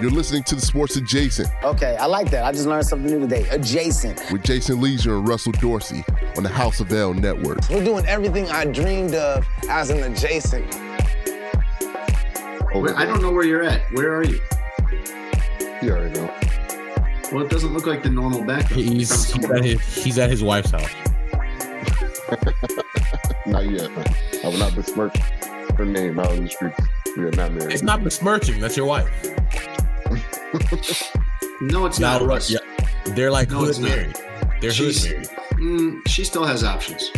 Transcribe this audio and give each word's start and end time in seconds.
You're 0.00 0.10
listening 0.10 0.42
to 0.44 0.54
the 0.54 0.62
Sports 0.62 0.96
Adjacent 0.96 1.50
Okay, 1.62 1.94
I 1.96 2.06
like 2.06 2.30
that. 2.30 2.44
I 2.44 2.52
just 2.52 2.66
learned 2.66 2.86
something 2.86 3.10
new 3.10 3.20
today. 3.20 3.46
Adjacent. 3.50 4.18
with 4.32 4.42
Jason 4.42 4.80
Lieser 4.80 5.16
and 5.16 5.28
Russell 5.28 5.52
Dorsey 5.52 6.04
on 6.38 6.42
the 6.42 6.48
House 6.48 6.80
of 6.80 6.90
L 6.90 7.12
Network. 7.12 7.58
We're 7.68 7.84
doing 7.84 8.06
everything 8.06 8.48
I 8.48 8.64
dreamed 8.64 9.14
of 9.14 9.46
as 9.68 9.90
an 9.90 10.02
adjacent. 10.10 10.72
Where, 12.72 12.96
I 12.96 13.04
don't 13.04 13.20
know 13.20 13.30
where 13.30 13.44
you're 13.44 13.62
at. 13.62 13.82
Where 13.92 14.14
are 14.14 14.24
you? 14.24 14.40
You 15.82 15.90
already 15.90 16.18
know. 16.18 16.34
Well, 17.30 17.44
it 17.44 17.50
doesn't 17.50 17.74
look 17.74 17.86
like 17.86 18.02
the 18.02 18.08
normal 18.08 18.42
background. 18.42 18.82
He's 18.82 19.32
he's 19.34 19.50
at 19.50 19.64
his, 19.64 19.80
he's 20.02 20.18
at 20.18 20.30
his 20.30 20.42
wife's 20.42 20.70
house. 20.70 20.90
Not 23.46 23.68
yet. 23.68 23.90
I 24.42 24.48
will 24.48 24.56
not 24.56 24.74
besmirch 24.74 25.16
her 25.76 25.84
name 25.84 26.18
out 26.18 26.32
in 26.32 26.44
the 26.44 26.50
streets. 26.50 26.80
We 27.16 27.24
are 27.24 27.30
not 27.32 27.52
married. 27.52 27.72
It's 27.72 27.82
not 27.82 28.04
besmirching. 28.04 28.60
That's 28.60 28.76
your 28.76 28.86
wife. 28.86 29.10
No, 31.60 31.86
it's 31.86 31.98
Now, 31.98 32.18
not. 32.18 32.26
Russ, 32.26 32.50
Russ. 32.50 32.50
yeah, 32.50 33.12
they're 33.14 33.30
like 33.30 33.50
No, 33.50 33.58
hood 33.60 33.68
it's 33.70 33.78
married. 33.78 34.16
They're 34.60 34.70
hood 34.72 34.94
She's- 34.94 35.04
married. 35.04 35.28
Mm, 35.52 36.08
she 36.08 36.24
still 36.24 36.44
has 36.44 36.64
options. 36.64 37.10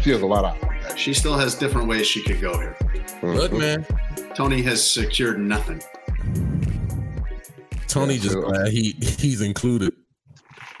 She 0.00 0.10
has 0.10 0.22
a 0.22 0.26
lot 0.26 0.44
of. 0.44 0.98
She 0.98 1.12
still 1.14 1.34
has 1.36 1.54
different 1.54 1.88
ways 1.88 2.06
she 2.06 2.22
could 2.22 2.40
go 2.40 2.58
here. 2.58 2.76
Look, 3.22 3.52
man, 3.52 3.84
Tony 4.34 4.62
has 4.62 4.88
secured 4.88 5.38
nothing. 5.38 5.82
Tony 7.88 8.14
Yeah, 8.14 8.20
just 8.22 8.34
glad 8.36 8.68
he 8.68 8.92
he's 9.18 9.40
included. 9.40 9.92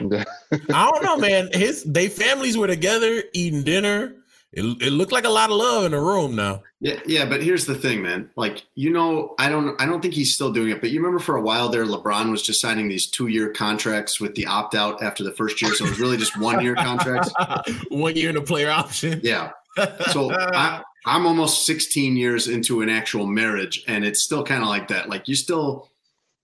I 0.00 0.24
don't 0.90 1.02
know, 1.04 1.16
man. 1.16 1.48
His 1.52 1.84
they 1.84 2.08
families 2.08 2.56
were 2.58 2.66
together 2.66 3.22
eating 3.32 3.62
dinner. 3.62 4.14
It, 4.56 4.82
it 4.82 4.90
looked 4.90 5.12
like 5.12 5.24
a 5.24 5.28
lot 5.30 5.50
of 5.50 5.56
love 5.56 5.84
in 5.84 5.92
the 5.92 6.00
room 6.00 6.34
now. 6.36 6.62
Yeah, 6.80 7.00
yeah, 7.06 7.24
but 7.24 7.42
here's 7.42 7.66
the 7.66 7.74
thing, 7.74 8.02
man. 8.02 8.30
Like, 8.36 8.64
you 8.74 8.90
know, 8.90 9.34
I 9.38 9.48
don't 9.48 9.80
I 9.80 9.86
don't 9.86 10.00
think 10.00 10.14
he's 10.14 10.34
still 10.34 10.52
doing 10.52 10.70
it, 10.70 10.80
but 10.80 10.90
you 10.90 11.00
remember 11.00 11.18
for 11.18 11.36
a 11.36 11.40
while 11.42 11.68
there 11.68 11.84
LeBron 11.84 12.30
was 12.30 12.42
just 12.42 12.60
signing 12.60 12.88
these 12.88 13.10
2-year 13.10 13.50
contracts 13.50 14.20
with 14.20 14.34
the 14.34 14.46
opt-out 14.46 15.02
after 15.02 15.24
the 15.24 15.32
first 15.32 15.60
year, 15.62 15.74
so 15.74 15.84
it 15.84 15.90
was 15.90 15.98
really 16.00 16.16
just 16.16 16.34
1-year 16.34 16.74
contracts. 16.76 17.32
One 17.90 18.14
year 18.16 18.30
in 18.30 18.36
a 18.36 18.42
player 18.42 18.70
option. 18.70 19.20
Yeah. 19.22 19.50
So 20.12 20.32
I, 20.32 20.82
I'm 21.06 21.26
almost 21.26 21.66
16 21.66 22.16
years 22.16 22.46
into 22.48 22.80
an 22.82 22.88
actual 22.88 23.26
marriage, 23.26 23.82
and 23.88 24.04
it's 24.04 24.22
still 24.22 24.44
kind 24.44 24.62
of 24.62 24.68
like 24.68 24.88
that. 24.88 25.08
Like 25.08 25.26
you 25.28 25.34
still, 25.34 25.88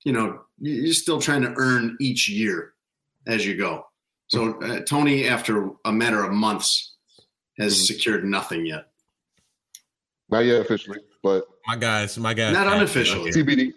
you 0.05 0.13
know, 0.13 0.41
you- 0.59 0.75
you're 0.83 0.93
still 0.95 1.21
trying 1.21 1.43
to 1.43 1.53
earn 1.57 1.97
each 2.01 2.29
year 2.29 2.73
as 3.27 3.47
you 3.47 3.57
go. 3.57 3.87
So 4.29 4.61
uh, 4.61 4.81
Tony, 4.81 5.27
after 5.29 5.71
a 5.85 5.93
matter 5.93 6.23
of 6.25 6.33
months, 6.33 6.90
has 7.61 7.75
Mm-hmm. 7.75 7.85
secured 7.85 8.25
nothing 8.25 8.67
yet. 8.67 8.87
Not 10.29 10.41
yet 10.45 10.61
officially, 10.61 10.99
but 11.23 11.45
my 11.67 11.77
guys, 11.77 12.17
my 12.19 12.35
guys. 12.35 12.53
Not 12.53 12.67
unofficially. 12.69 13.31
TBD. 13.31 13.73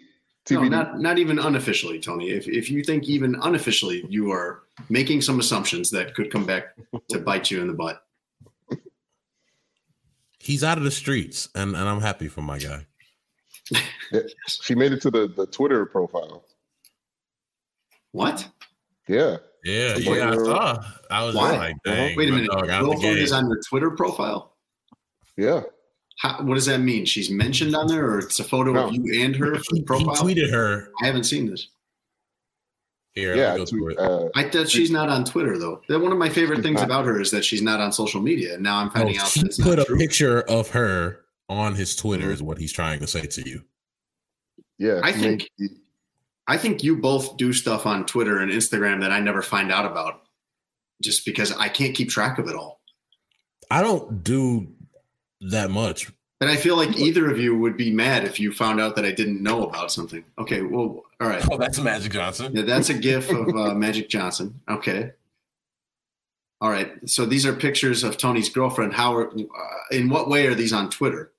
No, 0.50 0.60
TBD. 0.60 0.70
not 0.70 1.00
not 1.00 1.18
even 1.18 1.38
unofficially, 1.38 1.98
Tony. 2.00 2.30
If 2.30 2.46
if 2.48 2.70
you 2.70 2.82
think 2.84 3.04
even 3.08 3.34
unofficially, 3.42 4.04
you 4.08 4.30
are 4.30 4.62
making 4.88 5.20
some 5.22 5.40
assumptions 5.40 5.90
that 5.90 6.14
could 6.14 6.30
come 6.30 6.44
back 6.46 6.74
to 7.10 7.18
bite 7.18 7.50
you 7.50 7.60
in 7.60 7.66
the 7.66 7.72
butt. 7.74 8.02
He's 10.38 10.62
out 10.62 10.76
of 10.76 10.84
the 10.84 10.90
streets, 10.90 11.48
and, 11.54 11.74
and 11.74 11.88
I'm 11.88 12.02
happy 12.02 12.28
for 12.28 12.42
my 12.42 12.58
guy. 12.58 12.86
Yeah, 14.12 14.20
She 14.46 14.74
made 14.74 14.92
it 14.92 15.00
to 15.02 15.10
the, 15.10 15.26
the 15.26 15.46
Twitter 15.46 15.86
profile. 15.86 16.44
What? 18.12 18.46
Yeah. 19.08 19.38
Yeah, 19.64 19.96
Yeah. 19.96 20.14
yeah, 20.16 20.30
I 20.30 20.34
saw. 20.36 20.84
I 21.10 21.24
was 21.24 21.34
Why? 21.34 21.56
like, 21.56 21.76
dang, 21.84 22.16
Wait 22.16 22.28
a 22.28 22.32
minute. 22.32 22.50
dog 22.50 22.68
out 22.68 22.82
the 22.82 22.90
Girlfriend 22.90 23.18
is 23.18 23.32
on 23.32 23.46
your 23.48 23.60
Twitter 23.68 23.90
profile. 23.92 24.56
Yeah. 25.36 25.62
How, 26.18 26.42
what 26.42 26.54
does 26.54 26.66
that 26.66 26.78
mean? 26.78 27.06
She's 27.06 27.30
mentioned 27.30 27.74
on 27.74 27.86
there, 27.88 28.04
or 28.08 28.18
it's 28.20 28.38
a 28.38 28.44
photo 28.44 28.72
No. 28.72 28.88
of 28.88 28.94
you 28.94 29.22
and 29.24 29.34
her 29.36 29.52
He, 29.54 29.58
the 29.58 29.76
he 29.76 29.82
profile? 29.82 30.14
tweeted 30.16 30.50
her 30.50 30.90
I 31.02 31.06
haven't 31.06 31.24
seen 31.24 31.46
this. 31.50 31.68
here. 33.14 33.34
Yeah. 33.34 33.50
let 33.52 33.56
go 33.58 33.64
to, 33.64 33.70
through 33.70 33.88
it. 33.90 33.98
uh, 33.98 34.28
I 34.36 34.48
thought 34.48 34.68
she's 34.68 34.90
not 34.90 35.08
on 35.08 35.24
Twitter 35.24 35.58
though. 35.58 35.80
That 35.88 35.98
one 36.00 36.12
of 36.12 36.18
my 36.18 36.28
favorite 36.28 36.62
things 36.62 36.76
not. 36.80 36.84
about 36.84 37.06
her 37.06 37.20
is 37.20 37.30
that 37.30 37.44
she's 37.44 37.62
not 37.62 37.80
on 37.80 37.90
social 37.92 38.20
media. 38.20 38.54
And 38.54 38.62
now 38.62 38.78
I'm 38.78 38.86
No, 38.88 38.92
finding 38.92 39.18
out 39.18 39.28
he 39.30 39.42
put 39.62 39.78
a 39.78 39.84
true. 39.84 39.96
picture 39.98 40.42
of 40.42 40.70
her 40.70 41.20
on 41.48 41.74
his 41.74 41.96
Twitter. 41.96 42.28
Mhm. 42.28 42.32
Is 42.32 42.42
what 42.42 42.58
he's 42.58 42.72
trying 42.72 43.00
to 43.00 43.06
say 43.06 43.22
to 43.26 43.48
you. 43.48 43.62
yeah. 44.78 45.00
I 45.02 45.12
think- 45.12 45.48
made- 45.58 45.70
I 46.46 46.56
think 46.58 46.82
you 46.82 46.96
both 46.98 47.36
do 47.36 47.52
stuff 47.52 47.86
on 47.86 48.04
Twitter 48.06 48.38
and 48.38 48.50
Instagram 48.52 49.00
that 49.00 49.10
I 49.10 49.20
never 49.20 49.40
find 49.42 49.72
out 49.72 49.86
about, 49.86 50.22
just 51.02 51.24
because 51.24 51.52
I 51.52 51.68
can't 51.68 51.94
keep 51.94 52.10
track 52.10 52.38
of 52.38 52.48
it 52.48 52.54
all. 52.54 52.80
I 53.70 53.80
don't 53.82 54.22
do 54.22 54.68
that 55.40 55.70
much. 55.70 56.10
And 56.40 56.50
I 56.50 56.56
feel 56.56 56.76
like 56.76 56.94
either 56.98 57.30
of 57.30 57.38
you 57.38 57.56
would 57.56 57.76
be 57.76 57.90
mad 57.90 58.24
if 58.24 58.38
you 58.38 58.52
found 58.52 58.78
out 58.80 58.96
that 58.96 59.06
I 59.06 59.12
didn't 59.12 59.42
know 59.42 59.64
about 59.64 59.90
something. 59.90 60.22
Okay, 60.38 60.60
well, 60.60 61.02
all 61.20 61.28
right. 61.28 61.42
Oh, 61.50 61.56
that's 61.56 61.78
Magic 61.80 62.12
Johnson. 62.12 62.54
Yeah, 62.54 62.62
that's 62.62 62.90
a 62.90 62.94
gif 62.94 63.30
of 63.30 63.48
uh, 63.48 63.74
Magic 63.74 64.10
Johnson. 64.10 64.60
Okay. 64.68 65.12
All 66.60 66.70
right. 66.70 66.92
So 67.08 67.24
these 67.24 67.46
are 67.46 67.54
pictures 67.54 68.04
of 68.04 68.18
Tony's 68.18 68.48
girlfriend. 68.50 68.92
How 68.92 69.14
are, 69.14 69.30
uh, 69.30 69.42
in 69.90 70.10
what 70.10 70.28
way 70.28 70.46
are 70.46 70.54
these 70.54 70.72
on 70.72 70.90
Twitter? 70.90 71.32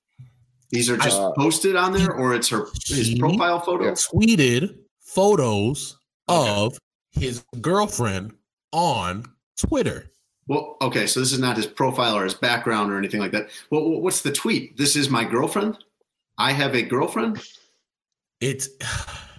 These 0.72 0.90
are 0.90 0.98
just 0.98 1.19
Uh, 1.19 1.31
posted 1.34 1.75
on 1.75 1.94
there, 1.94 2.12
or 2.12 2.34
it's 2.34 2.50
her 2.50 2.66
his 2.88 3.13
profile 3.19 3.60
photo. 3.60 3.92
Tweeted 3.92 4.75
photos 5.15 5.97
Okay. 6.29 6.50
of 6.63 6.77
his 7.12 7.44
girlfriend 7.62 8.33
on 8.71 9.25
Twitter. 9.57 10.12
Well, 10.47 10.75
okay. 10.81 11.07
So 11.07 11.19
this 11.21 11.31
is 11.31 11.39
not 11.39 11.56
his 11.57 11.65
profile 11.67 12.15
or 12.17 12.23
his 12.25 12.33
background 12.35 12.91
or 12.91 12.97
anything 12.97 13.19
like 13.19 13.31
that. 13.31 13.50
Well, 13.71 14.01
what's 14.01 14.21
the 14.21 14.31
tweet? 14.31 14.77
This 14.77 14.95
is 14.95 15.09
my 15.09 15.23
girlfriend. 15.23 15.77
I 16.38 16.51
have 16.51 16.75
a 16.75 16.81
girlfriend. 16.81 17.41
It's 18.41 18.69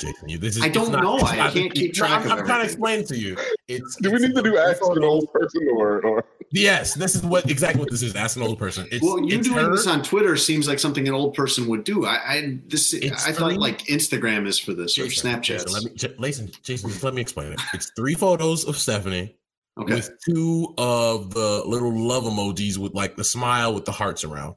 Jason. 0.00 0.28
you- 0.28 0.38
This 0.38 0.56
is, 0.56 0.62
I 0.62 0.68
don't 0.68 0.92
not- 0.92 1.02
know. 1.02 1.16
it's 1.18 1.30
I 1.30 1.50
can't 1.50 1.72
keep 1.74 1.94
track 1.94 2.24
I'm, 2.26 2.32
I'm 2.32 2.44
trying 2.46 2.60
to 2.60 2.64
explain 2.66 3.04
to 3.06 3.16
you. 3.16 3.36
It's 3.68 3.96
Do 3.96 4.10
we 4.10 4.16
it's 4.16 4.24
need 4.26 4.34
to 4.36 4.42
do 4.42 4.56
ask 4.58 4.80
an 4.82 5.02
old 5.04 5.32
person 5.32 5.68
or, 5.76 6.00
or 6.04 6.24
Yes, 6.52 6.94
this 6.94 7.14
is 7.16 7.22
what 7.22 7.50
exactly 7.50 7.80
what 7.80 7.90
this 7.90 8.02
is. 8.02 8.14
Ask 8.14 8.36
an 8.36 8.42
old 8.44 8.58
person. 8.58 8.86
It's, 8.92 9.02
Well, 9.04 9.18
you 9.20 9.38
it's 9.38 9.48
doing 9.48 9.64
her. 9.64 9.72
this 9.72 9.86
on 9.88 10.02
Twitter 10.02 10.36
seems 10.36 10.68
like 10.68 10.78
something 10.78 11.06
an 11.08 11.14
old 11.14 11.34
person 11.34 11.66
would 11.66 11.82
do. 11.84 12.06
I, 12.06 12.14
I 12.24 12.58
this 12.68 12.92
It's 12.94 13.26
I 13.26 13.32
thought 13.32 13.50
three- 13.50 13.58
like 13.58 13.82
Instagram 13.86 14.46
is 14.46 14.58
for 14.58 14.72
this 14.72 14.96
or 14.98 15.02
Snapchat. 15.06 15.42
Jason, 15.42 15.72
let 15.72 15.84
me, 15.84 15.90
J- 15.96 16.14
Jason, 16.20 16.50
Jason, 16.62 16.92
let 17.02 17.14
me 17.14 17.20
explain 17.20 17.52
it. 17.52 17.60
It's 17.74 17.90
three 17.96 18.14
photos 18.14 18.64
of 18.64 18.76
Stephanie 18.78 19.34
Okay. 19.78 19.94
with 19.96 20.10
two 20.24 20.72
of 20.78 21.34
the 21.34 21.62
little 21.66 21.92
love 21.92 22.24
emojis 22.24 22.78
with 22.78 22.94
like 22.94 23.16
the 23.16 23.24
smile 23.24 23.74
with 23.74 23.84
the 23.84 23.92
hearts 23.92 24.22
around. 24.24 24.54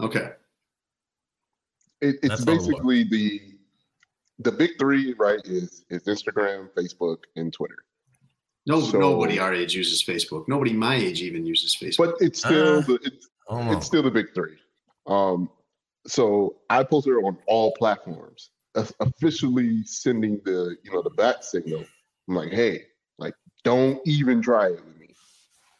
Okay. 0.00 0.30
It, 2.00 2.16
it's 2.22 2.44
basically 2.44 3.04
the 3.04 3.40
the 4.38 4.52
big 4.52 4.72
three, 4.78 5.14
right? 5.18 5.40
Is 5.44 5.84
is 5.90 6.04
Instagram, 6.04 6.68
Facebook, 6.76 7.18
and 7.36 7.52
Twitter. 7.52 7.84
No, 8.66 8.80
so, 8.80 8.98
nobody 8.98 9.38
our 9.38 9.54
age 9.54 9.74
uses 9.74 10.04
Facebook. 10.04 10.44
Nobody 10.46 10.72
my 10.72 10.94
age 10.94 11.22
even 11.22 11.46
uses 11.46 11.74
Facebook. 11.74 11.96
But 11.98 12.14
it's 12.20 12.40
still 12.40 12.78
uh, 12.78 12.80
the 12.82 12.98
it's, 13.02 13.28
it's 13.50 13.86
still 13.86 14.02
the 14.02 14.10
big 14.10 14.34
three. 14.34 14.56
Um, 15.06 15.50
so 16.06 16.56
I 16.70 16.84
posted 16.84 17.14
it 17.14 17.24
on 17.24 17.38
all 17.46 17.72
platforms, 17.78 18.50
officially 19.00 19.82
sending 19.84 20.40
the 20.44 20.76
you 20.82 20.92
know 20.92 21.02
the 21.02 21.10
bat 21.10 21.44
signal. 21.44 21.84
I'm 22.28 22.34
like, 22.34 22.50
hey, 22.52 22.84
like, 23.18 23.34
don't 23.64 24.00
even 24.06 24.42
try 24.42 24.66
it 24.66 24.84
with 24.84 24.98
me. 24.98 25.14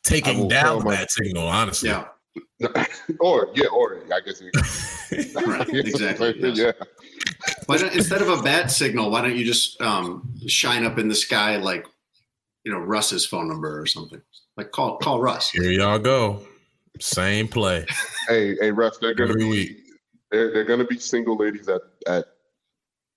Taking 0.02 0.48
down 0.48 0.78
the 0.78 0.86
bat 0.86 1.10
signal, 1.10 1.46
honestly. 1.46 1.90
Yeah. 1.90 2.06
or 3.20 3.48
yeah, 3.54 3.66
or 3.68 4.02
I 4.12 4.20
guess. 4.20 4.42
right, 5.46 5.68
exactly. 5.74 6.34
Yes. 6.38 6.58
Yeah. 6.58 6.72
Why 7.66 7.78
don't, 7.78 7.94
instead 7.94 8.22
of 8.22 8.28
a 8.28 8.42
bat 8.42 8.70
signal, 8.70 9.10
why 9.10 9.22
don't 9.22 9.36
you 9.36 9.44
just 9.44 9.80
um, 9.80 10.34
shine 10.46 10.84
up 10.84 10.98
in 10.98 11.08
the 11.08 11.14
sky 11.14 11.56
like 11.56 11.86
you 12.64 12.72
know 12.72 12.78
Russ's 12.78 13.26
phone 13.26 13.48
number 13.48 13.80
or 13.80 13.86
something? 13.86 14.20
Like 14.56 14.70
call 14.70 14.98
call 14.98 15.20
Russ. 15.20 15.50
Here 15.50 15.70
y'all 15.70 15.98
go. 15.98 16.40
Same 17.00 17.46
play. 17.46 17.86
hey, 18.28 18.56
hey, 18.60 18.72
Russ, 18.72 18.98
they're 18.98 19.14
gonna 19.14 19.30
Every 19.30 19.42
be 19.44 19.50
week. 19.50 19.76
they're 20.30 20.52
they're 20.52 20.64
gonna 20.64 20.84
be 20.86 20.98
single 20.98 21.36
ladies 21.36 21.68
at 21.68 21.82
at 22.06 22.26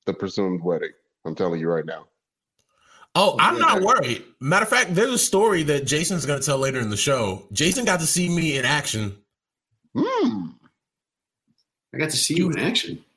the 0.05 0.13
presumed 0.13 0.61
wedding. 0.63 0.91
I'm 1.25 1.35
telling 1.35 1.59
you 1.59 1.69
right 1.69 1.85
now. 1.85 2.07
Oh, 3.13 3.35
I'm 3.39 3.59
not 3.59 3.81
worried. 3.81 4.23
Matter 4.39 4.63
of 4.63 4.69
fact, 4.69 4.95
there's 4.95 5.11
a 5.11 5.17
story 5.17 5.63
that 5.63 5.85
Jason's 5.85 6.25
going 6.25 6.39
to 6.39 6.45
tell 6.45 6.57
later 6.57 6.79
in 6.79 6.89
the 6.89 6.97
show. 6.97 7.43
Jason 7.51 7.83
got 7.83 7.99
to 7.99 8.05
see 8.07 8.29
me 8.29 8.57
in 8.57 8.63
action. 8.63 9.17
Hmm. 9.97 10.47
I 11.93 11.97
got 11.97 12.09
to 12.11 12.17
see 12.17 12.35
you 12.35 12.49
in 12.51 12.59
action. 12.59 13.03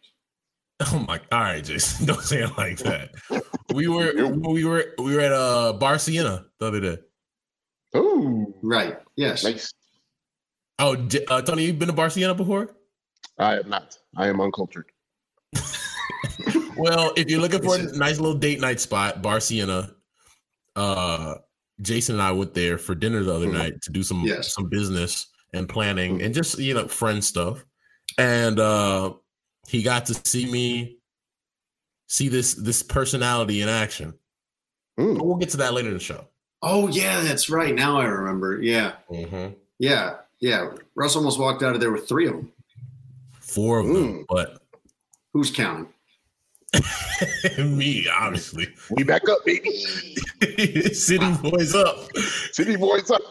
Oh 0.92 1.04
my! 1.06 1.20
All 1.30 1.38
right, 1.40 1.62
Jason, 1.62 2.04
don't 2.08 2.20
say 2.20 2.42
it 2.42 2.58
like 2.58 2.78
that. 2.78 3.10
we 3.72 3.86
were 3.88 4.12
we 4.36 4.64
were 4.64 4.84
we 4.98 5.14
were 5.14 5.20
at 5.20 5.30
uh 5.30 5.72
Bar 5.74 5.98
Siena 5.98 6.46
the 6.58 6.66
other 6.66 6.80
day. 6.80 6.98
Oh, 7.94 8.52
right. 8.60 8.98
Yes. 9.14 9.44
Nice. 9.44 9.72
Oh, 10.80 10.96
uh, 11.28 11.42
Tony, 11.42 11.64
you've 11.66 11.78
been 11.78 11.86
to 11.86 11.94
Bar 11.94 12.10
Siena 12.10 12.34
before? 12.34 12.74
I 13.38 13.52
have 13.52 13.68
not. 13.68 13.96
I 14.16 14.26
am 14.26 14.40
uncultured. 14.40 14.86
Well, 16.76 17.12
if 17.16 17.28
you're 17.28 17.40
looking 17.40 17.62
for 17.62 17.76
a 17.76 17.96
nice 17.96 18.18
little 18.18 18.38
date 18.38 18.60
night 18.60 18.80
spot, 18.80 19.22
Bar 19.22 19.40
Siena, 19.40 19.90
uh, 20.76 21.34
Jason 21.80 22.16
and 22.16 22.22
I 22.22 22.32
went 22.32 22.54
there 22.54 22.78
for 22.78 22.94
dinner 22.94 23.22
the 23.22 23.34
other 23.34 23.46
mm-hmm. 23.46 23.58
night 23.58 23.82
to 23.82 23.90
do 23.90 24.02
some 24.02 24.22
yes. 24.22 24.54
some 24.54 24.68
business 24.68 25.26
and 25.52 25.68
planning 25.68 26.16
mm-hmm. 26.16 26.24
and 26.24 26.34
just 26.34 26.58
you 26.58 26.74
know 26.74 26.88
friend 26.88 27.24
stuff. 27.24 27.64
And 28.18 28.60
uh 28.60 29.14
he 29.68 29.82
got 29.82 30.06
to 30.06 30.14
see 30.28 30.50
me 30.50 30.98
see 32.06 32.28
this 32.28 32.54
this 32.54 32.82
personality 32.82 33.62
in 33.62 33.68
action. 33.68 34.14
Mm. 34.98 35.20
We'll 35.20 35.36
get 35.36 35.50
to 35.50 35.56
that 35.58 35.74
later 35.74 35.88
in 35.88 35.94
the 35.94 36.00
show. 36.00 36.26
Oh 36.62 36.88
yeah, 36.88 37.20
that's 37.22 37.50
right. 37.50 37.74
Now 37.74 37.98
I 37.98 38.04
remember. 38.04 38.62
Yeah, 38.62 38.92
mm-hmm. 39.10 39.54
yeah, 39.78 40.16
yeah. 40.38 40.70
Russ 40.94 41.16
almost 41.16 41.40
walked 41.40 41.62
out 41.62 41.74
of 41.74 41.80
there 41.80 41.92
with 41.92 42.08
three 42.08 42.26
of 42.26 42.34
them. 42.34 42.52
Four 43.40 43.80
of 43.80 43.86
mm. 43.86 43.94
them, 43.94 44.26
but 44.28 44.62
who's 45.32 45.50
counting? 45.50 45.88
Me, 47.58 48.06
obviously. 48.08 48.68
We 48.90 49.04
back 49.04 49.28
up, 49.28 49.44
baby. 49.44 49.70
City 50.94 51.32
boys 51.42 51.74
up. 51.74 52.08
City 52.52 52.76
boys 52.76 53.10
up. 53.10 53.22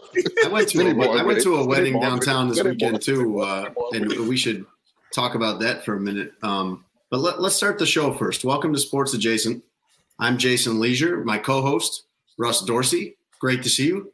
I 0.44 0.48
went 0.48 0.68
to, 0.70 0.80
a, 0.80 1.18
I 1.18 1.22
went 1.22 1.42
to 1.42 1.56
a 1.56 1.66
wedding 1.66 2.00
downtown 2.00 2.48
this 2.48 2.62
weekend 2.62 3.02
too, 3.02 3.40
uh, 3.40 3.70
and 3.92 4.08
we 4.28 4.36
should 4.36 4.64
talk 5.12 5.34
about 5.34 5.60
that 5.60 5.84
for 5.84 5.96
a 5.96 6.00
minute. 6.00 6.32
Um, 6.42 6.84
but 7.10 7.18
let, 7.18 7.38
us 7.38 7.56
start 7.56 7.78
the 7.78 7.86
show 7.86 8.12
first. 8.12 8.44
Welcome 8.44 8.72
to 8.72 8.78
Sports 8.78 9.14
Adjacent. 9.14 9.62
I'm 10.18 10.38
Jason 10.38 10.80
Lieser. 10.80 11.24
my 11.24 11.38
co-host 11.38 12.04
Russ 12.38 12.62
Dorsey. 12.62 13.16
Great 13.40 13.62
to 13.62 13.68
see 13.68 13.86
you. 13.86 14.12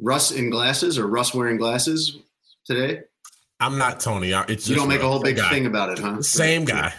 Russ 0.00 0.32
in 0.32 0.50
glasses 0.50 0.98
or 0.98 1.06
Russ 1.06 1.34
wearing 1.34 1.56
glasses 1.56 2.18
today? 2.64 3.02
I'm 3.60 3.78
not 3.78 4.00
Tony. 4.00 4.32
It's 4.48 4.68
you 4.68 4.74
don't 4.76 4.88
make 4.88 5.00
a 5.00 5.08
whole 5.08 5.22
big 5.22 5.36
guy. 5.36 5.48
thing 5.50 5.66
about 5.66 5.90
it, 5.90 5.98
huh? 5.98 6.20
Same 6.20 6.64
guy. 6.64 6.92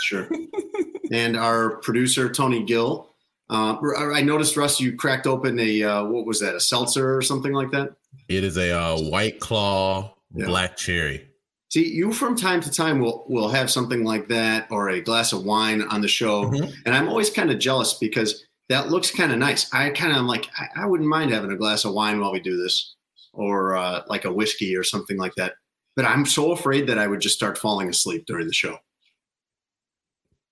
Sure 0.00 0.28
and 1.12 1.36
our 1.36 1.76
producer 1.78 2.30
Tony 2.30 2.64
Gill. 2.64 3.08
Uh, 3.50 3.76
I 3.96 4.20
noticed 4.20 4.56
Russ, 4.56 4.78
you 4.78 4.94
cracked 4.94 5.26
open 5.26 5.58
a 5.58 5.82
uh, 5.82 6.04
what 6.04 6.26
was 6.26 6.40
that? 6.40 6.54
A 6.54 6.60
seltzer 6.60 7.16
or 7.16 7.22
something 7.22 7.52
like 7.52 7.70
that? 7.70 7.94
It 8.28 8.44
is 8.44 8.58
a 8.58 8.72
uh, 8.72 8.98
White 8.98 9.40
Claw 9.40 10.14
yeah. 10.34 10.46
Black 10.46 10.76
Cherry. 10.76 11.28
See, 11.70 11.86
you 11.86 12.12
from 12.12 12.36
time 12.36 12.60
to 12.62 12.70
time 12.70 13.00
will 13.00 13.24
will 13.28 13.48
have 13.48 13.70
something 13.70 14.04
like 14.04 14.28
that 14.28 14.66
or 14.70 14.88
a 14.88 15.00
glass 15.00 15.32
of 15.32 15.44
wine 15.44 15.82
on 15.82 16.00
the 16.00 16.08
show, 16.08 16.44
mm-hmm. 16.44 16.70
and 16.86 16.94
I'm 16.94 17.08
always 17.08 17.30
kind 17.30 17.50
of 17.50 17.58
jealous 17.58 17.94
because 17.94 18.44
that 18.68 18.90
looks 18.90 19.10
kind 19.10 19.32
of 19.32 19.38
nice. 19.38 19.72
I 19.72 19.90
kind 19.90 20.12
of 20.12 20.18
am 20.18 20.26
like 20.26 20.48
I, 20.56 20.82
I, 20.82 20.86
wouldn't 20.86 21.08
mind 21.08 21.30
having 21.30 21.50
a 21.50 21.56
glass 21.56 21.84
of 21.84 21.92
wine 21.94 22.20
while 22.20 22.32
we 22.32 22.40
do 22.40 22.56
this, 22.56 22.94
or 23.32 23.76
uh, 23.76 24.02
like 24.08 24.24
a 24.24 24.32
whiskey 24.32 24.76
or 24.76 24.84
something 24.84 25.18
like 25.18 25.34
that. 25.36 25.54
But 25.94 26.04
I'm 26.06 26.26
so 26.26 26.52
afraid 26.52 26.86
that 26.86 26.98
I 26.98 27.06
would 27.06 27.20
just 27.20 27.34
start 27.34 27.58
falling 27.58 27.88
asleep 27.88 28.24
during 28.26 28.46
the 28.46 28.52
show. 28.52 28.78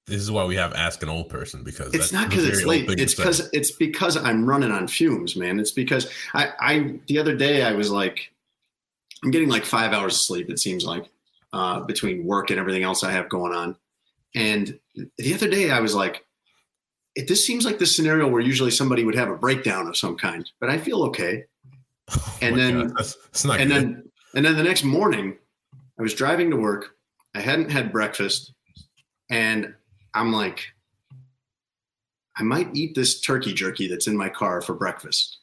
This 0.06 0.22
is 0.22 0.30
why 0.30 0.44
we 0.44 0.54
have 0.54 0.72
ask 0.74 1.02
an 1.02 1.08
old 1.08 1.28
person 1.28 1.64
because 1.64 1.92
it's 1.92 2.12
not 2.12 2.30
because 2.30 2.46
it's 2.46 2.64
late. 2.64 2.88
It's 2.88 3.14
because 3.14 3.50
it's 3.52 3.72
because 3.72 4.16
I'm 4.16 4.46
running 4.46 4.70
on 4.70 4.86
fumes, 4.86 5.34
man. 5.34 5.58
It's 5.58 5.72
because 5.72 6.08
I, 6.32 6.52
I 6.60 7.00
the 7.08 7.18
other 7.18 7.34
day 7.34 7.64
I 7.64 7.72
was 7.72 7.90
like, 7.90 8.32
I'm 9.24 9.32
getting 9.32 9.48
like 9.48 9.64
five 9.64 9.92
hours 9.92 10.14
of 10.14 10.20
sleep. 10.20 10.48
It 10.48 10.60
seems 10.60 10.84
like 10.84 11.10
uh, 11.52 11.80
between 11.80 12.24
work 12.24 12.50
and 12.50 12.60
everything 12.60 12.84
else 12.84 13.02
I 13.02 13.10
have 13.10 13.28
going 13.28 13.52
on. 13.52 13.76
And 14.36 14.78
the 15.18 15.34
other 15.34 15.48
day 15.48 15.70
I 15.70 15.80
was 15.80 15.94
like, 15.94 16.24
it, 17.16 17.26
this 17.26 17.44
seems 17.44 17.64
like 17.64 17.78
the 17.78 17.86
scenario 17.86 18.28
where 18.28 18.42
usually 18.42 18.70
somebody 18.70 19.04
would 19.04 19.14
have 19.14 19.30
a 19.30 19.36
breakdown 19.36 19.88
of 19.88 19.96
some 19.96 20.16
kind, 20.16 20.48
but 20.60 20.70
I 20.70 20.78
feel 20.78 21.02
okay. 21.04 21.44
Oh 22.08 22.38
and 22.40 22.56
then, 22.56 22.94
that's, 22.94 23.16
that's 23.16 23.44
and 23.44 23.58
good. 23.58 23.70
then, 23.70 24.10
and 24.36 24.44
then 24.44 24.56
the 24.56 24.62
next 24.62 24.84
morning, 24.84 25.36
I 25.98 26.02
was 26.02 26.14
driving 26.14 26.50
to 26.50 26.56
work. 26.56 26.94
I 27.34 27.40
hadn't 27.40 27.68
had 27.68 27.90
breakfast, 27.90 28.52
and 29.28 29.74
I'm 30.16 30.32
like, 30.32 30.72
I 32.36 32.42
might 32.42 32.74
eat 32.74 32.94
this 32.94 33.20
turkey 33.20 33.52
jerky 33.52 33.86
that's 33.86 34.06
in 34.06 34.16
my 34.16 34.28
car 34.28 34.60
for 34.60 34.74
breakfast. 34.74 35.38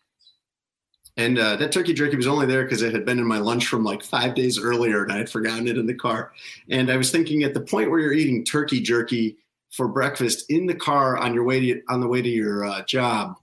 And 1.16 1.38
uh, 1.38 1.56
that 1.58 1.72
turkey 1.72 1.94
jerky 1.94 2.16
was 2.16 2.28
only 2.28 2.48
there 2.48 2.64
because 2.64 2.82
it 2.82 2.94
had 2.94 3.06
been 3.06 3.20
in 3.20 3.28
my 3.28 3.38
lunch 3.38 3.68
from 3.68 3.84
like 3.84 4.04
five 4.04 4.34
days 4.34 4.60
earlier, 4.60 5.04
and 5.04 5.12
I 5.12 5.18
had 5.18 5.30
forgotten 5.30 5.68
it 5.68 5.78
in 5.78 5.86
the 5.86 5.94
car. 5.94 6.32
And 6.70 6.92
I 6.92 6.98
was 6.98 7.12
thinking, 7.12 7.44
at 7.44 7.54
the 7.54 7.62
point 7.62 7.92
where 7.92 8.00
you're 8.00 8.14
eating 8.14 8.44
turkey 8.44 8.82
jerky 8.82 9.38
for 9.72 9.88
breakfast 9.88 10.46
in 10.50 10.66
the 10.66 10.74
car 10.74 11.18
on 11.18 11.34
your 11.34 11.44
way 11.44 11.60
to 11.60 11.82
on 11.90 12.02
the 12.02 12.08
way 12.08 12.24
to 12.24 12.30
your 12.30 12.66
uh, 12.66 12.84
job, 12.86 13.36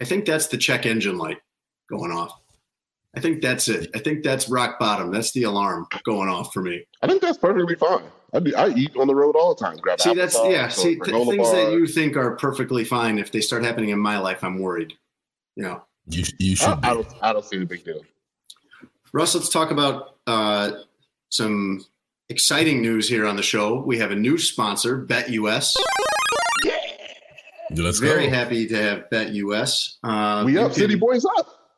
I 0.00 0.06
think 0.06 0.24
that's 0.24 0.46
the 0.46 0.56
check 0.56 0.86
engine 0.86 1.18
light 1.18 1.38
going 1.90 2.12
off. 2.12 2.40
I 3.14 3.20
think 3.20 3.42
that's 3.42 3.68
it. 3.68 3.90
I 3.94 3.98
think 3.98 4.22
that's 4.22 4.48
rock 4.48 4.78
bottom. 4.78 5.10
That's 5.10 5.32
the 5.32 5.44
alarm 5.44 5.86
going 6.04 6.28
off 6.30 6.52
for 6.52 6.62
me. 6.62 6.86
I 7.02 7.06
think 7.06 7.20
that's 7.20 7.38
perfectly 7.38 7.74
fine. 7.74 8.04
I, 8.34 8.40
do, 8.40 8.54
I 8.56 8.68
eat 8.70 8.96
on 8.96 9.06
the 9.06 9.14
road 9.14 9.36
all 9.36 9.54
the 9.54 9.64
time. 9.64 9.76
Grab 9.76 10.00
see, 10.00 10.14
that's 10.14 10.36
yeah. 10.44 10.68
See, 10.68 10.96
th- 10.96 11.26
things 11.26 11.48
bar. 11.48 11.54
that 11.54 11.72
you 11.72 11.86
think 11.86 12.16
are 12.16 12.36
perfectly 12.36 12.84
fine. 12.84 13.18
If 13.18 13.32
they 13.32 13.40
start 13.40 13.64
happening 13.64 13.90
in 13.90 13.98
my 13.98 14.18
life, 14.18 14.42
I'm 14.42 14.58
worried. 14.58 14.92
You 15.54 15.62
know, 15.64 15.82
you 16.08 16.24
you 16.38 16.56
should. 16.56 16.68
I, 16.68 16.90
I 16.90 16.94
don't. 16.94 17.06
I 17.22 17.32
don't 17.32 17.44
see 17.44 17.58
the 17.58 17.66
big 17.66 17.84
deal. 17.84 18.02
Russ, 19.12 19.34
let's 19.34 19.48
talk 19.48 19.70
about 19.70 20.16
uh, 20.26 20.72
some 21.30 21.84
exciting 22.28 22.82
news 22.82 23.08
here 23.08 23.26
on 23.26 23.36
the 23.36 23.42
show. 23.42 23.80
We 23.80 23.98
have 23.98 24.10
a 24.10 24.16
new 24.16 24.38
sponsor, 24.38 25.06
BetUS. 25.06 25.76
Yeah. 26.64 26.76
Let's 27.74 27.98
Very 27.98 28.28
go. 28.28 28.34
happy 28.34 28.66
to 28.66 28.76
have 28.76 29.10
BetUS. 29.10 29.96
Uh, 30.02 30.44
we 30.44 30.58
up, 30.58 30.72
City 30.72 30.96
Boys 30.96 31.24
up. 31.38 31.72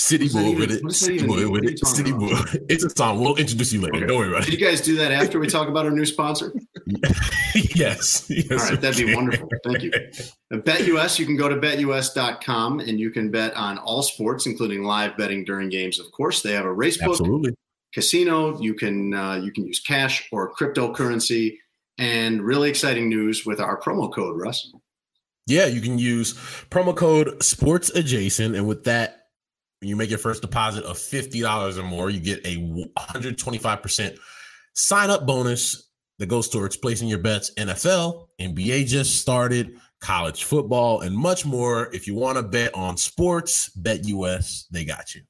City 0.00 0.28
Boy 0.30 0.56
with 0.56 0.70
it. 0.70 0.92
City 0.92 1.26
Boy 1.26 1.46
with 1.48 1.64
it. 1.64 1.86
City 1.86 2.12
Boy. 2.12 2.32
It's 2.70 2.82
a 2.82 2.90
song. 2.90 3.20
We'll 3.20 3.36
introduce 3.36 3.70
you 3.70 3.82
later. 3.82 3.96
Okay. 3.98 4.06
Don't 4.06 4.16
worry 4.18 4.28
about 4.28 4.42
it. 4.42 4.50
Did 4.50 4.58
you 4.58 4.66
guys 4.66 4.80
do 4.80 4.96
that 4.96 5.12
after 5.12 5.38
we 5.38 5.46
talk 5.46 5.68
about 5.68 5.84
our 5.84 5.90
new 5.90 6.06
sponsor? 6.06 6.54
yes. 7.54 8.24
yes. 8.30 8.50
All 8.50 8.56
right. 8.56 8.80
That'd 8.80 9.06
be 9.06 9.14
wonderful. 9.14 9.48
Thank 9.62 9.82
you. 9.82 9.90
BetUS, 10.52 11.18
you 11.18 11.26
can 11.26 11.36
go 11.36 11.50
to 11.50 11.56
betus.com 11.56 12.80
and 12.80 12.98
you 12.98 13.10
can 13.10 13.30
bet 13.30 13.54
on 13.54 13.76
all 13.76 14.02
sports, 14.02 14.46
including 14.46 14.84
live 14.84 15.18
betting 15.18 15.44
during 15.44 15.68
games. 15.68 16.00
Of 16.00 16.10
course, 16.12 16.40
they 16.40 16.52
have 16.52 16.64
a 16.64 16.72
race 16.72 16.96
book, 16.96 17.10
Absolutely. 17.10 17.54
casino. 17.92 18.58
You 18.58 18.72
can 18.72 19.12
uh, 19.12 19.34
you 19.34 19.52
can 19.52 19.66
use 19.66 19.80
cash 19.80 20.26
or 20.32 20.52
cryptocurrency. 20.54 21.58
And 21.98 22.40
really 22.40 22.70
exciting 22.70 23.10
news 23.10 23.44
with 23.44 23.60
our 23.60 23.78
promo 23.78 24.10
code, 24.10 24.40
Russ. 24.40 24.72
Yeah, 25.46 25.66
you 25.66 25.82
can 25.82 25.98
use 25.98 26.32
promo 26.70 26.96
code 26.96 27.42
sports 27.42 27.90
adjacent. 27.90 28.56
And 28.56 28.66
with 28.66 28.84
that, 28.84 29.19
when 29.80 29.88
you 29.88 29.96
make 29.96 30.10
your 30.10 30.18
first 30.18 30.42
deposit 30.42 30.84
of 30.84 30.96
$50 30.96 31.78
or 31.78 31.82
more, 31.82 32.10
you 32.10 32.20
get 32.20 32.46
a 32.46 32.56
125% 32.56 34.18
sign 34.74 35.10
up 35.10 35.26
bonus 35.26 35.88
that 36.18 36.26
goes 36.26 36.48
towards 36.48 36.76
placing 36.76 37.08
your 37.08 37.18
bets. 37.18 37.50
NFL, 37.54 38.28
NBA 38.38 38.86
just 38.86 39.20
started, 39.20 39.78
college 40.00 40.44
football, 40.44 41.00
and 41.00 41.16
much 41.16 41.46
more. 41.46 41.92
If 41.94 42.06
you 42.06 42.14
want 42.14 42.36
to 42.36 42.42
bet 42.42 42.74
on 42.74 42.98
sports, 42.98 43.70
bet 43.70 44.06
US, 44.06 44.66
they 44.70 44.84
got 44.84 45.14
you. 45.14 45.22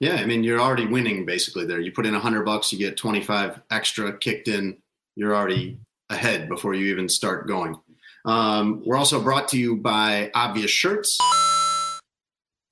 Yeah, 0.00 0.14
I 0.14 0.24
mean 0.24 0.42
you're 0.42 0.60
already 0.60 0.86
winning 0.86 1.26
basically 1.26 1.66
there. 1.66 1.78
You 1.78 1.92
put 1.92 2.06
in 2.06 2.14
a 2.14 2.20
hundred 2.20 2.44
bucks, 2.44 2.72
you 2.72 2.78
get 2.78 2.96
twenty 2.96 3.20
five 3.20 3.60
extra 3.70 4.16
kicked 4.16 4.48
in. 4.48 4.78
You're 5.14 5.34
already 5.36 5.78
ahead 6.08 6.48
before 6.48 6.74
you 6.74 6.86
even 6.86 7.08
start 7.08 7.46
going. 7.46 7.78
Um, 8.24 8.82
we're 8.84 8.96
also 8.96 9.22
brought 9.22 9.48
to 9.48 9.58
you 9.58 9.76
by 9.76 10.30
Obvious 10.34 10.70
Shirts. 10.70 11.18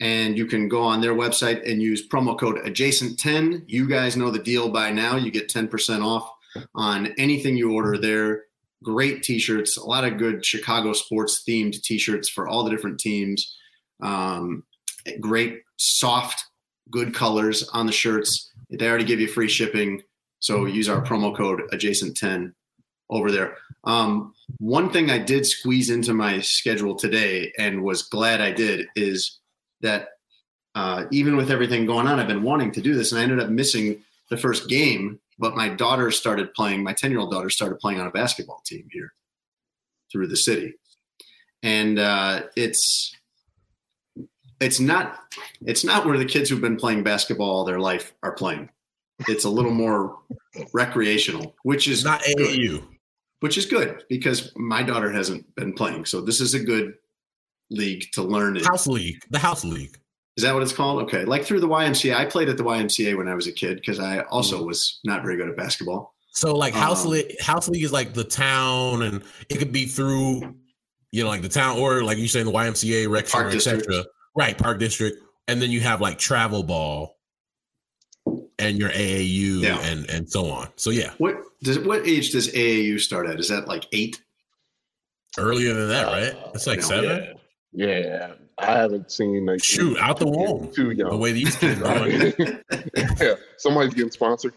And 0.01 0.37
you 0.37 0.47
can 0.47 0.69
go 0.69 0.83
on 0.83 1.01
their 1.01 1.15
website 1.15 1.69
and 1.71 1.81
use 1.81 2.09
promo 2.09 2.39
code 2.39 2.57
adjacent10. 2.65 3.65
You 3.67 3.89
guys 3.89 4.17
know 4.17 4.31
the 4.31 4.39
deal 4.39 4.69
by 4.69 4.91
now. 4.91 5.17
You 5.17 5.31
get 5.31 5.49
10% 5.49 6.05
off 6.05 6.29
on 6.75 7.09
anything 7.19 7.57
you 7.57 7.73
order 7.73 7.97
there. 7.99 8.45
Great 8.83 9.23
t 9.23 9.39
shirts, 9.39 9.77
a 9.77 9.85
lot 9.85 10.05
of 10.05 10.19
good 10.19 10.45
Chicago 10.45 10.93
sports 10.93 11.45
themed 11.49 11.81
t 11.83 11.99
shirts 11.99 12.29
for 12.29 12.49
all 12.49 12.65
the 12.65 12.71
different 12.71 12.99
teams. 12.99 13.57
Um, 14.03 14.65
great, 15.21 15.63
soft, 15.77 16.45
good 16.91 17.15
colors 17.15 17.69
on 17.69 17.87
the 17.87 17.93
shirts. 17.93 18.51
They 18.71 18.89
already 18.89 19.05
give 19.05 19.21
you 19.21 19.29
free 19.29 19.49
shipping. 19.49 20.03
So 20.41 20.67
use 20.67 20.89
our 20.89 21.01
promo 21.01 21.37
code 21.37 21.63
adjacent10 21.73 22.53
over 23.11 23.31
there. 23.31 23.57
Um, 23.85 24.35
one 24.59 24.91
thing 24.91 25.11
I 25.11 25.19
did 25.19 25.47
squeeze 25.47 25.91
into 25.91 26.15
my 26.15 26.41
schedule 26.41 26.97
today 26.97 27.53
and 27.59 27.83
was 27.83 28.03
glad 28.03 28.41
I 28.41 28.51
did 28.51 28.87
is 28.97 29.39
that 29.83 30.09
uh, 30.75 31.05
even 31.11 31.37
with 31.37 31.51
everything 31.51 31.87
going 31.87 32.07
on, 32.07 32.19
I've 32.19 32.29
been 32.29 32.43
wanting 32.43 32.73
to 32.73 32.81
do 32.81 32.95
this, 32.95 33.13
and 33.13 33.21
I 33.21 33.25
ended 33.25 33.41
up 33.41 33.51
missing 33.51 34.03
the 34.31 34.37
first 34.37 34.69
game. 34.69 35.19
But 35.39 35.57
my 35.57 35.69
daughter 35.69 36.11
started 36.11 36.55
playing. 36.55 36.83
My 36.83 36.93
ten-year-old 36.93 37.31
daughter 37.31 37.51
started 37.51 37.79
playing 37.79 38.01
on 38.01 38.07
a 38.07 38.11
basketball 38.11 38.63
team 38.65 38.87
here 38.91 39.13
through 40.11 40.29
the 40.29 40.37
city, 40.37 40.75
and 41.63 41.99
uh, 41.99 42.43
it's 42.57 43.15
it's 44.61 44.81
not 44.81 45.19
it's 45.67 45.85
not 45.85 46.07
where 46.07 46.19
the 46.19 46.25
kids 46.25 46.49
who've 46.49 46.61
been 46.61 46.77
playing 46.77 47.03
basketball 47.03 47.51
all 47.51 47.65
their 47.65 47.81
life 47.81 48.15
are 48.23 48.33
playing. 48.33 48.69
It's 49.29 49.45
a 49.45 49.51
little 49.51 49.71
more 49.71 50.19
recreational, 50.73 51.55
which 51.65 51.89
is 51.89 52.05
not 52.05 52.23
AAU. 52.23 52.85
Which 53.41 53.59
is 53.59 53.67
good 53.67 54.05
because 54.09 54.53
my 54.55 54.85
daughter 54.85 55.11
hasn't 55.11 55.53
been 55.57 55.73
playing. 55.73 56.05
So 56.05 56.21
this 56.21 56.41
is 56.41 56.55
a 56.55 56.61
good 56.61 56.95
league 57.73 58.07
to 58.13 58.23
learn. 58.23 58.57
In. 58.57 58.65
House 58.65 58.87
league, 58.87 59.23
the 59.31 59.39
house 59.39 59.65
league. 59.65 59.97
Is 60.37 60.45
that 60.45 60.55
what 60.55 60.63
it's 60.63 60.73
called? 60.73 61.03
Okay, 61.03 61.25
like 61.25 61.45
through 61.45 61.61
the 61.61 61.69
YMCA. 61.69 62.15
I 62.15 62.25
played 62.25 62.49
at 62.49 62.57
the 62.57 62.65
YMCA 62.65 63.17
when 63.17 63.29
I 63.29 63.35
was 63.35 63.47
a 63.47 63.53
kid 63.53 63.77
because 63.77 64.01
I 64.01 64.21
also 64.23 64.59
mm-hmm. 64.59 64.67
was 64.67 65.01
not 65.05 65.23
very 65.23 65.37
good 65.37 65.49
at 65.49 65.57
basketball. 65.57 66.15
So 66.33 66.55
like 66.55 66.73
house 66.73 67.05
um, 67.05 67.13
league, 67.13 67.39
house 67.41 67.69
league 67.69 67.85
is 67.85 67.93
like 67.93 68.15
the 68.15 68.25
town, 68.25 69.03
and 69.03 69.23
it 69.51 69.59
could 69.59 69.73
be 69.73 69.85
through, 69.85 70.55
you 71.11 71.23
know, 71.23 71.29
like 71.29 71.43
the 71.43 71.49
town 71.49 71.79
or 71.79 72.03
like 72.03 72.17
you 72.17 72.29
say 72.29 72.43
the 72.43 72.51
YMCA, 72.51 73.11
rec 73.11 73.35
etc. 73.35 74.05
Right, 74.35 74.57
park 74.57 74.79
district, 74.79 75.19
and 75.49 75.61
then 75.61 75.71
you 75.71 75.81
have 75.81 76.01
like 76.01 76.19
travel 76.19 76.63
ball, 76.63 77.19
and 78.59 78.79
your 78.79 78.89
AAU 78.89 79.61
yeah. 79.61 79.79
and 79.81 80.09
and 80.09 80.31
so 80.31 80.47
on. 80.47 80.69
So 80.77 80.89
yeah. 80.89 81.13
What 81.19 81.37
does 81.63 81.79
what 81.81 82.07
age 82.07 82.31
does 82.31 82.51
AAU 82.53 82.99
start 83.01 83.27
at? 83.27 83.39
Is 83.39 83.51
that 83.51 83.69
like 83.69 83.87
eight? 83.93 84.23
Earlier 85.39 85.75
than 85.75 85.89
that, 85.89 86.07
right? 86.07 86.51
It's 86.55 86.67
like 86.67 86.83
seven. 86.83 87.11
Yeah. 87.11 87.33
Yeah. 87.73 88.33
I 88.59 88.67
haven't 88.67 89.11
seen 89.11 89.47
like 89.47 89.63
shoot 89.63 89.99
out 89.99 90.19
the 90.19 90.27
womb. 90.27 90.71
Too 90.73 90.91
young. 90.91 91.11
The 91.11 91.17
way 91.17 91.33
these 91.33 91.57
kids 91.59 91.83
are. 91.83 92.09
yeah, 92.09 93.35
somebody's 93.57 93.95
getting 93.95 94.11
sponsored. 94.11 94.55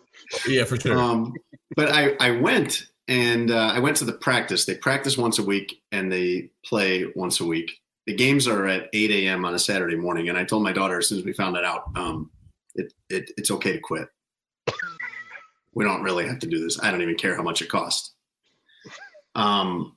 Yeah, 0.47 0.65
for 0.65 0.79
sure. 0.79 0.97
Um, 0.97 1.33
but 1.75 1.89
I 1.91 2.15
I 2.19 2.31
went 2.31 2.85
and 3.07 3.51
uh, 3.51 3.71
I 3.73 3.79
went 3.79 3.97
to 3.97 4.05
the 4.05 4.13
practice. 4.13 4.65
They 4.65 4.75
practice 4.75 5.17
once 5.17 5.39
a 5.39 5.43
week 5.43 5.81
and 5.91 6.11
they 6.11 6.49
play 6.65 7.05
once 7.15 7.39
a 7.39 7.45
week. 7.45 7.71
The 8.05 8.13
games 8.13 8.47
are 8.47 8.67
at 8.67 8.87
8 8.93 9.09
a.m. 9.09 9.45
on 9.45 9.55
a 9.55 9.59
Saturday 9.59 9.95
morning, 9.95 10.29
and 10.29 10.37
I 10.37 10.43
told 10.43 10.61
my 10.61 10.71
daughter 10.71 10.99
as 10.99 11.09
soon 11.09 11.17
as 11.17 11.25
we 11.25 11.33
found 11.33 11.55
that 11.55 11.63
out, 11.63 11.85
um, 11.95 12.29
it, 12.75 12.93
it 13.09 13.31
it's 13.37 13.49
okay 13.49 13.73
to 13.73 13.79
quit. 13.79 14.07
we 15.73 15.83
don't 15.83 16.03
really 16.03 16.27
have 16.27 16.39
to 16.39 16.47
do 16.47 16.63
this. 16.63 16.79
I 16.81 16.91
don't 16.91 17.01
even 17.01 17.15
care 17.15 17.35
how 17.35 17.41
much 17.41 17.63
it 17.63 17.69
costs. 17.69 18.13
Um, 19.33 19.94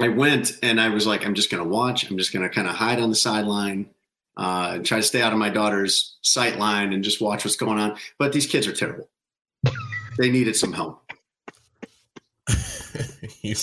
I 0.00 0.08
went 0.08 0.58
and 0.62 0.80
I 0.80 0.88
was 0.88 1.06
like, 1.06 1.24
I'm 1.24 1.34
just 1.34 1.50
going 1.50 1.62
to 1.62 1.68
watch. 1.68 2.08
I'm 2.08 2.18
just 2.18 2.32
going 2.32 2.42
to 2.42 2.48
kind 2.48 2.66
of 2.66 2.74
hide 2.74 3.00
on 3.00 3.10
the 3.10 3.16
sideline 3.16 3.90
uh, 4.36 4.72
and 4.74 4.86
try 4.86 4.98
to 4.98 5.02
stay 5.02 5.22
out 5.22 5.32
of 5.32 5.38
my 5.38 5.50
daughter's 5.50 6.16
sight 6.22 6.58
line 6.58 6.92
and 6.92 7.04
just 7.04 7.20
watch 7.20 7.44
what's 7.44 7.56
going 7.56 7.78
on. 7.78 7.96
But 8.18 8.32
these 8.32 8.46
kids 8.46 8.66
are 8.66 8.72
terrible. 8.72 9.08
They 10.18 10.30
needed 10.30 10.56
some 10.56 10.72
help. 10.72 11.02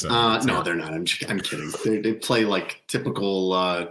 uh, 0.09 0.41
no, 0.45 0.63
they're 0.63 0.75
not. 0.75 0.93
I'm, 0.93 1.05
I'm 1.27 1.39
kidding. 1.39 1.71
They, 1.83 1.99
they 1.99 2.13
play 2.13 2.45
like 2.45 2.83
typical 2.87 3.53
uh, 3.53 3.87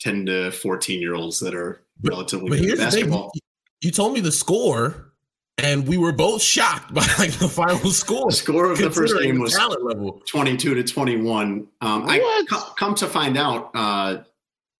10 0.00 0.26
to 0.26 0.50
14 0.50 1.00
year 1.00 1.14
olds 1.14 1.40
that 1.40 1.54
are 1.54 1.82
relatively 2.02 2.50
but, 2.50 2.58
but 2.58 2.64
good 2.64 2.72
at 2.72 2.78
basketball. 2.78 3.32
You 3.80 3.90
told 3.90 4.14
me 4.14 4.20
the 4.20 4.32
score, 4.32 5.12
and 5.58 5.86
we 5.88 5.96
were 5.96 6.12
both 6.12 6.42
shocked 6.42 6.92
by 6.92 7.06
like 7.18 7.32
the 7.32 7.48
final 7.48 7.90
score. 7.90 8.30
The 8.30 8.36
score 8.36 8.70
of 8.70 8.78
the 8.78 8.90
first 8.90 9.18
game 9.18 9.38
was 9.38 9.54
talent 9.54 9.84
level. 9.84 10.22
22 10.26 10.74
to 10.74 10.82
21. 10.84 11.66
Um, 11.80 12.04
I 12.06 12.44
come 12.76 12.94
to 12.96 13.06
find 13.06 13.36
out 13.36 13.70
uh, 13.74 14.18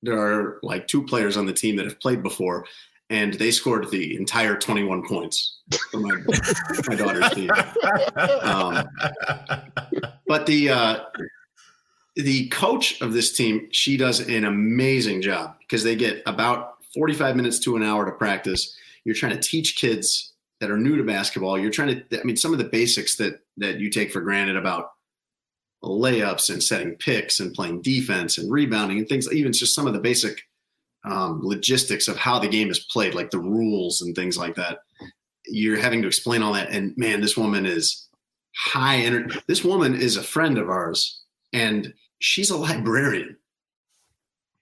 there 0.02 0.18
are 0.18 0.58
like 0.62 0.86
two 0.86 1.02
players 1.02 1.36
on 1.36 1.46
the 1.46 1.52
team 1.52 1.76
that 1.76 1.84
have 1.84 1.98
played 2.00 2.22
before, 2.22 2.66
and 3.10 3.34
they 3.34 3.50
scored 3.50 3.90
the 3.90 4.16
entire 4.16 4.56
21 4.56 5.06
points 5.06 5.58
for 5.90 5.98
my, 6.00 6.16
my 6.88 6.94
daughter's 6.94 7.30
team. 7.30 7.50
Um, 8.42 8.86
but 10.26 10.46
the 10.46 10.70
uh, 10.70 11.00
the 12.16 12.48
coach 12.48 13.00
of 13.00 13.12
this 13.12 13.32
team, 13.32 13.68
she 13.72 13.96
does 13.96 14.20
an 14.20 14.44
amazing 14.44 15.22
job 15.22 15.56
because 15.60 15.84
they 15.84 15.96
get 15.96 16.22
about 16.26 16.76
45 16.94 17.36
minutes 17.36 17.58
to 17.60 17.76
an 17.76 17.82
hour 17.82 18.04
to 18.06 18.12
practice 18.12 18.74
you're 19.06 19.14
trying 19.14 19.32
to 19.32 19.40
teach 19.40 19.76
kids 19.76 20.32
that 20.60 20.70
are 20.70 20.78
new 20.78 20.96
to 20.96 21.04
basketball. 21.04 21.58
You're 21.58 21.70
trying 21.70 22.02
to, 22.10 22.20
I 22.20 22.24
mean, 22.24 22.36
some 22.36 22.52
of 22.52 22.58
the 22.58 22.64
basics 22.64 23.16
that 23.16 23.40
that 23.58 23.78
you 23.78 23.90
take 23.90 24.12
for 24.12 24.20
granted 24.20 24.56
about 24.56 24.90
layups 25.82 26.50
and 26.50 26.62
setting 26.62 26.94
picks 26.94 27.40
and 27.40 27.54
playing 27.54 27.82
defense 27.82 28.38
and 28.38 28.50
rebounding 28.50 28.98
and 28.98 29.08
things. 29.08 29.32
Even 29.32 29.52
just 29.52 29.74
some 29.74 29.86
of 29.86 29.92
the 29.92 30.00
basic 30.00 30.40
um, 31.04 31.40
logistics 31.42 32.08
of 32.08 32.16
how 32.16 32.38
the 32.38 32.48
game 32.48 32.70
is 32.70 32.80
played, 32.80 33.14
like 33.14 33.30
the 33.30 33.38
rules 33.38 34.02
and 34.02 34.14
things 34.14 34.36
like 34.36 34.54
that. 34.56 34.78
You're 35.46 35.78
having 35.78 36.02
to 36.02 36.08
explain 36.08 36.42
all 36.42 36.54
that. 36.54 36.70
And 36.70 36.96
man, 36.96 37.20
this 37.20 37.36
woman 37.36 37.66
is 37.66 38.08
high 38.56 38.96
energy. 38.96 39.38
This 39.46 39.64
woman 39.64 39.94
is 39.94 40.16
a 40.16 40.22
friend 40.22 40.58
of 40.58 40.68
ours, 40.68 41.22
and 41.52 41.92
she's 42.18 42.50
a 42.50 42.56
librarian. 42.56 43.36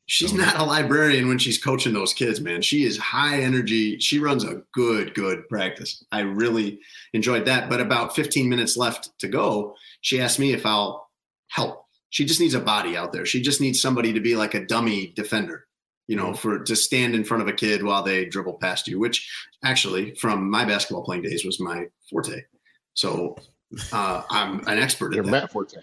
She's 0.06 0.34
not 0.34 0.58
a 0.58 0.64
librarian 0.64 1.28
when 1.28 1.38
she's 1.38 1.62
coaching 1.62 1.94
those 1.94 2.12
kids, 2.12 2.40
man. 2.40 2.60
She 2.60 2.84
is 2.84 2.98
high 2.98 3.40
energy. 3.40 3.98
She 3.98 4.18
runs 4.18 4.44
a 4.44 4.62
good, 4.72 5.14
good 5.14 5.48
practice. 5.48 6.04
I 6.12 6.20
really 6.20 6.78
enjoyed 7.14 7.46
that. 7.46 7.70
But 7.70 7.80
about 7.80 8.14
15 8.14 8.48
minutes 8.48 8.76
left 8.76 9.18
to 9.20 9.28
go, 9.28 9.74
she 10.02 10.20
asked 10.20 10.38
me 10.38 10.52
if 10.52 10.66
I'll 10.66 11.08
help. 11.48 11.86
She 12.10 12.26
just 12.26 12.38
needs 12.38 12.54
a 12.54 12.60
body 12.60 12.96
out 12.96 13.12
there. 13.12 13.24
She 13.24 13.40
just 13.40 13.62
needs 13.62 13.80
somebody 13.80 14.12
to 14.12 14.20
be 14.20 14.36
like 14.36 14.52
a 14.52 14.66
dummy 14.66 15.12
defender, 15.16 15.66
you 16.06 16.16
know, 16.16 16.34
for 16.34 16.58
to 16.58 16.76
stand 16.76 17.14
in 17.14 17.24
front 17.24 17.42
of 17.42 17.48
a 17.48 17.52
kid 17.54 17.82
while 17.82 18.02
they 18.02 18.26
dribble 18.26 18.58
past 18.60 18.86
you, 18.86 19.00
which 19.00 19.28
actually 19.64 20.14
from 20.16 20.50
my 20.50 20.66
basketball 20.66 21.02
playing 21.02 21.22
days 21.22 21.46
was 21.46 21.58
my 21.60 21.86
forte. 22.10 22.42
So 22.92 23.36
uh, 23.90 24.22
I'm 24.30 24.60
an 24.68 24.78
expert 24.78 25.14
You're 25.14 25.24
Matt 25.24 25.50
Forte. 25.50 25.78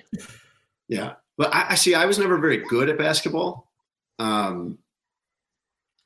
Yeah. 0.87 1.13
But 1.37 1.55
I, 1.55 1.71
I 1.71 1.75
see 1.75 1.95
I 1.95 2.05
was 2.05 2.19
never 2.19 2.37
very 2.37 2.57
good 2.57 2.87
at 2.87 2.99
basketball 2.99 3.70
um, 4.19 4.77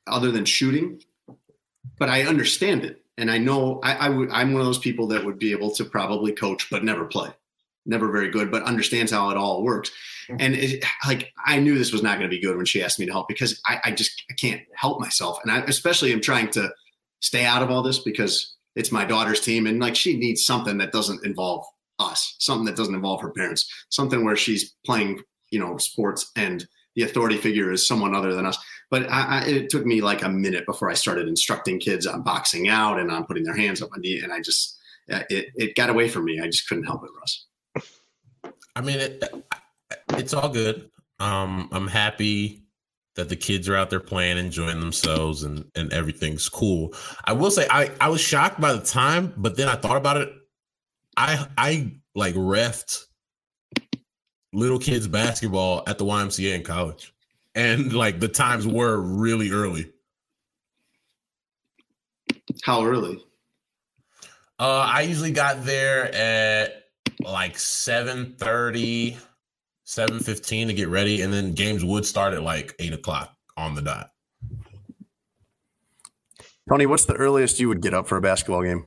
other 0.06 0.30
than 0.30 0.44
shooting, 0.44 1.02
but 1.98 2.08
I 2.08 2.22
understand 2.22 2.84
it. 2.84 3.02
And 3.18 3.30
I 3.30 3.38
know 3.38 3.80
I, 3.82 3.94
I 3.94 4.08
would, 4.08 4.30
I'm 4.30 4.52
one 4.52 4.60
of 4.60 4.66
those 4.66 4.78
people 4.78 5.06
that 5.08 5.24
would 5.24 5.38
be 5.38 5.52
able 5.52 5.70
to 5.76 5.84
probably 5.84 6.32
coach, 6.32 6.68
but 6.70 6.84
never 6.84 7.06
play. 7.06 7.30
Never 7.88 8.10
very 8.10 8.30
good, 8.30 8.50
but 8.50 8.64
understands 8.64 9.12
how 9.12 9.30
it 9.30 9.36
all 9.36 9.62
works. 9.62 9.92
And 10.28 10.56
it, 10.56 10.84
like, 11.06 11.32
I 11.46 11.60
knew 11.60 11.78
this 11.78 11.92
was 11.92 12.02
not 12.02 12.18
going 12.18 12.28
to 12.28 12.36
be 12.36 12.42
good 12.42 12.56
when 12.56 12.66
she 12.66 12.82
asked 12.82 12.98
me 12.98 13.06
to 13.06 13.12
help 13.12 13.28
because 13.28 13.60
I, 13.64 13.80
I 13.84 13.90
just 13.92 14.24
I 14.28 14.34
can't 14.34 14.60
help 14.74 15.00
myself. 15.00 15.38
And 15.42 15.52
I 15.52 15.60
especially 15.60 16.12
am 16.12 16.20
trying 16.20 16.50
to 16.50 16.68
stay 17.20 17.44
out 17.44 17.62
of 17.62 17.70
all 17.70 17.82
this 17.82 18.00
because 18.00 18.56
it's 18.74 18.90
my 18.90 19.04
daughter's 19.04 19.40
team. 19.40 19.66
And 19.66 19.78
like, 19.78 19.94
she 19.94 20.16
needs 20.16 20.44
something 20.44 20.78
that 20.78 20.90
doesn't 20.90 21.24
involve 21.24 21.64
us, 22.00 22.34
something 22.40 22.66
that 22.66 22.76
doesn't 22.76 22.94
involve 22.94 23.22
her 23.22 23.30
parents, 23.30 23.72
something 23.88 24.24
where 24.24 24.36
she's 24.36 24.74
playing, 24.84 25.22
you 25.50 25.60
know, 25.60 25.76
sports 25.78 26.32
and 26.34 26.66
the 26.96 27.02
authority 27.02 27.36
figure 27.36 27.70
is 27.70 27.86
someone 27.86 28.14
other 28.14 28.34
than 28.34 28.46
us. 28.46 28.58
But 28.90 29.10
I, 29.10 29.40
I, 29.40 29.44
it 29.44 29.70
took 29.70 29.84
me 29.84 30.00
like 30.00 30.22
a 30.22 30.28
minute 30.28 30.66
before 30.66 30.90
I 30.90 30.94
started 30.94 31.28
instructing 31.28 31.78
kids 31.78 32.06
on 32.06 32.22
boxing 32.22 32.68
out 32.68 32.98
and 32.98 33.10
on 33.10 33.24
putting 33.26 33.44
their 33.44 33.56
hands 33.56 33.82
up 33.82 33.90
knee, 33.98 34.20
and 34.22 34.32
I 34.32 34.40
just 34.40 34.78
uh, 35.12 35.22
it 35.30 35.48
it 35.54 35.76
got 35.76 35.90
away 35.90 36.08
from 36.08 36.24
me. 36.24 36.40
I 36.40 36.46
just 36.46 36.68
couldn't 36.68 36.84
help 36.84 37.02
it, 37.04 37.10
Russ. 37.18 37.46
I 38.74 38.80
mean, 38.80 38.98
it, 38.98 39.22
it's 40.10 40.34
all 40.34 40.48
good. 40.48 40.90
Um, 41.18 41.68
I'm 41.72 41.88
happy 41.88 42.64
that 43.16 43.28
the 43.28 43.36
kids 43.36 43.68
are 43.68 43.76
out 43.76 43.90
there 43.90 44.00
playing, 44.00 44.38
enjoying 44.38 44.80
themselves, 44.80 45.42
and 45.42 45.64
and 45.74 45.92
everything's 45.92 46.48
cool. 46.48 46.94
I 47.24 47.32
will 47.32 47.50
say, 47.50 47.66
I 47.68 47.90
I 48.00 48.08
was 48.08 48.20
shocked 48.20 48.60
by 48.60 48.72
the 48.72 48.84
time, 48.84 49.34
but 49.36 49.56
then 49.56 49.68
I 49.68 49.74
thought 49.74 49.96
about 49.96 50.18
it. 50.18 50.32
I 51.16 51.46
I 51.58 51.96
like 52.14 52.34
refed 52.34 53.05
little 54.56 54.78
kids 54.78 55.06
basketball 55.06 55.82
at 55.86 55.98
the 55.98 56.04
YMCA 56.04 56.54
in 56.54 56.62
college. 56.62 57.12
And 57.54 57.92
like 57.92 58.20
the 58.20 58.28
times 58.28 58.66
were 58.66 58.98
really 58.98 59.50
early. 59.50 59.92
How 62.62 62.84
early? 62.84 63.22
Uh, 64.58 64.88
I 64.90 65.02
usually 65.02 65.32
got 65.32 65.64
there 65.64 66.12
at 66.14 66.84
like 67.20 67.54
7.30, 67.54 69.16
7.15 69.86 70.66
to 70.66 70.72
get 70.72 70.88
ready, 70.88 71.20
and 71.20 71.30
then 71.30 71.52
games 71.52 71.84
would 71.84 72.06
start 72.06 72.32
at 72.32 72.42
like 72.42 72.74
8 72.78 72.94
o'clock 72.94 73.36
on 73.58 73.74
the 73.74 73.82
dot. 73.82 74.10
Tony, 76.68 76.86
what's 76.86 77.04
the 77.04 77.14
earliest 77.14 77.60
you 77.60 77.68
would 77.68 77.82
get 77.82 77.92
up 77.92 78.08
for 78.08 78.16
a 78.16 78.20
basketball 78.22 78.62
game? 78.62 78.86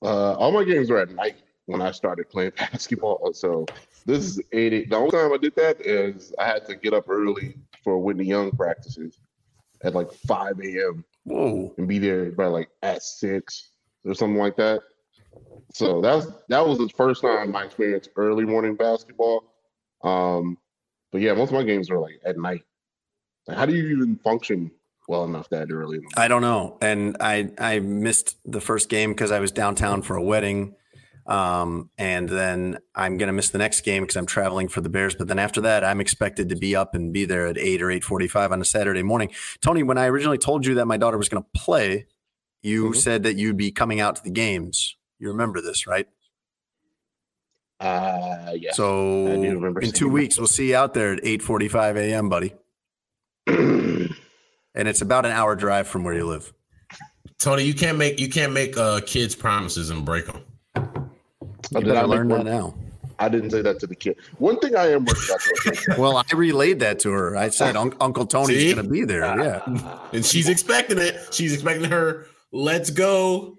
Uh, 0.00 0.34
all 0.34 0.52
my 0.52 0.62
games 0.62 0.88
were 0.88 1.00
at 1.00 1.10
night 1.10 1.36
when 1.66 1.82
I 1.82 1.90
started 1.90 2.28
playing 2.30 2.52
basketball. 2.58 3.32
So 3.34 3.66
this 4.08 4.24
is 4.24 4.40
80. 4.52 4.86
The 4.86 4.96
only 4.96 5.10
time 5.10 5.32
I 5.34 5.36
did 5.36 5.54
that 5.56 5.82
is 5.82 6.32
I 6.38 6.46
had 6.46 6.64
to 6.66 6.74
get 6.74 6.94
up 6.94 7.10
early 7.10 7.58
for 7.84 7.98
Whitney 7.98 8.24
Young 8.24 8.50
practices 8.50 9.20
at 9.84 9.94
like 9.94 10.10
5 10.10 10.60
a.m. 10.60 11.04
Whoa. 11.24 11.74
And 11.76 11.86
be 11.86 11.98
there 11.98 12.32
by 12.32 12.46
like 12.46 12.70
at 12.82 13.02
six 13.02 13.72
or 14.06 14.14
something 14.14 14.38
like 14.38 14.56
that. 14.56 14.80
So 15.74 16.00
that 16.00 16.14
was 16.14 16.32
that 16.48 16.66
was 16.66 16.78
the 16.78 16.88
first 16.88 17.20
time 17.20 17.52
my 17.52 17.64
experience 17.64 18.08
early 18.16 18.46
morning 18.46 18.76
basketball. 18.76 19.44
Um, 20.02 20.56
but 21.12 21.20
yeah, 21.20 21.34
most 21.34 21.50
of 21.50 21.54
my 21.56 21.62
games 21.62 21.90
are 21.90 21.98
like 21.98 22.18
at 22.24 22.38
night. 22.38 22.62
Like, 23.46 23.58
how 23.58 23.66
do 23.66 23.74
you 23.74 23.88
even 23.88 24.16
function 24.16 24.70
well 25.06 25.24
enough 25.24 25.50
that 25.50 25.70
early? 25.70 26.00
I 26.16 26.28
don't 26.28 26.42
know, 26.42 26.78
and 26.80 27.18
I 27.20 27.50
I 27.58 27.80
missed 27.80 28.38
the 28.46 28.60
first 28.60 28.88
game 28.88 29.10
because 29.10 29.30
I 29.30 29.40
was 29.40 29.52
downtown 29.52 30.00
for 30.00 30.16
a 30.16 30.22
wedding, 30.22 30.74
um, 31.28 31.90
and 31.98 32.26
then 32.26 32.78
I'm 32.94 33.18
gonna 33.18 33.34
miss 33.34 33.50
the 33.50 33.58
next 33.58 33.82
game 33.82 34.02
because 34.02 34.16
I'm 34.16 34.26
traveling 34.26 34.68
for 34.68 34.80
the 34.80 34.88
Bears. 34.88 35.14
But 35.14 35.28
then 35.28 35.38
after 35.38 35.60
that, 35.60 35.84
I'm 35.84 36.00
expected 36.00 36.48
to 36.48 36.56
be 36.56 36.74
up 36.74 36.94
and 36.94 37.12
be 37.12 37.26
there 37.26 37.46
at 37.46 37.58
eight 37.58 37.82
or 37.82 37.90
eight 37.90 38.02
forty-five 38.02 38.50
on 38.50 38.62
a 38.62 38.64
Saturday 38.64 39.02
morning. 39.02 39.30
Tony, 39.60 39.82
when 39.82 39.98
I 39.98 40.06
originally 40.06 40.38
told 40.38 40.64
you 40.64 40.74
that 40.76 40.86
my 40.86 40.96
daughter 40.96 41.18
was 41.18 41.28
gonna 41.28 41.44
play, 41.54 42.06
you 42.62 42.86
mm-hmm. 42.86 42.94
said 42.94 43.24
that 43.24 43.36
you'd 43.36 43.58
be 43.58 43.70
coming 43.70 44.00
out 44.00 44.16
to 44.16 44.22
the 44.22 44.30
games. 44.30 44.96
You 45.18 45.28
remember 45.28 45.60
this, 45.60 45.86
right? 45.86 46.08
Uh, 47.78 48.54
yeah. 48.56 48.72
So 48.72 49.26
in 49.26 49.92
two 49.92 50.08
weeks, 50.08 50.36
that. 50.36 50.40
we'll 50.40 50.48
see 50.48 50.70
you 50.70 50.76
out 50.76 50.94
there 50.94 51.12
at 51.12 51.22
8:45 51.22 51.96
a.m., 51.96 52.28
buddy. 52.30 52.54
and 53.46 54.08
it's 54.74 55.02
about 55.02 55.26
an 55.26 55.32
hour 55.32 55.54
drive 55.54 55.88
from 55.88 56.04
where 56.04 56.14
you 56.14 56.26
live. 56.26 56.54
Tony, 57.38 57.64
you 57.64 57.74
can't 57.74 57.98
make 57.98 58.18
you 58.18 58.30
can't 58.30 58.54
make 58.54 58.78
uh, 58.78 59.00
kids 59.04 59.34
promises 59.34 59.90
and 59.90 60.06
break 60.06 60.24
them. 60.24 60.42
You 61.70 61.80
better 61.80 62.06
learn 62.06 62.28
that 62.28 62.44
now. 62.44 62.74
I 63.20 63.28
didn't 63.28 63.50
say 63.50 63.62
that 63.62 63.80
to 63.80 63.86
the 63.86 63.96
kid. 63.96 64.16
One 64.38 64.60
thing 64.60 64.76
I 64.76 64.92
am 64.92 65.04
worried 65.04 65.18
about. 65.28 65.98
well, 65.98 66.16
I 66.16 66.36
relayed 66.36 66.80
that 66.80 67.00
to 67.00 67.10
her. 67.10 67.36
I 67.36 67.48
said 67.48 67.76
Uncle 67.76 68.26
Tony's 68.26 68.74
going 68.74 68.84
to 68.84 68.90
be 68.90 69.04
there. 69.04 69.22
Yeah, 69.22 69.98
and 70.12 70.24
she's 70.24 70.48
expecting 70.48 70.98
it. 70.98 71.34
She's 71.34 71.52
expecting 71.52 71.90
her. 71.90 72.26
Let's 72.52 72.90
go 72.90 73.58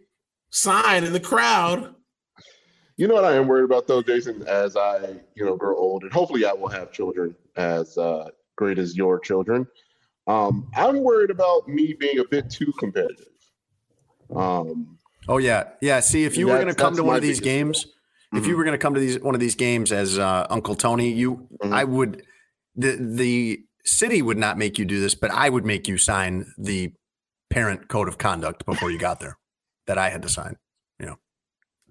sign 0.49 1.03
in 1.03 1.13
the 1.13 1.19
crowd. 1.19 1.93
You 2.97 3.07
know 3.07 3.13
what 3.13 3.23
I 3.23 3.35
am 3.35 3.47
worried 3.47 3.63
about 3.63 3.87
though, 3.87 4.01
Jason, 4.01 4.43
as 4.45 4.75
I, 4.75 5.21
you 5.35 5.45
know, 5.45 5.55
grow 5.55 5.77
old 5.77 6.03
and 6.03 6.11
hopefully 6.11 6.43
I 6.43 6.51
will 6.51 6.67
have 6.67 6.91
children 6.91 7.33
as 7.55 7.97
uh, 7.97 8.29
great 8.57 8.77
as 8.77 8.97
your 8.97 9.19
children. 9.19 9.65
Um, 10.27 10.69
I'm 10.75 11.01
worried 11.01 11.29
about 11.29 11.67
me 11.67 11.93
being 11.93 12.19
a 12.19 12.25
bit 12.25 12.49
too 12.49 12.73
competitive. 12.77 13.27
Um, 14.35 14.97
oh 15.29 15.37
yeah, 15.37 15.69
yeah. 15.81 16.01
See, 16.01 16.25
if 16.25 16.35
you 16.35 16.47
were 16.47 16.55
going 16.55 16.67
to 16.67 16.75
come 16.75 16.95
to 16.97 17.03
one 17.03 17.15
of 17.15 17.21
these 17.21 17.39
games, 17.39 17.87
mm-hmm. 18.33 18.37
if 18.37 18.45
you 18.45 18.51
mm-hmm. 18.51 18.57
were 18.57 18.63
going 18.63 18.73
to 18.73 18.81
come 18.81 18.93
to 18.93 18.99
these 18.99 19.19
one 19.19 19.35
of 19.35 19.41
these 19.41 19.55
games 19.55 19.91
as 19.91 20.17
uh, 20.19 20.47
Uncle 20.49 20.75
Tony, 20.75 21.11
you, 21.11 21.47
mm-hmm. 21.61 21.73
I 21.73 21.83
would, 21.83 22.23
the 22.75 22.97
the 22.99 23.63
city 23.85 24.21
would 24.21 24.37
not 24.37 24.57
make 24.57 24.77
you 24.77 24.85
do 24.85 24.99
this, 24.99 25.15
but 25.15 25.31
I 25.31 25.49
would 25.49 25.65
make 25.65 25.87
you 25.87 25.97
sign 25.97 26.51
the 26.57 26.93
parent 27.49 27.87
code 27.87 28.07
of 28.07 28.17
conduct 28.17 28.65
before 28.65 28.91
you 28.91 28.99
got 28.99 29.19
there 29.19 29.37
that 29.87 29.97
I 29.97 30.09
had 30.09 30.21
to 30.21 30.29
sign. 30.29 30.55
You 30.99 31.07
know, 31.07 31.19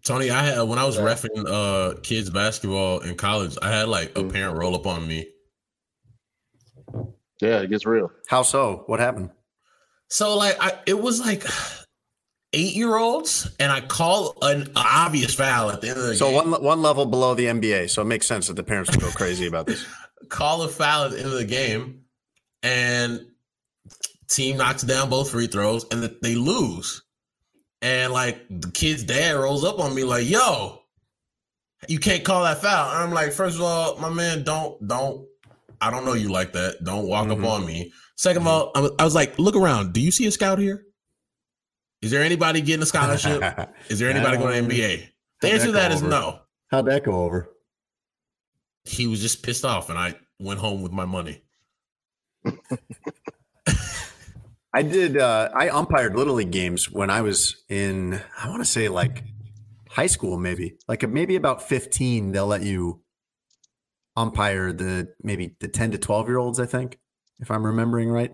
Tony, 0.05 0.31
I 0.31 0.45
had 0.45 0.63
when 0.63 0.79
I 0.79 0.85
was 0.85 0.97
yeah. 0.97 1.03
refing 1.03 1.47
uh, 1.49 1.99
kids 2.03 2.31
basketball 2.31 3.01
in 3.01 3.17
college, 3.17 3.57
I 3.61 3.71
had 3.71 3.89
like 3.89 4.11
a 4.17 4.23
mm. 4.23 4.33
parent 4.33 4.57
roll 4.57 4.75
up 4.75 4.87
on 4.87 5.07
me. 5.07 5.29
Yeah, 7.41 7.61
it 7.61 7.71
gets 7.71 7.87
real. 7.87 8.11
How 8.27 8.43
so? 8.43 8.83
What 8.87 9.01
happened? 9.01 9.31
So 10.09 10.37
like, 10.37 10.57
I 10.61 10.79
it 10.87 10.99
was 11.01 11.21
like 11.21 11.45
eight 12.53 12.75
year 12.75 12.97
olds, 12.97 13.51
and 13.59 13.71
I 13.71 13.81
call 13.81 14.37
an 14.43 14.71
obvious 14.77 15.35
foul 15.35 15.71
at 15.71 15.81
the 15.81 15.89
end 15.89 15.99
of 15.99 16.07
the 16.07 16.17
so 16.17 16.31
game. 16.31 16.41
So 16.41 16.51
one 16.51 16.63
one 16.63 16.83
level 16.83 17.07
below 17.07 17.35
the 17.35 17.47
NBA. 17.47 17.91
So 17.91 18.03
it 18.03 18.07
makes 18.07 18.27
sense 18.27 18.49
that 18.49 18.55
the 18.55 18.63
parents 18.63 18.91
would 18.91 19.01
go 19.01 19.11
crazy 19.11 19.47
about 19.47 19.67
this. 19.67 19.85
call 20.29 20.63
a 20.63 20.69
foul 20.69 21.05
at 21.05 21.11
the 21.13 21.19
end 21.19 21.27
of 21.27 21.33
the 21.33 21.45
game, 21.45 22.05
and 22.63 23.27
team 24.29 24.57
knocks 24.57 24.83
down 24.83 25.11
both 25.11 25.31
free 25.31 25.47
throws, 25.47 25.87
and 25.91 26.03
they 26.23 26.35
lose. 26.35 27.03
And 27.81 28.13
like 28.13 28.45
the 28.49 28.71
kid's 28.71 29.05
dad 29.05 29.33
rolls 29.33 29.65
up 29.65 29.79
on 29.79 29.95
me 29.95 30.05
like, 30.05 30.29
"Yo, 30.29 30.83
you 31.87 31.99
can't 31.99 32.25
call 32.25 32.43
that 32.45 32.59
foul." 32.59 32.91
And 32.93 33.05
I'm 33.05 33.13
like, 33.13 33.33
first 33.33 33.57
of 33.57 33.63
all, 33.63 33.97
my 33.99 34.11
man, 34.11 34.43
don't 34.43 34.87
don't. 34.87 35.27
I 35.81 35.91
don't 35.93 36.05
know 36.05 36.15
you 36.15 36.29
like 36.29 36.55
that. 36.55 36.83
Don't 36.83 37.07
walk 37.07 37.29
mm-hmm. 37.29 37.45
up 37.45 37.51
on 37.51 37.65
me. 37.65 37.93
2nd 38.17 38.39
mm-hmm. 38.39 38.39
of 38.39 38.47
all, 38.49 38.95
I 38.99 39.05
was 39.05 39.15
like, 39.15 39.39
look 39.39 39.55
around. 39.55 39.93
Do 39.93 40.01
you 40.01 40.11
see 40.11 40.27
a 40.27 40.33
scout 40.33 40.59
here? 40.59 40.85
Is 42.01 42.11
there 42.11 42.23
anybody 42.23 42.61
getting 42.61 42.83
a 42.83 42.87
scholarship? 42.87 43.43
is 43.89 43.99
there 43.99 44.11
anybody 44.11 44.37
going 44.37 44.69
to 44.69 44.75
NBA? 44.75 45.09
The 45.41 45.53
answer 45.53 45.67
to 45.67 45.73
that 45.73 45.93
is 45.93 46.03
no. 46.03 46.41
How'd 46.71 46.87
that 46.87 47.05
go 47.05 47.23
over? 47.23 47.51
He 48.85 49.07
was 49.07 49.21
just 49.21 49.43
pissed 49.43 49.65
off, 49.65 49.91
and 49.91 49.99
I 49.99 50.15
went 50.39 50.61
home 50.61 50.83
with 50.83 50.93
my 50.93 51.05
money. 51.05 51.43
I 54.73 54.83
did. 54.83 55.17
Uh, 55.17 55.49
I 55.55 55.71
umpired 55.71 56.15
little 56.15 56.35
league 56.35 56.51
games 56.51 56.91
when 56.91 57.11
I 57.11 57.23
was 57.23 57.65
in. 57.69 58.21
I 58.39 58.49
want 58.49 58.61
to 58.61 58.69
say 58.69 58.89
like 58.89 59.25
high 59.89 60.07
school, 60.07 60.39
maybe 60.39 60.77
like 60.87 61.09
maybe 61.09 61.37
about 61.37 61.63
fifteen. 61.63 62.33
They'll 62.33 62.47
let 62.47 62.63
you 62.63 63.01
umpire 64.17 64.73
the 64.73 65.15
maybe 65.23 65.57
the 65.59 65.69
ten 65.69 65.91
to 65.93 65.99
twelve 65.99 66.29
year 66.29 66.39
olds. 66.39 66.61
I 66.61 66.67
think, 66.67 66.99
if 67.41 67.51
I'm 67.51 67.67
remembering 67.67 68.11
right. 68.11 68.33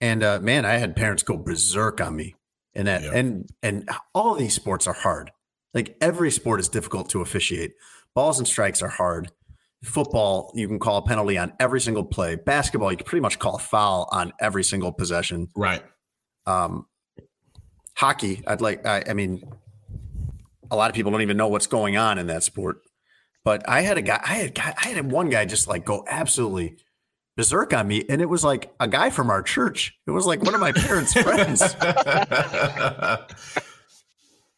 And 0.00 0.22
uh, 0.22 0.38
man, 0.40 0.64
I 0.64 0.74
had 0.74 0.94
parents 0.94 1.22
go 1.24 1.36
berserk 1.36 2.00
on 2.00 2.14
me, 2.14 2.36
and 2.78 2.86
that 2.86 3.02
and 3.04 3.50
and 3.62 3.88
all 4.14 4.34
these 4.34 4.54
sports 4.54 4.86
are 4.86 4.94
hard. 4.94 5.32
Like 5.74 5.96
every 6.00 6.30
sport 6.30 6.60
is 6.60 6.68
difficult 6.68 7.10
to 7.10 7.20
officiate. 7.20 7.72
Balls 8.14 8.38
and 8.38 8.48
strikes 8.48 8.80
are 8.80 8.88
hard. 8.88 9.30
Football, 9.84 10.50
you 10.54 10.66
can 10.66 10.78
call 10.78 10.96
a 10.96 11.02
penalty 11.02 11.36
on 11.36 11.52
every 11.60 11.80
single 11.80 12.04
play. 12.04 12.36
Basketball, 12.36 12.90
you 12.90 12.96
can 12.96 13.04
pretty 13.04 13.20
much 13.20 13.38
call 13.38 13.56
a 13.56 13.60
foul 13.60 14.08
on 14.10 14.32
every 14.40 14.64
single 14.64 14.92
possession. 14.92 15.48
Right. 15.54 15.82
Um, 16.46 16.86
hockey, 17.96 18.42
I'd 18.46 18.60
like. 18.60 18.86
I, 18.86 19.04
I 19.08 19.14
mean, 19.14 19.42
a 20.70 20.76
lot 20.76 20.88
of 20.88 20.96
people 20.96 21.12
don't 21.12 21.22
even 21.22 21.36
know 21.36 21.48
what's 21.48 21.66
going 21.66 21.96
on 21.96 22.18
in 22.18 22.28
that 22.28 22.42
sport. 22.42 22.78
But 23.44 23.68
I 23.68 23.82
had 23.82 23.98
a 23.98 24.02
guy. 24.02 24.20
I 24.24 24.34
had 24.34 24.58
I 24.58 24.88
had 24.88 25.10
one 25.10 25.30
guy 25.30 25.44
just 25.44 25.68
like 25.68 25.84
go 25.84 26.04
absolutely 26.08 26.78
berserk 27.38 27.72
on 27.72 27.86
me, 27.86 28.04
and 28.08 28.20
it 28.20 28.28
was 28.28 28.42
like 28.42 28.74
a 28.80 28.88
guy 28.88 29.10
from 29.10 29.30
our 29.30 29.42
church. 29.42 29.96
It 30.08 30.10
was 30.10 30.26
like 30.26 30.42
one 30.42 30.54
of 30.54 30.60
my 30.60 30.72
parents' 30.72 31.14
friends. 31.14 31.62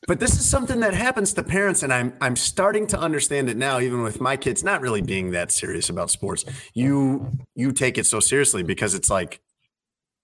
But 0.09 0.19
this 0.19 0.33
is 0.33 0.49
something 0.49 0.81
that 0.81 0.93
happens 0.93 1.35
to 1.35 1.43
parents, 1.45 1.85
and 1.85 1.93
I'm 1.93 2.15
I'm 2.21 2.35
starting 2.35 2.89
to 2.89 2.99
understand 2.99 3.49
it 3.49 3.57
now, 3.57 3.79
even 3.79 4.03
with 4.03 4.21
my 4.21 4.37
kids 4.37 4.65
not 4.65 4.81
really 4.81 5.03
being 5.03 5.31
that 5.33 5.53
serious 5.53 5.89
about 5.89 6.11
sports. 6.11 6.45
You 6.75 7.39
you 7.55 7.71
take 7.71 7.97
it 7.97 8.07
so 8.07 8.19
seriously 8.19 8.65
because 8.65 8.95
it's 8.95 9.09
like 9.09 9.41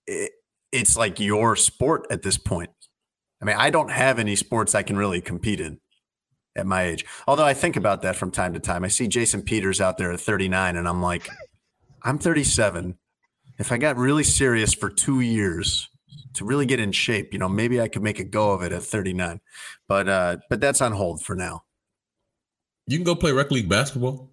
it, 0.08 0.32
it's 0.72 0.96
like 0.96 1.20
your 1.20 1.54
sport 1.54 2.06
at 2.10 2.22
this 2.22 2.36
point. 2.36 2.70
I 3.40 3.44
mean, 3.44 3.56
I 3.56 3.70
don't 3.70 3.92
have 3.92 4.18
any 4.18 4.34
sports 4.34 4.74
I 4.74 4.82
can 4.82 4.96
really 4.96 5.20
compete 5.20 5.60
in 5.60 5.78
at 6.56 6.66
my 6.66 6.82
age. 6.82 7.04
Although 7.28 7.44
I 7.44 7.54
think 7.54 7.76
about 7.76 8.02
that 8.02 8.16
from 8.16 8.32
time 8.32 8.54
to 8.54 8.60
time. 8.60 8.82
I 8.82 8.88
see 8.88 9.06
Jason 9.06 9.42
Peters 9.42 9.80
out 9.80 9.98
there 9.98 10.10
at 10.10 10.18
39, 10.18 10.76
and 10.76 10.88
I'm 10.88 11.02
like, 11.02 11.28
I'm 12.06 12.18
37. 12.18 12.96
If 13.58 13.72
I 13.72 13.78
got 13.78 13.96
really 13.96 14.24
serious 14.24 14.72
for 14.72 14.88
two 14.88 15.20
years, 15.20 15.88
to 16.36 16.44
really 16.44 16.66
get 16.66 16.80
in 16.80 16.92
shape. 16.92 17.32
You 17.32 17.38
know, 17.38 17.48
maybe 17.48 17.80
I 17.80 17.88
could 17.88 18.02
make 18.02 18.18
a 18.18 18.24
go 18.24 18.52
of 18.52 18.62
it 18.62 18.72
at 18.72 18.82
39, 18.82 19.40
but 19.88 20.08
uh, 20.08 20.36
but 20.48 20.60
that's 20.60 20.80
on 20.80 20.92
hold 20.92 21.22
for 21.22 21.34
now. 21.34 21.64
You 22.86 22.96
can 22.98 23.04
go 23.04 23.14
play 23.14 23.32
rec 23.32 23.50
league 23.50 23.68
basketball. 23.68 24.30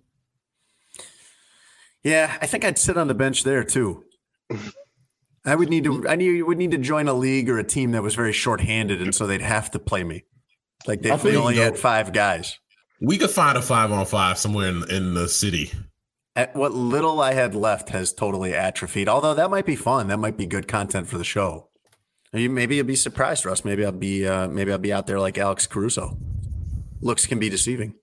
Yeah, 2.03 2.38
I 2.41 2.45
think 2.45 2.65
I'd 2.65 2.77
sit 2.77 2.97
on 2.97 3.07
the 3.07 3.13
bench 3.13 3.43
there 3.43 3.63
too. 3.63 4.03
I 5.45 5.55
would 5.55 5.69
need 5.69 5.83
to. 5.86 6.07
I 6.07 6.15
need 6.15 6.41
would 6.43 6.57
need 6.57 6.71
to 6.71 6.77
join 6.77 7.07
a 7.07 7.13
league 7.13 7.49
or 7.49 7.57
a 7.57 7.63
team 7.63 7.91
that 7.91 8.03
was 8.03 8.15
very 8.15 8.33
short-handed, 8.33 9.01
and 9.01 9.13
so 9.13 9.27
they'd 9.27 9.41
have 9.41 9.71
to 9.71 9.79
play 9.79 10.03
me. 10.03 10.23
Like 10.86 11.01
they, 11.01 11.15
they 11.15 11.36
only 11.36 11.55
had 11.55 11.77
five 11.77 12.13
guys. 12.13 12.59
We 13.01 13.17
could 13.17 13.31
find 13.31 13.57
a 13.57 13.62
five 13.62 13.91
on 13.91 14.05
five 14.05 14.38
somewhere 14.38 14.69
in, 14.69 14.89
in 14.89 15.13
the 15.13 15.27
city. 15.27 15.71
At 16.35 16.55
what 16.55 16.73
little 16.73 17.21
I 17.21 17.33
had 17.33 17.53
left 17.53 17.89
has 17.89 18.11
totally 18.11 18.55
atrophied. 18.55 19.07
Although 19.07 19.35
that 19.35 19.51
might 19.51 19.65
be 19.67 19.75
fun. 19.75 20.07
That 20.07 20.17
might 20.17 20.37
be 20.37 20.47
good 20.47 20.67
content 20.67 21.07
for 21.07 21.17
the 21.17 21.23
show. 21.23 21.69
Maybe 22.33 22.77
you'll 22.77 22.85
be 22.85 22.95
surprised, 22.95 23.45
Russ. 23.45 23.63
Maybe 23.63 23.85
I'll 23.85 23.91
be 23.91 24.27
uh, 24.27 24.47
maybe 24.47 24.71
I'll 24.71 24.79
be 24.79 24.91
out 24.91 25.05
there 25.05 25.19
like 25.19 25.37
Alex 25.37 25.67
Caruso. 25.67 26.17
Looks 27.01 27.27
can 27.27 27.37
be 27.37 27.49
deceiving. 27.49 27.93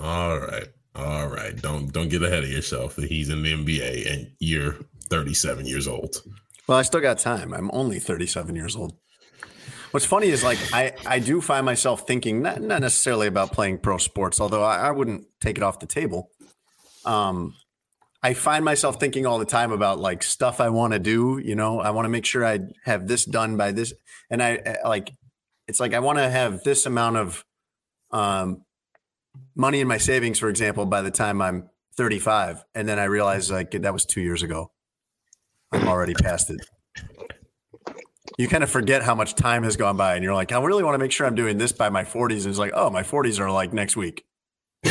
All 0.00 0.40
right, 0.40 0.66
all 0.96 1.28
right. 1.28 1.54
Don't 1.54 1.92
don't 1.92 2.08
get 2.08 2.24
ahead 2.24 2.42
of 2.42 2.50
yourself. 2.50 2.96
He's 2.96 3.28
in 3.28 3.44
the 3.44 3.52
NBA 3.52 4.12
and 4.12 4.32
you're 4.40 4.78
37 5.10 5.66
years 5.66 5.86
old. 5.86 6.16
Well, 6.66 6.78
I 6.78 6.82
still 6.82 7.00
got 7.00 7.18
time. 7.18 7.54
I'm 7.54 7.70
only 7.72 8.00
37 8.00 8.56
years 8.56 8.74
old. 8.74 8.94
What's 9.92 10.06
funny 10.06 10.28
is 10.28 10.42
like 10.42 10.58
I, 10.72 10.94
I 11.06 11.18
do 11.20 11.40
find 11.40 11.66
myself 11.66 12.06
thinking 12.06 12.42
not, 12.42 12.60
not 12.60 12.80
necessarily 12.80 13.26
about 13.28 13.52
playing 13.52 13.78
pro 13.78 13.98
sports, 13.98 14.40
although 14.40 14.62
I, 14.62 14.88
I 14.88 14.90
wouldn't 14.90 15.26
take 15.40 15.56
it 15.56 15.62
off 15.62 15.78
the 15.78 15.86
table. 15.86 16.30
Um, 17.04 17.54
I 18.22 18.34
find 18.34 18.64
myself 18.64 19.00
thinking 19.00 19.26
all 19.26 19.38
the 19.38 19.44
time 19.44 19.72
about 19.72 19.98
like 19.98 20.22
stuff 20.22 20.60
I 20.60 20.68
want 20.68 20.92
to 20.92 20.98
do. 20.98 21.40
You 21.42 21.54
know, 21.54 21.80
I 21.80 21.90
want 21.90 22.04
to 22.04 22.10
make 22.10 22.26
sure 22.26 22.44
I 22.44 22.60
have 22.84 23.08
this 23.08 23.24
done 23.24 23.56
by 23.56 23.72
this, 23.72 23.92
and 24.28 24.42
I 24.42 24.76
like 24.84 25.12
it's 25.68 25.80
like 25.80 25.94
I 25.94 26.00
want 26.00 26.18
to 26.18 26.28
have 26.28 26.62
this 26.62 26.86
amount 26.86 27.16
of 27.16 27.44
um, 28.10 28.64
money 29.54 29.80
in 29.80 29.88
my 29.88 29.98
savings, 29.98 30.38
for 30.38 30.48
example, 30.48 30.84
by 30.86 31.02
the 31.02 31.10
time 31.10 31.40
I'm 31.40 31.70
35, 31.96 32.64
and 32.74 32.88
then 32.88 32.98
I 32.98 33.04
realize 33.04 33.50
like 33.50 33.70
that 33.70 33.92
was 33.92 34.04
two 34.04 34.20
years 34.20 34.42
ago. 34.42 34.70
I'm 35.72 35.86
already 35.86 36.14
past 36.14 36.50
it 36.50 36.60
you 38.38 38.48
kind 38.48 38.64
of 38.64 38.70
forget 38.70 39.02
how 39.02 39.14
much 39.14 39.34
time 39.34 39.62
has 39.64 39.76
gone 39.76 39.98
by 39.98 40.14
and 40.14 40.24
you're 40.24 40.34
like, 40.34 40.50
I 40.50 40.62
really 40.62 40.82
want 40.82 40.94
to 40.94 40.98
make 40.98 41.12
sure 41.12 41.26
I'm 41.26 41.34
doing 41.34 41.58
this 41.58 41.72
by 41.72 41.90
my 41.90 42.04
40s. 42.04 42.38
And 42.38 42.46
it's 42.46 42.58
like, 42.58 42.72
oh, 42.74 42.88
my 42.88 43.02
40s 43.02 43.38
are 43.38 43.50
like 43.50 43.74
next 43.74 43.96
week. 43.96 44.24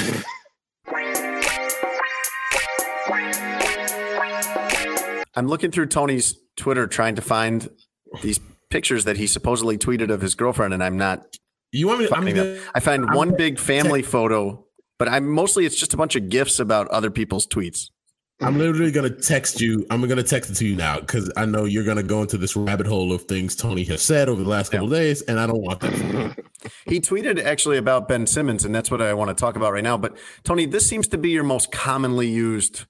I'm 5.36 5.48
looking 5.48 5.72
through 5.72 5.88
Tony's 5.88 6.36
Twitter 6.56 6.88
trying 6.88 7.15
to 7.15 7.22
find 7.22 7.70
these 8.22 8.39
pictures 8.70 9.06
that 9.06 9.18
he 9.18 9.28
supposedly 9.28 9.78
tweeted 9.78 10.10
of 10.10 10.22
his 10.22 10.36
girlfriend, 10.36 10.74
and 10.74 10.84
I'm 10.84 10.98
not. 10.98 11.38
You 11.72 11.88
want 11.88 12.00
me? 12.00 12.08
To, 12.08 12.15
I'm 12.15 12.26
gonna, 12.26 12.60
I 12.74 12.80
find 12.80 13.06
I'm 13.10 13.15
one 13.15 13.36
big 13.36 13.60
family 13.60 14.02
photo, 14.02 14.65
but 14.98 15.08
I'm 15.08 15.30
mostly 15.30 15.65
it's 15.65 15.76
just 15.76 15.94
a 15.94 15.98
bunch 15.98 16.15
of 16.15 16.30
gifs 16.30 16.60
about 16.60 16.88
other 16.89 17.12
people's 17.12 17.46
tweets. 17.46 17.89
I'm 18.42 18.58
literally 18.58 18.92
gonna 18.92 19.10
text 19.10 19.60
you. 19.60 19.86
I'm 19.89 20.02
gonna 20.08 20.24
text 20.24 20.50
it 20.50 20.56
to 20.56 20.65
you 20.65 20.76
now 20.76 21.00
because 21.00 21.30
I 21.36 21.46
know 21.46 21.65
you're 21.65 21.84
gonna 21.84 22.04
go 22.04 22.22
into 22.22 22.38
this 22.38 22.56
rabbit 22.56 22.88
hole 22.88 23.12
of 23.12 23.24
things 23.24 23.56
Tony 23.56 23.84
has 23.86 24.02
said 24.02 24.30
over 24.30 24.42
the 24.42 24.50
last 24.50 24.72
couple 24.72 24.89
yeah. 24.89 25.00
days, 25.00 25.22
and 25.24 25.39
I 25.39 25.46
don't 25.46 25.62
want 25.62 25.82
that. 25.82 26.46
he 26.86 27.02
tweeted 27.02 27.44
actually 27.44 27.78
about 27.78 28.08
Ben 28.08 28.26
Simmons, 28.26 28.63
and 28.63 28.74
that's 28.74 28.89
what 28.89 29.02
I 29.02 29.13
want 29.13 29.30
to 29.30 29.36
talk 29.36 29.58
about 29.58 29.74
right 29.74 29.84
now. 29.84 29.98
But 29.98 30.18
Tony, 30.44 30.65
this 30.65 30.88
seems 30.88 31.08
to 31.10 31.18
be 31.18 31.32
your 31.32 31.44
most 31.44 31.72
commonly 31.72 32.30
used 32.30 32.86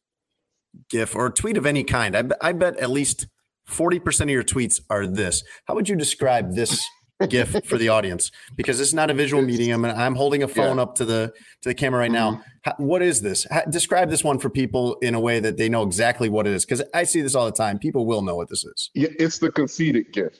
GIF 0.90 1.16
or 1.16 1.30
tweet 1.30 1.58
of 1.58 1.66
any 1.66 1.84
kind. 1.84 2.16
I, 2.16 2.24
I 2.42 2.52
bet 2.54 2.78
at 2.78 2.90
least 2.90 3.28
forty 3.66 4.00
percent 4.00 4.30
of 4.30 4.34
your 4.34 4.44
tweets 4.44 4.82
are 4.90 5.08
this. 5.08 5.44
How 5.68 5.76
would 5.76 5.90
you 5.90 5.96
describe 5.96 6.56
this 6.56 6.86
GIF 7.28 7.66
for 7.66 7.78
the 7.78 7.90
audience 7.90 8.32
because 8.56 8.80
it's 8.80 8.94
not 8.94 9.10
a 9.10 9.14
visual 9.14 9.42
medium, 9.44 9.84
and 9.84 10.00
I'm 10.00 10.16
holding 10.16 10.44
a 10.44 10.48
phone 10.48 10.78
yeah. 10.78 10.84
up 10.84 10.96
to 10.96 11.06
the 11.06 11.34
to 11.62 11.70
the 11.70 11.76
camera 11.76 12.00
right 12.00 12.12
now. 12.12 12.32
Mm-hmm. 12.32 12.42
How, 12.64 12.76
what 12.78 13.02
is 13.02 13.22
this? 13.22 13.46
How, 13.52 13.66
describe 13.66 14.10
this 14.10 14.24
one 14.24 14.40
for 14.40 14.50
people 14.50 14.96
in 15.02 15.16
a 15.16 15.20
way 15.20 15.40
that 15.40 15.58
they 15.58 15.68
know 15.68 15.84
exactly 15.84 16.30
what 16.30 16.48
it 16.48 16.54
is, 16.54 16.66
because 16.66 16.82
I 16.94 17.04
see 17.04 17.22
this 17.22 17.36
all 17.36 17.46
the 17.46 17.52
time. 17.52 17.78
People 17.78 18.06
will 18.06 18.22
know 18.22 18.36
what 18.36 18.50
this 18.50 18.64
is. 18.64 18.90
Yeah, 18.94 19.10
it's 19.20 19.40
the 19.40 19.52
conceited 19.52 20.14
GIF 20.14 20.40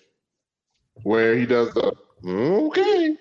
where 1.04 1.36
he 1.38 1.46
does 1.46 1.74
the 1.74 1.94
okay. 2.26 3.18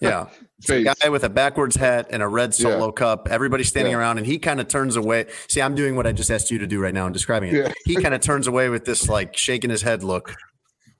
yeah, 0.00 0.28
a 0.68 0.82
guy 0.84 1.08
with 1.08 1.24
a 1.24 1.30
backwards 1.30 1.76
hat 1.76 2.08
and 2.10 2.22
a 2.22 2.28
red 2.28 2.54
solo 2.54 2.86
yeah. 2.86 2.92
cup. 2.92 3.28
Everybody's 3.30 3.68
standing 3.68 3.92
yeah. 3.92 3.98
around, 3.98 4.18
and 4.18 4.26
he 4.26 4.38
kind 4.38 4.60
of 4.60 4.68
turns 4.68 4.96
away. 4.96 5.26
See, 5.48 5.62
I'm 5.62 5.74
doing 5.74 5.96
what 5.96 6.06
I 6.06 6.12
just 6.12 6.30
asked 6.30 6.50
you 6.50 6.58
to 6.58 6.66
do 6.66 6.80
right 6.80 6.94
now 6.94 7.06
and 7.06 7.14
describing 7.14 7.54
it. 7.54 7.66
Yeah. 7.66 7.72
He 7.84 7.96
kind 7.96 8.14
of 8.14 8.20
turns 8.22 8.46
away 8.46 8.68
with 8.68 8.84
this 8.84 9.08
like 9.08 9.36
shaking 9.36 9.70
his 9.70 9.82
head 9.82 10.02
look. 10.02 10.34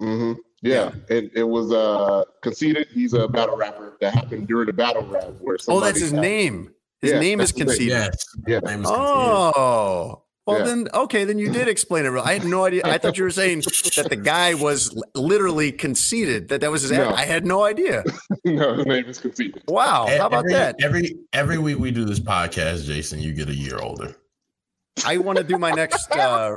Mm-hmm. 0.01 0.39
Yeah, 0.63 0.93
and 1.09 1.31
it 1.35 1.45
was 1.45 1.73
uh 1.73 2.25
conceited. 2.43 2.89
He's 2.93 3.15
a 3.15 3.29
battle 3.29 3.57
rapper 3.57 3.97
that 4.01 4.15
happened 4.15 4.49
during 4.49 4.67
the 4.67 4.73
battle 4.73 5.03
rap 5.07 5.29
where 5.41 5.57
Oh, 5.69 5.81
that's 5.81 6.01
his 6.01 6.13
name. 6.13 6.73
His 7.01 7.13
yeah, 7.13 7.21
name 7.21 7.41
is 7.41 7.51
conceited. 7.53 7.89
Yes. 7.89 8.25
Yeah. 8.47 8.61
Oh. 8.85 10.23
Well 10.51 10.61
yeah. 10.61 10.65
then, 10.65 10.89
okay, 10.93 11.25
then 11.25 11.39
you 11.39 11.53
did 11.53 11.69
explain 11.69 12.05
it. 12.05 12.09
Real. 12.09 12.23
I 12.23 12.35
had 12.35 12.45
no 12.45 12.65
idea. 12.65 12.83
I 12.85 12.99
thought 12.99 13.17
you 13.17 13.25
were 13.25 13.31
saying 13.31 13.61
that 13.97 14.07
the 14.09 14.17
guy 14.17 14.55
was 14.55 15.01
literally 15.15 15.73
conceited. 15.73 16.49
That 16.49 16.61
that 16.61 16.71
was 16.71 16.83
his. 16.83 16.93
No. 16.93 17.11
I 17.11 17.25
had 17.25 17.47
no 17.47 17.65
idea. 17.65 18.05
no, 18.45 18.75
his 18.75 18.87
name 18.87 19.05
is 19.07 19.19
conceited. 19.21 19.63
Wow, 19.69 20.07
how 20.09 20.27
about 20.27 20.41
every, 20.41 20.53
that? 20.53 20.77
Every 20.83 21.17
every 21.33 21.59
week 21.59 21.79
we 21.79 21.91
do 21.91 22.05
this 22.05 22.21
podcast, 22.21 22.85
Jason, 22.85 23.21
you 23.21 23.33
get 23.33 23.49
a 23.49 23.55
year 23.55 23.79
older. 23.79 24.17
I 25.05 25.19
want 25.19 25.39
to 25.39 25.45
do 25.45 25.57
my 25.57 25.71
next 25.71 26.11
uh, 26.13 26.57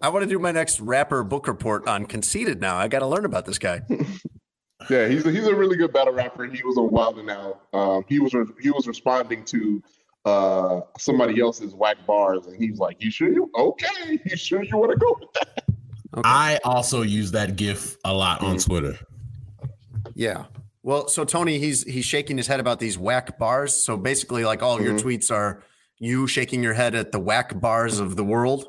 I 0.00 0.08
want 0.08 0.24
to 0.24 0.28
do 0.28 0.38
my 0.38 0.52
next 0.52 0.80
rapper 0.80 1.22
book 1.22 1.46
report 1.46 1.86
on 1.86 2.06
Conceited 2.06 2.60
now. 2.60 2.76
I 2.76 2.88
got 2.88 3.00
to 3.00 3.06
learn 3.06 3.24
about 3.24 3.46
this 3.46 3.58
guy. 3.58 3.82
yeah, 4.90 5.08
he's 5.08 5.24
a, 5.24 5.30
he's 5.30 5.46
a 5.46 5.54
really 5.54 5.76
good 5.76 5.92
battle 5.92 6.12
rapper. 6.12 6.44
He 6.44 6.62
was 6.62 6.76
on 6.76 6.90
Wild 6.90 7.18
'N 7.18 7.30
Out. 7.30 7.60
Um, 7.72 8.04
he 8.08 8.18
was 8.18 8.34
re- 8.34 8.44
he 8.60 8.70
was 8.70 8.86
responding 8.86 9.44
to 9.46 9.82
uh, 10.24 10.80
somebody 10.98 11.40
else's 11.40 11.74
whack 11.74 11.96
bars, 12.06 12.46
and 12.46 12.56
he's 12.56 12.78
like, 12.78 13.02
"You 13.02 13.10
sure 13.10 13.32
you 13.32 13.50
okay? 13.56 14.20
You 14.24 14.36
sure 14.36 14.62
you 14.62 14.76
want 14.78 14.92
to 14.92 14.98
go 14.98 15.16
with 15.20 15.32
that?" 15.34 15.64
Okay. 16.16 16.22
I 16.24 16.60
also 16.64 17.02
use 17.02 17.32
that 17.32 17.56
GIF 17.56 17.96
a 18.04 18.12
lot 18.12 18.40
on 18.42 18.56
mm. 18.56 18.64
Twitter. 18.64 18.98
Yeah. 20.14 20.44
Well, 20.82 21.08
so 21.08 21.24
Tony, 21.24 21.58
he's 21.58 21.82
he's 21.82 22.04
shaking 22.04 22.36
his 22.36 22.46
head 22.46 22.60
about 22.60 22.78
these 22.78 22.96
whack 22.96 23.38
bars. 23.38 23.74
So 23.74 23.96
basically, 23.96 24.44
like 24.44 24.62
all 24.62 24.76
mm-hmm. 24.76 24.84
your 24.84 24.98
tweets 24.98 25.30
are 25.30 25.62
you 25.98 26.26
shaking 26.26 26.62
your 26.62 26.74
head 26.74 26.94
at 26.94 27.10
the 27.12 27.18
whack 27.18 27.58
bars 27.58 27.98
of 27.98 28.16
the 28.16 28.24
world. 28.24 28.68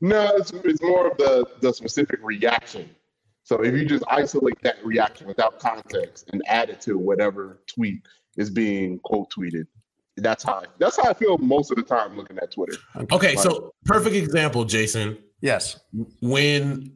No, 0.00 0.32
it's, 0.36 0.50
it's 0.52 0.82
more 0.82 1.08
of 1.10 1.18
the 1.18 1.46
the 1.60 1.72
specific 1.72 2.20
reaction. 2.22 2.90
So 3.44 3.62
if 3.62 3.74
you 3.74 3.84
just 3.84 4.04
isolate 4.08 4.60
that 4.62 4.84
reaction 4.84 5.26
without 5.26 5.58
context 5.58 6.30
and 6.32 6.42
add 6.46 6.70
it 6.70 6.80
to 6.82 6.96
whatever 6.96 7.60
tweet 7.66 8.02
is 8.36 8.48
being 8.48 8.98
quote 9.00 9.30
tweeted, 9.30 9.66
that's 10.20 10.44
how 10.44 10.54
I, 10.54 10.64
that's 10.78 10.96
how 10.96 11.10
I 11.10 11.14
feel 11.14 11.38
most 11.38 11.70
of 11.70 11.76
the 11.76 11.82
time 11.82 12.16
looking 12.16 12.38
at 12.38 12.52
Twitter. 12.52 12.78
Okay, 12.96 13.16
okay 13.16 13.36
so 13.36 13.72
perfect 13.84 14.16
example, 14.16 14.64
Jason. 14.64 15.18
Yes. 15.40 15.80
When 16.20 16.92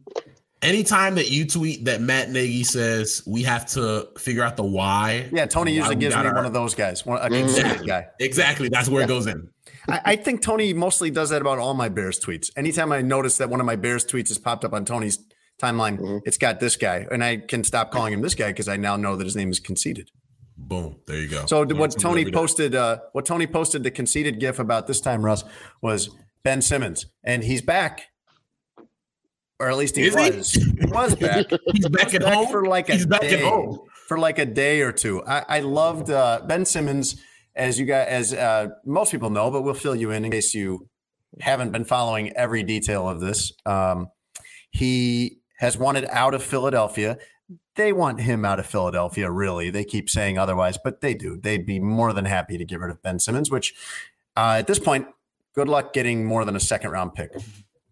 anytime 0.64 1.14
that 1.14 1.30
you 1.30 1.46
tweet 1.46 1.84
that 1.84 2.00
Matt 2.00 2.30
Nagy 2.30 2.64
says 2.64 3.22
we 3.26 3.42
have 3.42 3.66
to 3.66 4.08
figure 4.18 4.42
out 4.42 4.56
the 4.56 4.64
why. 4.64 5.28
Yeah, 5.32 5.46
Tony 5.46 5.72
usually 5.72 5.96
gives 5.96 6.16
me 6.16 6.22
our, 6.22 6.34
one 6.34 6.46
of 6.46 6.52
those 6.52 6.74
guys, 6.74 7.04
one, 7.06 7.20
a 7.20 7.34
exactly, 7.34 7.86
guy. 7.86 8.06
Exactly. 8.20 8.68
That's 8.68 8.88
where 8.88 9.00
yeah. 9.00 9.06
it 9.06 9.08
goes 9.08 9.26
in. 9.26 9.48
I, 9.88 10.00
I, 10.04 10.16
think 10.16 10.40
Tony 10.40 10.72
mostly 10.72 11.10
does 11.10 11.30
that 11.30 11.42
about 11.42 11.58
all 11.58 11.74
my 11.74 11.88
Bears 11.88 12.18
tweets. 12.18 12.50
Anytime 12.56 12.90
I 12.90 13.02
notice 13.02 13.38
that 13.38 13.50
one 13.50 13.60
of 13.60 13.66
my 13.66 13.76
Bears 13.76 14.04
tweets 14.04 14.28
has 14.28 14.38
popped 14.38 14.64
up 14.64 14.72
on 14.72 14.84
Tony's 14.84 15.18
timeline, 15.60 15.98
mm-hmm. 15.98 16.18
it's 16.24 16.38
got 16.38 16.60
this 16.60 16.76
guy, 16.76 17.06
and 17.10 17.22
I 17.22 17.36
can 17.36 17.64
stop 17.64 17.90
calling 17.90 18.12
him 18.12 18.22
this 18.22 18.34
guy 18.34 18.48
because 18.48 18.68
I 18.68 18.76
now 18.76 18.96
know 18.96 19.16
that 19.16 19.24
his 19.24 19.36
name 19.36 19.50
is 19.50 19.60
conceited. 19.60 20.10
Boom! 20.56 20.96
There 21.06 21.16
you 21.16 21.28
go. 21.28 21.46
So 21.46 21.64
what 21.64 21.98
Tony 21.98 22.30
posted, 22.30 22.74
uh, 22.74 22.98
what 23.12 23.26
Tony 23.26 23.46
posted, 23.46 23.82
the 23.82 23.90
conceited 23.90 24.38
gif 24.38 24.58
about 24.58 24.86
this 24.86 25.00
time, 25.00 25.24
Russ, 25.24 25.44
was 25.82 26.10
Ben 26.42 26.62
Simmons, 26.62 27.06
and 27.24 27.42
he's 27.42 27.60
back, 27.60 28.08
or 29.58 29.68
at 29.68 29.76
least 29.76 29.96
he 29.96 30.04
is 30.04 30.14
was. 30.14 30.52
He? 30.52 30.60
he? 30.62 30.86
was 30.86 31.14
back. 31.16 31.46
he's 31.72 31.88
back 31.88 32.14
at 32.14 32.22
back 32.22 32.34
home 32.34 32.48
for 32.48 32.66
like 32.66 32.88
a 32.88 32.92
he's 32.92 33.06
back 33.06 33.22
day, 33.22 33.34
at 33.34 33.40
home 33.42 33.80
for 34.06 34.18
like 34.18 34.38
a 34.38 34.46
day 34.46 34.82
or 34.82 34.92
two. 34.92 35.24
I, 35.24 35.44
I 35.48 35.60
loved 35.60 36.10
uh, 36.10 36.42
Ben 36.46 36.64
Simmons 36.64 37.20
as 37.56 37.78
you 37.78 37.86
guys, 37.86 38.06
as 38.08 38.34
uh, 38.34 38.68
most 38.84 39.10
people 39.12 39.30
know, 39.30 39.50
but 39.50 39.62
we'll 39.62 39.74
fill 39.74 39.94
you 39.94 40.10
in 40.10 40.24
in 40.24 40.30
case 40.30 40.54
you 40.54 40.88
haven't 41.40 41.72
been 41.72 41.84
following 41.84 42.32
every 42.36 42.62
detail 42.62 43.08
of 43.08 43.20
this. 43.20 43.52
Um, 43.66 44.08
he 44.70 45.38
has 45.58 45.78
wanted 45.78 46.06
out 46.10 46.34
of 46.34 46.42
Philadelphia. 46.42 47.18
They 47.76 47.92
want 47.92 48.20
him 48.20 48.44
out 48.44 48.58
of 48.58 48.66
Philadelphia, 48.66 49.30
really. 49.30 49.70
They 49.70 49.84
keep 49.84 50.08
saying 50.08 50.38
otherwise, 50.38 50.78
but 50.82 51.00
they 51.00 51.14
do. 51.14 51.36
They'd 51.36 51.66
be 51.66 51.80
more 51.80 52.12
than 52.12 52.24
happy 52.24 52.56
to 52.56 52.64
get 52.64 52.80
rid 52.80 52.90
of 52.90 53.02
Ben 53.02 53.18
Simmons, 53.18 53.50
which 53.50 53.74
uh, 54.36 54.56
at 54.58 54.66
this 54.66 54.78
point, 54.78 55.08
good 55.54 55.68
luck 55.68 55.92
getting 55.92 56.24
more 56.24 56.44
than 56.44 56.56
a 56.56 56.60
second 56.60 56.90
round 56.90 57.14
pick. 57.14 57.32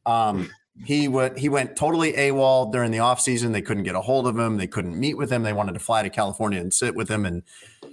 Um, 0.07 0.51
he 0.85 1.07
went 1.07 1.39
he 1.39 1.49
went 1.49 1.77
totally 1.77 2.15
AWOL 2.15 2.73
during 2.73 2.91
the 2.93 2.99
offseason. 2.99 3.53
They 3.53 3.63
couldn't 3.63 3.83
get 3.83 3.95
a 3.95 4.01
hold 4.01 4.27
of 4.27 4.39
him. 4.39 4.57
They 4.57 4.67
couldn't 4.67 4.99
meet 4.99 5.19
with 5.19 5.31
him. 5.31 5.43
They 5.43 5.53
wanted 5.53 5.75
to 5.75 5.81
fly 5.81 6.03
to 6.03 6.11
California 6.11 6.61
and 6.61 6.73
sit 6.73 6.95
with 6.95 7.11
him 7.11 7.27
and 7.27 7.43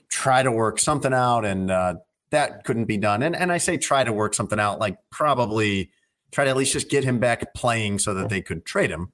try 0.07 0.43
to 0.43 0.51
work 0.51 0.79
something 0.79 1.13
out, 1.13 1.43
and 1.45 1.69
uh, 1.69 1.95
that 2.29 2.63
couldn't 2.63 2.85
be 2.85 2.97
done. 2.97 3.21
And 3.21 3.35
and 3.35 3.51
I 3.51 3.57
say 3.57 3.77
try 3.77 4.03
to 4.03 4.13
work 4.13 4.33
something 4.33 4.59
out, 4.59 4.79
like 4.79 4.97
probably 5.09 5.91
try 6.31 6.45
to 6.45 6.49
at 6.49 6.57
least 6.57 6.73
just 6.73 6.89
get 6.89 7.03
him 7.03 7.19
back 7.19 7.53
playing 7.53 7.99
so 7.99 8.13
that 8.13 8.29
they 8.29 8.41
could 8.41 8.65
trade 8.65 8.91
him. 8.91 9.11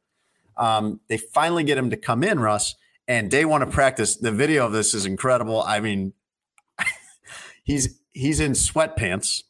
Um, 0.57 0.99
they 1.07 1.17
finally 1.17 1.63
get 1.63 1.77
him 1.77 1.89
to 1.89 1.97
come 1.97 2.23
in, 2.23 2.39
Russ, 2.39 2.75
and 3.07 3.29
day 3.29 3.45
one 3.45 3.61
of 3.61 3.71
practice. 3.71 4.15
The 4.15 4.31
video 4.31 4.65
of 4.65 4.71
this 4.71 4.93
is 4.93 5.05
incredible. 5.05 5.61
I 5.61 5.79
mean, 5.79 6.13
he's 7.63 7.99
he's 8.13 8.39
in 8.39 8.53
sweatpants 8.53 9.41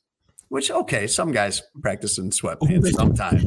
which 0.50 0.72
okay, 0.72 1.08
some 1.08 1.32
guys 1.32 1.62
practice 1.82 2.18
in 2.18 2.30
sweatpants 2.30 2.92
sometimes, 2.94 3.44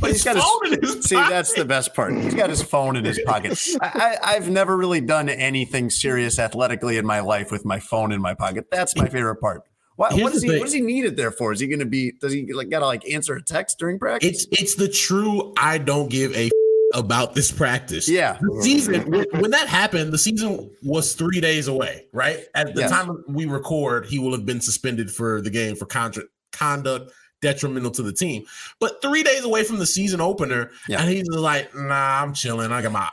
but 0.00 0.10
he's 0.10 0.24
got 0.24 0.36
his, 0.36 0.94
his 0.94 1.04
see. 1.08 1.16
That's 1.16 1.52
the 1.52 1.64
best 1.64 1.94
part. 1.94 2.16
He's 2.16 2.34
got 2.34 2.50
his 2.50 2.62
phone 2.62 2.96
in 2.96 3.04
his 3.04 3.20
pocket. 3.26 3.58
I, 3.80 4.34
have 4.34 4.48
never 4.48 4.76
really 4.76 5.00
done 5.00 5.28
anything 5.28 5.90
serious 5.90 6.38
athletically 6.38 6.98
in 6.98 7.06
my 7.06 7.20
life 7.20 7.50
with 7.50 7.64
my 7.64 7.80
phone 7.80 8.12
in 8.12 8.22
my 8.22 8.34
pocket. 8.34 8.68
That's 8.70 8.96
my 8.96 9.08
favorite 9.08 9.36
part. 9.36 9.62
What, 9.96 10.14
what 10.14 10.32
does 10.32 10.42
he? 10.42 10.50
What 10.50 10.64
does 10.64 10.72
he 10.72 10.82
need 10.82 11.04
it 11.04 11.16
there 11.16 11.30
for? 11.30 11.52
Is 11.52 11.60
he 11.60 11.66
going 11.66 11.80
to 11.80 11.86
be? 11.86 12.12
Does 12.20 12.32
he 12.32 12.52
like 12.52 12.70
got 12.70 12.80
to 12.80 12.86
like 12.86 13.08
answer 13.10 13.34
a 13.34 13.42
text 13.42 13.78
during 13.78 13.98
practice? 13.98 14.46
It's 14.50 14.60
it's 14.60 14.74
the 14.74 14.88
true. 14.88 15.52
I 15.56 15.78
don't 15.78 16.10
give 16.10 16.34
a 16.36 16.50
about 16.96 17.34
this 17.34 17.52
practice. 17.52 18.08
Yeah. 18.08 18.38
The 18.40 18.62
season, 18.62 19.24
when 19.40 19.50
that 19.50 19.68
happened, 19.68 20.12
the 20.12 20.18
season 20.18 20.70
was 20.82 21.14
three 21.14 21.40
days 21.40 21.68
away, 21.68 22.06
right? 22.12 22.40
At 22.54 22.74
the 22.74 22.82
yes. 22.82 22.90
time 22.90 23.22
we 23.28 23.44
record, 23.44 24.06
he 24.06 24.18
will 24.18 24.32
have 24.32 24.46
been 24.46 24.60
suspended 24.60 25.10
for 25.10 25.40
the 25.40 25.50
game 25.50 25.76
for 25.76 25.86
contra- 25.86 26.24
conduct 26.52 27.12
detrimental 27.42 27.90
to 27.92 28.02
the 28.02 28.12
team. 28.12 28.44
But 28.80 29.02
three 29.02 29.22
days 29.22 29.44
away 29.44 29.62
from 29.64 29.78
the 29.78 29.86
season 29.86 30.20
opener, 30.20 30.70
yeah. 30.88 31.00
and 31.00 31.10
he's 31.10 31.28
like, 31.28 31.74
"Nah, 31.74 32.22
I'm 32.22 32.32
chilling. 32.32 32.72
I 32.72 32.82
got 32.82 32.92
my." 32.92 33.08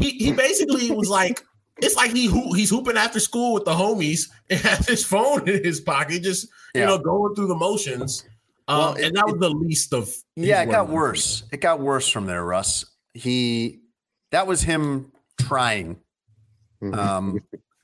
He 0.00 0.10
he 0.10 0.32
basically 0.32 0.90
was 0.90 1.08
like, 1.08 1.44
it's 1.78 1.96
like 1.96 2.12
he 2.12 2.28
he's 2.54 2.70
hooping 2.70 2.96
after 2.96 3.20
school 3.20 3.54
with 3.54 3.64
the 3.64 3.72
homies 3.72 4.28
and 4.50 4.60
has 4.60 4.86
his 4.86 5.04
phone 5.04 5.48
in 5.48 5.62
his 5.62 5.80
pocket, 5.80 6.22
just 6.22 6.48
yeah. 6.74 6.82
you 6.82 6.86
know 6.86 6.98
going 6.98 7.34
through 7.34 7.48
the 7.48 7.54
motions. 7.54 8.24
Um, 8.68 8.78
well, 8.78 8.94
it, 8.94 9.04
and 9.04 9.16
that 9.16 9.26
was 9.26 9.38
the 9.38 9.50
least 9.50 9.92
of. 9.92 10.12
Yeah, 10.34 10.62
it 10.62 10.70
got 10.70 10.88
worse. 10.88 11.44
It 11.52 11.60
got 11.60 11.80
worse 11.80 12.08
from 12.08 12.26
there, 12.26 12.44
Russ. 12.44 12.84
He 13.16 13.80
that 14.30 14.46
was 14.46 14.62
him 14.62 15.12
trying. 15.40 16.00
Mm-hmm. 16.82 16.98
Um, 16.98 17.40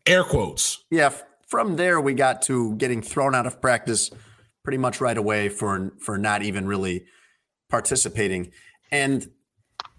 Air 0.07 0.25
quotes. 0.25 0.85
Yeah. 0.91 1.13
From 1.49 1.77
there, 1.77 2.01
we 2.01 2.15
got 2.15 2.43
to 2.43 2.75
getting 2.77 3.03
thrown 3.03 3.35
out 3.35 3.47
of 3.47 3.61
practice 3.61 4.11
pretty 4.65 4.79
much 4.79 5.01
right 5.01 5.17
away 5.17 5.49
for 5.49 5.93
for 6.01 6.19
not 6.19 6.43
even 6.43 6.67
really 6.67 7.05
participating. 7.69 8.53
And 8.91 9.29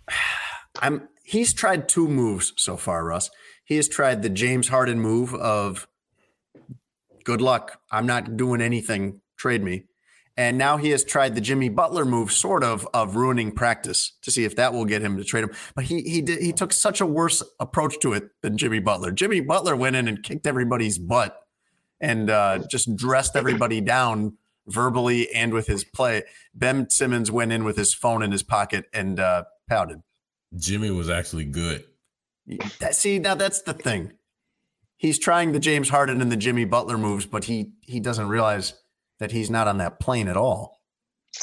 I'm 0.82 1.10
he's 1.24 1.54
tried 1.54 1.88
two 1.88 2.08
moves 2.08 2.54
so 2.58 2.78
far, 2.78 3.04
Russ. 3.06 3.30
He 3.66 3.76
has 3.78 3.88
tried 3.88 4.22
the 4.22 4.30
James 4.30 4.68
Harden 4.68 5.00
move 5.00 5.34
of 5.34 5.88
good 7.24 7.42
luck. 7.42 7.80
I'm 7.92 8.06
not 8.06 8.36
doing 8.36 8.62
anything. 8.62 9.22
Trade 9.38 9.64
me. 9.64 9.86
And 10.36 10.58
now 10.58 10.78
he 10.78 10.90
has 10.90 11.04
tried 11.04 11.36
the 11.36 11.42
Jimmy 11.42 11.70
Butler 11.70 12.06
move, 12.06 12.32
sort 12.32 12.64
of, 12.64 12.88
of 12.94 13.16
ruining 13.16 13.52
practice 13.52 14.14
to 14.24 14.32
see 14.32 14.46
if 14.46 14.56
that 14.56 14.74
will 14.74 14.86
get 14.86 15.04
him 15.04 15.16
to 15.18 15.24
trade 15.24 15.44
him. 15.44 15.52
But 15.76 15.86
he 15.86 16.02
he 16.02 16.22
did 16.22 16.42
he 16.42 16.52
took 16.52 16.74
such 16.74 17.02
a 17.02 17.06
worse 17.06 17.44
approach 17.60 18.00
to 18.00 18.14
it 18.14 18.30
than 18.42 18.58
Jimmy 18.58 18.80
Butler. 18.80 19.12
Jimmy 19.12 19.42
Butler 19.42 19.76
went 19.76 19.96
in 19.96 20.08
and 20.08 20.24
kicked 20.24 20.48
everybody's 20.48 20.98
butt 20.98 21.40
and 22.00 22.30
uh, 22.30 22.60
just 22.70 22.96
dressed 22.96 23.36
everybody 23.36 23.80
down 23.80 24.38
verbally 24.68 25.32
and 25.34 25.54
with 25.54 25.68
his 25.68 25.84
play. 25.84 26.24
Ben 26.54 26.90
Simmons 26.90 27.30
went 27.30 27.52
in 27.52 27.64
with 27.64 27.78
his 27.78 27.94
phone 27.94 28.24
in 28.24 28.32
his 28.32 28.44
pocket 28.44 28.86
and 28.94 29.20
uh, 29.20 29.44
pouted. 29.70 30.02
Jimmy 30.56 30.92
was 30.92 31.10
actually 31.10 31.46
good. 31.46 31.84
That, 32.80 32.96
see, 32.96 33.20
now 33.20 33.36
that's 33.36 33.62
the 33.62 33.74
thing. 33.74 34.14
He's 34.98 35.20
trying 35.20 35.52
the 35.52 35.60
James 35.60 35.90
Harden 35.90 36.22
and 36.22 36.32
the 36.32 36.38
Jimmy 36.38 36.66
Butler 36.66 36.98
moves, 36.98 37.26
but 37.26 37.44
he 37.46 37.74
he 37.82 38.00
doesn't 38.00 38.28
realize 38.28 38.74
that 39.20 39.32
he's 39.32 39.50
not 39.50 39.68
on 39.68 39.78
that 39.78 40.00
plane 40.00 40.28
at 40.28 40.38
all 40.38 40.80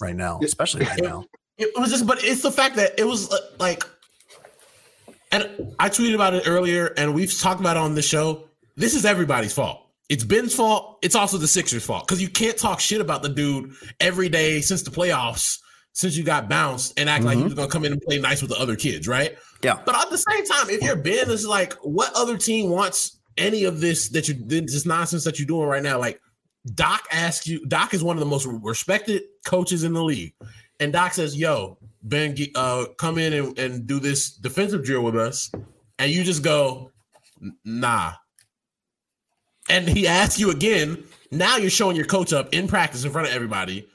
right 0.00 0.16
now, 0.16 0.40
especially 0.42 0.84
right 0.84 1.00
now. 1.02 1.24
It 1.58 1.78
was 1.78 1.90
just, 1.90 2.06
but 2.06 2.24
it's 2.24 2.40
the 2.40 2.50
fact 2.50 2.76
that 2.76 2.98
it 2.98 3.06
was 3.06 3.30
uh, 3.30 3.36
like, 3.58 3.84
and 5.30 5.74
I 5.78 5.90
tweeted 5.90 6.14
about 6.14 6.32
it 6.32 6.44
earlier, 6.46 6.94
and 6.96 7.12
we've 7.12 7.38
talked 7.38 7.60
about 7.60 7.76
it 7.76 7.80
on 7.80 7.94
the 7.94 8.00
show. 8.00 8.48
This 8.76 8.94
is 8.94 9.04
everybody's 9.04 9.52
fault. 9.52 9.90
It's 10.08 10.24
Ben's 10.24 10.54
fault. 10.54 10.98
It's 11.02 11.14
also 11.14 11.36
the 11.36 11.46
Sixers' 11.46 11.84
fault 11.84 12.08
because 12.08 12.22
you 12.22 12.30
can't 12.30 12.56
talk 12.56 12.80
shit 12.80 13.02
about 13.02 13.22
the 13.22 13.28
dude 13.28 13.72
every 14.00 14.30
day 14.30 14.62
since 14.62 14.82
the 14.82 14.90
playoffs, 14.90 15.58
since 15.92 16.16
you 16.16 16.24
got 16.24 16.48
bounced, 16.48 16.98
and 16.98 17.10
act 17.10 17.24
mm-hmm. 17.24 17.26
like 17.26 17.38
you're 17.38 17.54
gonna 17.54 17.68
come 17.68 17.84
in 17.84 17.92
and 17.92 18.00
play 18.00 18.18
nice 18.18 18.40
with 18.40 18.50
the 18.50 18.58
other 18.58 18.74
kids, 18.74 19.06
right? 19.06 19.36
Yeah. 19.62 19.80
But 19.84 19.94
at 19.96 20.08
the 20.08 20.16
same 20.16 20.46
time, 20.46 20.70
if 20.70 20.82
you're 20.82 20.96
Ben, 20.96 21.30
it's 21.30 21.44
like, 21.44 21.74
what 21.82 22.10
other 22.14 22.38
team 22.38 22.70
wants 22.70 23.20
any 23.36 23.64
of 23.64 23.80
this 23.80 24.08
that 24.08 24.28
you 24.28 24.34
this 24.46 24.86
nonsense 24.86 25.24
that 25.24 25.38
you're 25.38 25.46
doing 25.46 25.68
right 25.68 25.82
now? 25.82 25.98
Like, 25.98 26.20
Doc 26.74 27.06
asks 27.10 27.46
you, 27.46 27.64
Doc 27.66 27.94
is 27.94 28.04
one 28.04 28.16
of 28.16 28.20
the 28.20 28.26
most 28.26 28.46
respected 28.46 29.22
coaches 29.44 29.84
in 29.84 29.92
the 29.92 30.02
league. 30.02 30.34
And 30.78 30.92
Doc 30.92 31.14
says, 31.14 31.36
Yo, 31.36 31.78
Ben, 32.02 32.36
uh, 32.54 32.86
come 32.98 33.18
in 33.18 33.32
and, 33.32 33.58
and 33.58 33.86
do 33.86 34.00
this 34.00 34.30
defensive 34.30 34.84
drill 34.84 35.02
with 35.02 35.16
us. 35.16 35.50
And 35.98 36.10
you 36.10 36.24
just 36.24 36.42
go, 36.42 36.90
Nah. 37.64 38.12
And 39.68 39.88
he 39.88 40.06
asks 40.06 40.38
you 40.38 40.50
again. 40.50 41.04
Now 41.30 41.56
you're 41.56 41.70
showing 41.70 41.96
your 41.96 42.06
coach 42.06 42.32
up 42.32 42.52
in 42.52 42.66
practice 42.66 43.04
in 43.04 43.12
front 43.12 43.28
of 43.28 43.34
everybody. 43.34 43.86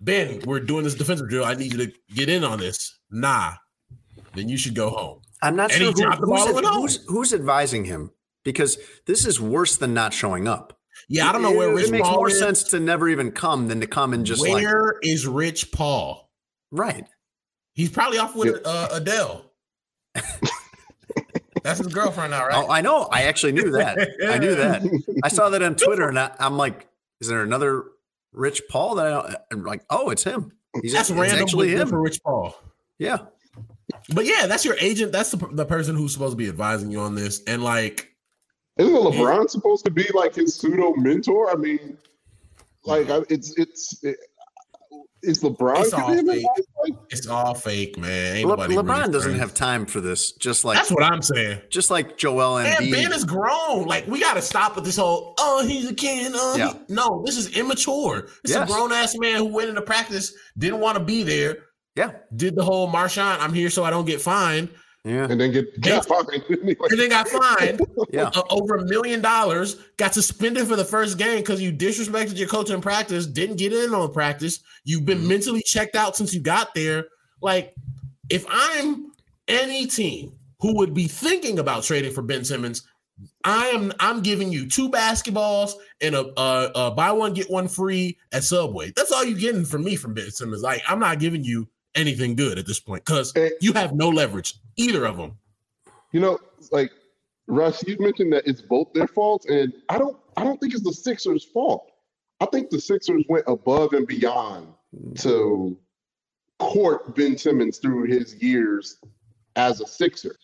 Ben, 0.00 0.40
we're 0.46 0.60
doing 0.60 0.84
this 0.84 0.94
defensive 0.94 1.28
drill. 1.28 1.44
I 1.44 1.54
need 1.54 1.72
you 1.72 1.86
to 1.86 1.92
get 2.14 2.28
in 2.28 2.44
on 2.44 2.58
this. 2.58 2.98
Nah. 3.10 3.54
Then 4.34 4.48
you 4.48 4.56
should 4.56 4.74
go 4.74 4.90
home. 4.90 5.20
I'm 5.42 5.56
not 5.56 5.72
and 5.72 5.96
sure 5.96 6.12
who, 6.16 6.34
who's, 6.34 6.66
who's, 6.66 7.04
who's 7.06 7.34
advising 7.34 7.84
him 7.84 8.10
because 8.44 8.78
this 9.06 9.26
is 9.26 9.40
worse 9.40 9.76
than 9.76 9.92
not 9.92 10.12
showing 10.12 10.46
up. 10.46 10.73
Yeah, 11.08 11.28
I 11.28 11.32
don't 11.32 11.42
know 11.42 11.52
where 11.52 11.74
Rich 11.74 11.88
it 11.88 11.90
makes 11.92 12.08
Paul 12.08 12.16
more 12.16 12.28
is. 12.28 12.38
sense 12.38 12.62
to 12.64 12.80
never 12.80 13.08
even 13.08 13.32
come 13.32 13.68
than 13.68 13.80
to 13.80 13.86
come 13.86 14.12
and 14.12 14.24
just 14.24 14.42
Where 14.42 14.84
like, 14.94 14.94
is 15.02 15.26
Rich 15.26 15.72
Paul? 15.72 16.30
Right. 16.70 17.06
He's 17.74 17.90
probably 17.90 18.18
off 18.18 18.36
with 18.36 18.60
uh, 18.64 18.88
Adele. 18.92 19.44
That's 21.64 21.78
his 21.78 21.88
girlfriend 21.88 22.32
now, 22.32 22.46
right? 22.46 22.54
Oh, 22.54 22.70
I 22.70 22.82
know. 22.82 23.08
I 23.10 23.22
actually 23.22 23.52
knew 23.52 23.70
that. 23.72 23.98
I 24.28 24.38
knew 24.38 24.54
that. 24.54 24.82
I 25.24 25.28
saw 25.28 25.48
that 25.48 25.62
on 25.62 25.76
Twitter, 25.76 26.08
and 26.08 26.18
I, 26.18 26.30
am 26.38 26.58
like, 26.58 26.86
"Is 27.20 27.28
there 27.28 27.42
another 27.42 27.84
Rich 28.32 28.62
Paul?" 28.68 28.96
That 28.96 29.06
I, 29.06 29.36
am 29.50 29.64
like, 29.64 29.82
"Oh, 29.88 30.10
it's 30.10 30.22
him." 30.22 30.52
He's 30.82 30.92
that's 30.92 31.08
it's 31.08 31.18
random 31.18 31.40
actually 31.40 31.70
him 31.70 31.88
for 31.88 32.02
Rich 32.02 32.22
Paul. 32.22 32.54
Yeah, 32.98 33.18
but 34.14 34.26
yeah, 34.26 34.46
that's 34.46 34.66
your 34.66 34.76
agent. 34.78 35.10
That's 35.10 35.30
the, 35.30 35.38
the 35.52 35.64
person 35.64 35.96
who's 35.96 36.12
supposed 36.12 36.32
to 36.32 36.36
be 36.36 36.48
advising 36.48 36.90
you 36.90 37.00
on 37.00 37.14
this, 37.14 37.42
and 37.46 37.64
like 37.64 38.13
isn't 38.78 38.94
LeBron 38.94 39.48
supposed 39.48 39.84
to 39.84 39.90
be 39.90 40.06
like 40.14 40.34
his 40.34 40.54
pseudo 40.54 40.94
mentor? 40.94 41.50
I 41.50 41.56
mean, 41.56 41.98
like 42.84 43.06
it's 43.30 43.56
it's 43.58 44.02
it, 44.02 44.16
is 45.22 45.42
LeBron 45.42 45.80
it's 45.80 45.92
all, 45.92 46.14
fake. 46.14 46.46
Like, 46.82 46.96
it's 47.10 47.26
all 47.26 47.54
fake, 47.54 47.98
man. 47.98 48.46
Le- 48.46 48.56
LeBron 48.56 48.88
really 48.88 49.12
doesn't 49.12 49.38
have 49.38 49.54
time 49.54 49.86
for 49.86 50.00
this. 50.00 50.32
Just 50.32 50.64
like 50.64 50.76
that's 50.76 50.90
what 50.90 51.02
I'm 51.02 51.22
saying. 51.22 51.60
Just 51.70 51.90
like 51.90 52.16
Joel 52.16 52.58
and 52.58 52.90
Ben 52.90 53.12
is 53.12 53.24
grown. 53.24 53.86
Like 53.86 54.06
we 54.06 54.20
got 54.20 54.34
to 54.34 54.42
stop 54.42 54.76
with 54.76 54.84
this 54.84 54.96
whole 54.96 55.34
oh 55.38 55.66
he's 55.66 55.88
a 55.88 55.94
kid. 55.94 56.32
Oh, 56.34 56.56
yeah. 56.56 56.72
he, 56.72 56.94
no, 56.94 57.22
this 57.24 57.36
is 57.36 57.56
immature. 57.56 58.28
This 58.42 58.54
yes. 58.54 58.68
a 58.68 58.72
grown 58.72 58.92
ass 58.92 59.16
man 59.18 59.36
who 59.36 59.46
went 59.46 59.68
into 59.68 59.82
practice, 59.82 60.34
didn't 60.58 60.80
want 60.80 60.98
to 60.98 61.04
be 61.04 61.22
there. 61.22 61.58
Yeah, 61.96 62.12
did 62.34 62.56
the 62.56 62.64
whole 62.64 62.90
Marshawn. 62.90 63.38
I'm 63.38 63.52
here 63.52 63.70
so 63.70 63.84
I 63.84 63.90
don't 63.90 64.04
get 64.04 64.20
fined. 64.20 64.68
Yeah. 65.04 65.26
And 65.28 65.38
then 65.38 65.52
get 65.52 65.80
got 65.82 66.06
fined. 66.06 66.44
and 66.48 66.98
then 66.98 67.10
got 67.10 67.28
fined 67.28 67.82
yeah. 68.10 68.30
Uh, 68.34 68.42
over 68.48 68.76
a 68.76 68.84
million 68.86 69.20
dollars, 69.20 69.74
got 69.98 70.14
suspended 70.14 70.66
for 70.66 70.76
the 70.76 70.84
first 70.84 71.18
game 71.18 71.38
because 71.38 71.60
you 71.60 71.72
disrespected 71.72 72.38
your 72.38 72.48
coach 72.48 72.70
in 72.70 72.80
practice, 72.80 73.26
didn't 73.26 73.56
get 73.56 73.72
in 73.72 73.92
on 73.92 74.12
practice. 74.12 74.60
You've 74.84 75.04
been 75.04 75.18
mm-hmm. 75.18 75.28
mentally 75.28 75.62
checked 75.62 75.94
out 75.94 76.16
since 76.16 76.32
you 76.32 76.40
got 76.40 76.74
there. 76.74 77.08
Like, 77.42 77.74
if 78.30 78.46
I'm 78.48 79.12
any 79.46 79.86
team 79.86 80.32
who 80.60 80.74
would 80.76 80.94
be 80.94 81.06
thinking 81.06 81.58
about 81.58 81.82
trading 81.82 82.12
for 82.12 82.22
Ben 82.22 82.42
Simmons, 82.42 82.82
I 83.44 83.66
am 83.68 83.92
I'm 84.00 84.22
giving 84.22 84.50
you 84.50 84.68
two 84.68 84.90
basketballs 84.90 85.74
and 86.00 86.14
a, 86.14 86.40
a, 86.40 86.70
a 86.74 86.90
buy 86.90 87.12
one 87.12 87.34
get 87.34 87.50
one 87.50 87.68
free 87.68 88.16
at 88.32 88.42
Subway. 88.42 88.92
That's 88.96 89.12
all 89.12 89.24
you're 89.24 89.38
getting 89.38 89.64
from 89.66 89.84
me 89.84 89.96
from 89.96 90.14
Ben 90.14 90.30
Simmons. 90.30 90.62
Like 90.62 90.82
I'm 90.88 90.98
not 90.98 91.18
giving 91.18 91.44
you 91.44 91.68
anything 91.94 92.34
good 92.34 92.58
at 92.58 92.66
this 92.66 92.80
point 92.80 93.04
because 93.04 93.32
you 93.60 93.72
have 93.74 93.94
no 93.94 94.08
leverage, 94.08 94.54
either 94.76 95.04
of 95.04 95.16
them. 95.16 95.38
You 96.12 96.20
know, 96.20 96.38
like 96.70 96.90
Russ, 97.46 97.82
you 97.86 97.96
mentioned 97.98 98.32
that 98.32 98.46
it's 98.46 98.62
both 98.62 98.92
their 98.92 99.08
faults, 99.08 99.46
and 99.46 99.72
I 99.88 99.98
don't, 99.98 100.16
I 100.36 100.44
don't 100.44 100.60
think 100.60 100.74
it's 100.74 100.84
the 100.84 100.92
Sixers' 100.92 101.44
fault. 101.44 101.90
I 102.40 102.46
think 102.46 102.70
the 102.70 102.80
Sixers 102.80 103.24
went 103.28 103.44
above 103.46 103.92
and 103.92 104.06
beyond 104.06 104.68
to 105.18 105.76
court 106.58 107.14
Ben 107.14 107.36
Simmons 107.36 107.78
through 107.78 108.04
his 108.04 108.34
years 108.36 108.98
as 109.56 109.80
a 109.80 109.86
Sixer, 109.86 110.36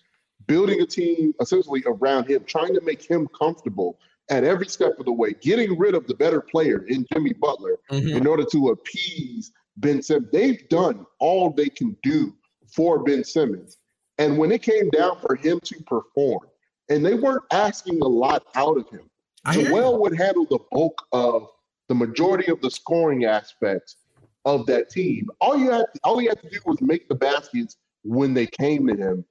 building 0.46 0.80
a 0.80 0.86
team 0.86 1.34
essentially 1.40 1.82
around 1.86 2.28
him, 2.28 2.44
trying 2.44 2.74
to 2.74 2.80
make 2.82 3.02
him 3.02 3.28
comfortable 3.38 3.98
at 4.28 4.44
every 4.44 4.68
step 4.68 4.98
of 4.98 5.06
the 5.06 5.12
way, 5.12 5.34
getting 5.40 5.76
rid 5.78 5.94
of 5.94 6.06
the 6.06 6.14
better 6.14 6.40
player 6.40 6.84
in 6.88 7.04
Jimmy 7.12 7.32
Butler 7.32 7.78
mm-hmm. 7.90 8.16
in 8.16 8.26
order 8.26 8.44
to 8.52 8.68
appease 8.68 9.52
Ben 9.76 10.02
Simmons. 10.02 10.30
They've 10.32 10.68
done 10.68 11.04
all 11.18 11.50
they 11.50 11.68
can 11.68 11.96
do 12.02 12.32
for 12.72 13.02
Ben 13.02 13.24
Simmons. 13.24 13.78
And 14.20 14.38
when 14.38 14.52
it 14.52 14.62
came 14.62 14.88
down 14.90 15.18
for 15.20 15.34
him 15.34 15.58
to 15.60 15.82
perform, 15.82 16.46
and 16.88 17.04
they 17.04 17.14
weren't 17.14 17.44
asking 17.52 18.00
a 18.02 18.06
lot 18.06 18.44
out 18.54 18.76
of 18.76 18.88
him, 18.88 19.08
Joel 19.52 20.00
would 20.00 20.16
handle 20.16 20.46
the 20.48 20.60
bulk 20.70 21.02
of 21.12 21.48
the 21.88 21.94
majority 21.94 22.52
of 22.52 22.60
the 22.60 22.70
scoring 22.70 23.24
aspects 23.24 23.96
of 24.44 24.66
that 24.66 24.90
team. 24.90 25.28
All 25.40 25.56
you 25.56 25.70
had, 25.70 25.86
to, 25.92 26.00
all 26.04 26.18
he 26.18 26.26
had 26.26 26.40
to 26.42 26.50
do 26.50 26.58
was 26.66 26.80
make 26.80 27.08
the 27.08 27.14
baskets 27.14 27.76
when 28.04 28.34
they 28.34 28.46
came 28.46 28.86
to 28.86 28.94
him. 28.94 29.24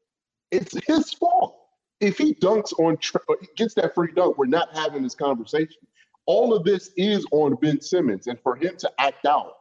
It's 0.51 0.75
his 0.87 1.13
fault. 1.13 1.55
If 2.01 2.17
he 2.17 2.33
dunks 2.33 2.73
on, 2.79 2.97
he 3.41 3.47
gets 3.55 3.75
that 3.75 3.93
free 3.93 4.11
dunk, 4.13 4.37
we're 4.37 4.47
not 4.47 4.75
having 4.75 5.03
this 5.03 5.15
conversation. 5.15 5.77
All 6.25 6.53
of 6.53 6.63
this 6.63 6.91
is 6.97 7.25
on 7.31 7.55
Ben 7.55 7.79
Simmons, 7.79 8.27
and 8.27 8.39
for 8.41 8.55
him 8.55 8.75
to 8.77 8.91
act 8.99 9.25
out 9.25 9.53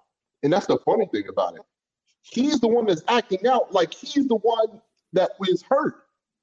and 0.42 0.52
that's 0.52 0.66
the 0.66 0.78
funny 0.84 1.06
thing 1.06 1.28
about 1.28 1.56
it. 1.56 1.62
He's 2.22 2.60
the 2.60 2.68
one 2.68 2.86
that's 2.86 3.02
acting 3.08 3.46
out 3.46 3.72
like 3.72 3.92
he's 3.92 4.28
the 4.28 4.36
one 4.36 4.80
that 5.12 5.33
was 5.38 5.62
hurt. 5.68 5.94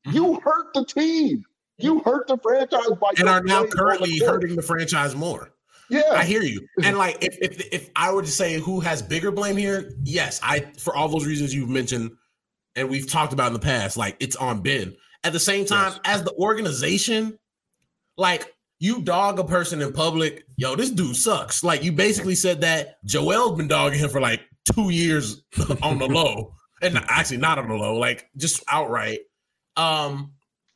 Mm-hmm. 0.07 0.15
You 0.15 0.39
hurt 0.41 0.73
the 0.73 0.85
team. 0.85 1.43
You 1.77 1.99
hurt 1.99 2.27
the 2.27 2.37
franchise 2.37 2.97
by 3.01 3.11
and 3.17 3.27
are 3.27 3.43
now 3.43 3.65
currently 3.65 4.19
hurting 4.19 4.55
the 4.55 4.61
franchise 4.61 5.15
more. 5.15 5.51
Yeah, 5.89 6.13
I 6.13 6.23
hear 6.23 6.41
you. 6.41 6.67
And 6.83 6.97
like, 6.97 7.17
if, 7.21 7.37
if 7.41 7.61
if 7.71 7.89
I 7.95 8.11
were 8.11 8.21
to 8.21 8.31
say 8.31 8.59
who 8.59 8.79
has 8.79 9.01
bigger 9.01 9.31
blame 9.31 9.57
here, 9.57 9.91
yes, 10.03 10.39
I 10.41 10.71
for 10.79 10.95
all 10.95 11.09
those 11.09 11.25
reasons 11.25 11.53
you've 11.53 11.69
mentioned 11.69 12.11
and 12.75 12.89
we've 12.89 13.09
talked 13.09 13.33
about 13.33 13.47
in 13.47 13.53
the 13.53 13.59
past, 13.59 13.97
like 13.97 14.17
it's 14.19 14.35
on 14.35 14.61
Ben. 14.61 14.95
At 15.23 15.33
the 15.33 15.39
same 15.39 15.65
time, 15.65 15.91
yes. 15.91 16.01
as 16.05 16.23
the 16.23 16.33
organization, 16.33 17.37
like 18.17 18.53
you 18.79 19.01
dog 19.01 19.39
a 19.39 19.43
person 19.43 19.81
in 19.81 19.91
public, 19.93 20.45
yo, 20.57 20.75
this 20.75 20.91
dude 20.91 21.15
sucks. 21.15 21.63
Like 21.63 21.83
you 21.83 21.91
basically 21.91 22.35
said 22.35 22.61
that 22.61 23.03
Joel's 23.05 23.57
been 23.57 23.67
dogging 23.67 23.99
him 23.99 24.09
for 24.09 24.21
like 24.21 24.41
two 24.73 24.89
years 24.89 25.43
on 25.81 25.97
the 25.99 26.07
low, 26.07 26.53
and 26.85 27.05
actually 27.07 27.37
not 27.37 27.57
on 27.57 27.67
the 27.67 27.75
low, 27.75 27.97
like 27.97 28.29
just 28.37 28.63
outright. 28.67 29.19
Um, 29.77 30.31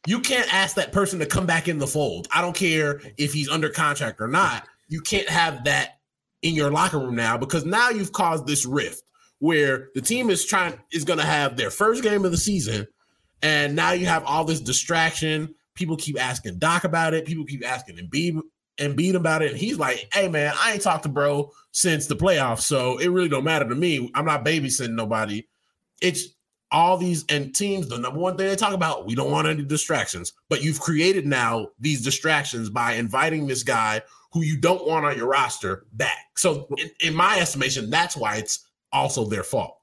you 0.08 0.20
can't 0.20 0.52
ask 0.54 0.76
that 0.76 0.92
person 0.92 1.20
to 1.20 1.26
come 1.26 1.46
back 1.46 1.68
in 1.68 1.78
the 1.78 1.88
fold. 1.88 2.28
I 2.34 2.42
don't 2.42 2.56
care 2.56 3.02
if 3.18 3.34
he's 3.34 3.50
under 3.50 3.70
contract 3.70 4.22
or 4.22 4.28
not. 4.28 4.68
You 4.88 5.02
can't 5.02 5.30
have 5.30 5.66
that 5.66 6.00
in 6.42 6.54
your 6.56 6.72
locker 6.72 7.00
room 7.00 7.16
now 7.16 7.38
because 7.38 7.66
now 7.66 7.90
you've 7.90 8.14
caused 8.14 8.48
this 8.48 8.66
rift 8.66 9.04
where 9.40 9.90
the 9.96 10.02
team 10.02 10.30
is 10.30 10.46
trying 10.46 10.80
is 10.92 11.04
going 11.04 11.20
to 11.20 11.26
have 11.26 11.58
their 11.58 11.70
first 11.70 12.04
game 12.04 12.26
of 12.26 12.32
the 12.32 12.38
season, 12.38 12.88
and 13.42 13.76
now 13.76 13.92
you 13.92 14.06
have 14.06 14.24
all 14.26 14.44
this 14.44 14.62
distraction. 14.62 15.54
People 15.76 15.96
keep 15.96 16.22
asking 16.22 16.60
Doc 16.60 16.84
about 16.84 17.14
it. 17.14 17.26
People 17.26 17.46
keep 17.46 17.66
asking 17.66 17.98
Embiid 17.98 18.42
beat 18.96 19.16
about 19.16 19.42
it, 19.42 19.52
and 19.52 19.60
he's 19.60 19.78
like, 19.78 20.08
"Hey 20.14 20.28
man, 20.28 20.54
I 20.58 20.74
ain't 20.74 20.82
talked 20.82 21.04
to 21.04 21.10
bro 21.10 21.52
since 21.72 22.08
the 22.08 22.16
playoffs, 22.16 22.62
so 22.62 22.98
it 22.98 23.08
really 23.08 23.30
don't 23.30 23.44
matter 23.44 23.68
to 23.68 23.76
me. 23.76 24.10
I'm 24.16 24.26
not 24.26 24.46
babysitting 24.46 24.96
nobody. 24.96 25.44
It's 26.02 26.28
all 26.72 26.98
these 26.98 27.26
and 27.30 27.54
teams. 27.54 27.88
The 27.88 27.98
number 27.98 28.20
one 28.20 28.38
thing 28.38 28.48
they 28.48 28.56
talk 28.56 28.74
about, 28.74 29.06
we 29.06 29.16
don't 29.16 29.32
want 29.32 29.48
any 29.48 29.64
distractions, 29.64 30.34
but 30.50 30.64
you've 30.64 30.80
created 30.80 31.26
now 31.26 31.70
these 31.80 32.04
distractions 32.04 32.70
by 32.70 32.94
inviting 32.94 33.48
this 33.48 33.64
guy 33.64 34.02
who 34.32 34.42
you 34.44 34.58
don't 34.58 34.88
want 34.88 35.06
on 35.06 35.18
your 35.18 35.28
roster 35.28 35.86
back. 35.94 36.28
So, 36.36 36.68
in, 36.78 36.90
in 37.02 37.16
my 37.16 37.40
estimation, 37.40 37.90
that's 37.90 38.16
why 38.16 38.38
it's 38.38 38.70
also 38.92 39.26
their 39.26 39.44
fault. 39.44 39.78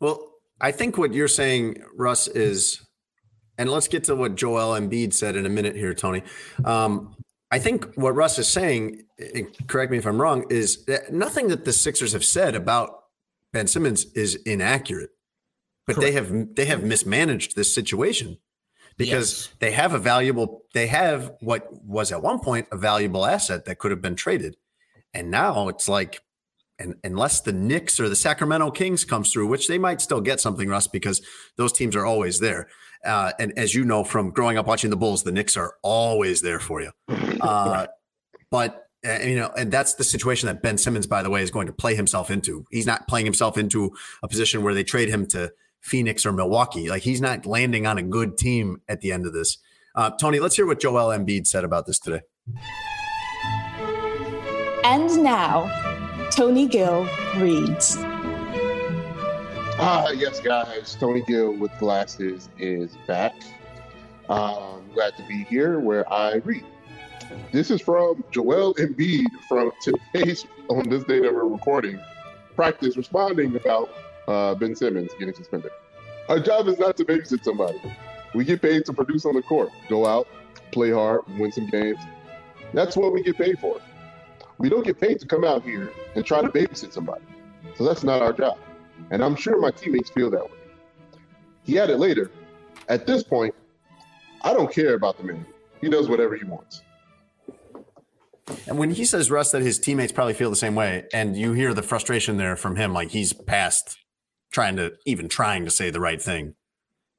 Well, 0.00 0.32
I 0.60 0.72
think 0.72 0.96
what 0.96 1.12
you're 1.12 1.28
saying, 1.28 1.82
Russ, 1.94 2.28
is, 2.28 2.80
and 3.58 3.70
let's 3.70 3.88
get 3.88 4.04
to 4.04 4.16
what 4.16 4.34
Joel 4.34 4.80
Embiid 4.80 5.12
said 5.12 5.36
in 5.36 5.44
a 5.44 5.50
minute 5.50 5.76
here, 5.76 5.92
Tony. 5.92 6.22
Um, 6.64 7.14
I 7.50 7.58
think 7.58 7.94
what 7.96 8.14
Russ 8.14 8.38
is 8.38 8.48
saying, 8.48 9.02
correct 9.66 9.92
me 9.92 9.98
if 9.98 10.06
I'm 10.06 10.20
wrong, 10.20 10.46
is 10.48 10.86
that 10.86 11.12
nothing 11.12 11.48
that 11.48 11.66
the 11.66 11.72
Sixers 11.72 12.14
have 12.14 12.24
said 12.24 12.54
about 12.54 13.04
Ben 13.52 13.66
Simmons 13.66 14.06
is 14.14 14.36
inaccurate, 14.36 15.10
but 15.86 15.96
correct. 15.96 16.00
they 16.00 16.12
have 16.12 16.54
they 16.54 16.64
have 16.66 16.82
mismanaged 16.82 17.56
this 17.56 17.74
situation 17.74 18.38
because 18.96 19.32
yes. 19.32 19.56
they 19.58 19.72
have 19.72 19.94
a 19.94 19.98
valuable 19.98 20.62
they 20.74 20.86
have 20.86 21.32
what 21.40 21.68
was 21.84 22.12
at 22.12 22.22
one 22.22 22.38
point 22.38 22.68
a 22.70 22.76
valuable 22.76 23.26
asset 23.26 23.64
that 23.64 23.78
could 23.78 23.90
have 23.90 24.02
been 24.02 24.16
traded, 24.16 24.56
and 25.14 25.30
now 25.30 25.68
it's 25.68 25.88
like 25.88 26.22
and 26.78 26.96
unless 27.04 27.40
the 27.40 27.52
Knicks 27.52 28.00
or 28.00 28.08
the 28.08 28.16
Sacramento 28.16 28.70
Kings 28.72 29.04
comes 29.04 29.32
through, 29.32 29.46
which 29.46 29.68
they 29.68 29.78
might 29.78 30.00
still 30.00 30.20
get 30.20 30.40
something, 30.40 30.68
Russ, 30.68 30.86
because 30.86 31.20
those 31.56 31.72
teams 31.72 31.94
are 31.94 32.04
always 32.04 32.40
there. 32.40 32.68
Uh, 33.04 33.32
and 33.38 33.56
as 33.56 33.74
you 33.74 33.84
know 33.84 34.04
from 34.04 34.30
growing 34.30 34.58
up 34.58 34.66
watching 34.66 34.90
the 34.90 34.96
Bulls, 34.96 35.22
the 35.22 35.32
Knicks 35.32 35.56
are 35.56 35.74
always 35.82 36.42
there 36.42 36.60
for 36.60 36.80
you. 36.80 36.90
Uh, 37.42 37.88
but 38.52 38.86
uh, 39.04 39.18
you 39.18 39.34
know, 39.34 39.50
and 39.56 39.72
that's 39.72 39.94
the 39.94 40.04
situation 40.04 40.46
that 40.46 40.62
Ben 40.62 40.78
Simmons, 40.78 41.08
by 41.08 41.24
the 41.24 41.30
way, 41.30 41.42
is 41.42 41.50
going 41.50 41.66
to 41.66 41.72
play 41.72 41.96
himself 41.96 42.30
into. 42.30 42.64
He's 42.70 42.86
not 42.86 43.08
playing 43.08 43.26
himself 43.26 43.58
into 43.58 43.90
a 44.22 44.28
position 44.28 44.62
where 44.62 44.74
they 44.74 44.84
trade 44.84 45.08
him 45.08 45.26
to 45.28 45.52
Phoenix 45.82 46.24
or 46.24 46.32
Milwaukee. 46.32 46.88
Like 46.88 47.02
he's 47.02 47.20
not 47.20 47.44
landing 47.44 47.86
on 47.86 47.98
a 47.98 48.02
good 48.02 48.38
team 48.38 48.80
at 48.88 49.00
the 49.00 49.12
end 49.12 49.26
of 49.26 49.34
this. 49.34 49.58
Uh, 49.94 50.10
Tony, 50.10 50.40
let's 50.40 50.56
hear 50.56 50.66
what 50.66 50.80
Joel 50.80 51.16
Embiid 51.16 51.46
said 51.46 51.64
about 51.64 51.86
this 51.86 51.98
today. 51.98 52.22
And 54.84 55.22
now 55.22 55.70
Tony 56.30 56.66
Gill 56.66 57.06
reads. 57.36 57.96
Ah, 59.78 60.10
yes, 60.10 60.40
guys. 60.40 60.96
Tony 60.98 61.22
Gill 61.26 61.52
with 61.52 61.72
glasses 61.78 62.48
is 62.58 62.96
back. 63.06 63.34
Um, 64.28 64.82
glad 64.94 65.16
to 65.16 65.26
be 65.26 65.44
here 65.44 65.78
where 65.80 66.10
I 66.12 66.36
read. 66.36 66.64
This 67.50 67.70
is 67.70 67.80
from 67.80 68.22
Joel 68.30 68.74
Embiid 68.74 69.26
from 69.48 69.72
today's, 69.82 70.46
on 70.68 70.88
this 70.88 71.04
date 71.04 71.22
we're 71.22 71.44
recording, 71.44 71.98
practice 72.54 72.96
responding 72.96 73.56
about 73.56 73.90
uh, 74.32 74.54
Ben 74.54 74.74
Simmons 74.74 75.10
getting 75.18 75.34
suspended. 75.34 75.70
Our 76.28 76.40
job 76.40 76.68
is 76.68 76.78
not 76.78 76.96
to 76.96 77.04
babysit 77.04 77.44
somebody. 77.44 77.80
We 78.34 78.44
get 78.44 78.62
paid 78.62 78.86
to 78.86 78.92
produce 78.92 79.26
on 79.26 79.34
the 79.34 79.42
court, 79.42 79.70
go 79.88 80.06
out, 80.06 80.26
play 80.70 80.90
hard, 80.90 81.20
win 81.38 81.52
some 81.52 81.66
games. 81.66 81.98
That's 82.72 82.96
what 82.96 83.12
we 83.12 83.22
get 83.22 83.36
paid 83.36 83.58
for. 83.58 83.80
We 84.58 84.68
don't 84.68 84.84
get 84.84 85.00
paid 85.00 85.20
to 85.20 85.26
come 85.26 85.44
out 85.44 85.62
here 85.62 85.92
and 86.14 86.24
try 86.24 86.40
to 86.40 86.48
babysit 86.48 86.92
somebody. 86.92 87.24
So 87.74 87.84
that's 87.84 88.02
not 88.02 88.22
our 88.22 88.32
job. 88.32 88.58
And 89.10 89.22
I'm 89.22 89.36
sure 89.36 89.60
my 89.60 89.70
teammates 89.70 90.10
feel 90.10 90.30
that 90.30 90.44
way. 90.44 90.58
He 91.64 91.78
added 91.78 91.98
later, 91.98 92.30
at 92.88 93.06
this 93.06 93.22
point, 93.22 93.54
I 94.42 94.52
don't 94.52 94.72
care 94.72 94.94
about 94.94 95.18
the 95.18 95.24
man. 95.24 95.46
He 95.80 95.88
does 95.88 96.08
whatever 96.08 96.36
he 96.36 96.44
wants. 96.44 96.82
And 98.66 98.78
when 98.78 98.90
he 98.90 99.04
says, 99.04 99.30
Russ, 99.30 99.50
that 99.52 99.62
his 99.62 99.78
teammates 99.78 100.12
probably 100.12 100.34
feel 100.34 100.50
the 100.50 100.56
same 100.56 100.74
way, 100.74 101.04
and 101.12 101.36
you 101.36 101.52
hear 101.52 101.74
the 101.74 101.82
frustration 101.82 102.36
there 102.38 102.56
from 102.56 102.76
him, 102.76 102.92
like 102.92 103.10
he's 103.10 103.32
past 103.32 103.98
trying 104.52 104.76
to 104.76 104.92
even 105.06 105.28
trying 105.28 105.64
to 105.64 105.70
say 105.70 105.90
the 105.90 106.00
right 106.00 106.20
thing 106.20 106.54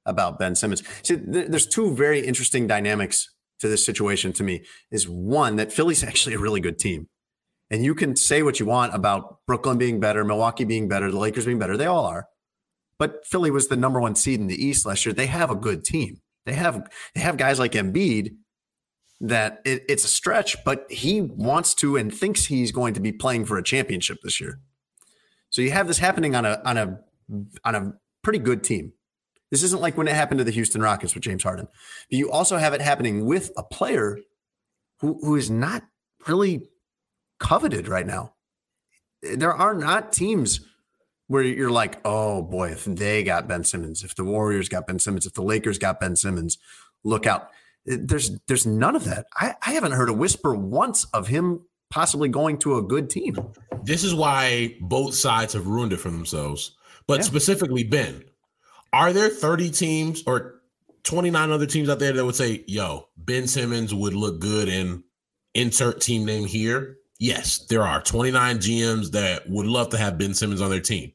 about 0.06 0.40
Ben 0.40 0.56
Simmons. 0.56 0.84
See, 1.02 1.16
there's 1.16 1.68
two 1.68 1.94
very 1.94 2.20
interesting 2.20 2.68
dynamics 2.68 3.30
to 3.60 3.68
this 3.68 3.86
situation 3.86 4.34
to 4.34 4.44
me. 4.44 4.64
Is 4.92 5.08
one 5.08 5.56
that 5.58 5.72
Philly's 5.72 6.04
actually 6.10 6.36
a 6.36 6.40
really 6.40 6.62
good 6.62 6.80
team. 6.80 7.10
And 7.70 7.84
you 7.84 7.96
can 7.96 8.16
say 8.16 8.44
what 8.44 8.60
you 8.60 8.66
want 8.68 8.94
about 8.94 9.40
Brooklyn 9.48 9.78
being 9.78 10.00
better, 10.00 10.24
Milwaukee 10.24 10.64
being 10.64 10.88
better, 10.88 11.10
the 11.10 11.18
Lakers 11.18 11.46
being 11.46 11.60
better. 11.60 11.76
They 11.76 11.88
all 11.88 12.06
are. 12.06 12.28
But 13.00 13.26
Philly 13.26 13.50
was 13.50 13.68
the 13.68 13.76
number 13.76 14.00
one 14.00 14.16
seed 14.16 14.40
in 14.40 14.48
the 14.48 14.64
East 14.64 14.86
last 14.86 15.06
year. 15.06 15.14
They 15.14 15.26
have 15.26 15.50
a 15.50 15.56
good 15.56 15.84
team. 15.84 16.22
They 16.46 16.54
have 16.54 16.90
they 17.16 17.22
have 17.22 17.38
guys 17.38 17.60
like 17.60 17.72
Embiid 17.72 18.36
that 19.22 19.62
it, 19.64 19.84
it's 19.88 20.04
a 20.04 20.10
stretch, 20.10 20.64
but 20.66 20.86
he 20.92 21.22
wants 21.22 21.74
to 21.76 21.96
and 21.96 22.14
thinks 22.14 22.46
he's 22.46 22.72
going 22.72 22.94
to 22.94 23.00
be 23.00 23.12
playing 23.12 23.46
for 23.46 23.58
a 23.58 23.64
championship 23.64 24.20
this 24.22 24.40
year. 24.42 24.60
So 25.50 25.62
you 25.62 25.72
have 25.72 25.88
this 25.88 26.00
happening 26.00 26.36
on 26.36 26.46
a 26.46 26.62
on 26.66 26.78
a 26.78 27.00
on 27.64 27.76
a 27.76 27.94
pretty 28.22 28.40
good 28.40 28.64
team. 28.64 28.94
This 29.52 29.64
isn't 29.64 29.82
like 29.82 29.98
when 29.98 30.08
it 30.08 30.16
happened 30.16 30.40
to 30.40 30.44
the 30.44 30.52
Houston 30.52 30.82
Rockets 30.82 31.14
with 31.14 31.24
James 31.24 31.44
Harden. 31.44 31.68
But 32.10 32.18
you 32.18 32.32
also 32.32 32.58
have 32.58 32.74
it 32.74 32.82
happening 32.82 33.26
with 33.26 33.52
a 33.56 33.64
player 33.64 34.18
who 35.00 35.20
who 35.22 35.36
is 35.36 35.50
not 35.50 35.84
really 36.28 36.70
coveted 37.40 37.88
right 37.88 38.08
now. 38.08 38.34
There 39.22 39.54
are 39.54 39.74
not 39.74 40.12
teams 40.12 40.62
where 41.28 41.44
you're 41.44 41.72
like, 41.72 42.00
oh 42.04 42.42
boy, 42.42 42.70
if 42.70 42.86
they 42.86 43.24
got 43.24 43.48
Ben 43.48 43.64
Simmons, 43.64 44.04
if 44.04 44.16
the 44.16 44.24
Warriors 44.24 44.70
got 44.70 44.88
Ben 44.88 45.00
Simmons, 45.00 45.26
if 45.26 45.34
the 45.34 45.44
Lakers 45.44 45.78
got 45.78 46.00
Ben 46.00 46.16
Simmons, 46.16 46.58
look 47.04 47.26
out. 47.28 47.50
There's 47.86 48.40
there's 48.48 48.66
none 48.66 48.96
of 48.96 49.04
that. 49.06 49.28
I, 49.36 49.56
I 49.66 49.74
haven't 49.74 49.92
heard 49.92 50.10
a 50.10 50.14
whisper 50.14 50.56
once 50.56 51.06
of 51.14 51.28
him 51.28 51.62
possibly 51.92 52.30
going 52.30 52.58
to 52.58 52.78
a 52.78 52.82
good 52.82 53.10
team. 53.10 53.38
This 53.84 54.04
is 54.04 54.16
why 54.16 54.78
both 54.82 55.14
sides 55.14 55.54
have 55.54 55.68
ruined 55.68 55.94
it 55.94 55.98
for 55.98 56.10
themselves. 56.10 56.76
But 57.08 57.20
yeah. 57.20 57.24
specifically, 57.24 57.84
Ben, 57.84 58.24
are 58.92 59.14
there 59.14 59.30
30 59.30 59.72
teams 59.72 60.24
or 60.26 60.62
29 61.04 61.52
other 61.52 61.66
teams 61.66 61.90
out 61.90 62.00
there 62.00 62.14
that 62.14 62.26
would 62.26 62.36
say, 62.36 62.64
yo, 62.68 63.10
Ben 63.18 63.48
Simmons 63.48 63.94
would 63.94 64.14
look 64.14 64.40
good 64.40 64.70
in 64.70 65.04
insert 65.54 66.02
team 66.02 66.26
name 66.26 66.46
here? 66.46 66.98
Yes, 67.20 67.66
there 67.70 67.84
are 67.84 68.02
29 68.02 68.58
GMs 68.58 69.12
that 69.12 69.50
would 69.50 69.66
love 69.66 69.90
to 69.90 69.98
have 69.98 70.18
Ben 70.18 70.34
Simmons 70.34 70.62
on 70.62 70.70
their 70.70 70.80
team. 70.80 71.14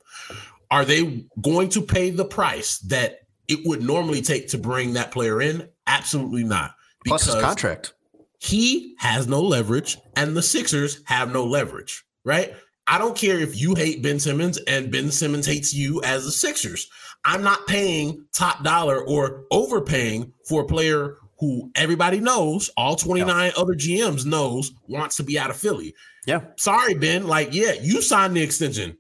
Are 0.71 0.85
they 0.85 1.27
going 1.41 1.71
to 1.71 1.83
pay 1.83 2.11
the 2.11 2.25
price 2.25 2.79
that 2.81 3.21
it 3.47 3.61
would 3.65 3.83
normally 3.83 4.23
take 4.23 4.49
to 4.49 4.59
bring 4.59 4.95
that 4.95 5.11
player 5.11 5.41
in? 5.41 5.69
Absolutely 5.87 6.45
not. 6.45 6.73
Plus 7.07 7.25
his 7.25 7.35
contract. 7.37 7.95
He 8.39 8.95
has 8.99 9.27
no 9.27 9.41
leverage, 9.41 9.99
and 10.15 10.37
the 10.37 10.43
Sixers 10.43 11.01
have 11.07 11.33
no 11.33 11.45
leverage, 11.45 12.05
right? 12.25 12.55
I 12.89 12.99
don't 12.99 13.17
care 13.17 13.39
if 13.39 13.61
you 13.61 13.75
hate 13.75 14.03
Ben 14.03 14.19
Simmons 14.19 14.59
and 14.67 14.91
Ben 14.91 15.11
Simmons 15.11 15.47
hates 15.47 15.75
you 15.75 16.03
as 16.03 16.25
the 16.25 16.31
Sixers. 16.31 16.89
I'm 17.25 17.43
not 17.43 17.67
paying 17.67 18.25
top 18.35 18.65
dollar 18.65 19.05
or 19.05 19.45
overpaying 19.51 20.33
for 20.49 20.63
a 20.63 20.67
player 20.67 21.17
who 21.39 21.71
everybody 21.75 22.19
knows, 22.19 22.71
all 22.77 22.97
29 22.97 23.27
yeah. 23.29 23.53
other 23.61 23.75
GMs 23.75 24.25
knows 24.25 24.73
wants 24.89 25.17
to 25.17 25.23
be 25.23 25.39
out 25.39 25.51
of 25.51 25.57
Philly. 25.57 25.95
Yeah. 26.27 26.41
Sorry, 26.57 26.95
Ben. 26.95 27.27
Like, 27.27 27.53
yeah, 27.53 27.73
you 27.81 28.03
signed 28.03 28.35
the 28.35 28.43
extension. 28.43 28.97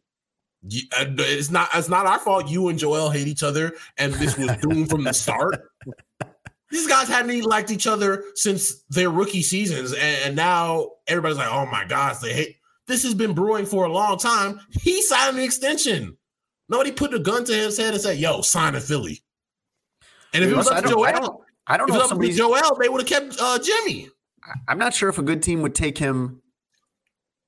Uh, 0.64 1.06
it's 1.18 1.50
not 1.50 1.68
it's 1.74 1.88
not 1.88 2.04
our 2.04 2.18
fault 2.18 2.48
you 2.48 2.68
and 2.68 2.78
Joel 2.78 3.10
hate 3.10 3.28
each 3.28 3.44
other 3.44 3.74
and 3.96 4.12
this 4.14 4.36
was 4.36 4.56
doomed 4.56 4.90
from 4.90 5.04
the 5.04 5.14
start. 5.14 5.62
These 6.70 6.86
guys 6.86 7.08
hadn't 7.08 7.30
even 7.30 7.48
liked 7.48 7.70
each 7.70 7.86
other 7.86 8.24
since 8.34 8.82
their 8.90 9.08
rookie 9.08 9.40
seasons, 9.40 9.92
and, 9.92 10.18
and 10.24 10.36
now 10.36 10.90
everybody's 11.06 11.38
like, 11.38 11.50
"Oh 11.50 11.64
my 11.64 11.86
gosh, 11.86 12.18
they 12.18 12.34
hate." 12.34 12.56
This 12.88 13.02
has 13.04 13.14
been 13.14 13.34
brewing 13.34 13.66
for 13.66 13.84
a 13.84 13.92
long 13.92 14.18
time. 14.18 14.60
He 14.70 15.02
signed 15.02 15.36
the 15.36 15.44
extension. 15.44 16.16
Nobody 16.68 16.90
put 16.90 17.14
a 17.14 17.18
gun 17.18 17.44
to 17.44 17.54
his 17.54 17.78
head 17.78 17.92
and 17.92 18.02
said, 18.02 18.18
"Yo, 18.18 18.40
sign 18.40 18.74
a 18.74 18.80
Philly." 18.80 19.22
And 20.32 20.42
if 20.42 20.50
it 20.50 20.56
was 20.56 20.68
up 20.68 20.82
to 20.82 20.88
Joel, 20.88 21.44
I 21.66 21.76
don't 21.76 21.88
if 21.88 21.94
know 21.94 22.00
if 22.00 22.08
somebody 22.08 22.32
Joel, 22.32 22.76
they 22.80 22.88
would 22.88 23.00
have 23.00 23.08
kept 23.08 23.40
uh, 23.40 23.58
Jimmy. 23.58 24.08
I'm 24.66 24.78
not 24.78 24.94
sure 24.94 25.08
if 25.08 25.18
a 25.18 25.22
good 25.22 25.42
team 25.42 25.62
would 25.62 25.74
take 25.74 25.98
him 25.98 26.42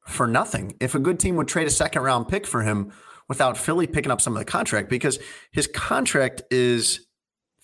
for 0.06 0.26
nothing. 0.26 0.76
If 0.80 0.94
a 0.94 0.98
good 0.98 1.18
team 1.18 1.36
would 1.36 1.48
trade 1.48 1.66
a 1.66 1.70
second 1.70 2.02
round 2.02 2.28
pick 2.28 2.46
for 2.46 2.62
him 2.62 2.92
without 3.28 3.56
Philly 3.56 3.86
picking 3.86 4.12
up 4.12 4.20
some 4.20 4.34
of 4.34 4.38
the 4.38 4.44
contract, 4.44 4.90
because 4.90 5.18
his 5.52 5.66
contract 5.66 6.42
is 6.50 7.06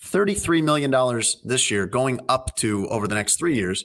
$33 0.05 0.62
million 0.62 0.91
this 1.45 1.70
year, 1.70 1.87
going 1.87 2.20
up 2.29 2.57
to 2.57 2.89
over 2.89 3.09
the 3.09 3.14
next 3.14 3.37
three 3.37 3.57
years, 3.57 3.85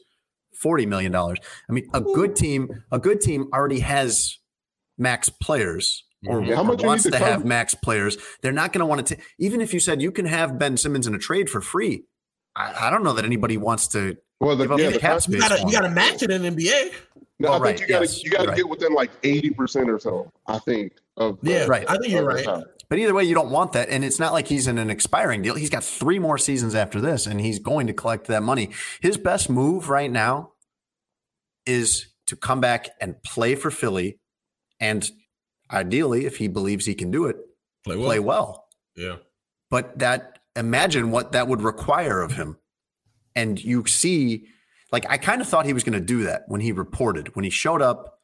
forty 0.62 0.86
million 0.86 1.12
dollars. 1.12 1.39
I 1.70 1.74
mean, 1.74 1.89
a 1.93 2.01
good 2.01 2.36
team, 2.36 2.84
a 2.91 2.99
good 2.99 3.22
team 3.22 3.49
already 3.53 3.80
has 3.80 4.38
max 4.97 5.30
players 5.30 6.03
or 6.28 6.43
yeah, 6.43 6.55
how 6.55 6.64
much 6.64 6.84
wants 6.84 7.03
to, 7.03 7.12
to 7.12 7.18
have 7.18 7.45
max 7.45 7.74
players. 7.74 8.18
They're 8.41 8.51
not 8.51 8.74
going 8.74 8.80
to 8.80 8.86
want 8.86 9.07
to. 9.07 9.18
Even 9.39 9.62
if 9.62 9.74
you 9.74 9.80
said 9.80 10.01
you 10.01 10.12
can 10.12 10.26
have 10.26 10.59
Ben 10.59 10.78
Simmons 10.78 11.07
in 11.07 11.16
a 11.16 11.20
trade 11.20 11.49
for 11.49 11.62
free, 11.62 12.03
I, 12.55 12.88
I 12.88 12.89
don't 12.89 13.03
know 13.03 13.14
that 13.14 13.26
anybody 13.26 13.57
wants 13.57 13.88
to. 13.89 14.18
Well, 14.39 14.55
the, 14.55 14.68
yeah, 14.76 14.89
the 14.91 14.99
cap 14.99 15.22
space. 15.22 15.43
You 15.64 15.72
got 15.72 15.82
to 15.82 15.89
match 15.89 16.24
it 16.24 16.32
in 16.32 16.41
NBA. 16.43 16.93
No, 17.39 17.49
oh, 17.49 17.53
I 17.53 17.59
right, 17.59 17.78
think 17.78 17.89
you 17.89 17.95
got 17.95 17.99
to 17.99 18.05
yes, 18.05 18.24
you 18.24 18.30
got 18.30 18.43
to 18.43 18.49
right. 18.49 18.57
get 18.57 18.70
within 18.70 18.93
like 18.93 19.12
eighty 19.24 19.49
percent 19.49 19.89
or 19.89 19.99
so. 19.99 20.32
I 20.47 20.59
think 20.59 20.93
of 21.18 21.39
yeah, 21.41 21.66
right. 21.66 21.89
I 21.89 21.97
think 21.97 22.09
you're 22.09 22.26
right. 22.26 22.47
But 22.88 22.99
either 22.99 23.14
way, 23.14 23.24
you 23.24 23.34
don't 23.34 23.49
want 23.49 23.74
that, 23.74 23.89
and 23.89 24.03
it's 24.03 24.20
not 24.20 24.34
like 24.34 24.47
he's 24.47 24.68
in 24.68 24.78
an 24.78 24.89
expiring 24.89 25.41
deal. 25.41 25.55
He's 25.55 25.70
got 25.70 25.84
three 25.84 26.20
more 26.20 26.38
seasons 26.38 26.76
after 26.76 26.99
this, 26.99 27.26
and 27.26 27.39
he's 27.39 27.57
going 27.57 27.88
to 27.88 27.93
collect 27.93 28.28
that 28.28 28.43
money. 28.43 28.70
His 28.99 29.18
best 29.18 29.49
move 29.49 29.89
right 29.89 30.12
now 30.12 30.50
is 31.66 32.07
to 32.28 32.36
come 32.36 32.62
back 32.62 32.89
and 32.99 33.22
play 33.24 33.55
for 33.55 33.72
Philly, 33.72 34.20
and 34.80 35.09
ideally, 35.72 36.26
if 36.26 36.38
he 36.38 36.47
believes 36.47 36.86
he 36.86 36.95
can 36.95 37.12
do 37.12 37.26
it, 37.26 37.38
play 37.84 37.95
well. 37.95 38.05
Play 38.05 38.20
well. 38.20 38.68
Yeah. 38.95 39.16
But 39.70 39.99
that 39.99 40.39
imagine 40.55 41.12
what 41.12 41.32
that 41.32 41.47
would 41.47 41.62
require 41.62 42.22
of 42.22 42.34
him, 42.34 42.57
and 43.36 43.64
you 43.64 43.86
see 43.86 44.47
like 44.91 45.05
I 45.09 45.18
kind 45.18 45.41
of 45.41 45.47
thought 45.47 45.66
he 45.66 45.74
was 45.74 45.84
going 45.84 45.99
to 45.99 46.05
do 46.05 46.24
that 46.24 46.43
when 46.47 46.62
he 46.62 46.72
reported, 46.72 47.36
when 47.36 47.43
he 47.43 47.49
showed 47.49 47.82
up 47.82 48.20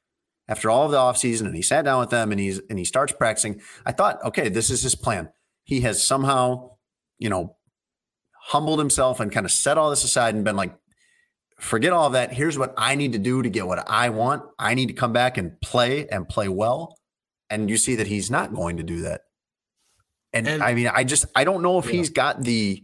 after 0.47 0.69
all 0.69 0.85
of 0.85 0.91
the 0.91 0.97
offseason 0.97 1.45
and 1.45 1.55
he 1.55 1.61
sat 1.61 1.85
down 1.85 1.99
with 1.99 2.09
them 2.09 2.31
and 2.31 2.39
he's 2.39 2.59
and 2.69 2.77
he 2.77 2.85
starts 2.85 3.13
practicing. 3.13 3.61
I 3.85 3.91
thought, 3.91 4.23
okay, 4.25 4.49
this 4.49 4.69
is 4.69 4.81
his 4.81 4.95
plan. 4.95 5.29
He 5.63 5.81
has 5.81 6.01
somehow, 6.01 6.71
you 7.19 7.29
know, 7.29 7.55
humbled 8.41 8.79
himself 8.79 9.19
and 9.19 9.31
kind 9.31 9.45
of 9.45 9.51
set 9.51 9.77
all 9.77 9.89
this 9.89 10.03
aside 10.03 10.35
and 10.35 10.43
been 10.43 10.55
like, 10.55 10.73
forget 11.59 11.93
all 11.93 12.11
that. 12.11 12.33
Here's 12.33 12.57
what 12.57 12.73
I 12.77 12.95
need 12.95 13.13
to 13.13 13.19
do 13.19 13.41
to 13.41 13.49
get 13.49 13.67
what 13.67 13.89
I 13.89 14.09
want. 14.09 14.43
I 14.59 14.73
need 14.73 14.87
to 14.87 14.93
come 14.93 15.13
back 15.13 15.37
and 15.37 15.59
play 15.61 16.07
and 16.07 16.27
play 16.27 16.47
well. 16.47 16.97
And 17.49 17.69
you 17.69 17.77
see 17.77 17.95
that 17.95 18.07
he's 18.07 18.29
not 18.29 18.53
going 18.53 18.77
to 18.77 18.83
do 18.83 19.01
that. 19.01 19.21
And, 20.33 20.47
and 20.47 20.61
I 20.61 20.73
mean, 20.73 20.87
I 20.87 21.03
just 21.03 21.25
I 21.35 21.43
don't 21.43 21.63
know 21.63 21.79
if 21.79 21.85
yeah. 21.85 21.93
he's 21.93 22.09
got 22.09 22.41
the 22.43 22.83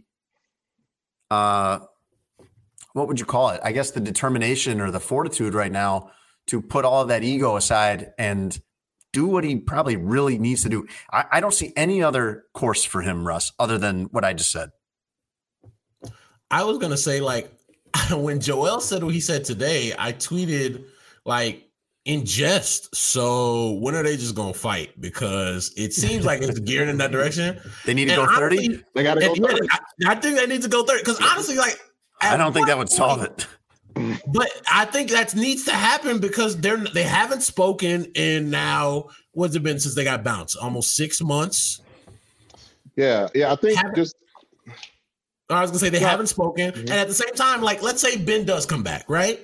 uh 1.30 1.80
what 2.94 3.08
would 3.08 3.20
you 3.20 3.26
call 3.26 3.50
it? 3.50 3.60
I 3.62 3.72
guess 3.72 3.90
the 3.90 4.00
determination 4.00 4.80
or 4.80 4.90
the 4.90 5.00
fortitude 5.00 5.52
right 5.52 5.70
now 5.70 6.10
to 6.46 6.62
put 6.62 6.84
all 6.84 7.02
of 7.02 7.08
that 7.08 7.24
ego 7.24 7.56
aside 7.56 8.12
and 8.18 8.58
do 9.12 9.26
what 9.26 9.44
he 9.44 9.56
probably 9.56 9.96
really 9.96 10.38
needs 10.38 10.62
to 10.62 10.68
do. 10.68 10.86
I, 11.12 11.24
I, 11.32 11.40
don't 11.40 11.54
see 11.54 11.72
any 11.76 12.02
other 12.02 12.44
course 12.52 12.84
for 12.84 13.00
him, 13.00 13.26
Russ, 13.26 13.52
other 13.58 13.78
than 13.78 14.04
what 14.06 14.24
I 14.24 14.32
just 14.32 14.50
said. 14.50 14.70
I 16.50 16.64
was 16.64 16.78
gonna 16.78 16.96
say, 16.96 17.20
like, 17.20 17.50
when 18.12 18.40
Joel 18.40 18.80
said 18.80 19.02
what 19.02 19.14
he 19.14 19.20
said 19.20 19.44
today, 19.44 19.92
I 19.98 20.12
tweeted 20.12 20.84
like 21.24 21.68
in 22.04 22.24
jest. 22.24 22.94
So 22.94 23.72
when 23.72 23.94
are 23.94 24.02
they 24.02 24.16
just 24.16 24.34
gonna 24.34 24.54
fight? 24.54 25.00
Because 25.00 25.72
it 25.76 25.92
seems 25.92 26.24
like 26.24 26.42
it's 26.42 26.58
geared 26.60 26.88
in 26.88 26.98
that 26.98 27.12
direction. 27.12 27.58
They 27.84 27.94
need 27.94 28.06
to 28.08 28.20
and 28.20 28.28
go 28.28 28.36
30. 28.36 28.84
They 28.94 29.02
gotta 29.02 29.20
go 29.20 29.34
30. 29.34 29.68
I, 29.70 29.78
I 30.06 30.14
think 30.16 30.36
they 30.36 30.46
need 30.46 30.62
to 30.62 30.68
go 30.68 30.84
30. 30.84 31.00
Because 31.00 31.20
honestly, 31.20 31.56
like 31.56 31.78
I 32.20 32.36
don't 32.36 32.52
think 32.52 32.66
that 32.66 32.78
would 32.78 32.90
solve 32.90 33.22
it. 33.22 33.46
But 33.94 34.50
I 34.70 34.86
think 34.86 35.10
that 35.10 35.34
needs 35.36 35.64
to 35.66 35.72
happen 35.72 36.18
because 36.18 36.56
they're 36.56 36.76
they 36.76 37.04
haven't 37.04 37.42
spoken 37.42 38.06
in 38.14 38.50
now 38.50 39.08
what's 39.32 39.54
it 39.54 39.62
been 39.62 39.78
since 39.78 39.94
they 39.94 40.04
got 40.04 40.24
bounced? 40.24 40.56
Almost 40.56 40.96
six 40.96 41.20
months. 41.20 41.80
Yeah, 42.96 43.28
yeah. 43.34 43.52
I 43.52 43.56
think 43.56 43.76
haven't, 43.76 43.96
just 43.96 44.16
I 45.50 45.60
was 45.60 45.70
gonna 45.70 45.80
say 45.80 45.88
they 45.90 46.00
yeah. 46.00 46.10
haven't 46.10 46.28
spoken, 46.28 46.72
mm-hmm. 46.72 46.80
and 46.80 46.90
at 46.90 47.08
the 47.08 47.14
same 47.14 47.34
time, 47.34 47.60
like 47.60 47.82
let's 47.82 48.00
say 48.00 48.16
Ben 48.16 48.44
does 48.44 48.66
come 48.66 48.82
back, 48.82 49.04
right? 49.08 49.40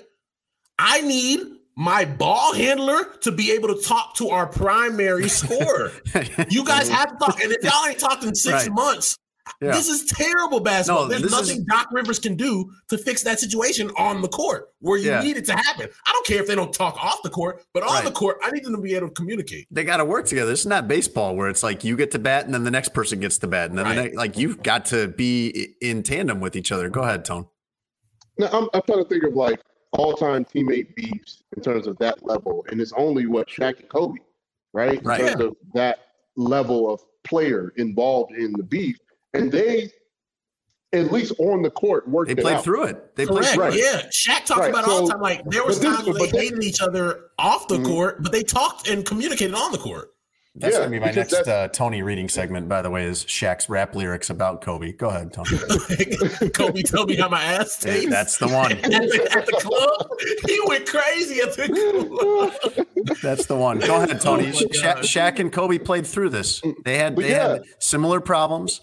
I 0.78 1.02
need 1.02 1.40
my 1.76 2.04
ball 2.04 2.54
handler 2.54 3.04
to 3.22 3.32
be 3.32 3.52
able 3.52 3.68
to 3.74 3.82
talk 3.82 4.14
to 4.16 4.30
our 4.30 4.46
primary 4.46 5.28
scorer. 5.28 5.92
you 6.48 6.64
guys 6.64 6.88
have 6.88 7.12
to 7.12 7.16
talk, 7.18 7.42
and 7.42 7.52
if 7.52 7.62
y'all 7.62 7.86
ain't 7.86 7.98
talked 7.98 8.24
in 8.24 8.34
six 8.34 8.66
right. 8.66 8.72
months, 8.72 9.16
yeah. 9.60 9.72
This 9.72 9.88
is 9.88 10.04
terrible 10.06 10.60
basketball. 10.60 11.08
No, 11.08 11.18
There's 11.18 11.30
nothing 11.30 11.58
is... 11.58 11.64
Doc 11.64 11.88
Rivers 11.92 12.18
can 12.18 12.36
do 12.36 12.70
to 12.88 12.98
fix 12.98 13.22
that 13.22 13.40
situation 13.40 13.90
on 13.96 14.22
the 14.22 14.28
court 14.28 14.70
where 14.80 14.98
you 14.98 15.10
yeah. 15.10 15.20
need 15.20 15.36
it 15.36 15.44
to 15.46 15.56
happen. 15.56 15.88
I 16.06 16.12
don't 16.12 16.26
care 16.26 16.40
if 16.40 16.46
they 16.46 16.54
don't 16.54 16.72
talk 16.72 17.02
off 17.02 17.22
the 17.22 17.30
court, 17.30 17.62
but 17.74 17.82
on 17.82 17.88
right. 17.88 18.04
the 18.04 18.12
court, 18.12 18.38
I 18.42 18.50
need 18.50 18.64
them 18.64 18.74
to 18.74 18.80
be 18.80 18.94
able 18.94 19.08
to 19.08 19.14
communicate. 19.14 19.66
They 19.70 19.84
got 19.84 19.98
to 19.98 20.04
work 20.04 20.26
together. 20.26 20.52
It's 20.52 20.66
not 20.66 20.88
baseball 20.88 21.36
where 21.36 21.48
it's 21.48 21.62
like 21.62 21.84
you 21.84 21.96
get 21.96 22.10
to 22.12 22.18
bat 22.18 22.44
and 22.44 22.54
then 22.54 22.64
the 22.64 22.70
next 22.70 22.94
person 22.94 23.20
gets 23.20 23.38
to 23.38 23.46
bat, 23.46 23.70
and 23.70 23.78
then 23.78 23.84
right. 23.84 23.94
the 23.94 24.02
next, 24.02 24.16
like 24.16 24.38
you've 24.38 24.62
got 24.62 24.86
to 24.86 25.08
be 25.08 25.74
in 25.80 26.02
tandem 26.02 26.40
with 26.40 26.56
each 26.56 26.72
other. 26.72 26.88
Go 26.88 27.02
ahead, 27.02 27.24
Tone. 27.24 27.46
Now 28.38 28.48
I'm, 28.52 28.68
I'm 28.72 28.82
trying 28.82 29.02
to 29.02 29.08
think 29.08 29.24
of 29.24 29.34
like 29.34 29.60
all-time 29.92 30.44
teammate 30.44 30.94
beefs 30.94 31.42
in 31.56 31.62
terms 31.62 31.86
of 31.86 31.98
that 31.98 32.24
level, 32.24 32.64
and 32.70 32.80
it's 32.80 32.92
only 32.92 33.26
what 33.26 33.48
Shaq 33.48 33.80
and 33.80 33.88
Kobe, 33.88 34.20
right? 34.72 35.00
In 35.00 35.04
right. 35.04 35.20
terms 35.20 35.36
yeah. 35.40 35.46
of 35.46 35.56
that 35.74 35.98
level 36.36 36.90
of 36.90 37.00
player 37.24 37.72
involved 37.76 38.32
in 38.32 38.52
the 38.52 38.62
beef 38.62 38.96
and 39.34 39.50
they 39.50 39.90
at 40.92 41.12
least 41.12 41.32
on 41.38 41.62
the 41.62 41.70
court 41.70 42.08
worked. 42.08 42.28
They 42.28 42.40
played 42.40 42.56
out. 42.56 42.64
through 42.64 42.84
it. 42.84 43.16
They 43.16 43.26
Correct. 43.26 43.54
played 43.54 43.58
right. 43.58 43.74
Yeah, 43.74 44.02
Shaq 44.08 44.44
talked 44.44 44.60
right. 44.60 44.70
about 44.70 44.84
so, 44.84 44.90
all 44.90 45.06
the 45.06 45.12
time. 45.12 45.20
Like 45.20 45.44
there 45.46 45.64
was 45.64 45.78
times 45.78 46.06
where 46.06 46.14
they 46.14 46.28
hated 46.28 46.62
each 46.62 46.80
other 46.80 47.30
off 47.38 47.68
the 47.68 47.76
mm-hmm. 47.76 47.86
court, 47.86 48.22
but 48.22 48.32
they 48.32 48.42
talked 48.42 48.88
and 48.88 49.04
communicated 49.04 49.54
on 49.54 49.72
the 49.72 49.78
court. 49.78 50.10
That's 50.56 50.74
yeah, 50.74 50.80
gonna 50.80 50.90
be 50.90 50.98
my 50.98 51.12
next 51.12 51.46
uh, 51.46 51.68
Tony 51.68 52.02
reading 52.02 52.28
segment. 52.28 52.68
By 52.68 52.82
the 52.82 52.90
way, 52.90 53.04
is 53.04 53.24
Shaq's 53.24 53.68
rap 53.68 53.94
lyrics 53.94 54.30
about 54.30 54.62
Kobe. 54.62 54.92
Go 54.92 55.08
ahead, 55.08 55.32
Tony. 55.32 55.50
Kobe, 56.50 56.82
tell 56.82 57.06
me 57.06 57.14
how 57.14 57.28
my 57.28 57.40
ass 57.40 57.78
tastes. 57.78 58.10
That's 58.10 58.36
the 58.36 58.48
one. 58.48 58.72
at, 58.78 58.82
the, 58.82 59.28
at 59.30 59.46
the 59.46 59.52
club, 59.60 60.08
he 60.48 60.60
went 60.66 60.88
crazy 60.88 61.40
at 61.40 61.54
the 61.54 61.68
club. 62.68 63.16
That's 63.22 63.46
the 63.46 63.54
one. 63.54 63.78
Go 63.78 64.02
ahead, 64.02 64.20
Tony. 64.20 64.48
Oh 64.48 64.72
Sha- 64.72 65.02
Shaq 65.02 65.38
and 65.38 65.52
Kobe 65.52 65.78
played 65.78 66.04
through 66.04 66.30
this. 66.30 66.60
They 66.84 66.98
had 66.98 67.14
they 67.14 67.30
yeah. 67.30 67.48
had 67.48 67.62
similar 67.78 68.20
problems. 68.20 68.80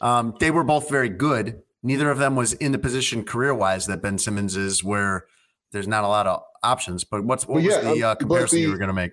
Um, 0.00 0.34
they 0.40 0.50
were 0.50 0.64
both 0.64 0.90
very 0.90 1.08
good. 1.08 1.62
Neither 1.82 2.10
of 2.10 2.18
them 2.18 2.36
was 2.36 2.52
in 2.54 2.72
the 2.72 2.78
position 2.78 3.24
career 3.24 3.54
wise 3.54 3.86
that 3.86 4.02
Ben 4.02 4.18
Simmons 4.18 4.56
is, 4.56 4.82
where 4.82 5.26
there's 5.72 5.88
not 5.88 6.04
a 6.04 6.08
lot 6.08 6.26
of 6.26 6.42
options. 6.62 7.04
But 7.04 7.24
what's 7.24 7.46
what 7.46 7.62
well, 7.62 7.64
was 7.64 7.98
the 7.98 8.02
uh, 8.02 8.14
comparison 8.16 8.56
the, 8.56 8.62
you 8.62 8.70
were 8.70 8.78
going 8.78 8.88
to 8.88 8.94
make? 8.94 9.12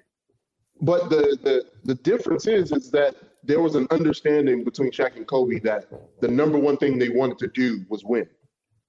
But 0.82 1.10
the, 1.10 1.38
the 1.44 1.66
the 1.84 1.96
difference 1.96 2.48
is 2.48 2.72
is 2.72 2.90
that 2.92 3.16
there 3.44 3.62
was 3.62 3.76
an 3.76 3.88
understanding 3.92 4.64
between 4.64 4.92
Shaq 4.92 5.16
and 5.16 5.28
Kobe 5.28 5.60
that 5.60 5.88
the 6.22 6.28
number 6.28 6.58
one 6.58 6.78
thing 6.78 6.98
they 6.98 7.10
wanted 7.10 7.38
to 7.40 7.48
do 7.48 7.86
was 7.90 8.04
win. 8.04 8.28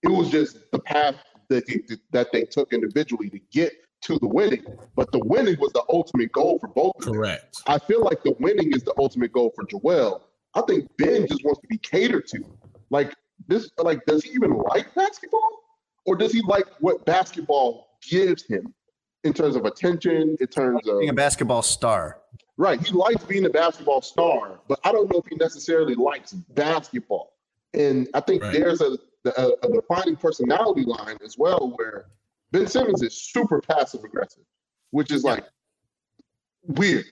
It 0.03 0.09
was 0.09 0.30
just 0.30 0.70
the 0.70 0.78
path 0.78 1.16
that 1.49 1.66
they, 1.66 1.80
that 2.12 2.32
they 2.32 2.45
took 2.45 2.72
individually 2.72 3.30
to 3.30 3.38
get 3.51 3.72
to 4.03 4.18
the 4.18 4.28
winning. 4.28 4.64
But 4.95 5.11
the 5.12 5.20
winning 5.20 5.57
was 5.59 5.72
the 5.72 5.82
ultimate 5.88 6.32
goal 6.32 6.59
for 6.59 6.68
both. 6.68 6.92
Correct. 7.01 7.57
I 7.66 7.78
feel 7.78 8.03
like 8.03 8.22
the 8.22 8.36
winning 8.38 8.72
is 8.72 8.82
the 8.82 8.95
ultimate 8.99 9.32
goal 9.32 9.53
for 9.55 9.64
Joel. 9.64 10.22
I 10.55 10.62
think 10.62 10.88
Ben 10.96 11.26
just 11.26 11.44
wants 11.44 11.61
to 11.61 11.66
be 11.68 11.78
catered 11.78 12.26
to. 12.28 12.44
Like 12.90 13.14
this, 13.48 13.70
like 13.78 14.05
does 14.07 14.24
he 14.24 14.30
even 14.30 14.55
like 14.55 14.94
basketball, 14.94 15.48
or 16.07 16.16
does 16.16 16.32
he 16.32 16.42
like 16.42 16.66
what 16.80 17.05
basketball 17.05 17.88
gives 18.09 18.44
him 18.44 18.72
in 19.24 19.32
terms 19.32 19.57
of 19.57 19.64
attention, 19.64 20.36
in 20.40 20.46
terms 20.46 20.86
of 20.86 21.00
being 21.00 21.11
a 21.11 21.14
basketball 21.14 21.62
star? 21.62 22.20
Right, 22.57 22.80
he 22.80 22.92
likes 22.92 23.24
being 23.24 23.46
a 23.46 23.50
basketball 23.50 24.00
star, 24.00 24.61
but 24.68 24.78
I 24.84 24.92
don't 24.92 25.11
know 25.11 25.18
if 25.18 25.26
he 25.26 25.34
necessarily 25.36 25.96
likes 25.96 26.32
basketball. 26.32 27.32
And 27.72 28.09
I 28.14 28.20
think 28.20 28.44
right. 28.44 28.52
there's 28.52 28.80
a, 28.80 28.96
a, 29.36 29.48
a 29.64 29.72
defining 29.72 30.14
personality 30.14 30.84
line 30.84 31.18
as 31.24 31.36
well, 31.36 31.72
where 31.76 32.07
Ben 32.52 32.68
Simmons 32.68 33.02
is 33.02 33.20
super 33.20 33.61
passive 33.61 34.05
aggressive, 34.05 34.44
which 34.92 35.11
is 35.11 35.24
like 35.24 35.44
weird. 36.62 37.07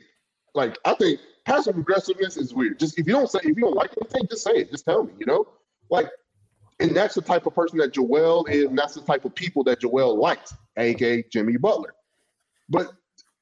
Like 0.54 0.78
I 0.84 0.94
think 0.94 1.20
passive 1.44 1.76
aggressiveness 1.78 2.36
is 2.36 2.54
weird. 2.54 2.78
Just 2.78 2.98
if 2.98 3.06
you 3.06 3.12
don't 3.12 3.30
say 3.30 3.40
if 3.40 3.56
you 3.56 3.62
don't 3.62 3.74
like 3.74 3.92
anything, 4.00 4.26
just 4.28 4.44
say 4.44 4.52
it. 4.52 4.70
Just 4.70 4.84
tell 4.84 5.04
me. 5.04 5.12
You 5.18 5.26
know, 5.26 5.48
like, 5.90 6.10
and 6.80 6.94
that's 6.94 7.14
the 7.14 7.22
type 7.22 7.46
of 7.46 7.54
person 7.54 7.78
that 7.78 7.92
Joel 7.92 8.44
is, 8.46 8.66
and 8.66 8.78
that's 8.78 8.94
the 8.94 9.00
type 9.02 9.24
of 9.24 9.34
people 9.34 9.64
that 9.64 9.80
Joel 9.80 10.18
likes, 10.18 10.54
aka 10.76 11.24
Jimmy 11.30 11.56
Butler. 11.56 11.94
But 12.68 12.92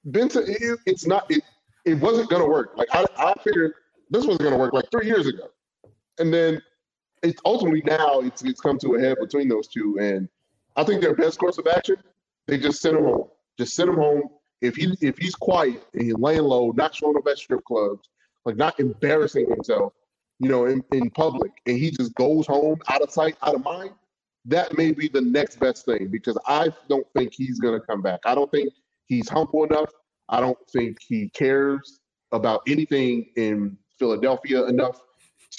Benson, 0.04 0.44
it, 0.46 0.78
it's 0.86 1.06
not. 1.06 1.30
It, 1.30 1.42
it 1.84 1.94
wasn't 1.94 2.30
gonna 2.30 2.46
work. 2.46 2.72
Like 2.76 2.88
I, 2.92 3.04
I 3.16 3.34
figured 3.42 3.72
this 4.10 4.26
was 4.26 4.38
gonna 4.38 4.58
work 4.58 4.72
like 4.72 4.90
three 4.90 5.06
years 5.06 5.26
ago, 5.26 5.48
and 6.18 6.32
then 6.32 6.60
it's 7.22 7.40
ultimately 7.44 7.82
now 7.84 8.20
it's 8.20 8.42
it's 8.42 8.60
come 8.60 8.78
to 8.78 8.94
a 8.94 9.00
head 9.00 9.16
between 9.20 9.48
those 9.48 9.68
two, 9.68 9.98
and 10.00 10.28
I 10.76 10.84
think 10.84 11.00
their 11.00 11.14
best 11.14 11.38
course 11.38 11.58
of 11.58 11.66
action, 11.66 11.96
they 12.46 12.58
just 12.58 12.80
send 12.80 12.96
them 12.96 13.04
home. 13.04 13.28
Just 13.58 13.74
send 13.74 13.88
them 13.88 13.96
home 13.96 14.22
if 14.60 14.76
he 14.76 14.86
mm-hmm. 14.86 15.06
if 15.06 15.18
he's 15.18 15.34
quiet 15.34 15.82
and 15.94 16.02
he's 16.02 16.14
laying 16.14 16.42
low, 16.42 16.70
not 16.72 16.94
showing 16.94 17.16
up 17.16 17.26
at 17.26 17.38
strip 17.38 17.64
clubs, 17.64 18.08
like 18.44 18.56
not 18.56 18.78
embarrassing 18.80 19.48
himself, 19.48 19.92
you 20.38 20.48
know, 20.48 20.66
in, 20.66 20.82
in 20.92 21.10
public, 21.10 21.52
and 21.66 21.78
he 21.78 21.90
just 21.90 22.14
goes 22.14 22.46
home 22.46 22.78
out 22.88 23.02
of 23.02 23.10
sight, 23.10 23.36
out 23.42 23.54
of 23.54 23.64
mind, 23.64 23.90
that 24.46 24.76
may 24.76 24.92
be 24.92 25.08
the 25.08 25.20
next 25.20 25.60
best 25.60 25.84
thing 25.84 26.08
because 26.08 26.38
I 26.46 26.72
don't 26.88 27.06
think 27.14 27.32
he's 27.34 27.58
gonna 27.58 27.80
come 27.80 28.02
back. 28.02 28.20
I 28.24 28.34
don't 28.34 28.50
think 28.50 28.72
he's 29.06 29.28
humble 29.28 29.64
enough. 29.64 29.90
I 30.28 30.40
don't 30.40 30.58
think 30.72 30.98
he 31.00 31.28
cares 31.30 32.00
about 32.32 32.62
anything 32.66 33.26
in 33.36 33.76
Philadelphia 33.98 34.64
enough 34.66 35.00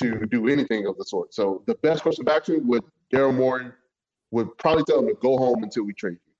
to 0.01 0.25
do 0.27 0.47
anything 0.47 0.87
of 0.87 0.97
the 0.97 1.03
sort. 1.03 1.33
So 1.33 1.63
the 1.67 1.75
best 1.75 2.01
course 2.03 2.19
of 2.19 2.27
action 2.27 2.65
with 2.67 2.83
Daryl 3.13 3.35
Morey 3.35 3.67
would 4.31 4.57
probably 4.57 4.83
tell 4.85 4.99
him 4.99 5.07
to 5.07 5.13
go 5.15 5.37
home 5.37 5.63
until 5.63 5.83
we 5.83 5.93
trade 5.93 6.17
you. 6.25 6.30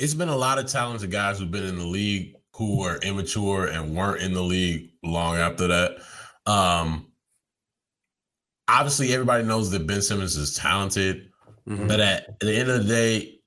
It's 0.00 0.14
been 0.14 0.28
a 0.28 0.36
lot 0.36 0.58
of 0.58 0.66
talented 0.66 1.10
guys 1.10 1.38
who've 1.38 1.50
been 1.50 1.66
in 1.66 1.78
the 1.78 1.86
league 1.86 2.34
who 2.56 2.78
were 2.78 2.96
immature 2.98 3.66
and 3.66 3.94
weren't 3.94 4.22
in 4.22 4.32
the 4.32 4.42
league 4.42 4.90
long 5.02 5.36
after 5.36 5.66
that. 5.68 5.98
Um, 6.46 7.12
obviously, 8.68 9.12
everybody 9.12 9.44
knows 9.44 9.70
that 9.70 9.86
Ben 9.86 10.02
Simmons 10.02 10.36
is 10.36 10.56
talented, 10.56 11.30
mm-hmm. 11.68 11.86
but 11.86 12.00
at 12.00 12.40
the 12.40 12.54
end 12.54 12.70
of 12.70 12.86
the 12.86 12.88
day, 12.92 13.40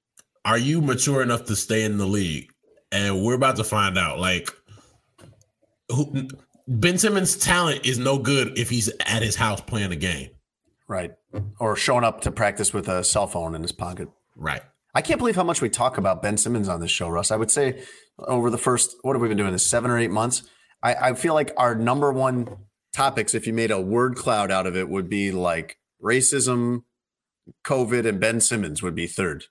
are 0.46 0.58
you 0.58 0.82
mature 0.82 1.22
enough 1.22 1.46
to 1.46 1.56
stay 1.56 1.84
in 1.84 1.98
the 1.98 2.06
league? 2.06 2.52
And 2.92 3.24
we're 3.24 3.36
about 3.36 3.56
to 3.58 3.64
find 3.64 3.98
out. 3.98 4.20
Like, 4.20 4.52
who, 5.90 6.28
Ben 6.68 6.98
Simmons' 6.98 7.36
talent 7.36 7.86
is 7.86 7.98
no 7.98 8.18
good 8.18 8.58
if 8.58 8.70
he's 8.70 8.90
at 9.06 9.24
his 9.24 9.36
house 9.36 9.62
playing 9.62 9.92
a 9.92 9.96
game. 9.96 10.30
Right. 10.88 11.14
Or 11.60 11.76
showing 11.76 12.04
up 12.04 12.22
to 12.22 12.32
practice 12.32 12.74
with 12.74 12.88
a 12.88 13.04
cell 13.04 13.28
phone 13.28 13.56
in 13.56 13.62
his 13.62 13.72
pocket. 13.72 14.10
Right. 14.36 14.62
I 14.94 15.02
can't 15.02 15.18
believe 15.18 15.36
how 15.36 15.44
much 15.44 15.62
we 15.62 15.70
talk 15.70 15.98
about 15.98 16.22
Ben 16.22 16.38
Simmons 16.38 16.70
on 16.70 16.80
this 16.80 16.92
show, 16.92 17.10
Russ. 17.10 17.32
I 17.32 17.36
would 17.36 17.50
say 17.50 17.84
over 18.20 18.50
the 18.50 18.58
first, 18.58 18.96
what 19.02 19.16
have 19.16 19.22
we 19.22 19.28
been 19.28 19.38
doing 19.38 19.52
this, 19.52 19.66
seven 19.66 19.90
or 19.90 19.98
eight 19.98 20.12
months? 20.12 20.44
I, 20.84 20.94
I 20.94 21.14
feel 21.14 21.34
like 21.34 21.52
our 21.58 21.74
number 21.74 22.12
one 22.12 22.58
topics, 22.94 23.34
if 23.34 23.48
you 23.48 23.54
made 23.54 23.72
a 23.72 23.82
word 23.82 24.16
cloud 24.16 24.52
out 24.52 24.68
of 24.68 24.76
it, 24.76 24.90
would 24.90 25.10
be 25.10 25.32
like 25.32 25.78
racism, 26.02 26.84
COVID, 27.66 28.08
and 28.08 28.20
Ben 28.20 28.40
Simmons 28.40 28.84
would 28.84 28.96
be 28.96 29.08
third. 29.08 29.46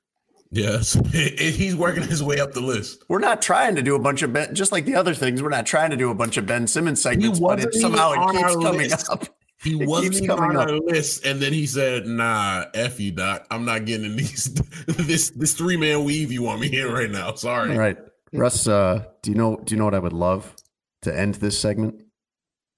Yes, 0.55 0.93
he's 1.13 1.75
working 1.75 2.03
his 2.03 2.23
way 2.23 2.39
up 2.39 2.53
the 2.53 2.61
list. 2.61 3.03
We're 3.09 3.19
not 3.19 3.41
trying 3.41 3.75
to 3.77 3.83
do 3.83 3.95
a 3.95 3.99
bunch 3.99 4.23
of 4.23 4.35
Ben, 4.35 4.55
just 4.55 4.71
like 4.71 4.85
the 4.85 4.95
other 4.95 5.15
things. 5.15 5.43
We're 5.43 5.49
not 5.49 5.67
trying 5.67 5.91
to 5.91 5.97
do 5.97 6.11
a 6.11 6.15
bunch 6.15 6.37
of 6.37 6.47
Ben 6.47 6.67
Simmons 6.67 7.03
segments, 7.03 7.41
but 7.41 7.59
it 7.59 7.75
somehow 7.75 8.13
it 8.13 8.33
keeps 8.33 8.55
coming 8.57 8.91
list. 8.91 9.11
up. 9.11 9.27
He 9.63 9.81
it 9.81 9.89
wasn't 9.89 10.17
even 10.17 10.31
on 10.31 10.57
our 10.57 10.73
list, 10.73 11.25
and 11.25 11.41
then 11.41 11.53
he 11.53 11.67
said, 11.67 12.07
"Nah, 12.07 12.65
f 12.75 12.99
you, 12.99 13.13
doc. 13.13 13.47
I'm 13.51 13.65
not 13.65 13.85
getting 13.85 14.07
in 14.07 14.17
these 14.17 14.53
this 14.87 15.31
this 15.31 15.55
three 15.55 15.77
man 15.77 16.03
weave 16.03 16.33
you 16.33 16.43
want 16.43 16.61
me 16.61 16.81
in 16.81 16.91
right 16.91 17.11
now. 17.11 17.35
Sorry." 17.35 17.71
All 17.71 17.79
right, 17.79 17.97
Russ. 18.33 18.67
Uh, 18.67 19.05
do 19.23 19.31
you 19.31 19.37
know 19.37 19.61
Do 19.65 19.75
you 19.75 19.79
know 19.79 19.85
what 19.85 19.95
I 19.95 20.01
would 20.01 20.13
love 20.13 20.57
to 21.03 21.17
end 21.17 21.37
this 21.37 21.59
segment? 21.59 22.03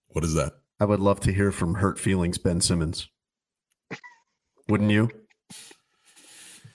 What 0.08 0.24
is 0.24 0.34
that? 0.34 0.52
I 0.78 0.84
would 0.84 1.00
love 1.00 1.20
to 1.20 1.32
hear 1.32 1.50
from 1.50 1.74
Hurt 1.74 1.98
Feelings 1.98 2.36
Ben 2.36 2.60
Simmons. 2.60 3.08
Wouldn't 4.68 4.90
you? 4.90 5.10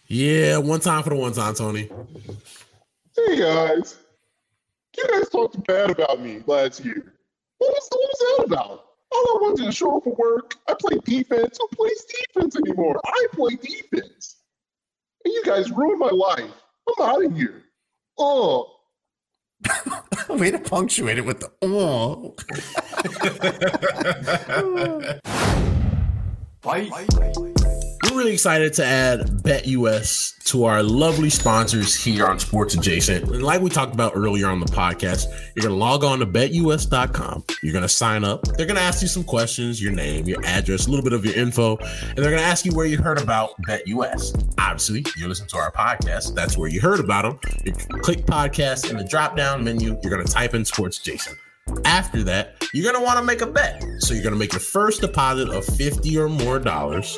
Yeah, 0.07 0.57
one 0.57 0.79
time 0.79 1.03
for 1.03 1.11
the 1.11 1.15
one 1.17 1.33
time, 1.33 1.53
Tony. 1.53 1.87
Hey 3.15 3.37
guys, 3.37 3.97
you 4.97 5.07
guys 5.07 5.29
talked 5.29 5.67
bad 5.67 5.91
about 5.91 6.19
me 6.19 6.41
last 6.47 6.83
year. 6.83 7.13
What 7.59 7.69
was, 7.71 7.87
what 7.91 8.01
was 8.01 8.19
that 8.19 8.53
about? 8.53 8.88
All 9.11 9.25
I 9.27 9.37
wanted 9.41 9.65
to 9.65 9.71
show 9.71 9.97
up 9.97 10.03
for 10.03 10.13
work. 10.15 10.55
I 10.67 10.75
play 10.79 10.97
defense. 11.03 11.57
Who 11.59 11.67
plays 11.75 12.05
defense 12.05 12.55
anymore? 12.55 12.99
I 13.05 13.27
play 13.33 13.55
defense. 13.55 14.37
And 15.25 15.33
you 15.33 15.43
guys 15.43 15.71
ruined 15.71 15.99
my 15.99 16.09
life. 16.09 16.51
I'm 16.87 17.05
out 17.05 17.25
of 17.25 17.35
here. 17.35 17.63
Oh. 18.17 18.75
Way 20.29 20.51
to 20.51 20.59
punctuate 20.59 21.17
it 21.17 21.25
with 21.25 21.39
the 21.39 21.47
uh. 21.61 21.67
oh. 24.61 25.19
Bye. 26.61 27.55
We're 28.03 28.17
really 28.17 28.33
excited 28.33 28.73
to 28.75 28.85
add 28.85 29.19
BetUS 29.43 30.41
to 30.45 30.63
our 30.63 30.81
lovely 30.81 31.29
sponsors 31.29 31.95
here 31.95 32.25
on 32.27 32.39
Sports 32.39 32.73
Adjacent. 32.73 33.29
And 33.29 33.43
like 33.43 33.61
we 33.61 33.69
talked 33.69 33.93
about 33.93 34.13
earlier 34.15 34.47
on 34.47 34.61
the 34.61 34.67
podcast, 34.67 35.25
you're 35.55 35.63
going 35.63 35.73
to 35.73 35.79
log 35.79 36.05
on 36.05 36.19
to 36.19 36.25
betus.com. 36.25 37.43
You're 37.61 37.73
going 37.73 37.83
to 37.83 37.89
sign 37.89 38.23
up. 38.23 38.43
They're 38.43 38.65
going 38.65 38.77
to 38.77 38.81
ask 38.81 39.01
you 39.01 39.09
some 39.09 39.25
questions, 39.25 39.81
your 39.83 39.91
name, 39.91 40.27
your 40.27 40.43
address, 40.45 40.87
a 40.87 40.89
little 40.89 41.03
bit 41.03 41.11
of 41.11 41.25
your 41.25 41.35
info, 41.35 41.75
and 41.77 42.17
they're 42.17 42.31
going 42.31 42.41
to 42.41 42.47
ask 42.47 42.65
you 42.65 42.71
where 42.71 42.85
you 42.85 42.97
heard 42.97 43.19
about 43.21 43.61
BetUS. 43.63 44.55
Obviously, 44.57 45.05
you 45.17 45.27
listen 45.27 45.47
to 45.47 45.57
our 45.57 45.71
podcast. 45.71 46.33
That's 46.35 46.57
where 46.57 46.69
you 46.69 46.79
heard 46.79 47.01
about 47.01 47.23
them. 47.23 47.53
You 47.65 47.73
click 47.73 48.25
podcast 48.25 48.89
in 48.89 48.97
the 48.97 49.03
drop 49.03 49.35
down 49.35 49.63
menu. 49.65 49.99
You're 50.01 50.11
going 50.11 50.25
to 50.25 50.31
type 50.31 50.53
in 50.53 50.63
Sports 50.63 50.99
Adjacent. 50.99 51.37
After 51.85 52.23
that, 52.23 52.65
you're 52.73 52.83
going 52.83 52.95
to 52.95 53.05
want 53.05 53.19
to 53.19 53.23
make 53.23 53.41
a 53.41 53.47
bet. 53.47 53.83
So 53.99 54.13
you're 54.13 54.23
going 54.23 54.33
to 54.33 54.39
make 54.39 54.53
your 54.53 54.59
first 54.59 55.01
deposit 55.01 55.49
of 55.49 55.65
50 55.65 56.17
or 56.17 56.29
more 56.29 56.59
dollars 56.59 57.17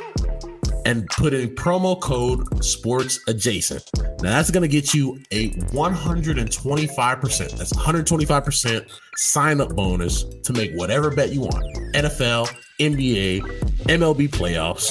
and 0.86 1.08
put 1.08 1.34
in 1.34 1.50
promo 1.56 2.00
code 2.00 2.64
sports 2.64 3.20
adjacent. 3.28 3.90
Now 3.96 4.32
that's 4.32 4.52
going 4.52 4.64
to 4.64 4.68
get 4.68 4.94
you 4.94 5.20
a 5.32 5.50
125%. 5.50 7.58
That's 7.58 7.74
125% 7.74 8.92
sign 9.16 9.62
up 9.62 9.76
bonus 9.76 10.24
to 10.24 10.54
make 10.54 10.72
whatever 10.74 11.14
bet 11.14 11.32
you 11.32 11.42
want. 11.42 11.64
NFL, 11.94 12.50
NBA, 12.80 13.42
MLB 13.84 14.30
playoffs, 14.30 14.90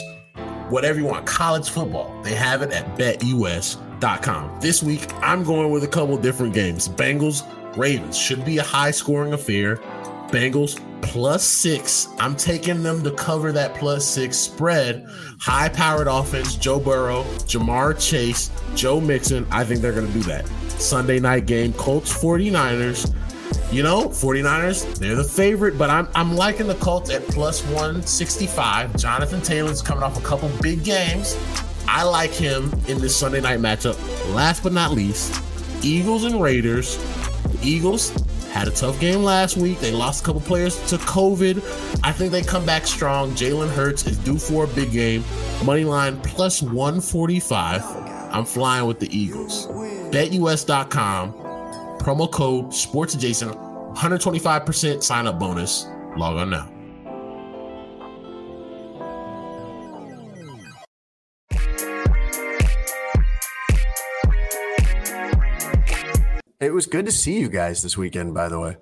whatever 0.71 0.99
you 0.99 1.07
want. 1.07 1.27
College 1.27 1.69
football. 1.69 2.21
They 2.23 2.35
have 2.35 2.63
it 2.63 2.73
at 2.73 2.97
betus.com. 2.97 4.61
This 4.61 4.83
week 4.83 5.07
I'm 5.23 5.45
going 5.45 5.71
with 5.71 5.85
a 5.85 5.89
couple 5.89 6.17
different 6.17 6.55
games. 6.55 6.89
Bengals, 6.89 7.45
Ravens 7.77 8.19
should 8.19 8.45
be 8.45 8.59
a 8.59 8.63
high 8.63 8.91
scoring 8.91 9.33
affair. 9.33 9.81
Bengals 10.31 10.81
plus 11.03 11.45
six. 11.45 12.09
I'm 12.19 12.37
taking 12.37 12.83
them 12.83 13.03
to 13.03 13.11
cover 13.11 13.53
that 13.53 13.75
plus 13.75 14.07
six 14.07 14.37
spread. 14.37 15.07
High 15.41 15.69
powered 15.69 16.07
offense, 16.07 16.57
Joe 16.57 16.79
Burrow, 16.79 17.25
Ja'Marr 17.47 17.99
Chase, 18.01 18.51
Joe 18.75 19.01
Mixon. 19.01 19.47
I 19.51 19.65
think 19.65 19.81
they're 19.81 19.93
going 19.93 20.07
to 20.07 20.13
do 20.13 20.23
that. 20.25 20.47
Sunday 20.81 21.19
night 21.19 21.47
game, 21.47 21.73
Colts 21.75 22.13
49ers. 22.13 23.15
You 23.73 23.83
know, 23.83 24.09
49ers, 24.09 24.99
they're 24.99 25.15
the 25.15 25.25
favorite, 25.25 25.79
but 25.79 25.91
I'm 25.91 26.09
I'm 26.15 26.35
liking 26.35 26.67
the 26.67 26.75
Colts 26.77 27.11
at 27.11 27.23
plus 27.29 27.63
165. 27.67 28.97
Jonathan 28.97 29.41
Taylor's 29.43 29.81
coming 29.81 30.03
off 30.03 30.19
a 30.19 30.23
couple 30.23 30.49
big 30.61 30.83
games. 30.85 31.37
I 31.87 32.03
like 32.03 32.33
him 32.33 32.73
in 32.89 33.01
this 33.01 33.17
Sunday 33.17 33.41
night 33.41 33.61
matchup. 33.61 33.97
Last 34.35 34.63
but 34.63 34.73
not 34.73 34.93
least, 34.93 35.41
Eagles 35.83 36.25
and 36.25 36.41
Raiders. 36.41 36.97
The 37.45 37.59
Eagles 37.63 38.11
had 38.51 38.69
a 38.69 38.71
tough 38.71 38.99
game 39.01 39.23
last 39.23 39.57
week. 39.57 39.79
They 39.81 39.93
lost 39.93 40.23
a 40.23 40.27
couple 40.27 40.41
players 40.41 40.77
to 40.89 40.97
COVID. 40.97 41.59
I 42.03 42.13
think 42.13 42.33
they 42.33 42.43
come 42.43 42.67
back 42.67 42.87
strong. 42.87 43.31
Jalen 43.33 43.71
Hurts 43.71 44.07
is 44.07 44.19
due 44.19 44.39
for 44.39 44.65
a 44.65 44.69
big 44.69 44.93
game. 44.93 45.25
Money 45.65 45.85
line 45.85 46.21
plus 46.21 46.63
145. 46.63 47.83
I'm 48.33 48.45
flying 48.45 48.87
with 48.87 49.01
the 49.01 49.17
Eagles. 49.17 49.67
BetUS.com. 49.67 51.33
Promo 52.01 52.31
code 52.31 52.73
Sports 52.75 53.15
Adjacent. 53.15 53.53
125% 53.53 55.03
sign 55.03 55.27
up 55.27 55.39
bonus. 55.39 55.87
Log 56.17 56.37
on 56.37 56.51
now. 56.51 56.70
Was 66.81 66.87
good 66.87 67.05
to 67.05 67.13
see 67.13 67.39
you 67.39 67.51
guys 67.51 67.83
this 67.83 67.99
weekend, 67.99 68.33
by 68.33 68.49
the 68.49 68.59
way. 68.59 68.75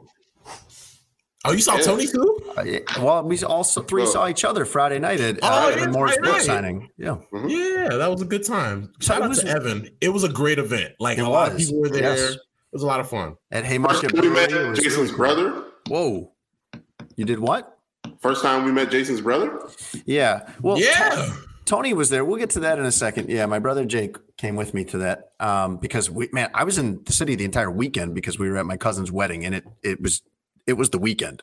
Oh, 1.44 1.50
you 1.50 1.58
saw 1.58 1.74
yeah. 1.78 1.82
Tony 1.82 2.06
too? 2.06 2.52
Uh, 2.56 2.62
yeah. 2.62 2.78
Well, 3.00 3.24
we 3.24 3.42
also 3.42 3.82
three 3.82 4.06
saw 4.06 4.28
each 4.28 4.44
other 4.44 4.64
Friday 4.64 5.00
night 5.00 5.18
at 5.18 5.40
oh, 5.42 5.72
uh, 5.72 5.76
yeah, 5.76 5.86
more 5.86 6.06
sports 6.06 6.46
signing. 6.46 6.88
Yeah, 6.96 7.16
mm-hmm. 7.32 7.48
yeah, 7.48 7.96
that 7.96 8.08
was 8.08 8.22
a 8.22 8.24
good 8.24 8.44
time. 8.44 8.92
Shout 9.00 9.22
out 9.22 9.30
was, 9.30 9.40
to 9.40 9.48
Evan. 9.48 9.90
It 10.00 10.10
was 10.10 10.22
a 10.22 10.28
great 10.28 10.60
event. 10.60 10.94
Like 11.00 11.18
a 11.18 11.22
was. 11.22 11.30
lot 11.30 11.50
of 11.50 11.58
people 11.58 11.80
were 11.80 11.88
there. 11.88 12.16
Yes. 12.16 12.34
It 12.34 12.40
was 12.70 12.84
a 12.84 12.86
lot 12.86 13.00
of 13.00 13.10
fun. 13.10 13.34
At 13.50 13.64
Haymarket, 13.64 14.12
we 14.12 14.28
met 14.28 14.50
Jason's 14.76 15.10
brother. 15.10 15.64
Whoa, 15.88 16.30
you 17.16 17.24
did 17.24 17.40
what? 17.40 17.78
First 18.20 18.42
time 18.42 18.64
we 18.64 18.70
met 18.70 18.92
Jason's 18.92 19.22
brother. 19.22 19.60
Yeah. 20.06 20.48
Well, 20.62 20.78
yeah. 20.78 21.34
Tony 21.64 21.94
was 21.94 22.10
there. 22.10 22.24
We'll 22.24 22.38
get 22.38 22.50
to 22.50 22.60
that 22.60 22.78
in 22.78 22.84
a 22.84 22.92
second. 22.92 23.28
Yeah, 23.28 23.46
my 23.46 23.58
brother 23.58 23.84
Jake 23.84 24.16
came 24.38 24.56
with 24.56 24.72
me 24.72 24.84
to 24.84 24.98
that 24.98 25.32
um, 25.40 25.76
because 25.76 26.08
we, 26.10 26.28
man, 26.32 26.50
I 26.54 26.64
was 26.64 26.78
in 26.78 27.02
the 27.04 27.12
city 27.12 27.34
the 27.34 27.44
entire 27.44 27.70
weekend 27.70 28.14
because 28.14 28.38
we 28.38 28.48
were 28.48 28.56
at 28.56 28.66
my 28.66 28.76
cousin's 28.76 29.12
wedding, 29.12 29.44
and 29.44 29.54
it 29.54 29.64
it 29.82 30.00
was 30.00 30.22
it 30.66 30.74
was 30.74 30.90
the 30.90 30.98
weekend. 30.98 31.42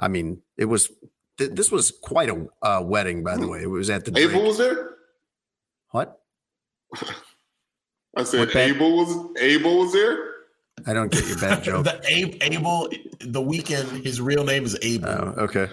I 0.00 0.08
mean, 0.08 0.42
it 0.56 0.66
was 0.66 0.90
th- 1.38 1.50
this 1.52 1.70
was 1.70 1.90
quite 2.02 2.30
a 2.30 2.46
uh, 2.62 2.80
wedding, 2.82 3.22
by 3.24 3.36
the 3.36 3.48
way. 3.48 3.62
It 3.62 3.70
was 3.70 3.90
at 3.90 4.04
the 4.04 4.16
Abel 4.18 4.30
Drake. 4.30 4.44
was 4.46 4.58
there. 4.58 4.90
What? 5.90 6.20
I 8.16 8.22
said 8.22 8.54
Abel 8.56 8.96
was 8.96 9.40
Abel 9.40 9.78
was 9.78 9.92
there. 9.92 10.32
I 10.86 10.92
don't 10.92 11.10
get 11.10 11.26
your 11.26 11.38
bad 11.38 11.64
joke. 11.64 11.84
the 11.84 12.00
Abel, 12.08 12.88
the 13.20 13.42
Weeknd. 13.42 14.04
His 14.04 14.20
real 14.20 14.44
name 14.44 14.64
is 14.64 14.78
Abel. 14.82 15.08
Oh, 15.08 15.44
okay. 15.44 15.68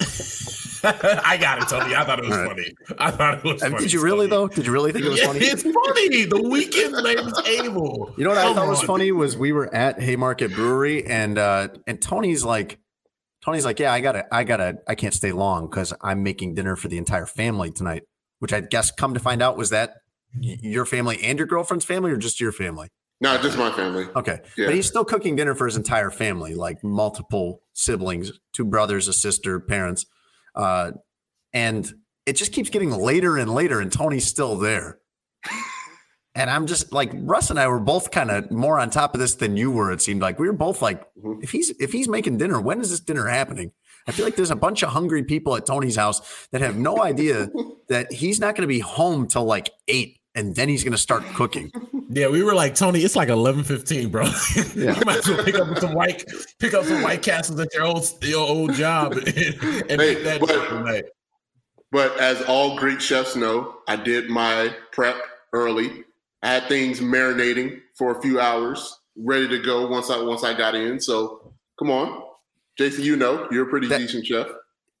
I 1.24 1.36
got 1.40 1.62
it, 1.62 1.68
Tony. 1.68 1.94
I 1.94 2.04
thought 2.04 2.18
it 2.18 2.28
was 2.28 2.36
right. 2.36 2.48
funny. 2.48 2.74
I 2.98 3.10
thought 3.10 3.38
it 3.38 3.44
was 3.44 3.62
funny. 3.62 3.78
Did 3.78 3.92
you 3.92 4.02
really 4.02 4.26
though? 4.26 4.48
Did 4.48 4.66
you 4.66 4.72
really 4.72 4.92
think 4.92 5.04
it 5.04 5.10
was 5.10 5.22
funny? 5.22 5.40
It's 5.40 5.62
funny. 5.62 6.24
The 6.24 6.36
Weeknd 6.36 7.02
name 7.02 7.28
is 7.28 7.38
Abel. 7.46 8.14
You 8.16 8.24
know 8.24 8.30
what 8.30 8.38
Come 8.38 8.52
I 8.52 8.54
thought 8.54 8.64
on. 8.64 8.68
was 8.68 8.82
funny 8.82 9.12
was 9.12 9.36
we 9.36 9.52
were 9.52 9.72
at 9.74 10.00
Haymarket 10.00 10.54
Brewery 10.54 11.06
and 11.06 11.38
uh 11.38 11.68
and 11.86 12.00
Tony's 12.00 12.44
like 12.44 12.78
Tony's 13.44 13.64
like, 13.64 13.80
yeah, 13.80 13.92
I 13.92 14.00
gotta, 14.00 14.24
I 14.32 14.44
gotta, 14.44 14.78
I 14.86 14.94
can't 14.94 15.12
stay 15.12 15.32
long 15.32 15.68
because 15.68 15.92
I'm 16.00 16.22
making 16.22 16.54
dinner 16.54 16.76
for 16.76 16.88
the 16.88 16.96
entire 16.96 17.26
family 17.26 17.70
tonight. 17.72 18.04
Which 18.38 18.52
I 18.52 18.60
guess, 18.60 18.90
come 18.90 19.14
to 19.14 19.20
find 19.20 19.40
out, 19.40 19.56
was 19.56 19.70
that 19.70 19.94
your 20.40 20.84
family 20.84 21.22
and 21.22 21.38
your 21.38 21.46
girlfriend's 21.46 21.84
family, 21.84 22.10
or 22.10 22.16
just 22.16 22.40
your 22.40 22.50
family? 22.50 22.88
No, 23.20 23.36
just 23.38 23.56
my 23.56 23.70
family. 23.70 24.06
Okay, 24.16 24.40
yeah. 24.56 24.66
but 24.66 24.74
he's 24.74 24.86
still 24.86 25.04
cooking 25.04 25.36
dinner 25.36 25.54
for 25.54 25.66
his 25.66 25.76
entire 25.76 26.10
family, 26.10 26.56
like 26.56 26.82
multiple 26.82 27.62
siblings, 27.72 28.32
two 28.52 28.64
brothers, 28.64 29.06
a 29.06 29.12
sister, 29.12 29.60
parents. 29.60 30.06
Uh, 30.54 30.92
and 31.52 31.92
it 32.26 32.34
just 32.34 32.52
keeps 32.52 32.70
getting 32.70 32.90
later 32.90 33.36
and 33.36 33.52
later, 33.52 33.80
and 33.80 33.92
Tony's 33.92 34.26
still 34.26 34.56
there. 34.56 34.98
And 36.34 36.48
I'm 36.48 36.66
just 36.66 36.92
like 36.92 37.10
Russ 37.14 37.50
and 37.50 37.58
I 37.60 37.68
were 37.68 37.78
both 37.78 38.10
kind 38.10 38.30
of 38.30 38.50
more 38.50 38.78
on 38.78 38.88
top 38.88 39.12
of 39.14 39.20
this 39.20 39.34
than 39.34 39.56
you 39.56 39.70
were. 39.70 39.92
It 39.92 40.00
seemed 40.00 40.22
like 40.22 40.38
we 40.38 40.46
were 40.46 40.54
both 40.54 40.80
like, 40.80 41.02
mm-hmm. 41.14 41.42
if 41.42 41.50
he's 41.50 41.70
if 41.78 41.92
he's 41.92 42.08
making 42.08 42.38
dinner, 42.38 42.60
when 42.60 42.80
is 42.80 42.90
this 42.90 43.00
dinner 43.00 43.26
happening? 43.26 43.72
I 44.06 44.12
feel 44.12 44.24
like 44.24 44.36
there's 44.36 44.50
a 44.50 44.56
bunch 44.56 44.82
of 44.82 44.90
hungry 44.90 45.22
people 45.24 45.54
at 45.56 45.66
Tony's 45.66 45.96
house 45.96 46.48
that 46.50 46.62
have 46.62 46.76
no 46.76 47.02
idea 47.02 47.50
that 47.88 48.12
he's 48.12 48.40
not 48.40 48.56
going 48.56 48.62
to 48.62 48.66
be 48.68 48.80
home 48.80 49.26
till 49.26 49.44
like 49.44 49.70
eight, 49.88 50.20
and 50.34 50.54
then 50.54 50.68
he's 50.68 50.82
going 50.84 50.92
to 50.92 50.98
start 50.98 51.24
cooking. 51.34 51.70
Yeah, 52.14 52.28
we 52.28 52.42
were 52.42 52.54
like 52.54 52.74
Tony. 52.74 53.00
It's 53.00 53.16
like 53.16 53.30
eleven 53.30 53.64
fifteen, 53.64 54.10
bro. 54.10 54.24
Yeah. 54.76 54.98
you 54.98 55.04
might 55.06 55.16
as 55.16 55.28
well 55.28 55.42
pick 55.44 55.54
up 55.54 55.78
some 55.78 55.94
white, 55.94 56.22
pick 56.58 56.74
up 56.74 56.84
some 56.84 57.02
White 57.02 57.22
Castles 57.22 57.58
at 57.58 57.72
your 57.72 57.84
old 57.84 58.06
your 58.22 58.46
old 58.46 58.74
job 58.74 59.12
and, 59.16 59.26
and 59.28 59.98
hey, 59.98 60.22
that 60.22 60.40
but, 60.40 61.10
but 61.90 62.20
as 62.20 62.42
all 62.42 62.76
great 62.76 63.00
chefs 63.00 63.34
know, 63.34 63.76
I 63.88 63.96
did 63.96 64.28
my 64.28 64.76
prep 64.90 65.16
early. 65.54 66.04
I 66.42 66.48
had 66.48 66.68
things 66.68 67.00
marinating 67.00 67.80
for 67.96 68.18
a 68.18 68.20
few 68.20 68.38
hours, 68.38 69.00
ready 69.16 69.48
to 69.48 69.58
go 69.58 69.86
once 69.86 70.10
I 70.10 70.20
once 70.20 70.44
I 70.44 70.52
got 70.52 70.74
in. 70.74 71.00
So 71.00 71.54
come 71.78 71.90
on, 71.90 72.24
Jason, 72.76 73.04
you 73.04 73.16
know 73.16 73.48
you're 73.50 73.66
a 73.66 73.70
pretty 73.70 73.86
that, 73.88 74.00
decent 74.00 74.26
chef. 74.26 74.48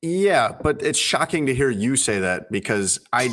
Yeah, 0.00 0.52
but 0.62 0.82
it's 0.82 0.98
shocking 0.98 1.44
to 1.44 1.54
hear 1.54 1.68
you 1.68 1.96
say 1.96 2.20
that 2.20 2.50
because 2.50 2.98
I 3.12 3.28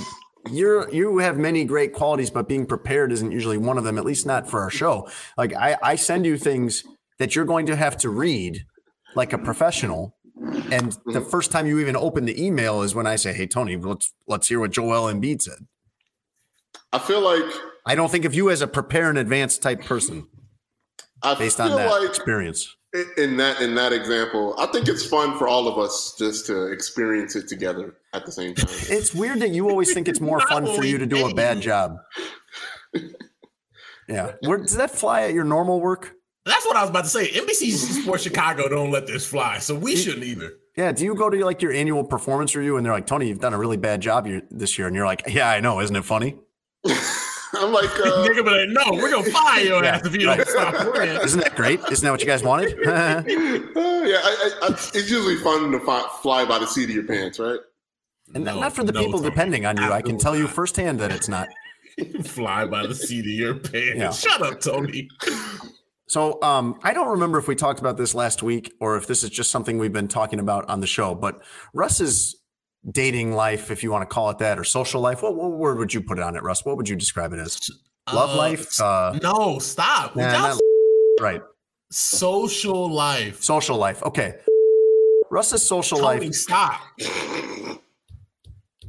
you're 0.49 0.89
you 0.93 1.17
have 1.19 1.37
many 1.37 1.65
great 1.65 1.93
qualities, 1.93 2.29
but 2.29 2.47
being 2.47 2.65
prepared 2.65 3.11
isn't 3.11 3.31
usually 3.31 3.57
one 3.57 3.77
of 3.77 3.83
them, 3.83 3.97
at 3.97 4.05
least 4.05 4.25
not 4.25 4.49
for 4.49 4.61
our 4.61 4.69
show. 4.69 5.09
Like 5.37 5.53
I, 5.55 5.77
I 5.81 5.95
send 5.95 6.25
you 6.25 6.37
things 6.37 6.83
that 7.17 7.35
you're 7.35 7.45
going 7.45 7.65
to 7.67 7.75
have 7.75 7.97
to 7.97 8.09
read 8.09 8.65
like 9.15 9.33
a 9.33 9.37
professional. 9.37 10.15
And 10.71 10.93
the 11.05 11.19
mm-hmm. 11.19 11.29
first 11.29 11.51
time 11.51 11.67
you 11.67 11.79
even 11.79 11.95
open 11.95 12.25
the 12.25 12.43
email 12.43 12.81
is 12.81 12.95
when 12.95 13.05
I 13.05 13.15
say, 13.15 13.33
Hey 13.33 13.47
Tony, 13.47 13.77
let's 13.77 14.13
let's 14.27 14.47
hear 14.47 14.59
what 14.59 14.71
Joel 14.71 15.11
Embiid 15.13 15.41
said. 15.41 15.67
I 16.91 16.99
feel 16.99 17.21
like 17.21 17.51
I 17.85 17.95
don't 17.95 18.11
think 18.11 18.25
of 18.25 18.33
you 18.33 18.49
as 18.49 18.61
a 18.61 18.67
prepare 18.67 19.09
in 19.09 19.17
advance 19.17 19.57
type 19.57 19.83
person. 19.83 20.27
I 21.21 21.35
based 21.35 21.59
on 21.59 21.71
that 21.71 21.91
like 21.91 22.07
experience. 22.07 22.75
In 23.17 23.37
that 23.37 23.61
in 23.61 23.75
that 23.75 23.93
example, 23.93 24.55
I 24.57 24.65
think 24.65 24.87
it's 24.87 25.05
fun 25.05 25.37
for 25.37 25.47
all 25.47 25.67
of 25.67 25.77
us 25.77 26.15
just 26.17 26.47
to 26.47 26.71
experience 26.71 27.35
it 27.35 27.47
together 27.47 27.95
at 28.13 28.25
the 28.25 28.31
same 28.31 28.55
time. 28.55 28.67
It's 28.89 29.13
weird 29.13 29.41
that 29.41 29.49
you 29.49 29.69
always 29.69 29.93
think 29.93 30.07
it's 30.07 30.19
more 30.19 30.39
fun 30.39 30.65
for 30.65 30.83
you 30.83 30.97
to 30.97 31.05
do 31.05 31.27
a 31.27 31.33
bad 31.33 31.61
job. 31.61 31.97
Yeah. 34.07 34.31
Where 34.41 34.57
does 34.57 34.75
that 34.77 34.89
fly 34.89 35.21
at 35.21 35.33
your 35.33 35.43
normal 35.43 35.79
work? 35.79 36.15
That's 36.43 36.65
what 36.65 36.75
I 36.75 36.81
was 36.81 36.89
about 36.89 37.03
to 37.03 37.09
say. 37.11 37.27
NBC 37.29 37.73
Sports 38.01 38.23
Chicago 38.23 38.67
don't 38.67 38.89
let 38.89 39.05
this 39.05 39.23
fly, 39.23 39.59
so 39.59 39.75
we 39.75 39.95
shouldn't 39.95 40.23
either. 40.23 40.53
Yeah. 40.75 40.91
Do 40.91 41.03
you 41.03 41.13
go 41.13 41.29
to 41.29 41.45
like 41.45 41.61
your 41.61 41.71
annual 41.71 42.03
performance 42.03 42.55
review 42.55 42.77
and 42.77 42.83
they're 42.85 42.93
like, 42.93 43.05
Tony, 43.05 43.27
you've 43.27 43.39
done 43.39 43.53
a 43.53 43.59
really 43.59 43.77
bad 43.77 44.01
job 44.01 44.27
this 44.49 44.79
year, 44.79 44.87
and 44.87 44.95
you're 44.95 45.05
like, 45.05 45.21
Yeah, 45.27 45.47
I 45.47 45.59
know, 45.59 45.79
isn't 45.79 45.95
it 45.95 46.05
funny? 46.05 46.37
I'm 47.55 47.71
like, 47.71 47.85
uh, 47.85 48.27
nigga, 48.27 48.43
but 48.43 48.53
like, 48.53 48.69
no, 48.69 49.01
we're 49.01 49.11
gonna 49.11 49.29
fire 49.31 49.63
your 49.63 49.83
ass 49.83 50.05
if 50.05 50.15
you 50.15 50.27
right. 50.27 50.37
don't 50.37 50.47
stop 50.47 50.93
playing. 50.93 51.21
Isn't 51.23 51.39
that 51.39 51.55
great? 51.55 51.79
Isn't 51.91 52.05
that 52.05 52.11
what 52.11 52.21
you 52.21 52.27
guys 52.27 52.43
wanted? 52.43 52.73
uh, 52.87 53.23
yeah, 53.27 54.19
I, 54.23 54.51
I, 54.61 54.67
it's 54.69 54.93
usually 55.09 55.37
fun 55.37 55.71
to 55.71 55.79
fly 55.79 56.45
by 56.45 56.59
the 56.59 56.67
seat 56.67 56.85
of 56.85 56.95
your 56.95 57.05
pants, 57.05 57.39
right? 57.39 57.59
And 58.35 58.45
no, 58.45 58.59
not 58.59 58.73
for 58.73 58.83
the 58.83 58.91
no, 58.91 59.03
people 59.03 59.19
Tony. 59.19 59.31
depending 59.31 59.65
on 59.65 59.77
you. 59.77 59.91
I 59.91 60.01
can 60.01 60.19
tell 60.19 60.35
you 60.35 60.47
firsthand 60.47 60.99
that 60.99 61.11
it's 61.11 61.27
not. 61.27 61.47
fly 62.23 62.65
by 62.65 62.85
the 62.85 62.93
seat 62.93 63.21
of 63.21 63.31
your 63.31 63.55
pants. 63.55 63.97
Yeah. 63.97 64.11
Shut 64.11 64.41
up, 64.41 64.59
Tony. 64.61 65.09
So 66.07 66.41
um, 66.41 66.79
I 66.83 66.93
don't 66.93 67.09
remember 67.09 67.37
if 67.37 67.47
we 67.47 67.55
talked 67.55 67.79
about 67.79 67.97
this 67.97 68.13
last 68.15 68.41
week 68.43 68.73
or 68.79 68.97
if 68.97 69.07
this 69.07 69.23
is 69.23 69.29
just 69.29 69.51
something 69.51 69.77
we've 69.77 69.93
been 69.93 70.07
talking 70.07 70.39
about 70.39 70.69
on 70.69 70.79
the 70.79 70.87
show. 70.87 71.15
But 71.15 71.41
Russ's 71.73 72.35
dating 72.89 73.34
life, 73.34 73.71
if 73.71 73.84
you 73.84 73.91
want 73.91 74.09
to 74.09 74.13
call 74.13 74.30
it 74.30 74.38
that, 74.39 74.59
or 74.59 74.63
social 74.63 75.01
life. 75.01 75.21
What, 75.21 75.36
what 75.36 75.51
word 75.51 75.77
would 75.77 75.93
you 75.93 76.01
put 76.01 76.19
on 76.19 76.36
it, 76.36 76.43
Russ? 76.43 76.65
What 76.65 76.77
would 76.77 76.88
you 76.88 76.95
describe 76.95 77.34
it 77.34 77.39
as? 77.39 77.59
Love 78.11 78.32
uh, 78.32 78.38
life? 78.38 78.82
Uh, 78.82 79.19
no, 79.21 79.59
stop. 79.59 80.15
Nah, 80.15 80.57
right. 81.19 81.41
Social 81.91 82.91
life. 82.91 83.43
Social 83.43 83.77
life. 83.77 84.01
Okay. 84.03 84.36
Russ's 85.32 85.63
social 85.65 85.99
Tony, 85.99 86.25
life. 86.25 86.34
Stop. 86.34 86.82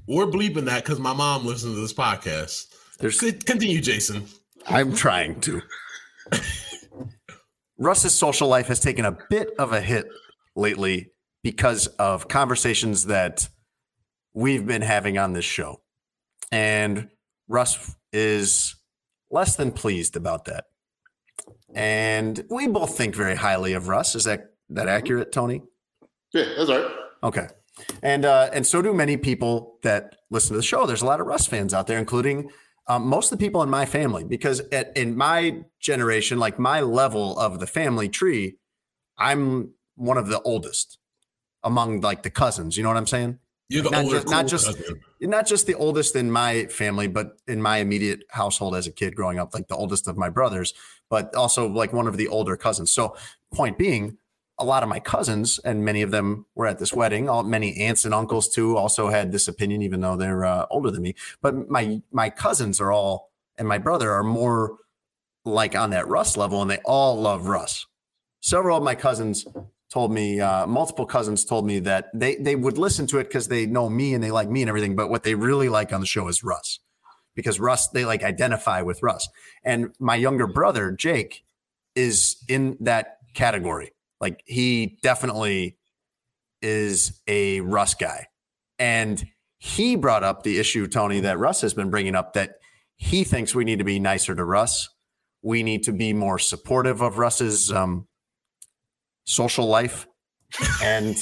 We're 0.07 0.26
bleeping 0.26 0.64
that 0.64 0.84
because 0.84 0.99
my 0.99 1.12
mom 1.12 1.47
listens 1.47 1.74
to 1.74 1.80
this 1.80 1.93
podcast. 1.93 2.74
There's 2.99 3.20
continue, 3.20 3.80
Jason. 3.80 4.26
I'm 4.66 4.95
trying 4.95 5.41
to. 5.43 5.61
Russ's 7.78 8.12
social 8.12 8.49
life 8.49 8.66
has 8.66 8.80
taken 8.80 9.05
a 9.05 9.16
bit 9.30 9.51
of 9.59 9.72
a 9.72 9.80
hit 9.80 10.07
lately 10.55 11.12
because 11.43 11.86
of 11.86 12.28
conversations 12.28 13.07
that 13.07 13.49
we've 14.35 14.66
been 14.66 14.83
having 14.83 15.18
on 15.18 15.33
this 15.33 15.45
show. 15.45 15.81
And 16.53 17.09
Russ 17.49 17.97
is 18.12 18.76
less 19.31 19.57
than 19.57 19.72
pleased 19.72 20.16
about 20.16 20.47
that. 20.47 20.64
And 21.74 22.45
we 22.51 22.66
both 22.66 22.97
think 22.97 23.14
very 23.14 23.37
highly 23.37 23.72
of 23.74 23.89
Russ. 23.89 24.14
Is 24.14 24.24
that 24.24 24.55
that 24.70 24.89
accurate, 24.89 25.33
Tony? 25.33 25.62
Yeah, 26.33 26.45
that's 26.57 26.70
right. 26.70 26.87
Okay. 27.22 27.49
And 28.03 28.24
uh, 28.24 28.51
and 28.53 28.66
so 28.66 28.83
do 28.83 28.93
many 28.93 29.16
people 29.16 29.78
that 29.83 30.16
listen 30.31 30.51
to 30.51 30.57
the 30.57 30.62
show. 30.62 30.87
There's 30.87 31.03
a 31.03 31.07
lot 31.07 31.20
of 31.20 31.26
Russ 31.26 31.47
fans 31.47 31.72
out 31.72 31.87
there, 31.87 31.99
including 31.99 32.51
um, 32.89 33.07
most 33.07 33.33
of 33.33 33.39
the 33.39 33.45
people 33.45 33.62
in 33.62 33.70
my 33.70 33.87
family. 33.87 34.24
Because 34.24 34.61
at, 34.72 34.97
in 34.97 35.16
my 35.16 35.62
generation, 35.81 36.39
like 36.39 36.59
my 36.59 36.81
level 36.81 37.39
of 37.39 37.61
the 37.61 37.66
family 37.66 38.09
tree, 38.09 38.57
I'm 39.18 39.70
one 39.95 40.18
of 40.18 40.28
the 40.28 40.41
oldest 40.43 40.99
among 41.62 42.01
like 42.01 42.22
the 42.22 42.31
cousins. 42.31 42.76
You 42.76 42.83
know 42.83 42.89
what 42.89 42.97
I'm 42.99 43.07
saying? 43.07 43.39
You're 43.71 43.85
the 43.85 43.91
not 43.91 44.05
older, 44.05 44.16
just, 44.16 44.29
not 44.29 44.47
just 44.49 44.83
not 45.21 45.47
just 45.47 45.66
the 45.66 45.75
oldest 45.75 46.16
in 46.16 46.29
my 46.29 46.66
family, 46.66 47.07
but 47.07 47.37
in 47.47 47.62
my 47.62 47.79
immediate 47.79 48.25
household 48.31 48.75
as 48.75 48.89
a 48.89 48.91
kid 48.91 49.14
growing 49.14 49.39
up, 49.39 49.55
like 49.55 49.68
the 49.68 49.77
oldest 49.77 50.09
of 50.09 50.16
my 50.16 50.29
brothers, 50.29 50.75
but 51.09 51.33
also 51.37 51.68
like 51.68 51.93
one 51.93 52.09
of 52.09 52.16
the 52.16 52.27
older 52.27 52.57
cousins. 52.57 52.91
So, 52.91 53.16
point 53.55 53.79
being, 53.79 54.18
a 54.59 54.64
lot 54.64 54.83
of 54.83 54.89
my 54.89 54.99
cousins 54.99 55.61
and 55.61 55.85
many 55.85 56.03
of 56.03 56.11
them 56.11 56.47
were 56.57 56.66
at 56.66 56.81
this 56.81 56.93
wedding. 56.93 57.29
All 57.29 57.45
many 57.45 57.77
aunts 57.77 58.05
and 58.05 58.12
uncles 58.12 58.49
too 58.49 58.77
also 58.77 59.09
had 59.09 59.31
this 59.31 59.47
opinion, 59.47 59.83
even 59.83 60.01
though 60.01 60.16
they're 60.16 60.45
uh, 60.45 60.66
older 60.68 60.91
than 60.91 61.03
me. 61.03 61.14
But 61.41 61.71
my 61.71 62.03
my 62.11 62.29
cousins 62.29 62.81
are 62.81 62.91
all 62.91 63.31
and 63.57 63.68
my 63.68 63.79
brother 63.79 64.11
are 64.11 64.25
more 64.25 64.79
like 65.45 65.77
on 65.77 65.91
that 65.91 66.09
Russ 66.09 66.37
level, 66.37 66.61
and 66.61 66.71
they 66.71 66.81
all 66.85 67.21
love 67.21 67.47
Russ. 67.47 67.87
Several 68.41 68.77
of 68.77 68.83
my 68.83 68.97
cousins 68.97 69.47
told 69.91 70.12
me 70.12 70.41
uh, 70.41 70.66
multiple 70.66 71.05
cousins 71.05 71.45
told 71.45 71.66
me 71.66 71.80
that 71.80 72.11
they 72.14 72.36
they 72.36 72.55
would 72.55 72.78
listen 72.78 73.07
to 73.09 73.18
it 73.18 73.24
because 73.24 73.49
they 73.49 73.66
know 73.66 73.88
me 73.88 74.14
and 74.14 74.22
they 74.22 74.30
like 74.30 74.49
me 74.49 74.62
and 74.62 74.68
everything 74.68 74.95
but 74.95 75.11
what 75.11 75.24
they 75.24 75.34
really 75.34 75.68
like 75.68 75.93
on 75.93 76.01
the 76.01 76.07
show 76.07 76.28
is 76.28 76.43
russ. 76.45 76.78
Because 77.34 77.61
russ 77.61 77.88
they 77.88 78.05
like 78.05 78.22
identify 78.22 78.82
with 78.82 79.03
russ. 79.03 79.28
And 79.64 79.95
my 79.99 80.14
younger 80.14 80.47
brother 80.47 80.93
jake 80.93 81.45
is 81.95 82.36
in 82.49 82.76
that 82.80 83.18
category. 83.34 83.93
Like 84.20 84.43
he 84.47 84.99
definitely 85.03 85.78
is 86.62 87.20
a 87.26 87.61
russ 87.61 87.95
guy. 87.95 88.26
And 88.78 89.26
he 89.59 89.97
brought 89.97 90.22
up 90.22 90.43
the 90.43 90.59
issue 90.59 90.86
tony 90.86 91.20
that 91.20 91.38
russ 91.38 91.61
has 91.62 91.74
been 91.74 91.91
bringing 91.91 92.14
up 92.14 92.34
that 92.34 92.57
he 92.97 93.24
thinks 93.24 93.55
we 93.55 93.64
need 93.64 93.78
to 93.78 93.84
be 93.84 93.99
nicer 93.99 94.34
to 94.34 94.45
russ. 94.45 94.88
We 95.43 95.62
need 95.62 95.82
to 95.84 95.93
be 95.93 96.12
more 96.12 96.38
supportive 96.38 97.01
of 97.01 97.18
russ's 97.18 97.72
um, 97.72 98.07
social 99.31 99.66
life. 99.66 100.07
And 100.83 101.16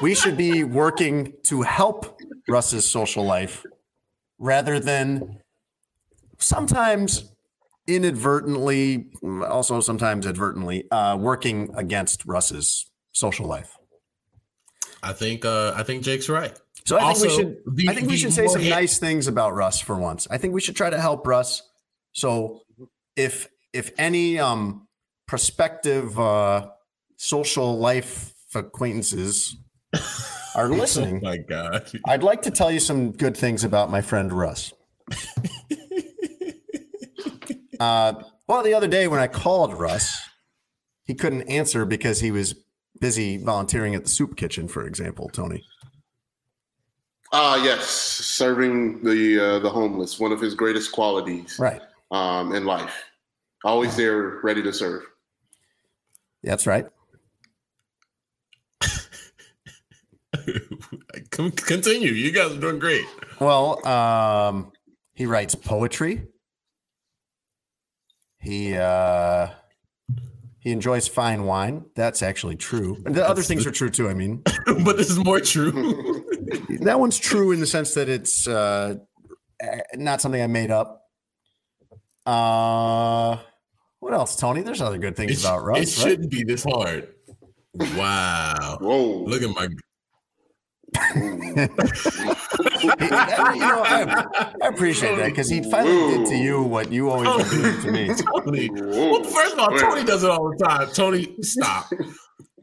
we 0.00 0.14
should 0.14 0.36
be 0.36 0.64
working 0.64 1.34
to 1.44 1.62
help 1.62 2.20
Russ's 2.48 2.88
social 2.88 3.24
life 3.24 3.64
rather 4.38 4.78
than 4.78 5.38
sometimes 6.38 7.32
inadvertently, 7.86 9.10
also 9.48 9.80
sometimes 9.80 10.26
advertently, 10.26 10.90
uh, 10.90 11.16
working 11.16 11.70
against 11.76 12.24
Russ's 12.24 12.90
social 13.12 13.46
life. 13.46 13.76
I 15.02 15.12
think 15.12 15.44
uh, 15.44 15.74
I 15.76 15.82
think 15.82 16.02
Jake's 16.02 16.28
right. 16.28 16.58
So 16.86 16.96
I 16.96 17.02
also, 17.02 17.28
think 17.28 17.30
we 17.30 17.36
should 17.36 17.56
the, 17.76 17.88
I 17.88 17.94
think 17.94 18.08
we 18.08 18.16
should 18.16 18.32
say 18.32 18.46
some 18.46 18.68
nice 18.68 18.98
things 18.98 19.26
about 19.26 19.54
Russ 19.54 19.80
for 19.80 19.96
once. 19.96 20.26
I 20.30 20.38
think 20.38 20.54
we 20.54 20.60
should 20.60 20.76
try 20.76 20.90
to 20.90 21.00
help 21.00 21.26
Russ. 21.26 21.62
So 22.12 22.62
if 23.16 23.48
if 23.72 23.92
any 23.98 24.38
um 24.38 24.86
prospective 25.26 26.18
uh 26.18 26.68
social 27.16 27.78
life 27.78 28.32
acquaintances 28.54 29.56
are 30.54 30.68
listening. 30.68 31.16
oh 31.18 31.28
my 31.28 31.36
God. 31.38 31.90
I'd 32.06 32.22
like 32.22 32.42
to 32.42 32.50
tell 32.50 32.70
you 32.70 32.80
some 32.80 33.12
good 33.12 33.36
things 33.36 33.64
about 33.64 33.90
my 33.90 34.00
friend 34.00 34.32
Russ. 34.32 34.72
uh, 37.80 38.14
well, 38.46 38.62
the 38.62 38.74
other 38.74 38.88
day 38.88 39.08
when 39.08 39.20
I 39.20 39.26
called 39.26 39.74
Russ, 39.74 40.20
he 41.04 41.14
couldn't 41.14 41.42
answer 41.42 41.84
because 41.84 42.20
he 42.20 42.30
was 42.30 42.54
busy 43.00 43.36
volunteering 43.36 43.94
at 43.94 44.04
the 44.04 44.10
soup 44.10 44.36
kitchen, 44.36 44.68
for 44.68 44.86
example, 44.86 45.28
Tony. 45.28 45.64
Ah, 47.32 47.54
uh, 47.54 47.64
yes, 47.64 47.86
serving 47.88 49.02
the 49.02 49.40
uh, 49.40 49.58
the 49.58 49.68
homeless, 49.68 50.20
one 50.20 50.30
of 50.30 50.40
his 50.40 50.54
greatest 50.54 50.92
qualities, 50.92 51.56
right, 51.58 51.82
um, 52.12 52.54
in 52.54 52.64
life. 52.64 52.94
Always 53.64 53.96
there, 53.96 54.40
ready 54.44 54.62
to 54.62 54.72
serve. 54.72 55.04
That's 56.44 56.66
right. 56.66 56.86
Continue. 61.30 62.12
You 62.12 62.32
guys 62.32 62.52
are 62.52 62.60
doing 62.60 62.78
great. 62.78 63.04
Well, 63.40 63.86
um, 63.86 64.72
he 65.14 65.26
writes 65.26 65.54
poetry. 65.54 66.26
He 68.38 68.76
uh, 68.76 69.48
he 70.60 70.70
enjoys 70.70 71.08
fine 71.08 71.44
wine. 71.44 71.86
That's 71.94 72.22
actually 72.22 72.56
true. 72.56 72.96
The 73.04 73.26
other 73.26 73.42
things 73.42 73.66
are 73.66 73.70
true 73.70 73.90
too. 73.90 74.08
I 74.08 74.14
mean, 74.14 74.42
but 74.66 74.96
this 74.96 75.10
is 75.10 75.18
more 75.18 75.40
true. 75.40 76.24
that 76.80 77.00
one's 77.00 77.18
true 77.18 77.52
in 77.52 77.60
the 77.60 77.66
sense 77.66 77.94
that 77.94 78.08
it's 78.08 78.46
uh, 78.46 78.96
not 79.94 80.20
something 80.20 80.42
I 80.42 80.46
made 80.46 80.70
up. 80.70 81.02
Uh, 82.26 83.38
what 84.00 84.12
else, 84.12 84.36
Tony? 84.36 84.62
There's 84.62 84.80
other 84.80 84.98
good 84.98 85.16
things 85.16 85.32
it, 85.32 85.40
about 85.46 85.64
Russ. 85.64 85.80
It 85.80 85.88
shouldn't 85.88 86.30
be 86.30 86.44
this 86.44 86.64
hard. 86.64 87.08
Wow. 87.74 88.78
Whoa. 88.80 89.24
Look 89.24 89.42
at 89.42 89.50
my 89.50 89.68
you 91.04 91.66
know, 93.60 93.82
I, 93.82 94.26
I, 94.62 94.68
appreciate 94.68 95.16
that 95.16 95.26
because 95.26 95.48
he 95.48 95.62
finally 95.62 95.96
Whoa. 95.96 96.18
did 96.18 96.26
to 96.28 96.36
you 96.36 96.62
what 96.62 96.92
you 96.92 97.10
always 97.10 97.50
did 97.50 97.82
to 97.82 97.92
me. 97.92 98.10
Tony. 98.44 98.70
Well, 98.70 99.24
first 99.24 99.54
of 99.54 99.58
all, 99.58 99.76
Tony 99.78 100.04
does 100.04 100.22
it 100.22 100.30
all 100.30 100.50
the 100.50 100.64
time. 100.64 100.88
Tony, 100.92 101.36
stop. 101.40 101.90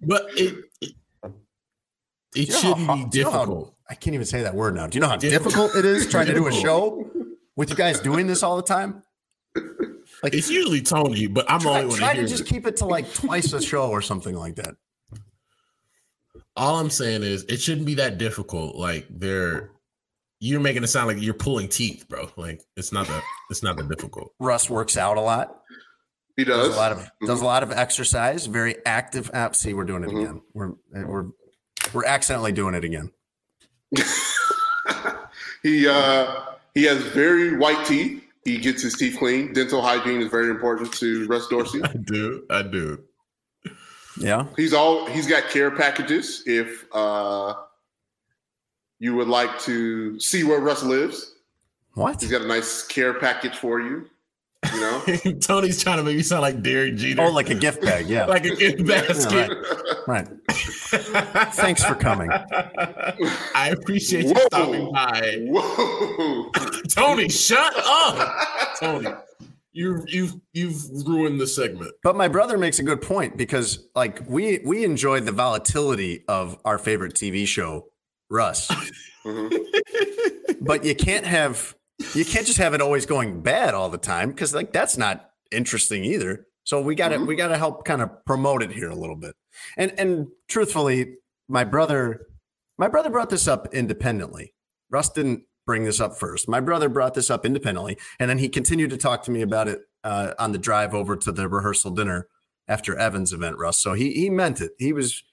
But 0.02 0.28
it 0.36 0.56
it, 0.82 0.94
it 2.36 2.52
shouldn't 2.52 2.88
how, 2.88 2.96
be 2.96 3.06
difficult. 3.06 3.68
How, 3.68 3.76
I 3.90 3.96
can't 3.96 4.14
even 4.14 4.26
say 4.26 4.44
that 4.44 4.56
word 4.56 4.76
now. 4.76 4.88
Do 4.88 4.98
you 4.98 5.02
know 5.02 5.10
how 5.10 5.18
difficult 5.18 5.76
it 5.76 5.86
is 5.86 6.10
trying 6.10 6.28
to 6.28 6.34
do 6.34 6.48
a 6.48 6.52
show 6.52 7.10
with 7.56 7.70
you 7.70 7.76
guys 7.76 8.00
doing 8.00 8.28
this 8.28 8.44
all 8.44 8.56
the 8.56 8.64
time? 8.64 9.04
Like 10.24 10.34
it's 10.36 10.50
usually 10.50 10.82
Tony, 10.82 11.28
but 11.28 11.50
I'm 11.50 11.60
try, 11.60 11.80
only 11.80 11.86
one. 11.88 11.98
Try 11.98 12.16
to 12.16 12.28
just 12.28 12.44
it. 12.44 12.48
keep 12.48 12.68
it 12.68 12.78
to 12.78 12.86
like 12.86 13.12
twice 13.14 13.52
a 13.54 13.62
show 13.62 13.90
or 13.90 14.02
something 14.02 14.36
like 14.36 14.56
that 14.56 14.76
all 16.56 16.80
I'm 16.80 16.90
saying 16.90 17.24
is 17.24 17.44
it 17.46 17.62
shouldn't 17.62 17.86
be 17.86 17.96
that 17.96 18.18
difficult. 18.18 18.76
Like 18.76 19.08
they're 19.10 19.72
you're 20.40 20.60
making 20.60 20.84
it 20.84 20.88
sound 20.88 21.08
like 21.08 21.22
you're 21.22 21.34
pulling 21.34 21.70
teeth, 21.70 22.06
bro. 22.10 22.30
Like 22.36 22.62
it's 22.76 22.92
not 22.92 23.08
that 23.08 23.24
it's 23.50 23.64
not 23.64 23.78
that 23.78 23.88
difficult. 23.90 24.34
Russ 24.40 24.70
works 24.70 24.98
out 24.98 25.18
a 25.18 25.22
lot. 25.22 25.62
He 26.36 26.44
does. 26.44 26.70
does 26.70 26.76
a 26.76 26.80
lot 26.80 26.92
of 26.92 26.98
mm-hmm. 27.00 27.26
does 27.28 27.42
a 27.42 27.46
lot 27.46 27.64
of 27.64 27.72
exercise. 27.72 28.46
Very 28.48 28.76
active. 28.86 29.30
App. 29.34 29.56
See, 29.56 29.74
we're 29.74 29.84
doing 29.84 30.04
it 30.04 30.10
mm-hmm. 30.10 30.18
again. 30.18 30.42
We're 30.54 30.74
we're 30.92 31.26
we're 31.94 32.06
accidentally 32.06 32.52
doing 32.52 32.74
it 32.74 32.84
again. 32.84 33.12
he 35.64 35.88
uh 35.88 36.42
he 36.74 36.84
has 36.84 36.98
very 37.08 37.58
white 37.58 37.86
teeth. 37.86 38.24
He 38.44 38.58
gets 38.58 38.82
his 38.82 38.96
teeth 38.96 39.18
clean. 39.20 39.54
Dental 39.54 39.82
hygiene 39.82 40.22
is 40.22 40.30
very 40.30 40.50
important 40.50 40.92
to 40.94 41.28
Russ 41.28 41.48
Dorsey. 41.48 41.82
I 41.84 41.94
do. 41.94 42.46
I 42.50 42.64
do. 42.64 43.04
Yeah. 44.22 44.46
He's 44.56 44.74
all 44.74 45.06
he's 45.08 45.28
got 45.28 45.50
care 45.50 45.72
packages 45.72 46.44
if 46.46 46.86
uh 46.94 47.54
you 49.00 49.16
would 49.16 49.28
like 49.28 49.60
to 49.62 50.20
see 50.20 50.44
where 50.44 50.60
Russ 50.60 50.84
lives. 50.84 51.34
What? 51.96 52.22
He's 52.22 52.32
got 52.32 52.42
a 52.42 52.48
nice 52.48 52.86
care 52.86 53.16
package 53.16 53.56
for 53.56 53.82
you. 53.82 54.06
You 54.74 54.80
know, 54.80 55.02
Tony's 55.42 55.82
trying 55.82 55.98
to 55.98 56.04
make 56.04 56.16
me 56.16 56.22
sound 56.22 56.44
like 56.44 56.62
Derek 56.62 56.96
Jeter. 56.96 57.24
Oh, 57.24 57.32
like 57.32 57.50
a 57.50 57.56
gift 57.56 57.82
bag, 57.82 58.06
yeah, 58.06 58.26
like 58.28 58.46
a 58.46 58.56
gift 58.56 58.86
basket. 58.86 59.50
Yeah, 59.50 59.94
right. 60.06 60.28
right. 60.54 61.54
Thanks 61.56 61.84
for 61.84 61.96
coming. 61.96 62.30
I 62.32 63.74
appreciate 63.76 64.26
you 64.26 64.36
stopping 64.36 64.92
by. 64.92 65.38
Whoa, 65.48 66.52
Tony, 66.90 67.28
shut 67.28 67.74
up, 67.76 68.78
Tony 68.80 69.10
you 69.74 70.04
you've 70.08 70.34
you've 70.54 70.84
ruined 71.06 71.40
the 71.40 71.48
segment. 71.48 71.94
But 72.04 72.16
my 72.16 72.28
brother 72.28 72.58
makes 72.58 72.80
a 72.80 72.84
good 72.84 73.02
point 73.02 73.38
because 73.38 73.88
like 73.96 74.20
we 74.28 74.60
we 74.66 74.84
enjoyed 74.84 75.26
the 75.26 75.32
volatility 75.32 76.24
of 76.28 76.58
our 76.66 76.78
favorite 76.78 77.14
TV 77.14 77.48
show, 77.48 77.88
Russ. 78.30 78.68
mm-hmm. 79.26 80.54
but 80.62 80.84
you 80.84 80.96
can't 80.96 81.26
have 81.26 81.76
you 82.14 82.26
can't 82.26 82.46
just 82.46 82.58
have 82.58 82.74
it 82.74 82.82
always 82.82 83.06
going 83.06 83.42
bad 83.42 83.74
all 83.74 83.90
the 83.90 83.98
time 83.98 84.30
because 84.30 84.54
like 84.54 84.74
that's 84.74 84.98
not 84.98 85.32
interesting 85.52 86.04
either. 86.04 86.48
So 86.64 86.82
we 86.82 86.96
gotta 86.96 87.16
mm-hmm. 87.16 87.28
we 87.28 87.36
gotta 87.36 87.58
help 87.58 87.86
kind 87.86 88.02
of 88.02 88.26
promote 88.26 88.64
it 88.64 88.72
here 88.72 88.90
a 88.90 88.96
little 88.96 89.16
bit. 89.16 89.36
And 89.78 89.94
and 89.98 90.28
truthfully, 90.48 91.16
my 91.48 91.64
brother 91.64 92.28
my 92.78 92.88
brother 92.88 93.10
brought 93.10 93.30
this 93.30 93.48
up 93.48 93.74
independently. 93.74 94.54
Russ 94.90 95.10
didn't 95.10 95.44
bring 95.66 95.84
this 95.84 96.00
up 96.00 96.18
first. 96.18 96.48
My 96.48 96.60
brother 96.60 96.90
brought 96.90 97.14
this 97.14 97.30
up 97.30 97.46
independently, 97.46 97.98
and 98.20 98.30
then 98.30 98.38
he 98.38 98.50
continued 98.50 98.90
to 98.92 98.98
talk 98.98 99.24
to 99.24 99.32
me 99.32 99.42
about 99.42 99.68
it 99.68 99.82
uh, 100.04 100.34
on 100.40 100.52
the 100.52 100.58
drive 100.58 100.94
over 100.94 101.16
to 101.16 101.32
the 101.32 101.48
rehearsal 101.48 101.92
dinner 101.92 102.28
after 102.68 102.98
Evan's 102.98 103.34
event, 103.34 103.58
Russ. 103.58 103.78
So 103.78 103.94
he 103.94 104.14
he 104.14 104.30
meant 104.30 104.62
it. 104.62 104.72
He 104.78 104.94
was 104.94 105.24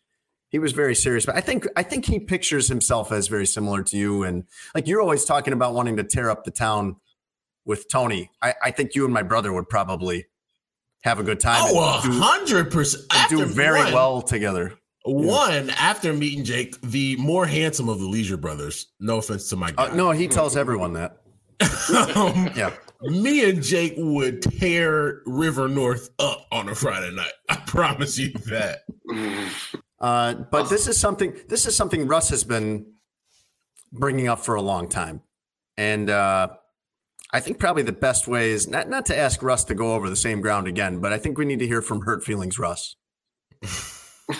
he 0.51 0.59
was 0.59 0.73
very 0.73 0.95
serious. 0.95 1.27
But 1.27 1.37
I 1.37 1.41
think 1.41 1.67
I 1.77 1.83
think 1.83 2.07
he 2.07 2.19
pictures 2.19 2.69
himself 2.69 3.13
as 3.13 3.29
very 3.29 3.47
similar 3.47 3.83
to 3.85 3.97
you, 3.97 4.23
and 4.25 4.45
like 4.75 4.87
you're 4.87 5.01
always 5.01 5.25
talking 5.25 5.53
about 5.53 5.75
wanting 5.75 5.97
to 5.97 6.05
tear 6.05 6.31
up 6.31 6.45
the 6.45 6.51
town 6.51 6.97
with 7.65 7.89
Tony. 7.91 8.31
I, 8.43 8.55
I 8.63 8.71
think 8.71 8.95
you 8.95 9.05
and 9.05 9.13
my 9.13 9.23
brother 9.23 9.53
would 9.53 9.69
probably 9.69 10.27
have 11.03 11.19
a 11.19 11.23
good 11.23 11.41
time. 11.41 11.61
Oh, 11.63 12.01
hundred 12.03 12.71
percent. 12.71 13.05
Do 13.29 13.45
very 13.45 13.85
one. 13.85 13.93
well 13.93 14.23
together. 14.23 14.75
One 15.05 15.71
after 15.71 16.13
meeting 16.13 16.45
Jake, 16.45 16.81
the 16.83 17.17
more 17.17 17.47
handsome 17.47 17.89
of 17.89 17.99
the 18.01 18.07
Lieser 18.07 18.37
brothers. 18.37 18.89
No 19.01 19.19
offense 19.19 19.49
to 19.51 19.57
my 19.57 19.73
uh, 19.79 19.95
no, 19.95 20.11
he 20.11 20.29
tells 20.29 20.57
everyone 20.57 20.93
that. 20.95 21.19
um, 22.17 22.51
yeah, 22.55 22.73
me 23.03 23.49
and 23.49 23.63
Jake 23.63 23.95
would 23.97 24.43
tear 24.43 25.23
River 25.27 25.69
North 25.69 26.11
up 26.19 26.47
on 26.53 26.69
a 26.69 26.75
Friday 26.75 27.15
night. 27.15 27.33
I 27.49 27.57
promise 27.57 28.19
you 28.19 28.31
that. 28.47 28.81
Uh, 30.01 30.33
but 30.53 30.71
this 30.71 30.87
is 30.87 30.97
something. 30.97 31.35
This 31.49 31.67
is 31.67 31.75
something 31.75 32.07
Russ 32.07 32.29
has 32.31 32.45
been 32.45 32.87
bringing 33.91 34.29
up 34.29 34.39
for 34.39 34.55
a 34.55 34.63
long 34.63 34.89
time, 34.89 35.23
and 35.77 36.09
uh, 36.09 36.51
I 37.33 37.41
think 37.41 37.59
probably 37.59 37.83
the 37.83 37.91
best 37.91 38.29
way 38.29 38.51
is 38.51 38.69
not 38.69 38.89
not 38.89 39.07
to 39.07 39.19
ask 39.19 39.43
Russ 39.43 39.65
to 39.65 39.75
go 39.75 39.95
over 39.95 40.09
the 40.09 40.15
same 40.15 40.41
ground 40.41 40.69
again, 40.69 41.01
but 41.01 41.13
I 41.13 41.19
think 41.19 41.37
we 41.37 41.45
need 41.45 41.59
to 41.59 41.67
hear 41.67 41.83
from 41.83 42.03
Hurt 42.03 42.23
Feelings 42.23 42.61
Russ. 42.61 42.95
hey 44.31 44.35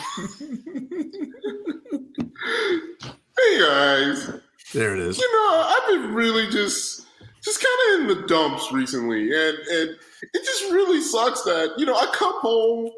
guys. 3.59 4.31
There 4.75 4.95
it 4.95 5.01
is. 5.01 5.19
You 5.19 5.33
know, 5.33 5.65
I've 5.67 5.89
been 5.89 6.13
really 6.15 6.47
just 6.51 7.07
just 7.43 7.65
kind 7.65 7.95
of 7.95 8.01
in 8.01 8.09
the 8.09 8.27
dumps 8.27 8.71
recently, 8.71 9.23
and 9.35 9.57
and 9.57 9.97
it 10.35 10.45
just 10.45 10.65
really 10.65 11.01
sucks 11.01 11.43
that 11.45 11.73
you 11.79 11.87
know 11.87 11.95
I 11.95 12.05
come 12.13 12.35
home, 12.41 12.91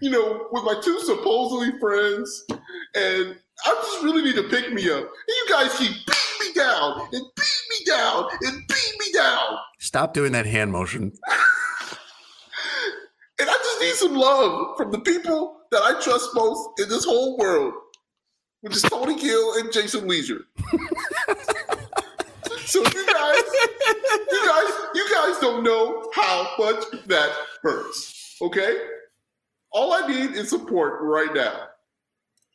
you 0.00 0.10
know, 0.10 0.46
with 0.50 0.64
my 0.64 0.80
two 0.82 0.98
supposedly 1.00 1.78
friends, 1.78 2.46
and 2.94 3.36
I 3.66 3.74
just 3.74 4.02
really 4.02 4.22
need 4.22 4.36
to 4.36 4.44
pick 4.44 4.72
me 4.72 4.90
up. 4.90 5.02
And 5.02 5.08
you 5.28 5.46
guys 5.50 5.76
keep 5.76 5.92
beating 5.92 6.40
me 6.40 6.54
down 6.54 7.00
and 7.12 7.22
beat 7.36 7.62
me 7.68 7.84
down 7.84 8.24
and 8.40 8.66
beat 8.66 8.94
me 8.98 9.12
down. 9.12 9.58
Stop 9.78 10.14
doing 10.14 10.32
that 10.32 10.46
hand 10.46 10.72
motion. 10.72 11.02
and 13.38 13.50
I 13.50 13.56
just 13.58 13.80
need 13.82 13.94
some 13.94 14.14
love 14.14 14.78
from 14.78 14.90
the 14.90 15.00
people 15.00 15.59
that 15.70 15.82
I 15.82 16.00
trust 16.00 16.30
most 16.34 16.80
in 16.80 16.88
this 16.88 17.04
whole 17.04 17.36
world, 17.38 17.74
which 18.60 18.76
is 18.76 18.82
Tony 18.82 19.18
Gill 19.18 19.58
and 19.58 19.72
Jason 19.72 20.08
Lieser. 20.08 20.44
so 22.64 22.80
you 22.80 23.06
guys, 23.06 23.42
you 24.30 24.46
guys, 24.46 24.72
you 24.94 25.08
guys 25.14 25.38
don't 25.40 25.62
know 25.64 26.10
how 26.14 26.50
much 26.58 26.84
that 27.06 27.30
hurts. 27.62 28.36
Okay? 28.42 28.78
All 29.72 29.92
I 29.92 30.06
need 30.06 30.32
is 30.32 30.50
support 30.50 31.00
right 31.02 31.32
now. 31.32 31.68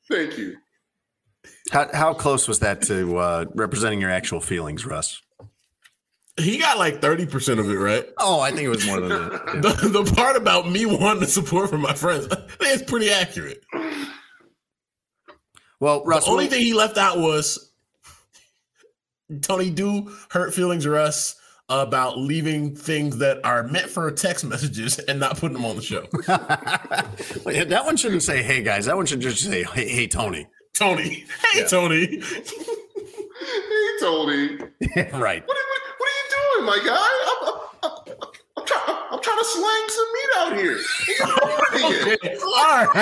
Thank 0.10 0.38
you. 0.38 0.58
How, 1.72 1.90
how 1.94 2.14
close 2.14 2.48
was 2.48 2.60
that 2.60 2.82
to 2.84 3.18
uh, 3.18 3.46
representing 3.56 4.02
your 4.02 4.12
actual 4.12 4.42
feelings, 4.42 4.86
Russ? 4.86 5.22
He 6.38 6.58
got 6.58 6.78
like 6.78 7.00
30% 7.00 7.60
of 7.60 7.70
it, 7.70 7.76
right? 7.76 8.06
Oh, 8.20 8.42
I 8.42 8.52
think 8.52 8.64
it 8.64 8.70
was 8.70 8.86
more 8.86 9.00
than 9.00 9.10
that. 9.10 9.42
Yeah. 9.48 9.62
the, 9.92 10.04
the 10.04 10.12
part 10.16 10.36
about 10.36 10.70
me 10.70 10.86
wanting 10.86 11.22
the 11.22 11.28
support 11.28 11.70
from 11.70 11.82
my 11.82 11.94
friends, 11.94 12.28
I 12.30 12.36
think 12.36 12.74
it's 12.74 12.84
pretty 12.84 13.10
accurate. 13.10 13.64
Well, 15.80 16.04
Russ, 16.04 16.26
the 16.26 16.32
only 16.32 16.48
thing 16.48 16.62
he 16.62 16.74
left 16.74 16.98
out 16.98 17.20
was 17.20 17.72
Tony 19.42 19.70
do 19.70 20.12
hurt 20.30 20.54
feelings 20.54 20.86
Russ 20.86 21.40
about 21.70 22.18
leaving 22.18 22.76
things 22.76 23.18
that 23.18 23.44
are 23.46 23.64
meant 23.64 23.90
for 23.90 24.12
text 24.12 24.46
messages 24.46 25.00
and 25.08 25.20
not 25.20 25.38
putting 25.38 25.54
them 25.54 25.66
on 25.66 25.76
the 25.78 25.82
show. 25.82 26.02
that 26.28 27.82
one 27.86 27.98
shouldn't 27.98 28.24
say, 28.24 28.44
"Hey 28.44 28.62
guys." 28.62 28.86
That 28.86 28.96
one 28.96 29.06
should 29.06 29.20
just 29.22 29.42
say, 29.42 29.64
"Hey, 29.64 29.88
hey 29.88 30.08
Tony." 30.08 30.48
Tony. 30.78 31.26
Hey, 31.54 31.62
yeah. 31.62 31.66
Tony. 31.68 32.06
hey, 32.06 32.42
Tony. 34.02 34.58
right. 35.14 35.46
What, 35.48 35.58
what, 35.58 35.85
doing, 36.56 36.66
my 36.66 36.80
guy? 36.86 37.10
I'm, 37.28 37.38
I'm, 37.84 37.92
I'm, 37.92 37.92
I'm, 38.58 38.66
try, 38.66 39.08
I'm 39.12 39.22
trying 39.22 39.38
to 39.38 39.46
slang 39.46 39.90
some 39.90 40.14
meat 40.14 40.30
out 40.38 40.58
here. 40.58 40.80
okay. 42.14 42.38
All 42.44 42.86
right. 42.88 43.00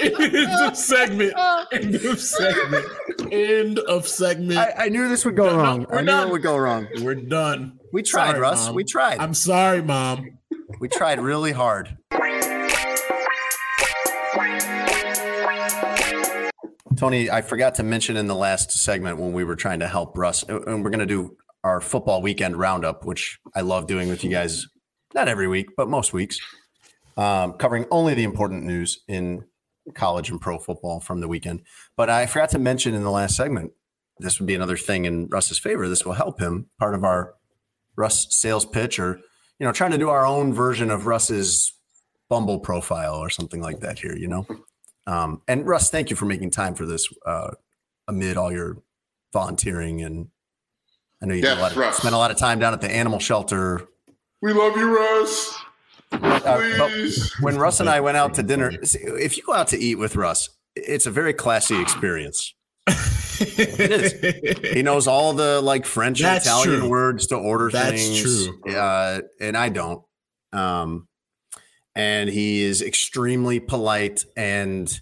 End 0.00 0.62
of 0.62 0.76
segment. 0.76 1.34
End 1.72 1.94
of 1.94 2.20
segment. 2.20 2.86
End 3.32 3.78
of 3.80 4.08
segment. 4.08 4.58
I, 4.58 4.72
I 4.78 4.88
knew 4.88 5.08
this 5.08 5.24
would 5.24 5.36
go 5.36 5.56
wrong. 5.56 5.86
I 5.90 6.00
knew 6.00 6.06
done. 6.06 6.28
it 6.28 6.32
would 6.32 6.42
go 6.42 6.56
wrong. 6.56 6.88
We're 7.00 7.14
done. 7.14 7.78
We 7.92 8.02
tried, 8.02 8.30
sorry, 8.30 8.40
Russ. 8.40 8.66
Mom. 8.66 8.74
We 8.74 8.84
tried. 8.84 9.18
I'm 9.20 9.34
sorry, 9.34 9.82
Mom. 9.82 10.38
We 10.80 10.88
tried 10.88 11.20
really 11.20 11.52
hard. 11.52 11.96
Tony, 16.96 17.30
I 17.30 17.42
forgot 17.42 17.74
to 17.76 17.82
mention 17.82 18.16
in 18.16 18.26
the 18.26 18.34
last 18.34 18.70
segment 18.70 19.18
when 19.18 19.32
we 19.32 19.44
were 19.44 19.56
trying 19.56 19.80
to 19.80 19.88
help 19.88 20.16
Russ, 20.16 20.42
and 20.44 20.84
we're 20.84 20.90
going 20.90 20.98
to 21.00 21.06
do 21.06 21.36
our 21.64 21.80
football 21.80 22.22
weekend 22.22 22.56
roundup, 22.56 23.04
which 23.04 23.40
I 23.54 23.62
love 23.62 23.86
doing 23.86 24.08
with 24.08 24.22
you 24.22 24.30
guys, 24.30 24.66
not 25.14 25.28
every 25.28 25.48
week, 25.48 25.70
but 25.76 25.88
most 25.88 26.12
weeks, 26.12 26.38
um, 27.16 27.54
covering 27.54 27.86
only 27.90 28.14
the 28.14 28.24
important 28.24 28.64
news 28.64 29.02
in 29.08 29.44
college 29.94 30.30
and 30.30 30.40
pro 30.40 30.58
football 30.58 31.00
from 31.00 31.20
the 31.20 31.28
weekend. 31.28 31.62
But 31.96 32.10
I 32.10 32.26
forgot 32.26 32.50
to 32.50 32.58
mention 32.58 32.94
in 32.94 33.02
the 33.02 33.10
last 33.10 33.36
segment, 33.36 33.72
this 34.18 34.38
would 34.38 34.46
be 34.46 34.54
another 34.54 34.76
thing 34.76 35.04
in 35.04 35.26
Russ's 35.28 35.58
favor. 35.58 35.88
This 35.88 36.04
will 36.04 36.12
help 36.12 36.40
him. 36.40 36.68
Part 36.78 36.94
of 36.94 37.02
our 37.02 37.34
Russ 37.96 38.26
sales 38.30 38.64
pitch, 38.64 38.98
or 38.98 39.20
you 39.58 39.66
know, 39.66 39.72
trying 39.72 39.90
to 39.92 39.98
do 39.98 40.10
our 40.10 40.26
own 40.26 40.52
version 40.52 40.90
of 40.90 41.06
Russ's 41.06 41.72
Bumble 42.28 42.58
profile 42.58 43.16
or 43.16 43.30
something 43.30 43.60
like 43.60 43.80
that 43.80 43.98
here. 43.98 44.16
You 44.16 44.28
know, 44.28 44.46
um, 45.06 45.42
and 45.48 45.66
Russ, 45.66 45.90
thank 45.90 46.10
you 46.10 46.16
for 46.16 46.24
making 46.24 46.50
time 46.50 46.74
for 46.74 46.86
this 46.86 47.08
uh, 47.26 47.50
amid 48.08 48.36
all 48.36 48.52
your 48.52 48.78
volunteering 49.32 50.02
and 50.02 50.28
I 51.22 51.26
know 51.26 51.34
you 51.34 51.42
yes, 51.42 51.58
a 51.58 51.60
lot 51.60 51.76
of, 51.76 51.94
spent 51.94 52.14
a 52.14 52.18
lot 52.18 52.30
of 52.30 52.36
time 52.36 52.58
down 52.58 52.74
at 52.74 52.82
the 52.82 52.90
animal 52.90 53.18
shelter. 53.18 53.88
We 54.42 54.52
love 54.52 54.76
you, 54.76 54.94
Russ. 54.94 55.58
Uh, 56.12 56.78
when 57.40 57.56
Russ 57.56 57.80
and 57.80 57.88
I 57.88 58.00
went 58.00 58.18
out 58.18 58.34
to 58.34 58.42
dinner, 58.42 58.70
if 58.82 59.36
you 59.36 59.42
go 59.42 59.54
out 59.54 59.68
to 59.68 59.78
eat 59.78 59.94
with 59.94 60.16
Russ, 60.16 60.50
it's 60.76 61.06
a 61.06 61.10
very 61.10 61.32
classy 61.32 61.80
experience. 61.80 62.54
it 62.86 63.80
is. 63.80 64.72
He 64.74 64.82
knows 64.82 65.06
all 65.06 65.32
the 65.32 65.62
like 65.62 65.86
French 65.86 66.20
and 66.22 66.36
Italian 66.36 66.80
true. 66.80 66.88
words 66.90 67.28
to 67.28 67.36
order 67.36 67.70
That's 67.70 68.02
things. 68.06 68.20
true. 68.20 68.74
Uh, 68.74 69.22
and 69.40 69.56
I 69.56 69.70
don't. 69.70 70.02
Um, 70.52 71.08
and 71.94 72.28
he 72.28 72.62
is 72.62 72.82
extremely 72.82 73.60
polite 73.60 74.24
and 74.36 75.00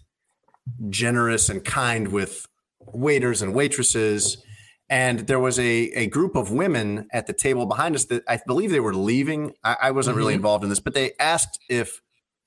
generous 0.90 1.48
and 1.48 1.64
kind 1.64 2.08
with 2.08 2.46
waiters 2.80 3.42
and 3.42 3.54
waitresses. 3.54 4.42
And 4.88 5.20
there 5.20 5.40
was 5.40 5.58
a, 5.58 5.90
a 5.94 6.06
group 6.06 6.36
of 6.36 6.50
women 6.50 7.08
at 7.12 7.26
the 7.26 7.32
table 7.32 7.66
behind 7.66 7.94
us 7.94 8.04
that 8.06 8.24
I 8.28 8.38
believe 8.46 8.70
they 8.70 8.80
were 8.80 8.94
leaving. 8.94 9.52
I, 9.64 9.76
I 9.82 9.90
wasn't 9.90 10.14
mm-hmm. 10.14 10.18
really 10.18 10.34
involved 10.34 10.64
in 10.64 10.70
this, 10.70 10.80
but 10.80 10.94
they 10.94 11.12
asked 11.18 11.58
if 11.68 12.02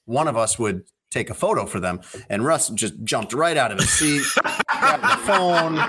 one 0.05 0.27
of 0.27 0.37
us 0.37 0.59
would 0.59 0.83
take 1.09 1.29
a 1.29 1.33
photo 1.33 1.65
for 1.65 1.79
them. 1.79 2.01
And 2.29 2.45
Russ 2.45 2.69
just 2.69 3.03
jumped 3.03 3.33
right 3.33 3.57
out 3.57 3.71
of 3.71 3.79
his 3.79 3.89
seat, 3.89 4.23
grabbed 4.67 5.03
the 5.03 5.17
phone. 5.25 5.79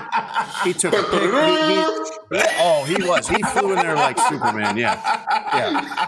He 0.63 0.73
took 0.73 0.93
a 0.93 1.03
pic. 1.03 2.16
Oh, 2.59 2.83
he 2.85 2.95
was. 3.07 3.27
He 3.27 3.41
flew 3.43 3.71
in 3.71 3.75
there 3.75 3.95
like 3.95 4.17
Superman. 4.19 4.77
Yeah, 4.77 4.99
yeah. 5.53 6.05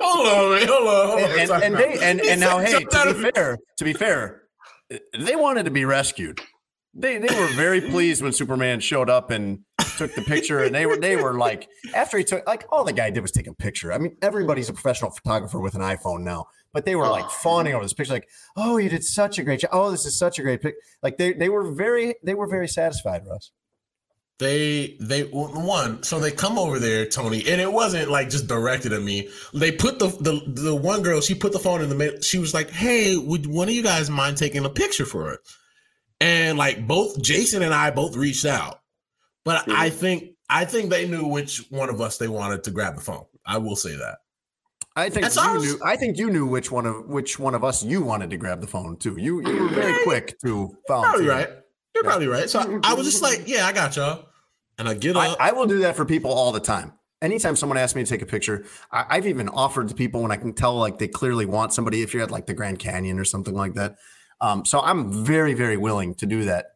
hold 0.00 0.26
on, 0.26 0.58
man. 0.58 0.68
Hold 0.68 0.88
on. 0.88 1.06
Hold 1.08 1.22
on. 1.22 1.30
And, 1.30 1.50
and, 1.50 1.62
and 1.62 1.74
they 1.76 1.98
and, 2.02 2.20
and 2.20 2.40
now, 2.40 2.58
hey, 2.58 2.84
to 2.84 3.14
be 3.14 3.30
fair, 3.30 3.58
to 3.76 3.84
be 3.84 3.92
fair, 3.92 4.42
they 5.18 5.36
wanted 5.36 5.64
to 5.64 5.70
be 5.70 5.84
rescued 5.84 6.40
they 6.98 7.18
they 7.18 7.34
were 7.38 7.46
very 7.48 7.80
pleased 7.80 8.22
when 8.22 8.32
Superman 8.32 8.80
showed 8.80 9.08
up 9.08 9.30
and 9.30 9.60
took 9.96 10.14
the 10.14 10.22
picture, 10.22 10.64
and 10.64 10.74
they 10.74 10.84
were 10.84 10.96
they 10.96 11.16
were 11.16 11.34
like 11.34 11.68
after 11.94 12.18
he 12.18 12.24
took 12.24 12.46
like 12.46 12.66
all 12.70 12.84
the 12.84 12.92
guy 12.92 13.10
did 13.10 13.20
was 13.20 13.30
take 13.30 13.46
a 13.46 13.54
picture. 13.54 13.92
I 13.92 13.98
mean, 13.98 14.16
everybody's 14.20 14.68
a 14.68 14.72
professional 14.72 15.12
photographer 15.12 15.60
with 15.60 15.74
an 15.74 15.80
iPhone 15.80 16.22
now, 16.22 16.46
but 16.72 16.84
they 16.84 16.96
were 16.96 17.06
like 17.06 17.24
oh. 17.24 17.28
fawning 17.28 17.74
over 17.74 17.84
this 17.84 17.92
picture, 17.92 18.12
like, 18.12 18.28
oh, 18.56 18.78
you 18.78 18.88
did 18.88 19.04
such 19.04 19.38
a 19.38 19.44
great 19.44 19.60
job. 19.60 19.70
Oh, 19.72 19.90
this 19.90 20.06
is 20.06 20.18
such 20.18 20.38
a 20.38 20.42
great 20.42 20.60
pic. 20.60 20.74
Like 21.02 21.18
they 21.18 21.32
they 21.32 21.48
were 21.48 21.70
very 21.70 22.16
they 22.24 22.34
were 22.34 22.48
very 22.48 22.68
satisfied, 22.68 23.22
Russ. 23.26 23.52
They 24.38 24.96
they 25.00 25.22
one 25.24 26.02
so 26.04 26.20
they 26.20 26.30
come 26.30 26.58
over 26.58 26.78
there, 26.78 27.06
Tony, 27.06 27.44
and 27.48 27.60
it 27.60 27.72
wasn't 27.72 28.08
like 28.08 28.30
just 28.30 28.46
directed 28.46 28.92
at 28.92 29.02
me. 29.02 29.28
They 29.52 29.72
put 29.72 29.98
the 29.98 30.08
the 30.08 30.42
the 30.46 30.74
one 30.74 31.02
girl, 31.02 31.20
she 31.20 31.34
put 31.34 31.52
the 31.52 31.58
phone 31.58 31.82
in 31.82 31.88
the 31.88 31.96
middle. 31.96 32.20
She 32.20 32.38
was 32.38 32.54
like, 32.54 32.70
"Hey, 32.70 33.16
would 33.16 33.46
one 33.46 33.68
of 33.68 33.74
you 33.74 33.82
guys 33.82 34.08
mind 34.08 34.36
taking 34.36 34.64
a 34.64 34.70
picture 34.70 35.04
for 35.04 35.32
it?" 35.32 35.40
and 36.20 36.58
like 36.58 36.86
both 36.86 37.20
Jason 37.22 37.62
and 37.62 37.74
I 37.74 37.90
both 37.90 38.16
reached 38.16 38.44
out, 38.44 38.80
but 39.44 39.62
mm-hmm. 39.62 39.72
I 39.76 39.90
think 39.90 40.30
I 40.48 40.64
think 40.64 40.90
they 40.90 41.06
knew 41.06 41.26
which 41.26 41.64
one 41.70 41.90
of 41.90 42.00
us 42.00 42.18
they 42.18 42.28
wanted 42.28 42.64
to 42.64 42.70
grab 42.70 42.94
the 42.96 43.00
phone. 43.00 43.24
I 43.44 43.58
will 43.58 43.76
say 43.76 43.96
that. 43.96 44.18
I 44.96 45.10
think 45.10 45.32
you 45.32 45.58
knew. 45.60 45.78
I 45.84 45.96
think 45.96 46.18
you 46.18 46.30
knew 46.30 46.46
which 46.46 46.72
one 46.72 46.86
of 46.86 47.06
which 47.06 47.38
one 47.38 47.54
of 47.54 47.62
us 47.62 47.84
you 47.84 48.02
wanted 48.02 48.30
to 48.30 48.36
grab 48.36 48.60
the 48.60 48.66
phone 48.66 48.96
too. 48.96 49.14
You 49.18 49.40
you 49.46 49.62
were 49.62 49.68
very 49.68 50.02
quick 50.02 50.38
to 50.40 50.76
volunteer. 50.88 51.10
Probably 51.10 51.28
right. 51.28 51.50
You're 51.98 52.10
probably 52.10 52.28
right. 52.28 52.48
So 52.48 52.60
I, 52.60 52.92
I, 52.92 52.94
was 52.94 53.06
just 53.06 53.22
like, 53.22 53.48
yeah, 53.48 53.66
I 53.66 53.72
got 53.72 53.96
y'all, 53.96 54.26
and 54.78 54.88
I 54.88 54.94
get 54.94 55.16
up. 55.16 55.36
I, 55.40 55.48
I, 55.48 55.52
will 55.52 55.66
do 55.66 55.80
that 55.80 55.96
for 55.96 56.04
people 56.04 56.30
all 56.30 56.52
the 56.52 56.60
time. 56.60 56.92
Anytime 57.20 57.56
someone 57.56 57.76
asks 57.76 57.96
me 57.96 58.04
to 58.04 58.08
take 58.08 58.22
a 58.22 58.26
picture, 58.26 58.64
I, 58.92 59.06
I've 59.08 59.26
even 59.26 59.48
offered 59.48 59.88
to 59.88 59.96
people 59.96 60.22
when 60.22 60.30
I 60.30 60.36
can 60.36 60.52
tell 60.52 60.76
like 60.76 60.98
they 60.98 61.08
clearly 61.08 61.44
want 61.44 61.72
somebody. 61.72 62.02
If 62.02 62.14
you're 62.14 62.22
at 62.22 62.30
like 62.30 62.46
the 62.46 62.54
Grand 62.54 62.78
Canyon 62.78 63.18
or 63.18 63.24
something 63.24 63.54
like 63.54 63.74
that, 63.74 63.96
um, 64.40 64.64
so 64.64 64.80
I'm 64.80 65.24
very, 65.24 65.54
very 65.54 65.76
willing 65.76 66.14
to 66.16 66.26
do 66.26 66.44
that 66.44 66.66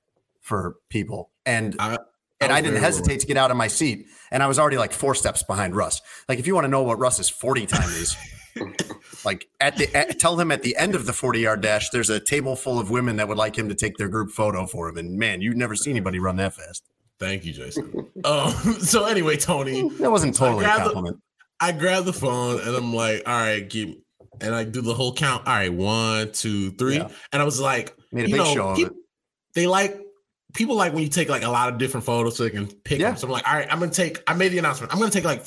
for 0.40 0.76
people. 0.88 1.30
And 1.46 1.76
I, 1.78 1.98
and 2.40 2.52
I 2.52 2.60
didn't 2.60 2.80
hesitate 2.80 3.06
willing. 3.06 3.20
to 3.20 3.26
get 3.28 3.36
out 3.36 3.52
of 3.52 3.56
my 3.56 3.68
seat. 3.68 4.06
And 4.32 4.42
I 4.42 4.48
was 4.48 4.58
already 4.58 4.76
like 4.76 4.92
four 4.92 5.14
steps 5.14 5.44
behind 5.44 5.76
Russ. 5.76 6.02
Like 6.28 6.40
if 6.40 6.48
you 6.48 6.54
want 6.56 6.64
to 6.64 6.68
know 6.68 6.82
what 6.82 6.98
Russ's 6.98 7.28
40 7.28 7.66
time 7.66 7.88
is, 7.90 8.16
like 9.24 9.48
at 9.60 9.76
the 9.76 9.94
at, 9.96 10.18
tell 10.18 10.38
him 10.38 10.50
at 10.50 10.62
the 10.62 10.76
end 10.76 10.94
of 10.94 11.06
the 11.06 11.12
40 11.12 11.40
yard 11.40 11.60
dash, 11.60 11.90
there's 11.90 12.10
a 12.10 12.20
table 12.20 12.56
full 12.56 12.78
of 12.78 12.90
women 12.90 13.16
that 13.16 13.28
would 13.28 13.38
like 13.38 13.56
him 13.56 13.68
to 13.68 13.74
take 13.74 13.96
their 13.96 14.08
group 14.08 14.30
photo 14.30 14.66
for 14.66 14.88
him. 14.88 14.96
And 14.98 15.18
man, 15.18 15.40
you'd 15.40 15.56
never 15.56 15.74
see 15.74 15.90
anybody 15.90 16.18
run 16.18 16.36
that 16.36 16.54
fast. 16.54 16.84
Thank 17.18 17.44
you, 17.44 17.52
Jason. 17.52 18.06
um, 18.24 18.52
so 18.80 19.04
anyway, 19.04 19.36
Tony, 19.36 19.88
that 19.98 20.10
wasn't 20.10 20.34
totally 20.34 20.64
a 20.64 20.68
compliment. 20.68 21.16
The, 21.16 21.66
I 21.66 21.72
grabbed 21.72 22.06
the 22.06 22.12
phone 22.12 22.60
and 22.60 22.76
I'm 22.76 22.94
like, 22.94 23.22
all 23.26 23.34
right, 23.34 23.68
give 23.68 23.94
and 24.40 24.54
I 24.54 24.64
do 24.64 24.80
the 24.80 24.94
whole 24.94 25.14
count. 25.14 25.46
All 25.46 25.54
right, 25.54 25.72
one, 25.72 26.32
two, 26.32 26.72
three, 26.72 26.96
yeah. 26.96 27.08
and 27.32 27.40
I 27.40 27.44
was 27.44 27.60
like, 27.60 27.96
Made 28.10 28.24
a 28.24 28.28
you 28.28 28.36
big 28.36 28.56
know, 28.56 28.74
people, 28.74 28.96
they 29.54 29.66
like 29.66 30.00
people 30.52 30.76
like 30.76 30.92
when 30.92 31.02
you 31.02 31.08
take 31.08 31.28
like 31.28 31.42
a 31.42 31.48
lot 31.48 31.72
of 31.72 31.78
different 31.78 32.04
photos 32.04 32.36
so 32.36 32.44
they 32.44 32.50
can 32.50 32.66
pick 32.66 33.00
yeah. 33.00 33.08
them. 33.08 33.16
So 33.16 33.26
I'm 33.26 33.32
like, 33.32 33.48
all 33.48 33.54
right, 33.54 33.68
I'm 33.70 33.78
gonna 33.78 33.92
take. 33.92 34.22
I 34.26 34.34
made 34.34 34.50
the 34.50 34.58
announcement. 34.58 34.92
I'm 34.92 34.98
gonna 34.98 35.10
take 35.10 35.24
like 35.24 35.44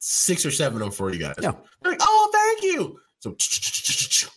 six 0.00 0.44
or 0.44 0.50
seven 0.50 0.76
of 0.76 0.80
them 0.80 0.90
for 0.90 1.12
you 1.12 1.20
guys. 1.20 1.36
Yeah. 1.40 1.52
They're 1.82 1.92
like, 1.92 2.00
oh, 2.02 2.30
thank 2.32 2.74
you. 2.74 2.98
So 3.20 3.36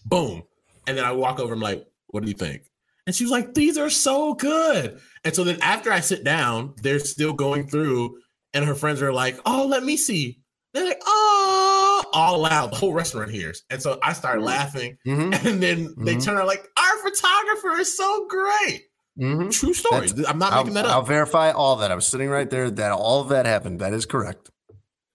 boom, 0.06 0.44
and 0.88 0.98
then 0.98 1.06
I 1.06 1.12
walk 1.14 1.40
over. 1.40 1.54
I'm 1.54 1.60
like, 1.60 1.86
what 2.08 2.22
do 2.22 2.30
you 2.30 2.36
think? 2.36 2.64
And 3.06 3.16
she 3.16 3.24
was 3.24 3.32
like, 3.32 3.54
these 3.54 3.78
are 3.78 3.90
so 3.90 4.34
good. 4.34 5.00
And 5.24 5.36
so 5.36 5.44
then 5.44 5.62
after 5.62 5.92
I 5.92 6.00
sit 6.00 6.24
down, 6.24 6.74
they're 6.82 7.00
still 7.00 7.34
going 7.34 7.68
through, 7.68 8.18
and 8.54 8.64
her 8.66 8.76
friends 8.76 9.02
are 9.02 9.14
like, 9.14 9.40
oh, 9.46 9.66
let 9.66 9.84
me 9.84 9.98
see. 9.98 10.40
They're 10.74 10.86
like, 10.86 11.02
oh, 11.06 12.04
all 12.14 12.40
loud. 12.40 12.72
The 12.72 12.78
whole 12.78 12.94
restaurant 12.94 13.32
hears. 13.32 13.64
And 13.70 13.82
so 13.82 14.00
I 14.02 14.14
start 14.14 14.38
mm-hmm. 14.38 14.46
laughing. 14.46 14.98
Mm-hmm. 15.06 15.34
And 15.48 15.62
then 15.62 15.88
mm-hmm. 15.90 16.04
they 16.04 16.18
turn 16.18 16.36
around 16.36 16.48
like, 16.48 16.68
our 16.78 16.98
photographer 16.98 17.80
is 17.80 17.96
so 17.96 18.28
great. 18.28 18.84
Mm-hmm. 19.20 19.50
True 19.50 19.74
story. 19.74 20.08
That's, 20.08 20.28
I'm 20.28 20.40
not 20.40 20.54
I'll, 20.54 20.64
making 20.64 20.76
that 20.76 20.86
up. 20.86 20.92
I'll 20.92 21.02
verify 21.04 21.52
all 21.52 21.76
that. 21.78 21.92
I 21.92 21.96
was 21.96 22.08
sitting 22.08 22.30
right 22.30 22.50
there. 22.50 22.72
That 22.72 22.92
all 22.92 23.22
of 23.22 23.30
that 23.30 23.46
happened. 23.46 23.80
That 23.80 23.94
is 23.94 24.06
correct. 24.06 24.50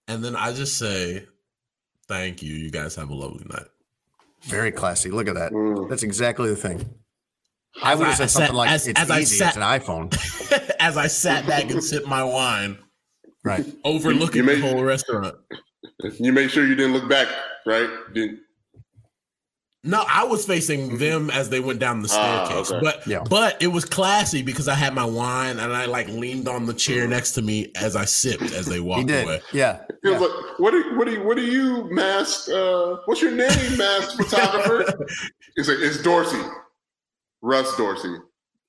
And 0.09 0.25
then 0.25 0.35
I 0.35 0.51
just 0.53 0.77
say, 0.77 1.27
thank 2.07 2.41
you. 2.41 2.53
You 2.53 2.71
guys 2.71 2.95
have 2.95 3.09
a 3.09 3.13
lovely 3.13 3.45
night. 3.47 3.67
Very 4.41 4.71
classy. 4.71 5.11
Look 5.11 5.27
at 5.27 5.35
that. 5.35 5.51
Mm. 5.51 5.87
That's 5.87 6.01
exactly 6.01 6.49
the 6.49 6.55
thing. 6.55 6.89
I 7.83 7.93
would 7.93 8.07
have 8.07 8.17
said 8.17 8.31
something 8.31 8.47
sat, 8.47 8.55
like, 8.55 8.71
as, 8.71 8.87
"It's 8.87 8.99
as 8.99 9.11
easy. 9.11 9.35
Sat, 9.37 9.49
it's 9.49 9.57
an 9.57 9.61
iPhone." 9.61 10.75
as 10.79 10.97
I 10.97 11.05
sat 11.05 11.45
back 11.45 11.69
and 11.69 11.83
sipped 11.83 12.07
my 12.07 12.23
wine, 12.23 12.79
right, 13.43 13.63
overlooking 13.83 14.45
made, 14.45 14.63
the 14.63 14.69
whole 14.71 14.83
restaurant. 14.83 15.35
You 16.17 16.33
made 16.33 16.49
sure 16.49 16.65
you 16.65 16.75
didn't 16.75 16.93
look 16.93 17.09
back, 17.09 17.27
right? 17.65 17.89
Didn't. 18.13 18.39
No, 19.83 20.03
I 20.09 20.25
was 20.25 20.45
facing 20.45 20.97
them 20.97 21.29
as 21.29 21.49
they 21.49 21.61
went 21.61 21.79
down 21.79 22.01
the 22.01 22.09
ah, 22.11 22.45
staircase, 22.45 22.71
okay. 22.71 22.79
but 22.81 23.07
yeah. 23.07 23.23
but 23.29 23.61
it 23.61 23.67
was 23.67 23.85
classy 23.85 24.41
because 24.41 24.67
I 24.67 24.75
had 24.75 24.93
my 24.93 25.05
wine 25.05 25.57
and 25.57 25.73
I 25.73 25.85
like 25.85 26.09
leaned 26.09 26.49
on 26.49 26.65
the 26.65 26.73
chair 26.73 27.07
next 27.07 27.31
to 27.33 27.41
me 27.41 27.71
as 27.77 27.95
I 27.95 28.03
sipped 28.03 28.51
as 28.51 28.65
they 28.65 28.81
walked 28.81 29.09
away. 29.09 29.41
Yeah, 29.53 29.81
it 30.03 30.09
was 30.09 30.13
yeah. 30.13 30.19
like, 30.19 30.59
what 30.59 30.73
are 30.73 30.97
what 30.97 31.07
are 31.07 31.23
what 31.23 31.37
are 31.37 31.45
you, 31.45 31.87
masked? 31.91 32.49
Uh, 32.49 32.97
what's 33.05 33.21
your 33.21 33.31
name, 33.31 33.77
masked 33.77 34.17
photographer? 34.17 35.07
it's 35.55 35.69
like 35.69 35.77
it's 35.79 36.03
Dorsey, 36.03 36.41
Russ 37.41 37.73
Dorsey. 37.77 38.15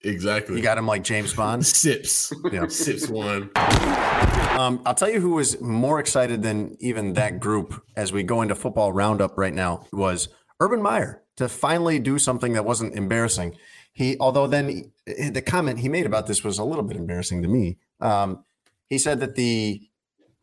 Exactly. 0.02 0.56
You 0.56 0.62
got 0.62 0.78
him 0.78 0.86
like 0.86 1.02
James 1.02 1.34
Bond. 1.34 1.66
Sips. 1.66 2.32
Yeah. 2.52 2.68
Sips 2.68 3.08
one. 3.08 3.50
Um, 3.56 4.80
I'll 4.86 4.94
tell 4.94 5.10
you 5.10 5.20
who 5.20 5.30
was 5.30 5.60
more 5.60 6.00
excited 6.00 6.42
than 6.42 6.76
even 6.80 7.14
that 7.14 7.40
group 7.40 7.82
as 7.96 8.12
we 8.12 8.22
go 8.22 8.42
into 8.42 8.54
football 8.54 8.92
roundup 8.92 9.36
right 9.36 9.52
now 9.52 9.84
was 9.92 10.28
Urban 10.60 10.82
Meyer 10.82 11.22
to 11.36 11.48
finally 11.48 11.98
do 11.98 12.18
something 12.18 12.52
that 12.52 12.64
wasn't 12.64 12.94
embarrassing. 12.94 13.56
He, 13.92 14.16
although 14.20 14.46
then 14.46 14.68
he, 15.06 15.30
the 15.30 15.42
comment 15.42 15.80
he 15.80 15.88
made 15.88 16.06
about 16.06 16.26
this 16.26 16.44
was 16.44 16.58
a 16.58 16.64
little 16.64 16.84
bit 16.84 16.96
embarrassing 16.96 17.42
to 17.42 17.48
me. 17.48 17.78
Um, 18.00 18.44
he 18.88 18.98
said 18.98 19.20
that 19.20 19.36
the 19.36 19.82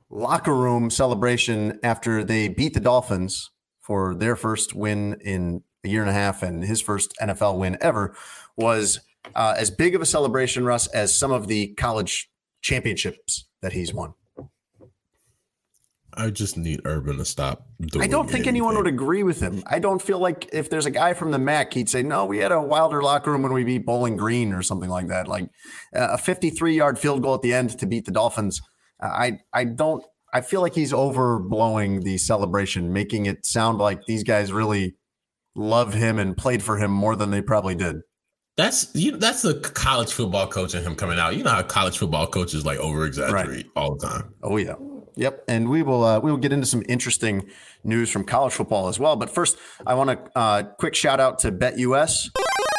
locker 0.09 0.55
room 0.55 0.89
celebration 0.89 1.80
after 1.84 2.24
they 2.24 2.47
beat 2.47 2.74
the 2.74 2.80
Dolphins 2.80 3.51
for 3.80 4.15
their 4.15 4.36
first 4.36 4.74
win 4.74 5.18
in 5.22 5.63
a 5.84 5.89
year 5.89 6.01
and 6.01 6.09
a 6.09 6.13
half 6.13 6.43
and 6.43 6.63
his 6.63 6.82
first 6.82 7.13
NFL 7.22 7.57
win 7.57 7.78
ever 7.80 8.15
was 8.55 8.99
uh, 9.36 9.55
as 9.57 9.70
big 9.70 9.95
of 9.95 10.01
a 10.01 10.05
celebration, 10.05 10.65
Russ, 10.65 10.88
as 10.88 11.18
some 11.18 11.32
of 11.32 11.47
the 11.47 11.74
college 11.76 12.30
championships 12.61 13.47
that 13.61 13.74
he's 13.74 13.93
won. 13.93 14.13
I 16.18 16.32
just 16.32 16.57
need 16.57 16.82
Urban 16.84 17.18
to 17.18 17.26
stop. 17.26 17.68
I 17.99 18.07
don't 18.07 18.26
think 18.26 18.47
anything. 18.47 18.47
anyone 18.47 18.76
would 18.76 18.88
agree 18.88 19.24
with 19.24 19.39
him. 19.39 19.63
I 19.68 19.80
don't 19.80 20.01
feel 20.01 20.20
like 20.20 20.49
if 20.51 20.70
there's 20.70 20.88
a 20.88 20.91
guy 20.91 21.13
from 21.13 21.32
the 21.32 21.38
MAC, 21.39 21.74
he'd 21.74 21.89
say, 21.89 22.01
"No, 22.01 22.26
we 22.26 22.39
had 22.39 22.51
a 22.51 22.59
wilder 22.59 23.01
locker 23.03 23.32
room 23.32 23.43
when 23.43 23.53
we 23.53 23.63
beat 23.63 23.86
Bowling 23.86 24.18
Green 24.18 24.51
or 24.51 24.63
something 24.63 24.89
like 24.89 25.07
that." 25.07 25.28
Like 25.28 25.45
uh, 25.95 26.09
a 26.11 26.18
53 26.18 26.76
yard 26.76 26.97
field 26.97 27.22
goal 27.22 27.36
at 27.36 27.41
the 27.41 27.53
end 27.53 27.78
to 27.80 27.86
beat 27.86 28.05
the 28.05 28.11
Dolphins. 28.11 28.61
Uh, 29.01 29.07
I 29.07 29.39
I 29.53 29.63
don't. 29.63 30.03
I 30.34 30.41
feel 30.41 30.61
like 30.61 30.76
he's 30.76 30.91
overblowing 30.91 32.03
the 32.03 32.18
celebration, 32.18 32.91
making 32.91 33.28
it 33.28 33.45
sound 33.45 33.78
like 33.78 34.05
these 34.07 34.24
guys 34.24 34.51
really 34.51 34.95
love 35.55 35.93
him 35.93 36.20
and 36.20 36.36
played 36.36 36.63
for 36.63 36.78
him 36.78 36.91
more 36.91 37.15
than 37.15 37.32
they 37.32 37.41
probably 37.41 37.76
did. 37.76 37.97
That's 38.57 38.93
you. 38.95 39.18
That's 39.18 39.43
the 39.43 39.53
college 39.53 40.11
football 40.11 40.47
coach 40.47 40.74
and 40.74 40.86
him 40.86 40.95
coming 40.95 41.20
out. 41.20 41.36
You 41.36 41.43
know 41.43 41.51
how 41.51 41.61
college 41.61 41.99
football 41.99 42.26
coaches 42.26 42.65
like 42.65 42.80
over 42.80 43.05
exaggerate 43.05 43.47
right. 43.49 43.65
all 43.76 43.95
the 43.95 44.07
time. 44.07 44.34
Oh 44.41 44.57
yeah, 44.57 44.74
yep. 45.18 45.43
And 45.47 45.70
we 45.70 45.84
will 45.84 46.03
uh, 46.03 46.20
we 46.20 46.32
will 46.32 46.38
get 46.38 46.53
into 46.53 46.65
some 46.65 46.84
interesting 46.88 47.49
news 47.84 48.09
from 48.09 48.24
college 48.24 48.53
football 48.53 48.88
as 48.88 48.99
well. 48.99 49.15
But 49.15 49.30
first, 49.30 49.57
I 49.86 49.93
want 49.95 50.09
to 50.11 50.38
uh, 50.38 50.63
quick 50.63 50.95
shout 50.95 51.20
out 51.20 51.39
to 51.39 51.51
BetUS. 51.51 52.30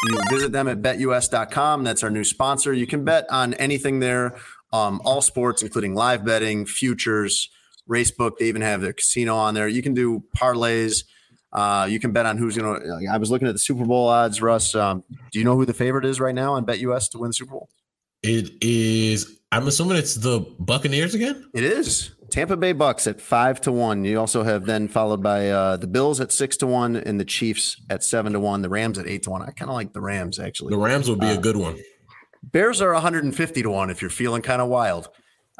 You 0.06 0.20
visit 0.30 0.52
them 0.52 0.68
at 0.68 0.80
betus.com. 0.80 1.84
That's 1.84 2.02
our 2.02 2.10
new 2.10 2.24
sponsor. 2.24 2.72
You 2.72 2.86
can 2.86 3.04
bet 3.04 3.26
on 3.30 3.54
anything 3.54 3.98
there, 3.98 4.36
um, 4.72 5.00
all 5.04 5.20
sports, 5.20 5.62
including 5.62 5.94
live 5.94 6.24
betting, 6.24 6.66
futures, 6.66 7.50
racebook. 7.88 8.38
They 8.38 8.46
even 8.46 8.62
have 8.62 8.80
their 8.80 8.92
casino 8.92 9.34
on 9.36 9.54
there. 9.54 9.66
You 9.66 9.82
can 9.82 9.94
do 9.94 10.22
parlays. 10.36 11.04
Uh, 11.52 11.86
you 11.90 11.98
can 11.98 12.12
bet 12.12 12.26
on 12.26 12.36
who's 12.36 12.56
going 12.56 12.80
to. 12.80 13.06
I 13.10 13.16
was 13.16 13.30
looking 13.30 13.48
at 13.48 13.54
the 13.54 13.58
Super 13.58 13.84
Bowl 13.84 14.08
odds, 14.08 14.40
Russ. 14.42 14.74
Um, 14.74 15.02
do 15.32 15.38
you 15.38 15.44
know 15.44 15.56
who 15.56 15.64
the 15.64 15.74
favorite 15.74 16.04
is 16.04 16.20
right 16.20 16.34
now 16.34 16.54
on 16.54 16.66
BetUS 16.66 17.10
to 17.10 17.18
win 17.18 17.30
the 17.30 17.34
Super 17.34 17.52
Bowl? 17.52 17.68
It 18.22 18.52
is. 18.60 19.38
I'm 19.50 19.66
assuming 19.66 19.96
it's 19.96 20.14
the 20.14 20.40
Buccaneers 20.58 21.14
again. 21.14 21.48
It 21.54 21.64
is. 21.64 22.10
Tampa 22.30 22.56
Bay 22.56 22.72
Bucks 22.72 23.06
at 23.06 23.20
five 23.20 23.60
to 23.62 23.72
one. 23.72 24.04
You 24.04 24.20
also 24.20 24.42
have 24.42 24.66
then 24.66 24.88
followed 24.88 25.22
by 25.22 25.48
uh, 25.48 25.76
the 25.76 25.86
Bills 25.86 26.20
at 26.20 26.30
six 26.30 26.56
to 26.58 26.66
one 26.66 26.96
and 26.96 27.18
the 27.18 27.24
Chiefs 27.24 27.80
at 27.88 28.04
seven 28.04 28.32
to 28.34 28.40
one. 28.40 28.62
The 28.62 28.68
Rams 28.68 28.98
at 28.98 29.06
eight 29.06 29.22
to 29.24 29.30
one. 29.30 29.42
I 29.42 29.50
kind 29.50 29.70
of 29.70 29.74
like 29.74 29.92
the 29.92 30.00
Rams 30.00 30.38
actually. 30.38 30.70
The 30.70 30.78
Rams 30.78 31.08
would 31.08 31.20
be 31.20 31.28
uh, 31.28 31.38
a 31.38 31.40
good 31.40 31.56
one. 31.56 31.78
Bears 32.42 32.80
are 32.80 32.92
150 32.92 33.62
to 33.62 33.70
one 33.70 33.90
if 33.90 34.00
you're 34.00 34.10
feeling 34.10 34.42
kind 34.42 34.62
of 34.62 34.68
wild. 34.68 35.08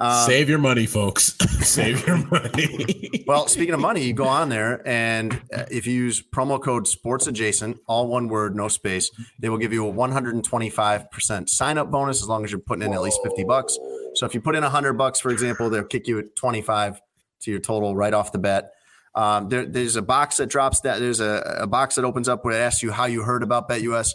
Um, 0.01 0.27
Save 0.27 0.49
your 0.49 0.59
money, 0.59 0.87
folks. 0.87 1.37
Save 1.67 2.07
your 2.07 2.19
money. 2.29 3.25
well, 3.27 3.49
speaking 3.49 3.75
of 3.75 3.81
money, 3.81 4.05
you 4.05 4.13
go 4.13 4.29
on 4.29 4.49
there 4.49 4.87
and 4.87 5.33
uh, 5.53 5.65
if 5.71 5.89
you 5.89 5.95
use 5.95 6.23
promo 6.23 6.63
code 6.63 6.87
Sports 6.87 7.27
Adjacent, 7.27 7.79
all 7.89 8.07
one 8.07 8.29
word, 8.29 8.55
no 8.55 8.69
space, 8.69 9.11
they 9.41 9.49
will 9.49 9.59
give 9.59 9.73
you 9.73 9.89
a 9.89 9.93
125% 9.93 11.49
sign 11.49 11.79
up 11.79 11.91
bonus 11.91 12.23
as 12.23 12.29
long 12.29 12.45
as 12.45 12.53
you're 12.53 12.61
putting 12.61 12.85
in 12.85 12.95
at 12.95 13.03
least 13.03 13.19
50 13.25 13.43
bucks. 13.45 13.77
So 14.19 14.27
if 14.27 14.35
you 14.35 14.41
put 14.41 14.57
in 14.57 14.63
a 14.63 14.67
100 14.67 14.95
bucks, 14.95 15.21
for 15.21 15.31
example, 15.31 15.71
they'll 15.71 15.85
kick 15.85 16.09
you 16.09 16.19
at 16.19 16.35
25 16.35 17.01
to 17.43 17.51
your 17.51 17.61
total 17.61 17.95
right 17.95 18.13
off 18.13 18.33
the 18.33 18.39
bat. 18.39 18.73
Um, 19.15 19.49
there, 19.49 19.65
there's 19.65 19.97
a 19.97 20.03
box 20.03 20.37
that 20.39 20.47
drops 20.49 20.81
that. 20.81 20.99
There's 20.99 21.21
a, 21.21 21.59
a, 21.61 21.67
box 21.67 21.95
that 21.95 22.05
opens 22.05 22.29
up 22.29 22.45
where 22.45 22.55
it 22.55 22.61
asks 22.61 22.83
you 22.83 22.93
how 22.93 23.07
you 23.07 23.23
heard 23.23 23.43
about 23.43 23.69
BetUS. 23.69 24.11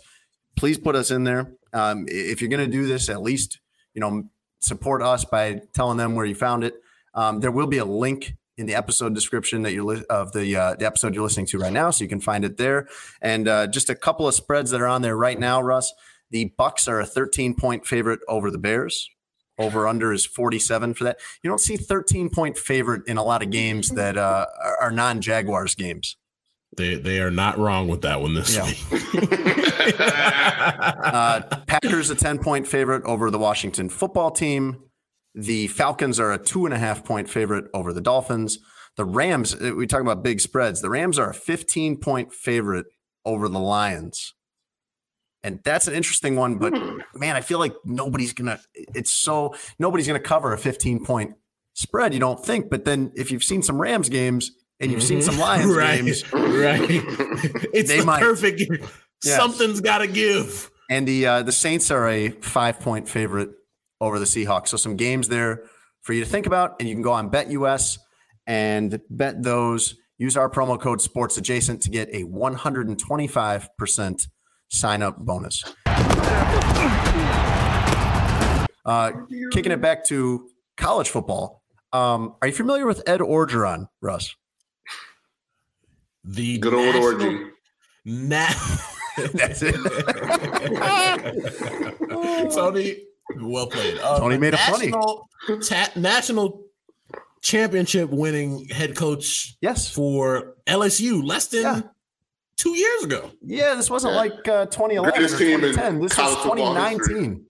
Please 0.56 0.78
put 0.78 0.96
us 0.96 1.10
in 1.10 1.24
there. 1.24 1.54
Um, 1.74 2.06
if 2.08 2.42
you're 2.42 2.50
going 2.50 2.64
to 2.64 2.72
do 2.72 2.86
this, 2.86 3.10
at 3.10 3.22
least 3.22 3.60
you 3.94 4.02
know 4.02 4.30
support 4.60 5.02
us 5.02 5.26
by 5.26 5.62
telling 5.74 5.98
them 5.98 6.16
where 6.16 6.26
you 6.26 6.36
found 6.36 6.64
it. 6.64 6.76
Um, 7.16 7.40
there 7.40 7.52
will 7.52 7.68
be 7.68 7.80
a 7.80 7.86
link 7.86 8.36
in 8.58 8.66
the 8.66 8.76
episode 8.76 9.16
description 9.16 9.64
that 9.64 9.74
you're 9.74 9.84
li- 9.84 10.06
of 10.10 10.32
the 10.32 10.56
uh, 10.56 10.76
the 10.76 10.86
episode 10.86 11.16
you're 11.16 11.24
listening 11.24 11.48
to 11.48 11.58
right 11.58 11.74
now, 11.74 11.90
so 11.90 12.04
you 12.04 12.10
can 12.10 12.22
find 12.22 12.46
it 12.46 12.58
there. 12.58 12.88
And 13.22 13.48
uh, 13.48 13.68
just 13.68 13.90
a 13.90 13.96
couple 13.96 14.28
of 14.28 14.36
spreads 14.36 14.72
that 14.72 14.82
are 14.82 14.88
on 14.88 15.02
there 15.02 15.18
right 15.18 15.40
now, 15.40 15.62
Russ. 15.62 15.92
The 16.30 16.54
Bucks 16.58 16.88
are 16.88 17.00
a 17.00 17.06
13 17.06 17.56
point 17.56 17.86
favorite 17.86 18.20
over 18.28 18.52
the 18.52 18.58
Bears. 18.58 19.10
Over 19.60 19.88
under 19.88 20.12
is 20.12 20.26
47 20.26 20.96
for 20.96 21.04
that. 21.04 21.20
You 21.44 21.50
don't 21.50 21.60
see 21.60 21.78
13 21.78 22.30
point 22.30 22.58
favorite 22.58 23.08
in 23.08 23.18
a 23.18 23.24
lot 23.24 23.44
of 23.44 23.52
games 23.52 23.90
that 23.96 24.18
uh, 24.18 24.48
are 24.82 24.92
non 24.92 25.22
Jaguars 25.22 25.76
games. 25.76 26.18
They 26.76 26.96
they 26.96 27.20
are 27.20 27.32
not 27.32 27.60
wrong 27.60 27.88
with 27.88 28.02
that 28.02 28.22
one 28.22 28.34
this 28.34 28.56
yeah. 28.56 28.66
week. 28.66 28.80
uh, 30.00 31.42
Packers 31.68 32.10
a 32.10 32.16
10 32.16 32.40
point 32.40 32.68
favorite 32.68 33.04
over 33.04 33.30
the 33.30 33.38
Washington 33.38 33.90
football 33.90 34.32
team. 34.32 34.84
The 35.36 35.68
Falcons 35.68 36.20
are 36.20 36.32
a 36.32 36.38
two 36.38 36.66
and 36.66 36.74
a 36.74 36.80
half 36.80 37.04
point 37.04 37.30
favorite 37.30 37.66
over 37.74 37.94
the 37.94 38.02
Dolphins. 38.02 38.60
The 38.96 39.06
Rams, 39.06 39.56
uh, 39.56 39.74
we 39.76 39.88
talk 39.88 40.02
about 40.02 40.24
big 40.24 40.40
spreads. 40.40 40.82
The 40.82 40.90
Rams 40.90 41.18
are 41.18 41.32
a 41.32 41.34
15 41.34 41.98
point 41.98 42.34
favorite 42.34 42.86
over 43.26 43.48
the 43.48 43.60
Lions. 43.60 44.34
And 45.44 45.60
that's 45.64 45.88
an 45.88 45.94
interesting 45.94 46.36
one, 46.38 46.58
but 46.58 46.76
hmm. 46.76 47.00
man, 47.16 47.36
I 47.36 47.42
feel 47.42 47.60
like 47.60 47.74
nobody's 47.84 48.34
gonna. 48.34 48.60
It's 48.74 49.12
so 49.12 49.56
nobody's 49.78 50.08
gonna 50.08 50.20
cover 50.20 50.54
a 50.54 50.58
15 50.58 51.04
point 51.04 51.36
spread. 51.74 52.14
You 52.14 52.20
don't 52.20 52.44
think, 52.44 52.70
but 52.70 52.86
then 52.86 53.12
if 53.16 53.30
you've 53.30 53.44
seen 53.44 53.62
some 53.62 53.82
Rams 53.82 54.08
games, 54.08 54.52
and 54.80 54.92
you've 54.92 55.04
seen 55.04 55.22
some 55.22 55.38
Lions 55.38 55.66
right, 55.76 56.04
games, 56.04 56.34
right? 56.34 56.82
It's 57.74 57.90
they 57.90 58.00
the 58.00 58.06
might. 58.06 58.22
perfect. 58.22 58.62
Yes. 59.24 59.38
Something's 59.38 59.82
got 59.82 60.00
to 60.00 60.08
give. 60.08 60.70
And 60.90 61.08
the 61.08 61.26
uh, 61.26 61.44
the 61.44 61.52
Saints 61.52 61.90
are 61.92 62.08
a 62.08 62.30
five 62.30 62.80
point 62.80 63.08
favorite 63.08 63.50
over 64.02 64.20
the 64.20 64.26
Seahawks. 64.26 64.68
So 64.70 64.78
some 64.78 64.96
games 64.96 65.30
there 65.30 65.64
for 66.02 66.14
you 66.14 66.24
to 66.24 66.30
think 66.30 66.46
about, 66.46 66.76
and 66.80 66.90
you 66.90 66.96
can 66.96 67.02
go 67.02 67.14
on 67.14 67.30
BetUS 67.32 67.98
and 68.46 69.00
bet 69.10 69.42
those. 69.42 69.96
Use 70.20 70.38
our 70.38 70.50
promo 70.50 70.80
code 70.80 71.02
Sports 71.02 71.38
Adjacent 71.38 71.82
to 71.84 71.90
get 71.90 72.10
a 72.14 72.24
125 72.24 73.70
percent 73.78 74.28
sign 74.74 75.02
up 75.02 75.18
bonus. 75.18 75.64
Uh, 78.86 79.12
kicking 79.52 79.72
it 79.72 79.82
back 79.82 80.04
to 80.06 80.50
college 80.76 81.10
football. 81.10 81.62
Um, 81.94 82.36
are 82.42 82.48
you 82.48 82.54
familiar 82.54 82.86
with 82.86 83.02
Ed 83.08 83.22
Orgeron, 83.22 83.88
Russ? 84.02 84.36
The 86.26 86.58
good 86.58 86.74
old 86.74 86.96
orgy. 86.96 87.46
Na- 88.04 88.48
That's 89.34 89.62
it. 89.62 89.76
Tony, 92.54 92.98
well 93.40 93.68
played. 93.68 94.00
Uh, 94.00 94.20
Tony 94.20 94.38
made 94.38 94.56
a 94.56 94.58
funny. 94.58 94.92
Ta- 94.92 95.92
national 95.96 96.64
championship 97.42 98.10
winning 98.10 98.68
head 98.70 98.96
coach. 98.96 99.56
Yes, 99.62 99.90
for 99.90 100.56
LSU 100.68 101.24
less 101.24 101.48
than 101.48 101.62
yeah. 101.62 101.82
Two 102.58 102.78
years 102.78 103.04
ago. 103.04 103.32
Yeah, 103.42 103.76
this 103.76 103.90
wasn't 103.90 104.14
yeah. 104.14 104.20
like 104.20 104.48
uh, 104.48 104.66
2011 104.68 105.20
greatest 105.20 105.36
or 105.36 105.46
2010. 105.46 106.02
This 106.02 106.18
was 106.18 106.44
2019. 106.44 107.46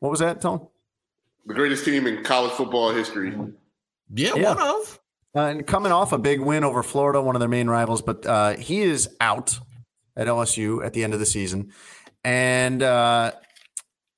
What 0.00 0.10
was 0.10 0.20
that, 0.20 0.40
Tom? 0.40 0.68
The 1.46 1.54
greatest 1.54 1.84
team 1.84 2.06
in 2.06 2.22
college 2.24 2.52
football 2.52 2.92
history. 2.92 3.36
Yeah, 4.14 4.34
yeah. 4.34 4.54
one 4.54 4.58
of. 4.58 5.00
Uh, 5.34 5.40
and 5.40 5.66
coming 5.66 5.92
off 5.92 6.12
a 6.12 6.18
big 6.18 6.40
win 6.40 6.64
over 6.64 6.82
Florida, 6.82 7.20
one 7.20 7.36
of 7.36 7.40
their 7.40 7.48
main 7.48 7.68
rivals, 7.68 8.00
but 8.00 8.24
uh, 8.24 8.56
he 8.56 8.80
is 8.80 9.08
out 9.20 9.58
at 10.16 10.26
LSU 10.26 10.84
at 10.84 10.94
the 10.94 11.04
end 11.04 11.12
of 11.12 11.20
the 11.20 11.26
season, 11.26 11.72
and 12.24 12.82
uh, 12.82 13.32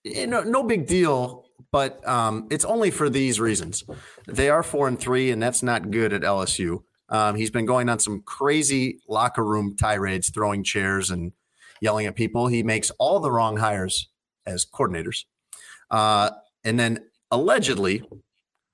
you 0.04 0.28
know, 0.28 0.42
no 0.42 0.62
big 0.62 0.86
deal. 0.86 1.44
But 1.72 2.06
um, 2.08 2.46
it's 2.50 2.64
only 2.64 2.90
for 2.90 3.10
these 3.10 3.40
reasons. 3.40 3.84
They 4.26 4.48
are 4.48 4.62
four 4.62 4.88
and 4.88 4.98
three, 4.98 5.30
and 5.30 5.42
that's 5.42 5.62
not 5.62 5.90
good 5.90 6.12
at 6.12 6.22
LSU. 6.22 6.82
Um, 7.08 7.34
he's 7.36 7.50
been 7.50 7.66
going 7.66 7.88
on 7.88 7.98
some 7.98 8.22
crazy 8.22 9.00
locker 9.08 9.44
room 9.44 9.76
tirades, 9.76 10.30
throwing 10.30 10.62
chairs 10.62 11.10
and 11.10 11.32
yelling 11.80 12.06
at 12.06 12.14
people. 12.14 12.48
He 12.48 12.62
makes 12.62 12.90
all 12.98 13.20
the 13.20 13.30
wrong 13.30 13.56
hires 13.56 14.08
as 14.46 14.66
coordinators, 14.66 15.24
uh, 15.90 16.30
and 16.64 16.78
then 16.78 17.06
allegedly 17.30 18.02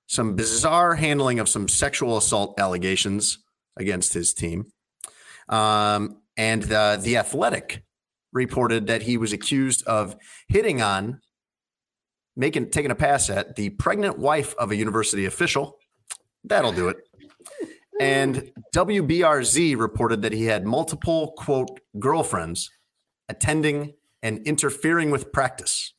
some 0.07 0.35
bizarre 0.35 0.95
handling 0.95 1.39
of 1.39 1.49
some 1.49 1.68
sexual 1.68 2.16
assault 2.16 2.59
allegations 2.59 3.39
against 3.76 4.12
his 4.12 4.35
team. 4.35 4.66
Um, 5.49 6.18
and 6.37 6.62
the, 6.62 7.01
the 7.03 7.16
Athletic 7.16 7.85
reported 8.32 8.89
that 8.89 9.03
he 9.03 9.16
was 9.16 9.32
accused 9.32 9.87
of 9.87 10.16
hitting 10.49 10.82
on, 10.82 11.20
making 12.37 12.70
taking 12.70 12.91
a 12.91 12.95
pass 12.95 13.30
at 13.30 13.57
the 13.57 13.70
pregnant 13.70 14.18
wife 14.18 14.55
of 14.59 14.70
a 14.70 14.76
university 14.76 15.24
official. 15.24 15.78
That'll 16.43 16.72
do 16.72 16.89
it. 16.89 16.97
And 18.01 18.51
WBRZ 18.74 19.78
reported 19.78 20.22
that 20.22 20.32
he 20.32 20.47
had 20.47 20.66
multiple 20.66 21.34
quote 21.36 21.80
girlfriends 21.99 22.70
attending 23.28 23.95
and 24.22 24.45
interfering 24.47 25.11
with 25.11 25.32
practice. 25.32 25.92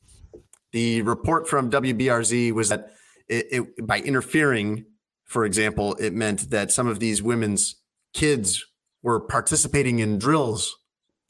The 0.72 1.02
report 1.02 1.48
from 1.48 1.70
WBRZ 1.70 2.52
was 2.52 2.68
that 2.68 2.90
it, 3.28 3.46
it, 3.50 3.86
by 3.86 4.00
interfering, 4.00 4.84
for 5.24 5.44
example, 5.44 5.94
it 5.94 6.12
meant 6.12 6.50
that 6.50 6.70
some 6.70 6.86
of 6.86 7.00
these 7.00 7.22
women's 7.22 7.76
kids 8.12 8.64
were 9.02 9.20
participating 9.20 10.00
in 10.00 10.18
drills 10.18 10.76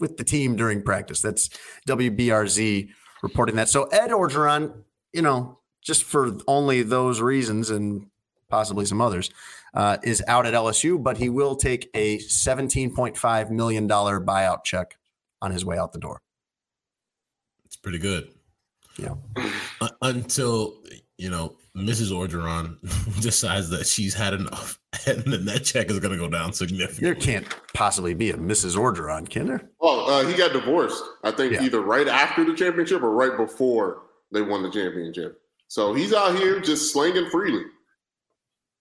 with 0.00 0.16
the 0.16 0.24
team 0.24 0.56
during 0.56 0.82
practice. 0.82 1.20
That's 1.20 1.48
WBRZ 1.88 2.88
reporting 3.22 3.56
that. 3.56 3.68
So 3.68 3.84
Ed 3.84 4.10
Orgeron, 4.10 4.82
you 5.12 5.22
know, 5.22 5.60
just 5.82 6.04
for 6.04 6.36
only 6.46 6.82
those 6.82 7.20
reasons 7.20 7.70
and 7.70 8.06
possibly 8.48 8.84
some 8.84 9.00
others, 9.00 9.30
uh, 9.74 9.98
is 10.02 10.22
out 10.26 10.46
at 10.46 10.54
LSU, 10.54 11.02
but 11.02 11.16
he 11.16 11.28
will 11.28 11.56
take 11.56 11.90
a 11.94 12.18
$17.5 12.18 13.50
million 13.50 13.88
buyout 13.88 14.64
check 14.64 14.96
on 15.42 15.50
his 15.50 15.64
way 15.64 15.78
out 15.78 15.92
the 15.92 15.98
door. 15.98 16.22
It's 17.64 17.76
pretty 17.76 17.98
good. 17.98 18.30
Yeah. 18.98 19.14
Uh, 19.80 19.88
until, 20.02 20.78
you 21.18 21.28
know, 21.28 21.56
Mrs. 21.76 22.10
Orgeron 22.10 22.78
decides 23.20 23.68
that 23.70 23.86
she's 23.86 24.14
had 24.14 24.32
enough, 24.32 24.78
and 25.06 25.22
then 25.24 25.44
that 25.44 25.64
check 25.64 25.90
is 25.90 25.98
going 25.98 26.12
to 26.12 26.18
go 26.18 26.28
down 26.28 26.52
significantly. 26.52 27.04
There 27.04 27.14
can't 27.14 27.46
possibly 27.74 28.14
be 28.14 28.30
a 28.30 28.34
Mrs. 28.34 28.76
Orgeron, 28.76 29.28
can 29.28 29.46
there? 29.46 29.70
Well, 29.80 30.08
uh, 30.08 30.24
he 30.24 30.34
got 30.34 30.52
divorced. 30.52 31.02
I 31.22 31.30
think 31.30 31.52
yeah. 31.52 31.62
either 31.62 31.80
right 31.82 32.08
after 32.08 32.44
the 32.44 32.54
championship 32.54 33.02
or 33.02 33.10
right 33.10 33.36
before 33.36 34.04
they 34.32 34.40
won 34.40 34.62
the 34.62 34.70
championship. 34.70 35.40
So 35.68 35.92
he's 35.92 36.14
out 36.14 36.36
here 36.36 36.60
just 36.60 36.92
slinging 36.92 37.28
freely. 37.30 37.64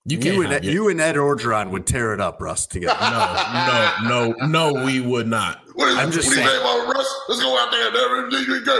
You, 0.07 0.19
you 0.19 0.41
and 0.43 0.63
you 0.63 0.89
and 0.89 1.01
Ed 1.01 1.15
Orgeron 1.15 1.71
would 1.71 1.87
tear 1.87 2.13
it 2.13 2.21
up, 2.21 2.39
Russ. 2.39 2.67
Together. 2.67 2.95
no, 3.01 3.95
no, 4.03 4.35
no, 4.37 4.71
no, 4.71 4.85
we 4.85 5.01
would 5.01 5.27
not. 5.27 5.61
What 5.73 5.89
is, 5.89 5.97
I'm 5.97 6.11
just 6.11 6.27
what 6.27 6.35
saying. 6.35 6.47
Say 6.47 6.57
Russ? 6.63 7.21
Let's 7.27 7.41
go 7.41 7.57
out 7.57 7.71
there. 7.71 7.91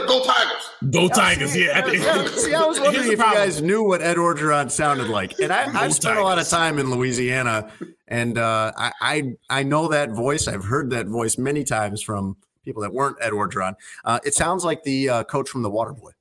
Go 0.06 0.24
Tigers. 0.24 0.92
Go 0.92 1.10
Tigers. 1.10 1.52
See, 1.52 1.66
yeah. 1.66 1.86
yeah. 1.88 2.28
See, 2.28 2.54
I 2.54 2.64
was 2.66 2.80
wondering 2.80 3.06
if 3.06 3.12
you 3.12 3.18
guys 3.18 3.60
knew 3.62 3.84
what 3.84 4.04
Ed 4.04 4.18
Orgeron 4.18 4.70
sounded 4.70 5.08
like, 5.08 5.40
and 5.40 5.52
I, 5.52 5.64
have 5.64 5.94
spent 5.94 6.04
Tigers. 6.04 6.20
a 6.20 6.24
lot 6.24 6.38
of 6.38 6.48
time 6.48 6.78
in 6.78 6.92
Louisiana, 6.92 7.72
and 8.08 8.38
uh, 8.38 8.72
I, 8.78 8.92
I 9.02 9.34
I 9.50 9.64
know 9.64 9.88
that 9.88 10.12
voice. 10.12 10.48
I've 10.48 10.66
heard 10.66 10.92
that 10.92 11.08
voice 11.08 11.40
many 11.40 11.64
times 11.64 12.04
from 12.04 12.38
people 12.64 12.84
that 12.84 12.94
weren't 12.94 13.18
Ed 13.20 13.32
Orgeron. 13.32 13.74
Uh, 14.04 14.20
it 14.24 14.36
sounds 14.36 14.64
like 14.64 14.84
the 14.84 15.10
uh, 15.10 15.24
coach 15.24 15.50
from 15.50 15.64
the 15.64 15.72
Waterboy. 15.72 16.12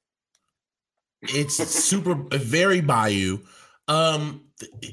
It's 1.20 1.56
super 1.56 2.14
very 2.14 2.80
Bayou. 2.80 3.38
Um, 3.86 4.43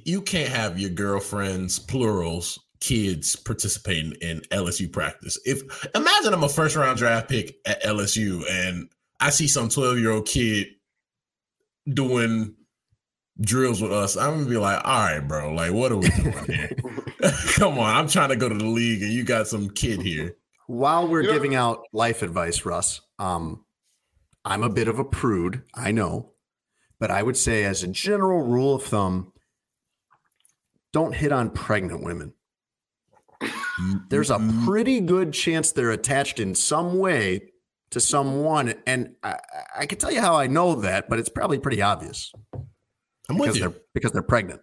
you 0.06 0.22
can't 0.22 0.50
have 0.50 0.80
your 0.80 0.90
girlfriends 0.90 1.80
plurals 1.80 2.60
kids 2.82 3.36
participating 3.36 4.14
in 4.22 4.42
LSU 4.52 4.92
practice. 4.92 5.40
If 5.46 5.62
imagine 5.96 6.34
I'm 6.34 6.44
a 6.44 6.50
first 6.50 6.76
round 6.76 6.98
draft 6.98 7.30
pick 7.30 7.56
at 7.66 7.82
LSU 7.84 8.44
and 8.50 8.90
I 9.20 9.30
see 9.30 9.48
some 9.48 9.70
12 9.70 10.00
year 10.00 10.12
old 10.12 10.28
kid 10.28 10.68
doing 11.88 12.56
drills 13.40 13.82
with 13.82 13.94
us, 13.94 14.18
I'm 14.18 14.40
gonna 14.40 14.50
be 14.50 14.58
like, 14.58 14.82
all 14.84 15.00
right, 15.00 15.20
bro, 15.20 15.54
like 15.54 15.72
what 15.72 15.92
are 15.92 15.98
we 15.98 16.10
doing 16.10 16.46
here? 16.46 16.72
Come 17.54 17.80
on, 17.80 17.96
I'm 17.96 18.08
trying 18.08 18.30
to 18.30 18.36
go 18.36 18.50
to 18.50 18.56
the 18.56 18.66
league 18.66 19.04
and 19.04 19.14
you 19.14 19.24
got 19.24 19.48
some 19.48 19.70
kid 19.70 20.02
here. 20.02 20.36
While 20.68 21.08
we're 21.08 21.22
you 21.22 21.32
giving 21.32 21.54
out 21.56 21.86
life 21.94 22.24
advice, 22.24 22.66
Russ, 22.66 23.02
um, 23.20 23.64
I'm 24.44 24.64
a 24.64 24.70
bit 24.70 24.88
of 24.88 24.98
a 24.98 25.06
prude, 25.06 25.62
I 25.76 25.92
know, 25.92 26.32
but 27.00 27.12
I 27.12 27.22
would 27.22 27.38
say 27.38 27.64
as 27.64 27.84
a 27.84 27.88
general 27.88 28.42
rule 28.42 28.76
of 28.76 28.84
thumb, 28.84 29.31
don't 30.94 31.14
hit 31.14 31.32
on 31.32 31.50
pregnant 31.50 32.04
women. 32.04 32.34
Mm-hmm. 33.42 33.98
There's 34.10 34.30
a 34.30 34.40
pretty 34.66 35.00
good 35.00 35.34
chance 35.34 35.72
they're 35.72 35.92
attached 35.92 36.40
in 36.40 36.54
some 36.56 37.00
way 37.00 37.52
to 37.92 38.00
someone. 38.00 38.74
And 38.86 39.16
I, 39.24 39.38
I 39.78 39.86
can 39.86 39.98
tell 39.98 40.12
you 40.12 40.22
how 40.22 40.36
I 40.36 40.48
know 40.48 40.76
that, 40.76 41.10
but 41.10 41.20
it's 41.20 41.30
probably 41.30 41.60
pretty 41.60 41.82
obvious. 41.82 42.32
I'm 43.30 43.38
with 43.38 43.56
you. 43.56 43.70
They're, 43.70 43.80
because 43.94 44.12
they're 44.12 44.22
pregnant. 44.22 44.62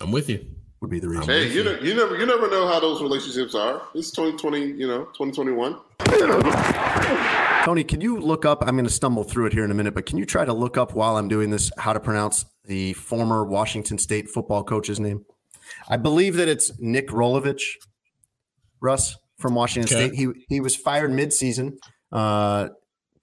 I'm 0.00 0.12
with 0.12 0.28
you. 0.28 0.44
Would 0.80 0.90
be 0.90 1.00
the 1.00 1.08
reason. 1.08 1.24
Hey, 1.24 1.50
you, 1.50 1.64
know, 1.64 1.78
you 1.80 1.94
never 1.94 2.18
you 2.18 2.26
never 2.26 2.50
know 2.50 2.68
how 2.68 2.78
those 2.78 3.00
relationships 3.00 3.54
are. 3.54 3.80
It's 3.94 4.10
2020, 4.10 4.78
you 4.78 4.86
know, 4.86 5.04
2021. 5.16 5.80
Tony, 7.64 7.84
can 7.84 8.02
you 8.02 8.18
look 8.18 8.44
up? 8.44 8.62
I'm 8.62 8.74
going 8.74 8.84
to 8.84 8.90
stumble 8.90 9.24
through 9.24 9.46
it 9.46 9.54
here 9.54 9.64
in 9.64 9.70
a 9.70 9.74
minute, 9.74 9.94
but 9.94 10.04
can 10.04 10.18
you 10.18 10.26
try 10.26 10.44
to 10.44 10.52
look 10.52 10.76
up 10.76 10.92
while 10.92 11.16
I'm 11.16 11.28
doing 11.28 11.48
this 11.48 11.70
how 11.78 11.94
to 11.94 12.00
pronounce 12.00 12.44
the 12.66 12.92
former 12.92 13.44
Washington 13.44 13.96
State 13.96 14.28
football 14.28 14.62
coach's 14.62 15.00
name? 15.00 15.24
I 15.88 15.96
believe 15.96 16.36
that 16.36 16.48
it's 16.48 16.72
Nick 16.78 17.08
Rolovich, 17.08 17.62
Russ 18.80 19.16
from 19.38 19.54
Washington 19.54 19.96
okay. 19.96 20.08
State. 20.08 20.18
He 20.18 20.28
he 20.48 20.60
was 20.60 20.76
fired 20.76 21.10
midseason 21.10 21.78
uh, 22.12 22.68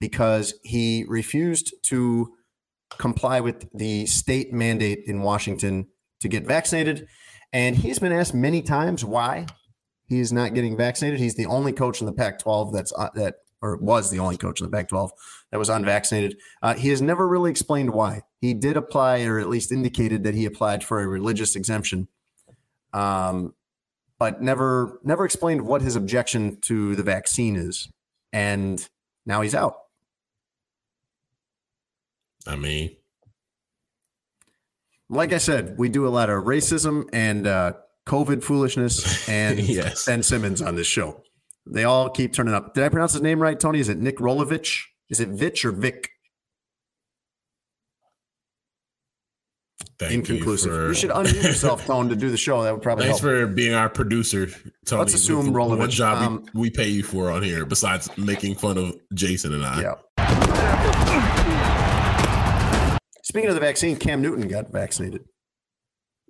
because 0.00 0.54
he 0.62 1.04
refused 1.08 1.74
to 1.84 2.32
comply 2.98 3.40
with 3.40 3.66
the 3.72 4.06
state 4.06 4.52
mandate 4.52 5.00
in 5.06 5.22
Washington 5.22 5.86
to 6.20 6.28
get 6.28 6.46
vaccinated, 6.46 7.06
and 7.52 7.76
he's 7.76 7.98
been 7.98 8.12
asked 8.12 8.34
many 8.34 8.62
times 8.62 9.04
why 9.04 9.46
he 10.06 10.20
is 10.20 10.32
not 10.32 10.54
getting 10.54 10.76
vaccinated. 10.76 11.20
He's 11.20 11.36
the 11.36 11.46
only 11.46 11.72
coach 11.72 12.00
in 12.00 12.06
the 12.06 12.12
Pac-12 12.12 12.72
that's 12.72 12.92
uh, 12.96 13.08
that 13.14 13.36
or 13.62 13.76
was 13.76 14.10
the 14.10 14.18
only 14.18 14.36
coach 14.36 14.60
in 14.60 14.66
the 14.66 14.76
Pac-12 14.76 15.10
that 15.50 15.58
was 15.58 15.68
unvaccinated. 15.68 16.36
Uh, 16.62 16.74
he 16.74 16.88
has 16.88 17.00
never 17.00 17.26
really 17.28 17.50
explained 17.50 17.90
why. 17.90 18.22
He 18.40 18.54
did 18.54 18.76
apply, 18.76 19.22
or 19.22 19.38
at 19.38 19.48
least 19.48 19.70
indicated 19.70 20.24
that 20.24 20.34
he 20.34 20.44
applied 20.44 20.82
for 20.82 21.00
a 21.00 21.06
religious 21.06 21.54
exemption 21.54 22.08
um, 22.92 23.54
but 24.18 24.42
never 24.42 25.00
never 25.02 25.24
explained 25.24 25.62
what 25.62 25.82
his 25.82 25.96
objection 25.96 26.60
to 26.62 26.94
the 26.94 27.02
vaccine 27.02 27.56
is, 27.56 27.88
and 28.32 28.88
now 29.26 29.40
he's 29.40 29.54
out. 29.54 29.76
I 32.46 32.56
mean, 32.56 32.96
like 35.08 35.32
I 35.32 35.38
said, 35.38 35.76
we 35.78 35.88
do 35.88 36.06
a 36.06 36.10
lot 36.10 36.30
of 36.30 36.44
racism 36.44 37.08
and 37.12 37.46
uh, 37.46 37.74
COVID 38.06 38.42
foolishness 38.42 39.28
and 39.28 39.58
yes. 39.58 40.06
Ben 40.06 40.22
Simmons 40.22 40.62
on 40.62 40.74
this 40.74 40.86
show. 40.86 41.22
They 41.66 41.84
all 41.84 42.10
keep 42.10 42.32
turning 42.32 42.54
up. 42.54 42.74
Did 42.74 42.84
I 42.84 42.88
pronounce 42.88 43.12
his 43.12 43.22
name 43.22 43.40
right, 43.40 43.58
Tony? 43.58 43.78
Is 43.78 43.88
it 43.88 43.98
Nick 43.98 44.18
Rolovich? 44.18 44.84
Is 45.08 45.20
it 45.20 45.28
Vitch 45.28 45.64
or 45.64 45.70
Vic? 45.70 46.11
Thank 50.08 50.28
inconclusive. 50.28 50.72
You, 50.72 50.78
for, 50.78 50.88
you, 50.88 50.94
should 50.94 51.10
unmute 51.10 51.42
yourself, 51.42 51.86
Tone, 51.86 52.08
to 52.08 52.16
do 52.16 52.30
the 52.30 52.36
show. 52.36 52.62
That 52.62 52.72
would 52.72 52.82
probably 52.82 53.06
Thanks 53.06 53.20
help. 53.20 53.32
for 53.32 53.46
being 53.46 53.74
our 53.74 53.88
producer, 53.88 54.48
Tony. 54.86 55.00
Let's 55.00 55.14
assume 55.14 55.52
Rolovich. 55.52 55.78
What 55.78 55.90
job 55.90 56.18
um, 56.18 56.44
we, 56.54 56.62
we, 56.62 56.70
pay 56.70 56.88
you 56.88 57.02
for 57.02 57.30
on 57.30 57.42
here 57.42 57.64
besides 57.64 58.10
making 58.16 58.56
fun 58.56 58.78
of 58.78 58.94
Jason 59.14 59.54
and 59.54 59.64
I? 59.64 59.82
Yeah. 59.82 59.94
Speaking 63.22 63.48
of 63.48 63.54
the 63.54 63.60
vaccine, 63.60 63.96
Cam 63.96 64.20
Newton 64.20 64.48
got 64.48 64.70
vaccinated. 64.70 65.24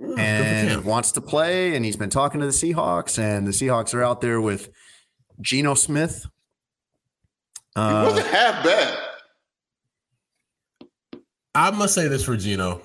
Oh, 0.01 0.16
and 0.16 0.85
wants 0.85 1.12
to 1.12 1.20
play, 1.20 1.77
and 1.77 1.85
he's 1.85 1.97
been 1.97 2.11
talking 2.11 2.41
to 2.41 2.47
the 2.47 2.53
Seahawks, 2.53 3.18
and 3.18 3.47
the 3.47 3.53
Seahawks 3.53 3.95
are 3.95 4.03
out 4.03 4.20
there 4.20 4.41
with 4.41 4.70
Geno 5.41 5.75
Smith. 5.75 6.27
Uh, 7.77 8.01
he 8.01 8.07
wasn't 8.11 8.27
half 8.27 8.64
bad. 8.64 8.99
I 11.55 11.70
must 11.70 11.95
say 11.95 12.09
this 12.09 12.25
for 12.25 12.37
Geno. 12.37 12.81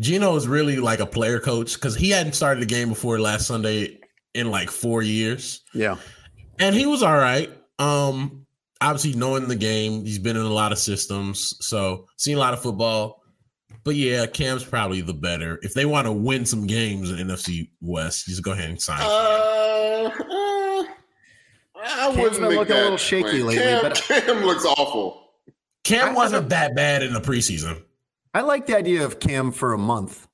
Geno 0.00 0.34
is 0.36 0.48
really 0.48 0.76
like 0.76 1.00
a 1.00 1.06
player 1.06 1.38
coach 1.38 1.74
because 1.74 1.94
he 1.94 2.10
hadn't 2.10 2.32
started 2.32 2.62
a 2.62 2.66
game 2.66 2.88
before 2.88 3.20
last 3.20 3.46
Sunday 3.46 4.00
in 4.34 4.50
like 4.50 4.70
four 4.70 5.02
years. 5.02 5.62
Yeah. 5.74 5.96
And 6.58 6.74
he 6.74 6.86
was 6.86 7.02
all 7.02 7.16
right. 7.16 7.50
Um, 7.78 8.46
obviously 8.80 9.18
knowing 9.18 9.46
the 9.46 9.56
game, 9.56 10.04
he's 10.04 10.18
been 10.18 10.36
in 10.36 10.42
a 10.42 10.52
lot 10.52 10.72
of 10.72 10.78
systems, 10.78 11.56
so 11.60 12.06
seen 12.16 12.36
a 12.36 12.40
lot 12.40 12.54
of 12.54 12.62
football. 12.62 13.22
But 13.84 13.94
yeah, 13.94 14.26
Cam's 14.26 14.64
probably 14.64 15.00
the 15.00 15.14
better. 15.14 15.58
If 15.62 15.74
they 15.74 15.86
want 15.86 16.06
to 16.06 16.12
win 16.12 16.44
some 16.44 16.66
games 16.66 17.10
in 17.10 17.26
NFC 17.26 17.70
West, 17.80 18.26
just 18.26 18.42
go 18.42 18.52
ahead 18.52 18.68
and 18.68 18.80
sign. 18.80 19.00
Uh, 19.00 20.10
uh, 20.10 20.84
I 21.82 22.12
Cam's 22.14 22.38
been 22.38 22.50
looking 22.50 22.76
a 22.76 22.82
little 22.82 22.96
shaky 22.98 23.42
lately, 23.42 23.56
Cam, 23.56 23.82
but 23.82 23.94
Cam 23.96 24.44
looks 24.44 24.64
awful. 24.64 25.28
Cam 25.84 26.14
wasn't 26.14 26.50
that 26.50 26.74
bad 26.74 27.02
in 27.02 27.14
the 27.14 27.20
preseason. 27.20 27.82
I 28.32 28.42
like 28.42 28.66
the 28.66 28.76
idea 28.76 29.04
of 29.04 29.18
Cam 29.20 29.52
for 29.52 29.72
a 29.72 29.78
month. 29.78 30.26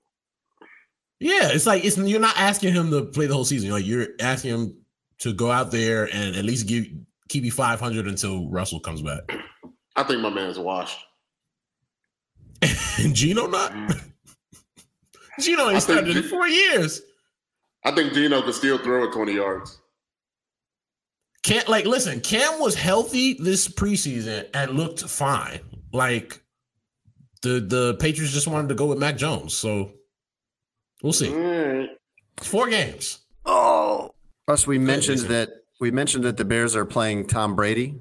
Yeah, 1.19 1.49
it's 1.51 1.67
like 1.67 1.85
it's 1.85 1.97
you're 1.97 2.21
not 2.21 2.39
asking 2.39 2.75
him 2.75 2.91
to 2.91 3.05
play 3.05 3.27
the 3.27 3.35
whole 3.35 3.45
season. 3.45 3.71
Like 3.71 3.87
you're 3.87 4.09
asking 4.21 4.51
him 4.51 4.77
to 5.21 5.33
go 5.33 5.51
out 5.51 5.71
there 5.71 6.05
and 6.13 6.37
at 6.37 6.45
least 6.45 6.67
give 6.67 6.87
keep 7.29 7.45
you 7.45 7.53
500 7.53 8.07
until 8.07 8.49
Russell 8.51 8.81
comes 8.81 9.01
back. 9.03 9.23
I 9.97 10.03
think 10.03 10.21
my 10.21 10.29
man's 10.29 10.59
washed. 10.59 10.99
and 12.99 13.15
Geno 13.15 13.47
not. 13.47 13.73
Mm. 13.73 14.11
Geno 15.41 15.71
ain't 15.71 15.83
started 15.83 16.13
G- 16.13 16.19
in 16.19 16.25
four 16.25 16.47
years. 16.47 17.03
I 17.85 17.93
think 17.93 18.13
Geno 18.13 18.43
could 18.43 18.55
still 18.55 18.79
throw 18.79 19.05
it 19.05 19.13
20 19.13 19.33
yards. 19.33 19.81
Can't 21.43 21.69
like 21.69 21.87
listen. 21.87 22.21
Cam 22.21 22.61
was 22.61 22.75
healthy 22.75 23.35
this 23.35 23.69
preseason 23.69 24.49
and 24.53 24.73
looked 24.73 25.01
fine. 25.03 25.61
Like 25.93 26.43
the 27.47 27.61
the 27.61 27.95
Patriots 27.95 28.33
just 28.35 28.49
wanted 28.49 28.69
to 28.69 28.75
go 28.75 28.87
with 28.87 28.99
Mac 28.99 29.17
Jones, 29.17 29.55
so 29.55 29.93
we'll 31.03 31.13
see. 31.13 31.31
Right. 31.31 31.89
Four 32.39 32.69
games. 32.69 33.21
Oh, 33.45 34.11
plus 34.47 34.67
we 34.67 34.79
mentioned 34.79 35.21
that 35.21 35.51
we 35.81 35.91
mentioned 35.91 36.25
that 36.25 36.37
the 36.37 36.45
Bears 36.45 36.75
are 36.75 36.85
playing 36.85 37.29
Tom 37.29 37.55
Brady 37.55 38.01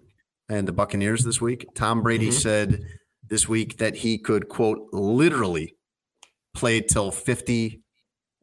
and 0.49 0.67
the 0.67 0.71
Buccaneers 0.71 1.23
this 1.23 1.39
week. 1.39 1.67
Tom 1.75 2.01
Brady 2.01 2.29
mm-hmm. 2.29 2.37
said 2.37 2.85
this 3.27 3.47
week 3.47 3.77
that 3.77 3.95
he 3.95 4.17
could 4.17 4.49
quote 4.49 4.89
literally 4.91 5.75
play 6.55 6.81
till 6.81 7.11
fifty 7.11 7.83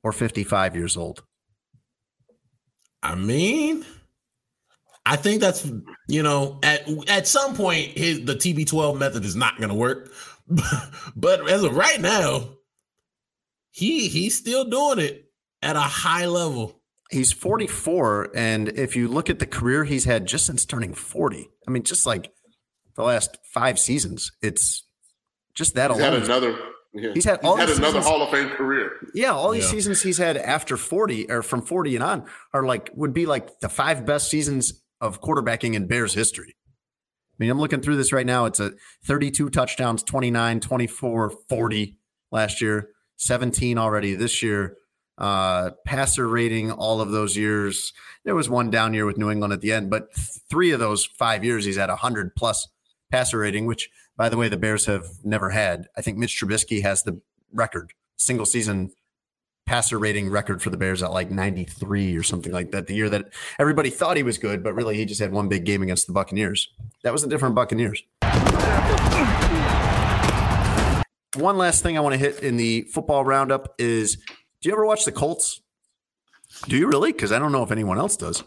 or 0.03 0.13
fifty-five 0.13 0.77
years 0.77 0.97
old. 0.97 1.25
I 3.03 3.17
mean, 3.17 3.85
I 5.05 5.17
think 5.17 5.41
that's 5.41 5.69
you 6.07 6.23
know 6.23 6.61
at 6.63 6.89
at 7.09 7.27
some 7.27 7.57
point 7.57 7.99
his 7.99 8.25
the 8.25 8.35
TB12 8.35 8.99
method 8.99 9.25
is 9.25 9.35
not 9.35 9.59
going 9.59 9.71
to 9.71 9.75
work 9.75 10.13
but 11.17 11.49
as 11.49 11.63
of 11.63 11.77
right 11.77 12.01
now, 12.01 12.57
he 13.71 14.09
he's 14.09 14.37
still 14.37 14.65
doing 14.65 14.99
it 14.99 15.31
at 15.63 15.77
a 15.77 15.81
high 15.81 16.27
level. 16.27 16.81
He's 17.11 17.33
44, 17.33 18.31
and 18.35 18.69
if 18.69 18.97
you 18.97 19.07
look 19.07 19.29
at 19.29 19.39
the 19.39 19.47
career 19.47 19.85
he's 19.85 20.05
had 20.05 20.25
just 20.25 20.47
since 20.47 20.65
turning 20.65 20.95
40, 20.95 21.47
I 21.69 21.71
mean, 21.71 21.83
just 21.83 22.07
like 22.07 22.33
the 22.97 23.03
last 23.03 23.37
five 23.45 23.79
seasons, 23.79 24.33
it's 24.41 24.87
just 25.55 25.75
that 25.75 25.91
he's 25.91 26.01
alone. 26.01 26.13
Had 26.15 26.23
another, 26.23 26.59
yeah. 26.95 27.13
He's 27.13 27.25
had 27.25 27.41
all 27.43 27.57
he's 27.57 27.69
had 27.69 27.79
another 27.79 28.01
seasons, 28.01 28.07
Hall 28.07 28.23
of 28.23 28.31
Fame 28.31 28.49
career. 28.51 28.93
Yeah, 29.15 29.33
all 29.33 29.51
these 29.51 29.65
yeah. 29.65 29.71
seasons 29.71 30.03
he's 30.03 30.19
had 30.19 30.37
after 30.37 30.77
40 30.77 31.31
or 31.31 31.43
from 31.43 31.63
40 31.63 31.97
and 31.97 32.05
on 32.05 32.27
are 32.53 32.65
like 32.65 32.91
would 32.95 33.13
be 33.13 33.27
like 33.27 33.61
the 33.61 33.69
five 33.69 34.05
best 34.07 34.31
seasons 34.31 34.83
of 35.01 35.21
quarterbacking 35.21 35.75
in 35.75 35.87
Bears 35.87 36.15
history 36.15 36.55
mean, 37.43 37.51
I'm 37.51 37.59
looking 37.61 37.81
through 37.83 37.97
this 37.97 38.13
right 38.13 38.25
now. 38.27 38.47
It's 38.47 38.61
a 38.61 38.73
32 39.05 39.51
touchdowns, 39.51 40.03
29, 40.03 40.61
24, 40.61 41.31
40 41.49 41.97
last 42.31 42.61
year, 42.61 42.91
17 43.17 43.77
already 43.79 44.15
this 44.15 44.43
year. 44.43 44.77
uh, 45.19 45.71
passer 45.85 46.27
rating 46.27 46.71
all 46.73 47.01
of 47.01 47.11
those 47.11 47.37
years. 47.37 47.93
There 48.25 48.35
was 48.35 48.49
one 48.49 48.71
down 48.71 48.95
year 48.95 49.07
with 49.07 49.19
New 49.19 49.31
England 49.31 49.53
at 49.53 49.61
the 49.61 49.73
end, 49.73 49.91
but 49.91 50.09
three 50.15 50.71
of 50.73 50.81
those 50.81 51.05
five 51.05 51.45
years 51.45 51.65
he's 51.65 51.79
at 51.79 51.89
100 51.89 52.35
plus 52.35 52.69
passer 53.11 53.39
rating, 53.39 53.67
which, 53.67 53.91
by 54.17 54.29
the 54.29 54.37
way, 54.37 54.49
the 54.49 54.57
Bears 54.57 54.87
have 54.87 55.07
never 55.23 55.51
had. 55.51 55.87
I 55.97 56.01
think 56.03 56.19
Mitch 56.19 56.41
Trubisky 56.41 56.83
has 56.83 57.03
the 57.03 57.21
record, 57.53 57.93
single 58.17 58.47
season 58.47 58.91
passer 59.73 59.99
rating 59.99 60.29
record 60.29 60.61
for 60.61 60.69
the 60.69 60.77
Bears 60.77 61.03
at 61.03 61.13
like 61.13 61.31
93 61.31 62.15
or 62.15 62.23
something 62.23 62.53
like 62.53 62.73
that. 62.73 62.89
The 62.89 62.95
year 62.95 63.09
that 63.09 63.33
everybody 63.59 63.89
thought 63.89 64.19
he 64.19 64.23
was 64.23 64.37
good, 64.37 64.63
but 64.63 64.75
really 64.75 64.99
he 64.99 65.07
just 65.07 65.19
had 65.19 65.33
one 65.33 65.49
big 65.49 65.65
game 65.65 65.81
against 65.81 66.07
the 66.07 66.13
Buccaneers. 66.13 66.69
That 67.05 67.13
was 67.15 67.25
a 67.25 67.27
different 67.27 67.55
Buccaneers. 67.55 68.03
One 71.37 71.57
last 71.57 71.83
thing 71.83 71.97
I 71.97 72.03
want 72.03 72.13
to 72.13 72.19
hit 72.19 72.41
in 72.41 72.59
the 72.59 72.83
football 72.93 73.25
roundup 73.25 73.75
is 73.79 74.17
do 74.61 74.69
you 74.69 74.75
ever 74.75 74.85
watch 74.85 75.07
the 75.07 75.13
Colts? 75.13 75.63
Do 76.69 76.77
you 76.77 76.87
really? 76.87 77.11
Because 77.11 77.33
I 77.33 77.39
don't 77.39 77.51
know 77.51 77.63
if 77.63 77.71
anyone 77.71 77.97
else 77.97 78.19
does. 78.19 78.45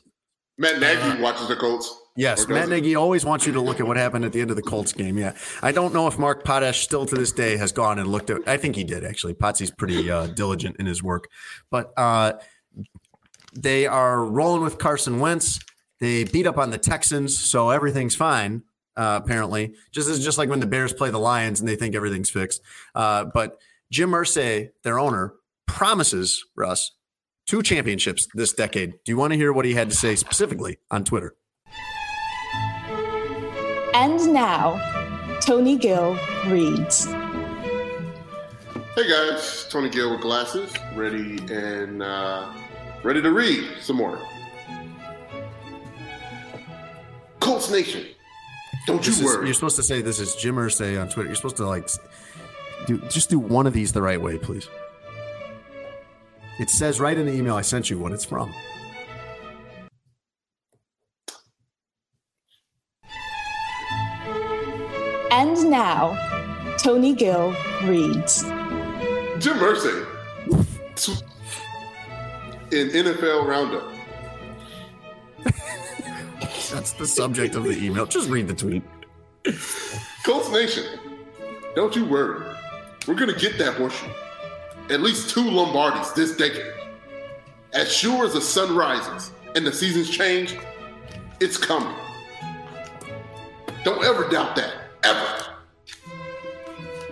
Matt 0.60 0.80
Nagy 0.80 1.20
watches 1.20 1.48
the 1.48 1.56
Colts. 1.56 1.92
Yes, 2.18 2.48
Matt 2.48 2.70
Nagy 2.70 2.96
always 2.96 3.26
wants 3.26 3.46
you 3.46 3.52
to 3.54 3.60
look 3.60 3.82
at 3.82 3.88
what 3.88 3.98
happened 3.98 4.24
at 4.24 4.32
the 4.32 4.40
end 4.40 4.50
of 4.50 4.56
the 4.56 4.62
Colts 4.62 4.94
game. 4.94 5.18
Yeah, 5.18 5.34
I 5.62 5.74
don't 5.74 5.94
know 5.94 6.08
if 6.08 6.18
Mark 6.18 6.46
Potash 6.46 6.82
still 6.82 7.06
to 7.06 7.16
this 7.16 7.34
day 7.34 7.58
has 7.58 7.74
gone 7.74 8.00
and 8.00 8.08
looked 8.08 8.30
at. 8.30 8.48
I 8.48 8.56
think 8.56 8.78
he 8.78 8.86
did 8.86 9.04
actually. 9.04 9.34
Potsy's 9.34 9.70
pretty 9.70 10.10
uh, 10.10 10.28
diligent 10.28 10.78
in 10.80 10.86
his 10.86 11.04
work, 11.04 11.28
but 11.70 11.92
uh, 11.98 12.34
they 13.54 13.86
are 13.86 14.24
rolling 14.24 14.62
with 14.62 14.78
Carson 14.78 15.20
Wentz. 15.20 15.60
They 16.00 16.24
beat 16.24 16.48
up 16.48 16.58
on 16.58 16.72
the 16.72 16.78
Texans, 16.78 17.38
so 17.38 17.70
everything's 17.70 18.16
fine. 18.16 18.64
Uh, 18.96 19.20
apparently, 19.22 19.74
just 19.92 20.22
just 20.22 20.38
like 20.38 20.50
when 20.50 20.62
the 20.62 20.68
Bears 20.68 20.94
play 20.94 21.10
the 21.10 21.20
Lions 21.20 21.60
and 21.60 21.68
they 21.68 21.76
think 21.76 21.96
everything's 21.96 22.30
fixed. 22.30 22.62
Uh, 22.94 23.26
but 23.26 23.60
Jim 23.92 24.12
Irsay, 24.12 24.70
their 24.84 25.00
owner, 25.00 25.34
promises 25.68 26.46
Russ 26.56 26.92
two 27.46 27.62
championships 27.62 28.28
this 28.34 28.54
decade. 28.54 28.94
Do 29.04 29.12
you 29.12 29.18
want 29.18 29.34
to 29.34 29.38
hear 29.38 29.52
what 29.52 29.66
he 29.66 29.74
had 29.74 29.90
to 29.90 29.96
say 29.96 30.16
specifically 30.16 30.80
on 30.90 31.04
Twitter? 31.04 31.36
And 33.98 34.34
now, 34.34 34.78
Tony 35.40 35.78
Gill 35.78 36.20
reads. 36.48 37.06
Hey 38.94 39.08
guys, 39.08 39.68
Tony 39.70 39.90
Gill 39.90 40.12
with 40.12 40.20
glasses, 40.20 40.74
ready 40.96 41.38
and 41.50 42.04
uh, 42.04 42.52
ready 43.04 43.22
to 43.22 43.32
read 43.32 43.66
some 43.80 43.96
more. 43.96 44.20
Colts 47.40 47.72
Nation, 47.72 48.06
don't 48.86 49.02
this 49.02 49.22
you 49.22 49.30
is, 49.30 49.34
worry. 49.34 49.46
You're 49.46 49.54
supposed 49.54 49.78
to 49.78 49.84
say 49.84 50.02
this 50.02 50.20
is 50.20 50.36
Jim 50.36 50.56
Irsay 50.56 51.00
on 51.02 51.08
Twitter. 51.08 51.30
You're 51.30 51.38
supposed 51.38 51.56
to 51.56 51.66
like 51.66 51.90
do 52.88 52.98
just 53.08 53.30
do 53.30 53.40
one 53.40 53.66
of 53.66 53.72
these 53.72 53.94
the 53.94 54.02
right 54.02 54.20
way, 54.20 54.38
please. 54.38 54.68
It 56.60 56.70
says 56.70 57.00
right 57.00 57.18
in 57.18 57.28
the 57.28 57.34
email 57.34 57.56
I 57.56 57.62
sent 57.62 57.90
you 57.90 57.98
what 57.98 58.12
it's 58.12 58.26
from. 58.26 58.54
And 65.46 65.70
now, 65.70 66.18
Tony 66.80 67.14
Gill 67.14 67.56
reads. 67.84 68.42
Jim 69.38 69.58
Irsay 69.60 70.08
in 72.72 72.90
NFL 72.90 73.46
Roundup. 73.46 73.94
That's 76.74 76.94
the 76.94 77.06
subject 77.06 77.54
of 77.54 77.64
the 77.64 77.78
email. 77.78 78.08
Just 78.08 78.28
read 78.28 78.48
the 78.48 78.56
tweet. 78.56 78.82
Colts 80.24 80.50
Nation, 80.50 81.00
don't 81.76 81.96
you 81.96 82.06
worry. 82.06 82.44
We're 83.06 83.14
going 83.14 83.32
to 83.32 83.40
get 83.40 83.60
that 83.60 83.76
horseshoe. 83.76 84.10
At 84.90 85.02
least 85.02 85.30
two 85.30 85.44
Lombardis 85.44 86.16
this 86.16 86.36
decade. 86.36 86.74
As 87.74 87.94
sure 87.94 88.26
as 88.26 88.34
the 88.34 88.42
sun 88.42 88.76
rises 88.76 89.30
and 89.56 89.64
the 89.64 89.72
seasons 89.72 90.10
change, 90.10 90.58
it's 91.40 91.56
coming. 91.56 91.96
Don't 93.84 94.04
ever 94.04 94.28
doubt 94.28 94.56
that. 94.56 94.85
Ever. 95.06 95.46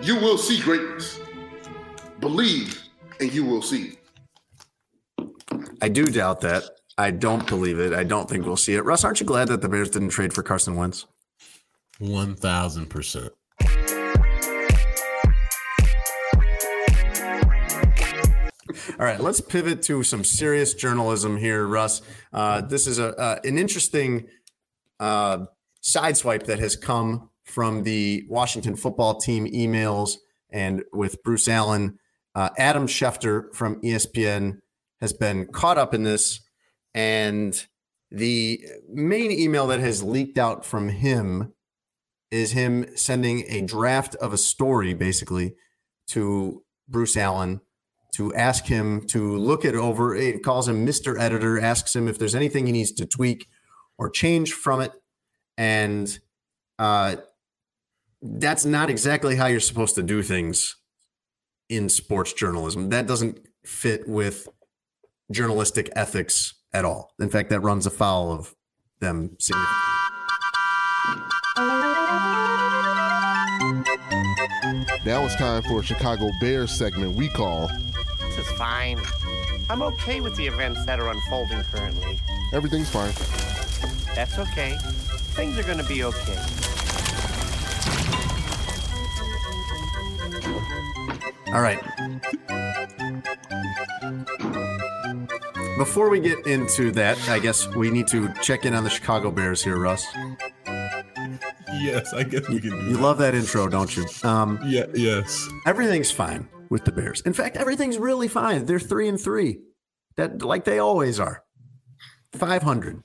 You 0.02 0.16
will 0.16 0.36
see 0.36 0.60
greatness. 0.60 1.20
Believe 2.20 2.82
and 3.20 3.32
you 3.32 3.44
will 3.44 3.62
see. 3.62 3.98
I 5.80 5.88
do 5.88 6.06
doubt 6.06 6.40
that. 6.40 6.64
I 6.98 7.10
don't 7.10 7.46
believe 7.46 7.78
it. 7.78 7.92
I 7.92 8.04
don't 8.04 8.28
think 8.28 8.46
we'll 8.46 8.56
see 8.56 8.74
it. 8.74 8.84
Russ, 8.84 9.04
aren't 9.04 9.20
you 9.20 9.26
glad 9.26 9.48
that 9.48 9.62
the 9.62 9.68
Bears 9.68 9.90
didn't 9.90 10.10
trade 10.10 10.32
for 10.32 10.42
Carson 10.42 10.76
Wentz? 10.76 11.06
1000%. 12.00 13.30
All 18.98 19.06
right, 19.06 19.20
let's 19.20 19.40
pivot 19.40 19.82
to 19.82 20.02
some 20.02 20.22
serious 20.22 20.74
journalism 20.74 21.36
here, 21.36 21.66
Russ. 21.66 22.02
Uh, 22.32 22.60
this 22.60 22.86
is 22.86 22.98
a 22.98 23.16
uh, 23.16 23.38
an 23.42 23.58
interesting 23.58 24.28
uh, 25.00 25.46
sideswipe 25.82 26.44
that 26.46 26.60
has 26.60 26.76
come 26.76 27.30
from 27.54 27.84
the 27.84 28.24
Washington 28.28 28.74
football 28.74 29.14
team 29.14 29.46
emails 29.46 30.16
and 30.50 30.82
with 30.92 31.22
Bruce 31.22 31.46
Allen. 31.46 32.00
Uh, 32.34 32.50
Adam 32.58 32.88
Schefter 32.88 33.54
from 33.54 33.80
ESPN 33.80 34.58
has 35.00 35.12
been 35.12 35.46
caught 35.46 35.78
up 35.78 35.94
in 35.94 36.02
this, 36.02 36.40
and 36.94 37.66
the 38.10 38.60
main 38.88 39.30
email 39.30 39.68
that 39.68 39.78
has 39.78 40.02
leaked 40.02 40.36
out 40.36 40.64
from 40.64 40.88
him 40.88 41.52
is 42.32 42.50
him 42.50 42.86
sending 42.96 43.44
a 43.46 43.60
draft 43.60 44.16
of 44.16 44.32
a 44.32 44.38
story, 44.38 44.92
basically, 44.92 45.54
to 46.08 46.64
Bruce 46.88 47.16
Allen 47.16 47.60
to 48.14 48.34
ask 48.34 48.66
him 48.66 49.06
to 49.08 49.36
look 49.36 49.64
it 49.64 49.76
over. 49.76 50.14
It 50.14 50.42
calls 50.42 50.66
him 50.66 50.84
Mr. 50.84 51.18
Editor, 51.20 51.60
asks 51.60 51.94
him 51.94 52.08
if 52.08 52.18
there's 52.18 52.34
anything 52.34 52.66
he 52.66 52.72
needs 52.72 52.92
to 52.92 53.06
tweak 53.06 53.48
or 53.96 54.10
change 54.10 54.52
from 54.52 54.80
it. 54.80 54.92
And 55.56 56.18
uh, 56.78 57.16
that's 58.24 58.64
not 58.64 58.88
exactly 58.88 59.36
how 59.36 59.46
you're 59.46 59.60
supposed 59.60 59.94
to 59.96 60.02
do 60.02 60.22
things 60.22 60.76
in 61.68 61.90
sports 61.90 62.32
journalism. 62.32 62.88
That 62.88 63.06
doesn't 63.06 63.38
fit 63.64 64.08
with 64.08 64.48
journalistic 65.30 65.90
ethics 65.94 66.54
at 66.72 66.86
all. 66.86 67.12
In 67.20 67.28
fact, 67.28 67.50
that 67.50 67.60
runs 67.60 67.86
afoul 67.86 68.32
of 68.32 68.54
them 69.00 69.36
significantly. 69.38 69.80
Now 75.04 75.22
it's 75.24 75.36
time 75.36 75.62
for 75.62 75.80
a 75.80 75.82
Chicago 75.82 76.30
Bears 76.40 76.72
segment 76.72 77.14
we 77.14 77.28
call 77.28 77.68
This 78.20 78.38
is 78.38 78.50
fine. 78.52 78.98
I'm 79.68 79.82
okay 79.82 80.22
with 80.22 80.34
the 80.36 80.46
events 80.46 80.84
that 80.86 80.98
are 80.98 81.10
unfolding 81.10 81.62
currently. 81.64 82.18
Everything's 82.54 82.88
fine. 82.88 83.12
That's 84.14 84.38
okay. 84.38 84.76
Things 85.34 85.58
are 85.58 85.62
going 85.62 85.78
to 85.78 85.84
be 85.84 86.04
okay. 86.04 86.63
All 91.48 91.60
right. 91.60 91.80
Before 95.78 96.08
we 96.08 96.20
get 96.20 96.46
into 96.46 96.90
that, 96.92 97.18
I 97.28 97.38
guess 97.38 97.66
we 97.74 97.90
need 97.90 98.06
to 98.08 98.32
check 98.42 98.64
in 98.64 98.74
on 98.74 98.84
the 98.84 98.90
Chicago 98.90 99.30
Bears 99.30 99.62
here, 99.62 99.76
Russ. 99.76 100.06
Yes, 101.80 102.12
I 102.14 102.22
guess 102.22 102.48
we 102.48 102.60
can 102.60 102.70
do 102.70 102.76
You 102.86 102.96
that. 102.96 103.02
love 103.02 103.18
that 103.18 103.34
intro, 103.34 103.68
don't 103.68 103.94
you? 103.96 104.06
Um, 104.22 104.58
Yeah, 104.64 104.86
yes. 104.94 105.48
everything's 105.66 106.10
fine 106.10 106.48
with 106.70 106.84
the 106.84 106.92
Bears. 106.92 107.20
In 107.22 107.32
fact, 107.32 107.56
everything's 107.56 107.98
really 107.98 108.28
fine. 108.28 108.66
They're 108.66 108.78
three 108.80 109.08
and 109.08 109.20
three, 109.20 109.58
that 110.16 110.42
like 110.42 110.64
they 110.64 110.78
always 110.78 111.18
are. 111.18 111.42
Five 112.32 112.62
hundred. 112.62 113.02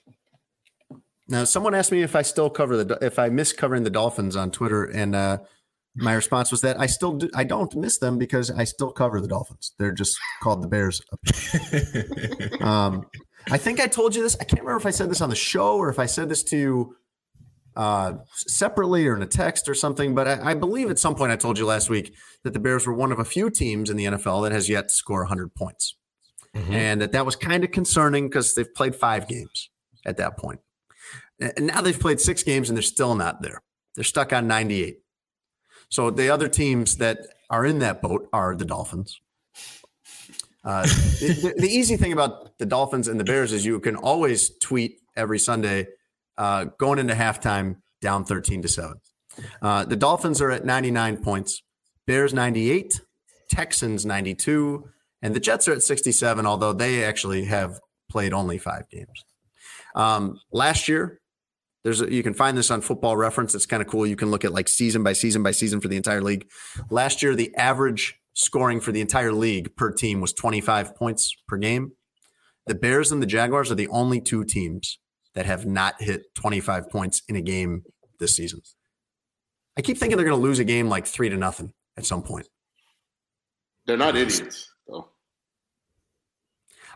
Now, 1.28 1.44
someone 1.44 1.76
asked 1.76 1.92
me 1.92 2.02
if 2.02 2.16
I 2.16 2.22
still 2.24 2.50
cover 2.50 2.84
the 2.84 2.98
if 3.02 3.20
I 3.20 3.30
miss 3.30 3.52
covering 3.54 3.84
the 3.84 3.90
Dolphins 3.92 4.36
on 4.36 4.50
Twitter, 4.52 4.84
and 4.86 5.16
uh, 5.16 5.38
my 5.96 6.14
response 6.14 6.52
was 6.52 6.62
that 6.62 6.80
I 6.80 6.86
still 6.86 7.14
do, 7.14 7.30
I 7.36 7.44
don't 7.44 7.76
miss 7.76 7.98
them 7.98 8.18
because 8.18 8.52
I 8.52 8.64
still 8.64 8.92
cover 8.92 9.20
the 9.22 9.28
Dolphins. 9.28 9.74
They're 9.78 9.92
just 9.92 10.18
called 10.42 10.62
the 10.62 10.68
Bears. 10.68 11.02
um, 12.62 13.06
I 13.50 13.58
think 13.58 13.80
I 13.80 13.88
told 13.88 14.16
you 14.16 14.22
this. 14.22 14.36
I 14.40 14.44
can't 14.44 14.62
remember 14.62 14.80
if 14.80 14.86
I 14.86 14.92
said 14.92 15.10
this 15.10 15.22
on 15.22 15.30
the 15.30 15.36
show 15.36 15.78
or 15.78 15.90
if 15.90 16.00
I 16.00 16.06
said 16.06 16.30
this 16.30 16.44
to 16.44 16.58
you 16.58 16.96
uh, 17.76 18.14
separately 18.34 19.08
or 19.08 19.16
in 19.16 19.22
a 19.22 19.28
text 19.28 19.68
or 19.68 19.74
something. 19.74 20.14
But 20.14 20.28
I, 20.28 20.52
I 20.52 20.54
believe 20.54 20.90
at 20.90 21.00
some 21.00 21.16
point 21.16 21.32
I 21.32 21.36
told 21.36 21.58
you 21.58 21.66
last 21.66 21.90
week 21.90 22.14
that 22.44 22.54
the 22.54 22.60
Bears 22.60 22.86
were 22.86 22.94
one 22.94 23.12
of 23.12 23.20
a 23.20 23.26
few 23.26 23.50
teams 23.50 23.90
in 23.90 23.98
the 23.98 24.06
NFL 24.06 24.44
that 24.44 24.52
has 24.52 24.70
yet 24.70 24.90
to 24.90 24.94
score 24.94 25.22
100 25.22 25.56
points, 25.56 25.96
and 26.54 27.02
that 27.02 27.12
that 27.14 27.26
was 27.26 27.36
kind 27.36 27.64
of 27.64 27.72
concerning 27.72 28.28
because 28.28 28.54
they've 28.54 28.74
played 28.74 28.96
five 28.96 29.28
games 29.28 29.70
at 30.06 30.18
that 30.18 30.38
point. 30.38 30.60
And 31.40 31.68
now 31.68 31.82
they've 31.82 32.00
played 32.00 32.20
six 32.20 32.44
games 32.44 32.70
and 32.70 32.78
they're 32.78 32.84
still 32.84 33.16
not 33.16 33.42
there. 33.42 33.62
They're 33.96 34.04
stuck 34.04 34.34
on 34.34 34.48
98. 34.48 34.98
So 35.90 36.12
the 36.12 36.30
other 36.30 36.48
teams 36.48 36.98
that 36.98 37.20
are 37.50 37.66
in 37.66 37.80
that 37.80 38.02
boat 38.02 38.30
are 38.32 38.56
the 38.56 38.66
Dolphins. 38.66 39.20
Uh, 40.64 40.84
the, 40.84 41.54
the 41.58 41.68
easy 41.68 41.98
thing 41.98 42.14
about 42.14 42.58
the 42.60 42.66
Dolphins 42.66 43.08
and 43.08 43.20
the 43.20 43.24
Bears 43.24 43.52
is 43.54 43.66
you 43.66 43.80
can 43.80 43.96
always 43.96 44.52
tweet 44.60 45.00
every 45.16 45.40
Sunday 45.40 45.88
uh, 46.38 46.66
going 46.78 47.00
into 47.00 47.14
halftime 47.14 47.78
down 48.02 48.26
13 48.26 48.62
to 48.62 48.68
7. 48.68 48.96
Uh, 49.62 49.86
the 49.86 49.96
Dolphins 49.96 50.42
are 50.42 50.52
at 50.52 50.66
99 50.66 51.18
points, 51.18 51.64
Bears 52.06 52.34
98, 52.34 53.02
Texans 53.50 54.06
92, 54.06 54.90
And 55.22 55.34
the 55.34 55.40
Jets 55.40 55.68
are 55.68 55.74
at 55.74 55.84
67, 55.84 56.46
although 56.46 56.74
they 56.74 57.04
actually 57.04 57.46
have 57.46 57.80
played 58.10 58.34
only 58.34 58.58
five 58.58 58.90
games. 58.90 59.26
Um, 59.96 60.40
last 60.52 60.88
year, 60.88 61.20
there's 61.84 62.02
a, 62.02 62.12
you 62.12 62.24
can 62.24 62.34
find 62.34 62.58
this 62.58 62.72
on 62.72 62.82
Football 62.82 63.16
Reference. 63.16 63.56
It's 63.56 63.66
kind 63.66 63.82
of 63.82 63.88
cool. 63.88 64.06
You 64.06 64.16
can 64.16 64.32
look 64.32 64.44
at 64.44 64.52
like 64.52 64.68
season 64.68 65.04
by 65.04 65.14
season 65.14 65.44
by 65.44 65.52
season 65.52 65.80
for 65.80 65.88
the 65.88 65.98
entire 65.98 66.22
league. 66.22 66.48
Last 66.90 67.22
year, 67.22 67.36
the 67.36 67.56
average 67.56 68.20
scoring 68.34 68.80
for 68.80 68.92
the 68.92 69.02
entire 69.02 69.34
league 69.34 69.76
per 69.76 69.92
team 69.92 70.22
was 70.22 70.34
25 70.34 70.96
points 70.96 71.34
per 71.48 71.58
game. 71.58 71.94
The 72.68 72.76
Bears 72.76 73.12
and 73.12 73.22
the 73.22 73.26
Jaguars 73.26 73.72
are 73.72 73.76
the 73.76 73.88
only 73.88 74.22
two 74.22 74.44
teams 74.44 75.00
that 75.36 75.46
have 75.46 75.66
not 75.66 76.02
hit 76.02 76.34
25 76.36 76.90
points 76.90 77.22
in 77.28 77.36
a 77.36 77.42
game 77.42 77.84
this 78.20 78.36
season. 78.36 78.62
I 79.78 79.82
keep 79.82 79.98
thinking 79.98 80.18
they're 80.18 80.26
going 80.26 80.40
to 80.40 80.44
lose 80.44 80.60
a 80.60 80.66
game 80.66 80.90
like 80.90 81.08
three 81.08 81.30
to 81.30 81.38
nothing 81.38 81.74
at 81.98 82.06
some 82.06 82.22
point. 82.22 82.48
They're 83.86 83.98
not 83.98 84.16
idiots, 84.16 84.70
though. 84.88 85.10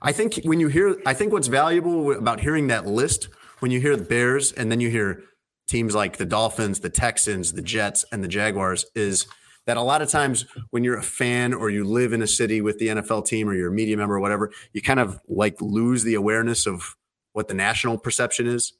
I 0.02 0.12
think 0.12 0.42
when 0.44 0.60
you 0.60 0.68
hear, 0.68 0.98
I 1.06 1.14
think 1.14 1.32
what's 1.32 1.48
valuable 1.48 2.12
about 2.12 2.42
hearing 2.42 2.68
that 2.68 2.86
list 2.86 3.30
when 3.64 3.72
you 3.72 3.80
hear 3.80 3.95
the 3.95 4.03
Bears 4.03 4.52
and 4.52 4.69
then 4.69 4.81
you 4.81 4.90
hear 4.90 5.23
teams 5.69 5.95
like 5.95 6.18
the 6.18 6.26
Dolphins, 6.26 6.81
the 6.81 6.90
Texans, 6.90 7.53
the 7.53 7.61
Jets, 7.61 8.03
and 8.11 8.22
the 8.22 8.27
Jaguars 8.27 8.85
is 8.94 9.26
that 9.68 9.77
a 9.77 9.81
lot 9.81 10.02
of 10.02 10.10
times 10.10 10.44
when 10.72 10.84
you're 10.84 10.98
a 10.98 11.02
fan 11.02 11.53
or 11.53 11.69
you 11.69 11.85
live 11.85 12.11
in 12.11 12.22
a 12.22 12.27
city 12.27 12.60
with 12.60 12.77
the 12.77 12.90
NFL 12.90 13.26
team 13.26 13.48
or 13.48 13.53
you're 13.53 13.69
a 13.69 13.73
media 13.73 13.95
member 13.95 14.15
or 14.15 14.19
whatever, 14.19 14.52
you 14.73 14.81
kind 14.81 14.99
of 14.99 15.18
like 15.30 15.61
lose 15.61 16.03
the 16.03 16.15
awareness 16.15 16.68
of 16.68 16.98
what 17.31 17.48
the 17.48 17.53
national 17.53 17.98
perception 17.98 18.48
is. 18.48 18.73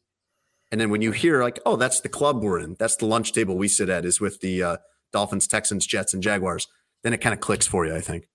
And 0.69 0.81
then 0.81 0.89
when 0.89 1.01
you 1.01 1.14
hear 1.14 1.41
like, 1.41 1.61
oh, 1.65 1.77
that's 1.77 2.01
the 2.01 2.10
club 2.10 2.43
we're 2.43 2.60
in, 2.60 2.76
that's 2.77 2.97
the 2.97 3.05
lunch 3.05 3.31
table 3.31 3.55
we 3.55 3.69
sit 3.69 3.88
at, 3.88 4.03
is 4.03 4.19
with 4.19 4.41
the 4.41 4.61
uh, 4.61 4.77
Dolphins, 5.14 5.47
Texans, 5.47 5.88
Jets, 5.88 6.14
and 6.14 6.22
Jaguars, 6.22 6.68
then 7.03 7.14
it 7.14 7.22
kind 7.22 7.34
of 7.34 7.39
clicks 7.39 7.65
for 7.65 7.85
you, 7.85 7.95
I 7.95 8.01
think. 8.01 8.27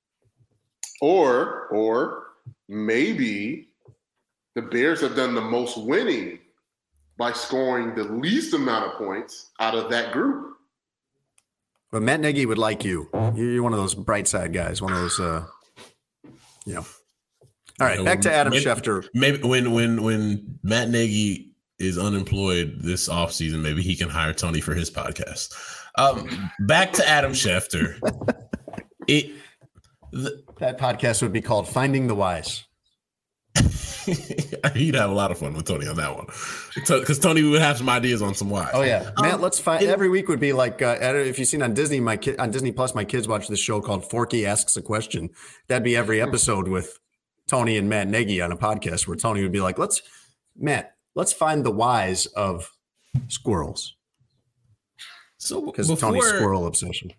Or, 1.02 1.66
or 1.66 2.28
maybe 2.68 3.67
the 4.58 4.62
Bears 4.62 5.00
have 5.02 5.14
done 5.14 5.36
the 5.36 5.40
most 5.40 5.78
winning 5.78 6.40
by 7.16 7.30
scoring 7.30 7.94
the 7.94 8.02
least 8.02 8.54
amount 8.54 8.86
of 8.86 8.98
points 8.98 9.50
out 9.60 9.76
of 9.76 9.88
that 9.90 10.12
group. 10.12 10.56
But 11.92 12.02
Matt 12.02 12.18
Nagy 12.18 12.44
would 12.44 12.58
like 12.58 12.84
you. 12.84 13.08
You're 13.36 13.62
one 13.62 13.72
of 13.72 13.78
those 13.78 13.94
bright 13.94 14.26
side 14.26 14.52
guys, 14.52 14.82
one 14.82 14.92
of 14.92 14.98
those, 14.98 15.20
uh, 15.20 15.46
you 16.66 16.74
know. 16.74 16.84
All 17.80 17.86
right, 17.86 18.04
back 18.04 18.20
to 18.22 18.32
Adam 18.32 18.50
maybe, 18.50 18.64
Schefter. 18.64 19.06
Maybe 19.14 19.38
when 19.46 19.70
when 19.70 20.02
when 20.02 20.58
Matt 20.64 20.90
Nagy 20.90 21.52
is 21.78 21.96
unemployed 21.96 22.78
this 22.80 23.08
offseason, 23.08 23.60
maybe 23.60 23.82
he 23.82 23.94
can 23.94 24.08
hire 24.08 24.34
Tony 24.34 24.60
for 24.60 24.74
his 24.74 24.90
podcast. 24.90 25.54
Um, 25.94 26.50
back 26.66 26.92
to 26.94 27.08
Adam 27.08 27.30
Schefter. 27.30 27.96
it 29.06 29.30
the, 30.10 30.42
that 30.58 30.78
podcast 30.78 31.22
would 31.22 31.32
be 31.32 31.42
called 31.42 31.68
"Finding 31.68 32.08
the 32.08 32.16
Whys." 32.16 32.64
He'd 34.74 34.94
have 34.94 35.10
a 35.10 35.14
lot 35.14 35.30
of 35.30 35.38
fun 35.38 35.54
with 35.54 35.66
Tony 35.66 35.86
on 35.86 35.96
that 35.96 36.14
one, 36.14 36.26
because 36.74 37.18
Tony 37.18 37.42
would 37.42 37.60
have 37.60 37.78
some 37.78 37.88
ideas 37.88 38.22
on 38.22 38.34
some 38.34 38.50
why. 38.50 38.70
Oh 38.72 38.82
yeah, 38.82 39.10
um, 39.16 39.24
Matt. 39.26 39.40
Let's 39.40 39.58
find 39.58 39.82
every 39.84 40.08
week 40.08 40.28
would 40.28 40.40
be 40.40 40.52
like 40.52 40.80
uh, 40.82 40.96
if 41.00 41.38
you've 41.38 41.48
seen 41.48 41.62
on 41.62 41.74
Disney, 41.74 42.00
my 42.00 42.16
kid 42.16 42.38
on 42.38 42.50
Disney 42.50 42.72
Plus, 42.72 42.94
my 42.94 43.04
kids 43.04 43.28
watch 43.28 43.48
this 43.48 43.60
show 43.60 43.80
called 43.80 44.08
Forky 44.08 44.46
Asks 44.46 44.76
a 44.76 44.82
Question. 44.82 45.30
That'd 45.68 45.84
be 45.84 45.96
every 45.96 46.20
episode 46.20 46.68
with 46.68 46.98
Tony 47.46 47.76
and 47.76 47.88
Matt 47.88 48.08
Nagy 48.08 48.40
on 48.40 48.52
a 48.52 48.56
podcast 48.56 49.06
where 49.06 49.16
Tony 49.16 49.42
would 49.42 49.52
be 49.52 49.60
like, 49.60 49.78
"Let's 49.78 50.02
Matt, 50.56 50.94
let's 51.14 51.32
find 51.32 51.64
the 51.64 51.70
whys 51.70 52.26
of 52.26 52.72
squirrels." 53.28 53.96
So 55.38 55.64
because 55.66 55.88
Tony's 55.98 56.26
squirrel 56.26 56.66
obsession. 56.66 57.12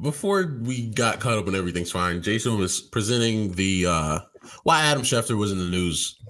Before 0.00 0.58
we 0.62 0.88
got 0.90 1.18
caught 1.18 1.38
up 1.38 1.46
and 1.48 1.56
everything's 1.56 1.90
fine, 1.90 2.22
Jason 2.22 2.56
was 2.58 2.80
presenting 2.80 3.52
the 3.52 3.86
uh 3.86 4.18
why 4.62 4.82
Adam 4.82 5.02
Schefter 5.02 5.36
was 5.36 5.52
in 5.52 5.58
the 5.58 5.64
news 5.64 6.20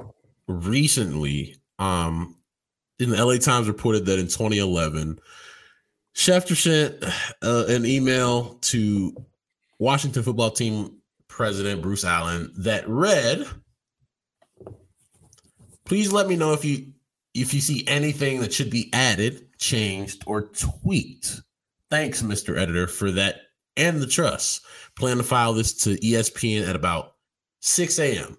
recently. 0.47 1.57
Um, 1.78 2.36
in 2.99 3.11
the 3.11 3.24
LA 3.24 3.36
Times 3.36 3.69
reported 3.69 4.07
that 4.07 4.19
in 4.19 4.27
2011, 4.27 5.20
Schefter 6.16 6.57
sent 6.57 7.05
uh, 7.43 7.66
an 7.69 7.86
email 7.86 8.55
to 8.62 9.15
Washington 9.78 10.24
football 10.24 10.51
team 10.51 11.01
president 11.28 11.81
Bruce 11.82 12.05
Allen 12.05 12.53
that 12.57 12.89
read, 12.89 13.47
"Please 15.85 16.11
let 16.11 16.27
me 16.27 16.35
know 16.35 16.53
if 16.55 16.65
you 16.65 16.93
if 17.35 17.55
you 17.55 17.61
see 17.61 17.86
anything 17.86 18.40
that 18.40 18.53
should 18.53 18.70
be 18.70 18.90
added, 18.93 19.47
changed, 19.59 20.24
or 20.27 20.43
tweaked. 20.49 21.43
Thanks, 21.90 22.23
Mr. 22.23 22.59
Editor, 22.59 22.86
for 22.86 23.11
that 23.12 23.43
and 23.79 24.01
the 24.01 24.07
trust. 24.07 24.61
Plan 24.97 25.17
to 25.19 25.23
file 25.23 25.55
this 25.55 25.73
to 25.85 25.91
ESPN 25.91 26.69
at 26.69 26.77
about 26.77 27.15
6 27.61 27.99
a.m. 27.99 28.37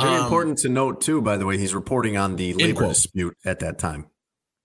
Very 0.00 0.16
um, 0.16 0.24
important 0.24 0.58
to 0.58 0.68
note, 0.68 1.00
too, 1.00 1.20
by 1.20 1.36
the 1.36 1.44
way, 1.44 1.58
he's 1.58 1.74
reporting 1.74 2.16
on 2.16 2.36
the 2.36 2.54
labor 2.54 2.88
dispute 2.88 3.36
at 3.44 3.60
that 3.60 3.78
time. 3.78 4.06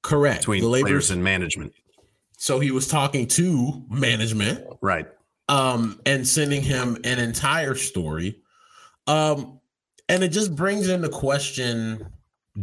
Correct. 0.04 0.42
Between 0.42 0.62
the 0.62 0.70
labor, 0.70 0.88
players 0.88 1.12
and 1.12 1.24
management. 1.24 1.74
So 2.38 2.60
he 2.60 2.72
was 2.72 2.88
talking 2.88 3.28
to 3.30 3.84
management. 3.90 4.66
Right. 4.82 5.08
Um, 5.50 6.00
and 6.06 6.28
sending 6.28 6.62
him 6.62 6.98
an 7.04 7.20
entire 7.20 7.76
story. 7.76 8.42
Um, 9.08 9.60
and 10.10 10.24
it 10.24 10.30
just 10.30 10.56
brings 10.56 10.90
into 10.90 11.10
question 11.10 12.06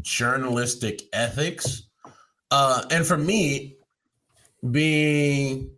journalistic 0.01 1.03
ethics. 1.12 1.85
Uh, 2.51 2.85
and 2.91 3.07
for 3.07 3.16
me, 3.16 3.77
being 4.70 5.70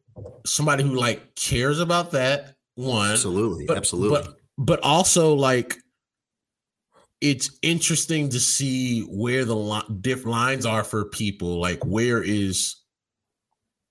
somebody 0.45 0.83
who 0.83 0.95
like 0.95 1.35
cares 1.35 1.81
about 1.81 2.11
that 2.11 2.55
one 2.75 3.11
absolutely 3.11 3.67
but, 3.67 3.77
absolutely 3.77 4.21
but 4.21 4.37
but 4.59 4.81
also 4.83 5.35
like 5.35 5.77
it's 7.23 7.57
interesting 7.63 8.29
to 8.31 8.41
see 8.41 9.03
where 9.03 9.45
the 9.45 9.55
li- 9.55 9.97
different 10.01 10.33
lines 10.33 10.67
are 10.67 10.83
for 10.83 11.05
people. 11.05 11.61
Like, 11.61 11.83
where 11.87 12.21
is 12.21 12.83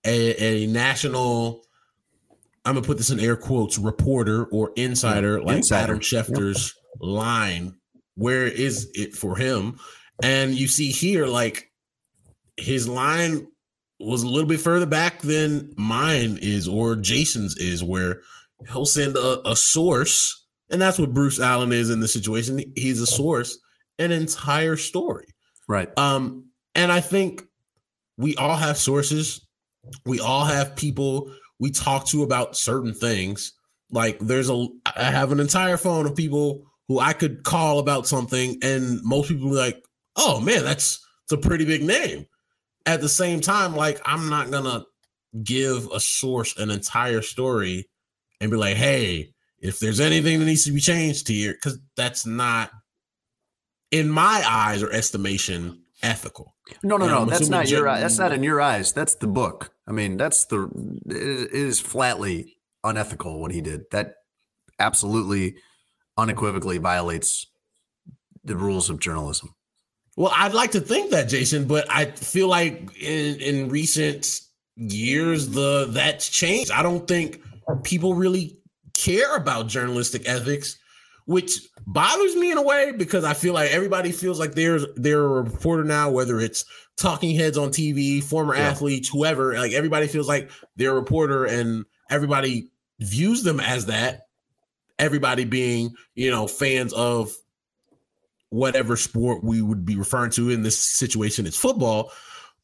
a, 0.06 0.44
a, 0.44 0.68
national? 0.68 1.64
I'm 2.66 2.76
gonna 2.76 2.86
put 2.86 2.98
this 2.98 3.10
in 3.10 3.22
air 3.22 3.38
quotes 3.38 3.78
reporter 3.78 4.46
or 4.46 4.72
insider 4.76 5.42
like 5.42 5.58
insider. 5.58 5.94
Adam 5.94 6.00
Schefter's 6.00 6.76
yeah. 7.02 7.10
line. 7.10 7.76
Where 8.16 8.46
is 8.46 8.92
it 8.94 9.16
for 9.16 9.38
him? 9.38 9.80
And 10.22 10.54
you 10.54 10.68
see 10.68 10.92
here, 10.92 11.26
like 11.26 11.72
his 12.58 12.88
line 12.88 13.48
was 14.04 14.24
a 14.24 14.28
little 14.28 14.50
bit 14.50 14.60
further 14.60 14.86
back 14.86 15.20
than 15.22 15.74
mine 15.78 16.40
is 16.42 16.68
or 16.68 16.96
Jason's 16.96 17.58
is, 17.58 17.84
where 17.84 18.22
he'll 18.72 18.86
send 18.86 19.16
a, 19.16 19.48
a 19.48 19.56
source 19.56 20.42
and 20.72 20.82
that's 20.82 20.98
what 20.98 21.14
Bruce 21.14 21.40
Allen 21.40 21.74
is 21.74 21.90
in 21.90 22.00
the 22.00 22.08
situation. 22.08 22.64
He's 22.76 23.02
a 23.02 23.06
source, 23.06 23.60
an 24.00 24.12
entire 24.12 24.78
story. 24.78 25.28
Right. 25.68 25.90
Um, 25.98 26.46
and 26.74 26.92
I 26.92 27.02
think 27.02 27.44
we 28.18 28.36
all 28.38 28.56
have 28.56 28.78
sources. 28.78 29.46
We 30.06 30.22
all 30.22 30.46
have 30.46 30.76
people 30.76 31.32
we 31.60 31.72
talk 31.72 32.08
to 32.08 32.24
about 32.24 32.56
certain 32.56 32.94
things. 32.94 33.54
Like 33.92 34.18
there's 34.20 34.50
a 34.50 34.68
I 34.96 35.04
have 35.04 35.34
an 35.34 35.42
entire 35.42 35.78
phone 35.78 36.06
of 36.06 36.16
people 36.16 36.66
who 36.88 37.00
I 37.00 37.14
could 37.14 37.44
call 37.44 37.80
about 37.80 38.08
something, 38.08 38.58
and 38.64 39.02
most 39.04 39.28
people 39.28 39.50
are 39.50 39.66
like, 39.66 39.84
oh 40.16 40.40
man, 40.40 40.64
that's 40.64 41.06
it's 41.24 41.34
a 41.34 41.38
pretty 41.38 41.66
big 41.66 41.84
name. 41.84 42.26
At 42.86 43.02
the 43.02 43.10
same 43.10 43.42
time, 43.42 43.76
like 43.76 44.02
I'm 44.06 44.30
not 44.30 44.52
gonna 44.52 44.86
give 45.44 45.88
a 45.92 46.00
source 46.00 46.58
an 46.58 46.72
entire 46.72 47.22
story 47.22 47.88
and 48.40 48.52
be 48.52 48.58
like, 48.58 48.76
hey, 48.76 49.34
if 49.60 49.80
there's 49.80 50.00
anything 50.00 50.40
that 50.40 50.46
needs 50.46 50.66
to 50.66 50.72
be 50.72 50.82
changed 50.82 51.28
here, 51.28 51.54
because 51.54 51.80
that's 51.96 52.26
not, 52.26 52.72
in 53.92 54.10
my 54.10 54.44
eyes 54.48 54.82
or 54.82 54.92
estimation, 54.92 55.84
ethical. 56.02 56.56
No, 56.84 56.98
no, 56.98 57.08
no. 57.08 57.26
That's 57.26 57.50
not 57.50 57.70
your. 57.70 57.86
That's 57.86 58.18
not 58.18 58.32
in 58.32 58.44
your 58.44 58.60
eyes. 58.62 58.94
That's 58.94 59.16
the 59.16 59.28
book. 59.28 59.74
I 59.88 59.92
mean, 59.92 60.18
that's 60.18 60.46
the. 60.46 60.70
It 61.06 61.52
is 61.52 61.80
flatly 61.80 62.58
unethical 62.84 63.40
what 63.40 63.52
he 63.52 63.62
did. 63.62 63.84
That 63.92 64.16
absolutely, 64.80 65.56
unequivocally 66.18 66.78
violates 66.78 67.48
the 68.44 68.56
rules 68.56 68.90
of 68.90 69.00
journalism. 69.00 69.54
Well, 70.18 70.32
I'd 70.36 70.54
like 70.54 70.72
to 70.72 70.82
think 70.82 71.12
that, 71.12 71.30
Jason, 71.30 71.66
but 71.66 71.86
I 71.90 72.06
feel 72.06 72.48
like 72.48 72.96
in 72.98 73.40
in 73.40 73.70
recent 73.70 74.42
years 74.76 75.50
the 75.50 75.88
that's 75.90 76.30
changed. 76.30 76.72
I 76.72 76.84
don't 76.84 77.08
think 77.08 77.42
people 77.84 78.14
really 78.16 78.58
care 78.94 79.36
about 79.36 79.68
journalistic 79.68 80.28
ethics, 80.28 80.78
which 81.26 81.60
bothers 81.88 82.36
me 82.36 82.52
in 82.52 82.58
a 82.58 82.62
way 82.62 82.92
because 82.92 83.24
I 83.24 83.34
feel 83.34 83.54
like 83.54 83.72
everybody 83.72 84.12
feels 84.12 84.40
like 84.40 84.54
they're 84.54 84.80
they're 84.96 85.24
a 85.24 85.42
reporter 85.44 85.84
now, 85.84 86.12
whether 86.12 86.40
it's 86.40 86.66
talking 86.98 87.36
heads 87.36 87.58
on 87.58 87.70
TV, 87.70 88.22
former 88.22 88.56
yeah. 88.56 88.70
athletes, 88.70 89.10
whoever. 89.10 89.54
Like 89.54 89.72
everybody 89.72 90.08
feels 90.08 90.28
like 90.28 90.52
they're 90.76 90.92
a 90.92 90.96
reporter, 90.96 91.46
and 91.46 91.86
everybody 92.10 92.70
views 93.00 93.44
them 93.44 93.60
as 93.60 93.86
that. 93.88 94.28
Everybody 95.00 95.46
being, 95.46 95.96
you 96.14 96.30
know, 96.30 96.48
fans 96.48 96.94
of 96.94 97.36
whatever 98.52 98.96
sport 98.96 99.44
we 99.44 99.62
would 99.62 99.84
be 99.84 99.96
referring 99.96 100.32
to 100.32 100.50
in 100.52 100.62
this 100.62 100.78
situation, 100.80 101.48
it's 101.48 101.58
football. 101.58 102.12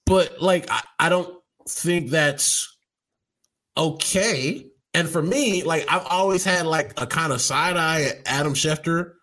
But 0.05 0.41
like, 0.41 0.69
I, 0.69 0.83
I 0.99 1.09
don't 1.09 1.35
think 1.67 2.11
that's 2.11 2.77
okay 3.75 4.65
And 4.97 5.07
for 5.07 5.21
me, 5.21 5.61
like 5.61 5.85
I've 5.89 6.07
always 6.07 6.43
had 6.43 6.65
like 6.65 6.99
a 6.99 7.05
kind 7.05 7.31
of 7.31 7.39
side 7.39 7.77
eye 7.77 8.01
at 8.01 8.21
Adam 8.25 8.55
Schefter, 8.55 9.13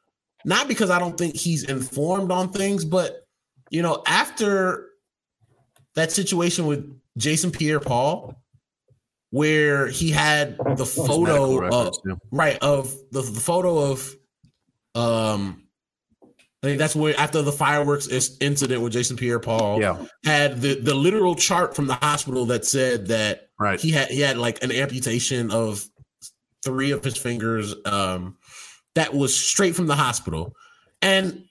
not 0.45 0.69
because 0.69 0.89
I 0.89 1.01
don't 1.01 1.19
think 1.19 1.35
he's 1.35 1.65
informed 1.65 2.31
on 2.31 2.53
things, 2.53 2.85
but 2.85 3.27
you 3.71 3.83
know, 3.83 4.01
after 4.07 4.91
that 5.97 6.13
situation 6.13 6.67
with 6.67 6.89
Jason 7.17 7.51
Pierre 7.51 7.81
Paul, 7.81 8.41
where 9.31 9.89
he 9.89 10.11
had 10.13 10.57
the 10.77 10.87
photo 10.87 11.67
of, 11.67 11.97
yeah. 12.07 12.15
right 12.31 12.57
of 12.63 12.95
the, 13.11 13.23
the 13.23 13.41
photo 13.41 13.91
of 13.91 14.15
um 14.95 15.64
I 16.65 16.69
think 16.69 16.79
that's 16.79 16.97
where 16.97 17.15
after 17.21 17.43
the 17.43 17.53
fireworks 17.53 18.09
incident 18.41 18.81
with 18.81 18.95
Jason 18.95 19.19
Pierre 19.19 19.39
Paul 19.39 19.83
yeah. 19.83 20.03
had 20.25 20.63
the, 20.63 20.81
the 20.81 20.95
literal 20.95 21.35
chart 21.35 21.77
from 21.77 21.87
the 21.87 21.95
hospital 21.95 22.47
that 22.47 22.65
said 22.65 23.09
that 23.09 23.49
right. 23.61 23.79
he 23.79 23.91
had 23.91 24.09
he 24.09 24.21
had 24.21 24.39
like 24.39 24.65
an 24.65 24.73
amputation 24.73 25.51
of 25.51 25.85
three 26.65 26.91
of 26.91 27.05
his 27.05 27.19
fingers 27.19 27.75
um, 27.85 28.39
that 28.95 29.13
was 29.13 29.37
straight 29.37 29.77
from 29.77 29.89
the 29.89 29.95
hospital. 29.95 30.55
And 31.03 31.45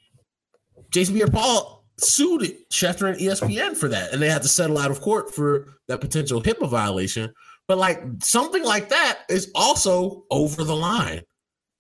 Jason 0.90 1.14
Pierre 1.14 1.28
Paul 1.28 1.86
sued 2.00 2.42
Schefter 2.72 3.08
and 3.08 3.20
ESPN 3.20 3.78
for 3.78 3.90
that. 3.90 4.14
And 4.14 4.22
they 4.22 4.30
had 4.30 4.42
to 4.42 4.48
settle 4.48 4.80
out 4.80 4.90
of 4.90 5.00
court 5.00 5.34
for 5.34 5.76
that 5.90 6.02
potential 6.02 6.42
HIPAA 6.42 6.68
violation. 6.68 7.32
But 7.68 7.78
like 7.78 8.02
something 8.24 8.64
like 8.64 8.90
that 8.90 9.20
is 9.30 9.52
also 9.54 10.24
over 10.32 10.64
the 10.64 10.76
line. 10.76 11.22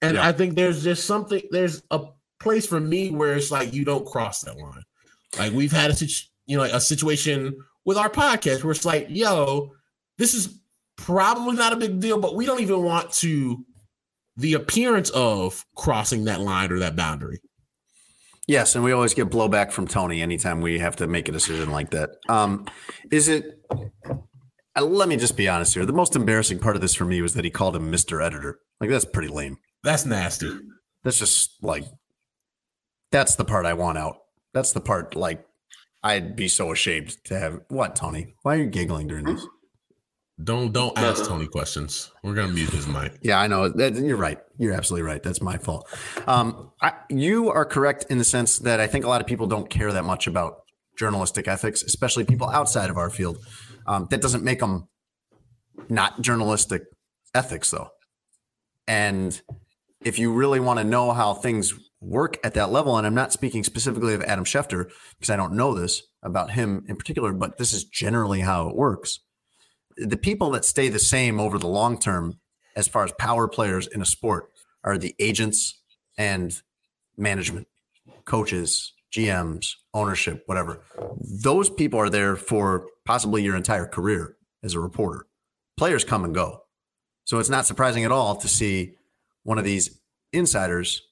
And 0.03 0.17
yeah. 0.17 0.27
I 0.27 0.33
think 0.33 0.53
there's 0.53 0.83
just 0.83 1.05
something, 1.05 1.41
there's 1.49 1.81
a 1.89 2.05
place 2.43 2.67
for 2.67 2.79
me 2.79 3.09
where 3.09 3.35
it's 3.35 3.51
like 3.51 3.73
you 3.73 3.85
don't 3.85 4.05
cross 4.05 4.41
that 4.41 4.57
line. 4.57 4.83
Like 5.37 5.53
we've 5.53 5.71
had 5.71 5.89
a 5.89 6.05
you 6.45 6.57
know 6.57 6.63
like 6.63 6.73
a 6.73 6.79
situation 6.79 7.55
with 7.85 7.97
our 7.97 8.09
podcast 8.09 8.63
where 8.63 8.71
it's 8.71 8.85
like, 8.85 9.07
yo, 9.09 9.71
this 10.17 10.33
is 10.33 10.59
probably 10.95 11.55
not 11.55 11.73
a 11.73 11.77
big 11.77 11.99
deal, 11.99 12.19
but 12.19 12.35
we 12.35 12.45
don't 12.45 12.61
even 12.61 12.83
want 12.83 13.11
to 13.13 13.65
the 14.37 14.53
appearance 14.53 15.09
of 15.11 15.65
crossing 15.75 16.25
that 16.25 16.39
line 16.39 16.71
or 16.71 16.79
that 16.79 16.95
boundary. 16.95 17.39
Yes, 18.47 18.75
and 18.75 18.83
we 18.83 18.91
always 18.91 19.13
get 19.13 19.29
blowback 19.29 19.71
from 19.71 19.87
Tony 19.87 20.21
anytime 20.21 20.59
we 20.59 20.79
have 20.79 20.97
to 20.97 21.07
make 21.07 21.29
a 21.29 21.31
decision 21.31 21.71
like 21.71 21.91
that. 21.91 22.09
Um, 22.27 22.65
is 23.09 23.29
it? 23.29 23.59
Uh, 24.75 24.81
let 24.81 25.07
me 25.07 25.15
just 25.17 25.37
be 25.37 25.47
honest 25.47 25.73
here. 25.73 25.85
The 25.85 25.93
most 25.93 26.15
embarrassing 26.15 26.59
part 26.59 26.75
of 26.75 26.81
this 26.81 26.93
for 26.93 27.05
me 27.05 27.21
was 27.21 27.35
that 27.35 27.45
he 27.45 27.51
called 27.51 27.75
him 27.75 27.89
Mister 27.89 28.21
Editor. 28.21 28.59
Like 28.81 28.89
that's 28.89 29.05
pretty 29.05 29.29
lame. 29.29 29.57
That's 29.83 30.05
nasty. 30.05 30.51
That's 31.03 31.19
just 31.19 31.63
like 31.63 31.85
that's 33.13 33.35
the 33.35 33.45
part 33.45 33.65
I 33.65 33.73
want 33.73 33.97
out. 33.97 34.17
That's 34.53 34.73
the 34.73 34.81
part 34.81 35.15
like 35.15 35.45
I'd 36.03 36.35
be 36.35 36.47
so 36.49 36.71
ashamed 36.71 37.23
to 37.25 37.39
have. 37.39 37.61
What, 37.69 37.95
Tony? 37.95 38.33
Why 38.41 38.55
are 38.55 38.59
you 38.59 38.65
giggling 38.65 39.07
during 39.07 39.25
this? 39.25 39.45
Don't 40.43 40.73
don't 40.73 40.97
ask 40.97 41.25
Tony 41.25 41.47
questions. 41.47 42.11
We're 42.23 42.33
gonna 42.33 42.51
mute 42.51 42.71
his 42.71 42.87
mic. 42.87 43.13
Yeah, 43.21 43.39
I 43.39 43.45
know. 43.47 43.71
You're 43.77 44.17
right. 44.17 44.39
You're 44.57 44.73
absolutely 44.73 45.07
right. 45.07 45.21
That's 45.21 45.41
my 45.41 45.57
fault. 45.57 45.87
Um, 46.25 46.71
I, 46.81 46.93
you 47.09 47.51
are 47.51 47.65
correct 47.65 48.07
in 48.09 48.17
the 48.17 48.23
sense 48.23 48.57
that 48.59 48.79
I 48.79 48.87
think 48.87 49.05
a 49.05 49.07
lot 49.07 49.21
of 49.21 49.27
people 49.27 49.45
don't 49.45 49.69
care 49.69 49.93
that 49.93 50.03
much 50.03 50.25
about 50.25 50.63
journalistic 50.97 51.47
ethics, 51.47 51.83
especially 51.83 52.25
people 52.25 52.49
outside 52.49 52.89
of 52.89 52.97
our 52.97 53.11
field. 53.11 53.37
Um, 53.85 54.07
that 54.09 54.21
doesn't 54.21 54.43
make 54.43 54.59
them 54.59 54.87
not 55.87 56.19
journalistic 56.21 56.83
ethics, 57.35 57.69
though. 57.69 57.89
And 58.87 59.39
if 60.03 60.17
you 60.17 60.33
really 60.33 60.59
want 60.59 60.79
to 60.79 60.83
know 60.83 61.11
how 61.11 61.35
things 61.35 61.73
work 62.03 62.37
at 62.43 62.53
that 62.53 62.71
level, 62.71 62.97
and 62.97 63.07
I'm 63.07 63.15
not 63.15 63.33
speaking 63.33 63.63
specifically 63.63 64.13
of 64.13 64.21
Adam 64.23 64.45
Schefter 64.45 64.91
because 65.17 65.29
I 65.29 65.35
don't 65.35 65.53
know 65.53 65.73
this 65.73 66.03
about 66.21 66.51
him 66.51 66.85
in 66.87 66.95
particular, 66.95 67.33
but 67.33 67.57
this 67.57 67.73
is 67.73 67.83
generally 67.83 68.41
how 68.41 68.69
it 68.69 68.75
works. 68.75 69.19
The 69.97 70.17
people 70.17 70.51
that 70.51 70.65
stay 70.65 70.89
the 70.89 70.99
same 70.99 71.39
over 71.39 71.57
the 71.57 71.67
long 71.67 71.99
term, 71.99 72.39
as 72.75 72.87
far 72.87 73.03
as 73.03 73.13
power 73.13 73.47
players 73.47 73.87
in 73.87 74.01
a 74.01 74.05
sport, 74.05 74.49
are 74.83 74.97
the 74.97 75.15
agents 75.19 75.79
and 76.17 76.61
management, 77.17 77.67
coaches, 78.25 78.93
GMs, 79.11 79.73
ownership, 79.93 80.43
whatever. 80.47 80.81
Those 81.19 81.69
people 81.69 81.99
are 81.99 82.09
there 82.09 82.35
for 82.35 82.87
possibly 83.05 83.43
your 83.43 83.55
entire 83.55 83.85
career 83.85 84.35
as 84.63 84.73
a 84.73 84.79
reporter. 84.79 85.27
Players 85.77 86.03
come 86.03 86.25
and 86.25 86.33
go. 86.33 86.63
So 87.25 87.39
it's 87.39 87.49
not 87.49 87.65
surprising 87.65 88.03
at 88.03 88.11
all 88.11 88.35
to 88.35 88.47
see 88.47 88.95
one 89.43 89.57
of 89.57 89.63
these 89.63 89.99
insiders 90.31 91.03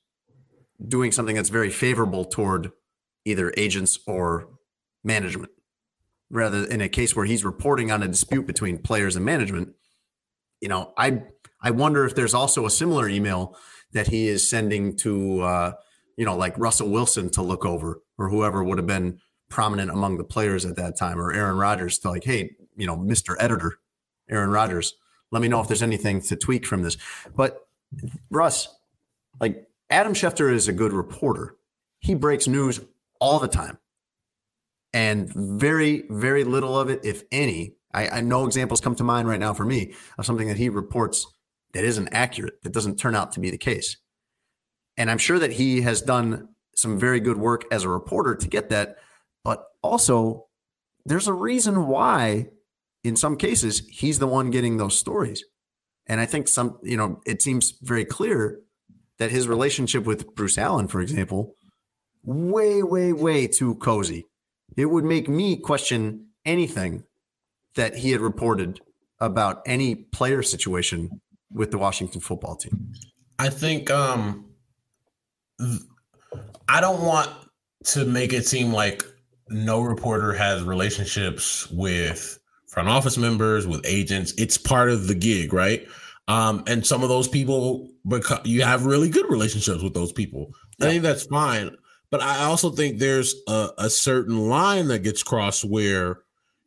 doing 0.87 1.11
something 1.11 1.35
that's 1.35 1.49
very 1.49 1.69
favorable 1.69 2.25
toward 2.25 2.71
either 3.25 3.53
agents 3.57 3.99
or 4.07 4.47
management. 5.03 5.51
Rather, 6.29 6.63
in 6.63 6.81
a 6.81 6.89
case 6.89 7.15
where 7.15 7.25
he's 7.25 7.43
reporting 7.43 7.91
on 7.91 8.01
a 8.01 8.07
dispute 8.07 8.47
between 8.47 8.77
players 8.77 9.15
and 9.15 9.25
management, 9.25 9.73
you 10.61 10.69
know, 10.69 10.93
I 10.97 11.23
I 11.61 11.71
wonder 11.71 12.05
if 12.05 12.15
there's 12.15 12.33
also 12.33 12.65
a 12.65 12.69
similar 12.69 13.09
email 13.09 13.57
that 13.91 14.07
he 14.07 14.27
is 14.27 14.49
sending 14.49 14.95
to, 14.97 15.41
uh, 15.41 15.73
you 16.17 16.25
know, 16.25 16.35
like 16.35 16.57
Russell 16.57 16.89
Wilson 16.89 17.29
to 17.31 17.41
look 17.41 17.65
over 17.65 18.01
or 18.17 18.29
whoever 18.29 18.63
would 18.63 18.77
have 18.77 18.87
been 18.87 19.19
prominent 19.49 19.91
among 19.91 20.17
the 20.17 20.23
players 20.23 20.65
at 20.65 20.77
that 20.77 20.97
time, 20.97 21.19
or 21.19 21.33
Aaron 21.33 21.57
Rodgers 21.57 21.99
to 21.99 22.09
like, 22.09 22.23
hey, 22.23 22.55
you 22.77 22.87
know, 22.87 22.95
Mr. 22.95 23.35
Editor, 23.39 23.79
Aaron 24.29 24.49
Rodgers, 24.49 24.95
let 25.31 25.41
me 25.41 25.49
know 25.49 25.59
if 25.59 25.67
there's 25.67 25.83
anything 25.83 26.21
to 26.21 26.35
tweak 26.35 26.65
from 26.65 26.83
this. 26.83 26.97
But 27.35 27.67
Russ, 28.29 28.69
like 29.39 29.67
Adam 29.91 30.13
Schefter 30.13 30.51
is 30.51 30.69
a 30.69 30.73
good 30.73 30.93
reporter. 30.93 31.57
He 31.99 32.15
breaks 32.15 32.47
news 32.47 32.79
all 33.19 33.39
the 33.39 33.47
time. 33.47 33.77
And 34.93 35.31
very, 35.33 36.05
very 36.09 36.43
little 36.43 36.77
of 36.77 36.89
it, 36.89 37.01
if 37.03 37.23
any, 37.31 37.75
I, 37.93 38.07
I 38.07 38.21
know 38.21 38.45
examples 38.45 38.81
come 38.81 38.95
to 38.95 39.03
mind 39.03 39.27
right 39.27 39.39
now 39.39 39.53
for 39.53 39.65
me 39.65 39.93
of 40.17 40.25
something 40.25 40.47
that 40.47 40.57
he 40.57 40.69
reports 40.69 41.27
that 41.73 41.83
isn't 41.83 42.09
accurate, 42.11 42.61
that 42.63 42.73
doesn't 42.73 42.97
turn 42.97 43.15
out 43.15 43.33
to 43.33 43.39
be 43.39 43.51
the 43.51 43.57
case. 43.57 43.97
And 44.97 45.11
I'm 45.11 45.17
sure 45.17 45.39
that 45.39 45.53
he 45.53 45.81
has 45.81 46.01
done 46.01 46.49
some 46.75 46.97
very 46.97 47.19
good 47.19 47.37
work 47.37 47.65
as 47.71 47.83
a 47.83 47.89
reporter 47.89 48.35
to 48.35 48.47
get 48.47 48.69
that. 48.69 48.97
But 49.43 49.65
also, 49.81 50.47
there's 51.05 51.27
a 51.27 51.33
reason 51.33 51.87
why, 51.87 52.47
in 53.03 53.15
some 53.15 53.35
cases, 53.35 53.83
he's 53.89 54.19
the 54.19 54.27
one 54.27 54.51
getting 54.51 54.77
those 54.77 54.97
stories. 54.97 55.43
And 56.07 56.19
I 56.19 56.25
think 56.25 56.47
some, 56.47 56.79
you 56.83 56.97
know, 56.97 57.21
it 57.25 57.41
seems 57.41 57.73
very 57.81 58.05
clear 58.05 58.59
that 59.21 59.29
his 59.29 59.47
relationship 59.47 60.03
with 60.03 60.33
Bruce 60.33 60.57
Allen, 60.57 60.87
for 60.87 60.99
example, 60.99 61.55
way, 62.23 62.81
way, 62.81 63.13
way 63.13 63.45
too 63.45 63.75
cozy. 63.75 64.25
It 64.75 64.85
would 64.87 65.03
make 65.03 65.29
me 65.29 65.57
question 65.57 66.29
anything 66.43 67.03
that 67.75 67.97
he 67.97 68.09
had 68.13 68.19
reported 68.19 68.79
about 69.19 69.61
any 69.67 69.93
player 69.93 70.41
situation 70.41 71.21
with 71.53 71.69
the 71.69 71.77
Washington 71.77 72.19
football 72.19 72.55
team. 72.55 72.93
I 73.37 73.49
think 73.49 73.91
um 73.91 74.47
I 76.67 76.81
don't 76.81 77.03
want 77.05 77.29
to 77.93 78.05
make 78.05 78.33
it 78.33 78.47
seem 78.47 78.73
like 78.73 79.03
no 79.49 79.81
reporter 79.81 80.33
has 80.33 80.63
relationships 80.63 81.69
with 81.69 82.39
front 82.65 82.89
office 82.89 83.19
members, 83.19 83.67
with 83.67 83.85
agents. 83.85 84.33
It's 84.39 84.57
part 84.57 84.89
of 84.89 85.07
the 85.07 85.13
gig, 85.13 85.53
right? 85.53 85.87
Um, 86.27 86.63
and 86.67 86.85
some 86.85 87.03
of 87.03 87.09
those 87.09 87.27
people, 87.27 87.89
because 88.07 88.39
you 88.45 88.63
have 88.63 88.85
really 88.85 89.09
good 89.09 89.29
relationships 89.29 89.83
with 89.83 89.93
those 89.93 90.11
people. 90.13 90.51
Yeah. 90.79 90.87
I 90.87 90.89
think 90.89 91.03
that's 91.03 91.25
fine. 91.25 91.75
But 92.09 92.21
I 92.21 92.45
also 92.45 92.69
think 92.69 92.99
there's 92.99 93.35
a, 93.47 93.69
a 93.77 93.89
certain 93.89 94.49
line 94.49 94.87
that 94.89 94.99
gets 94.99 95.23
crossed 95.23 95.65
where, 95.65 96.19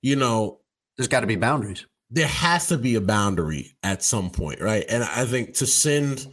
you 0.02 0.16
know, 0.16 0.60
there's 0.96 1.08
got 1.08 1.20
to 1.20 1.26
be 1.26 1.36
boundaries. 1.36 1.86
There 2.10 2.26
has 2.26 2.68
to 2.68 2.78
be 2.78 2.94
a 2.94 3.00
boundary 3.00 3.76
at 3.82 4.02
some 4.02 4.30
point, 4.30 4.60
right? 4.60 4.84
And 4.88 5.02
I 5.04 5.24
think 5.24 5.54
to 5.54 5.66
send, 5.66 6.26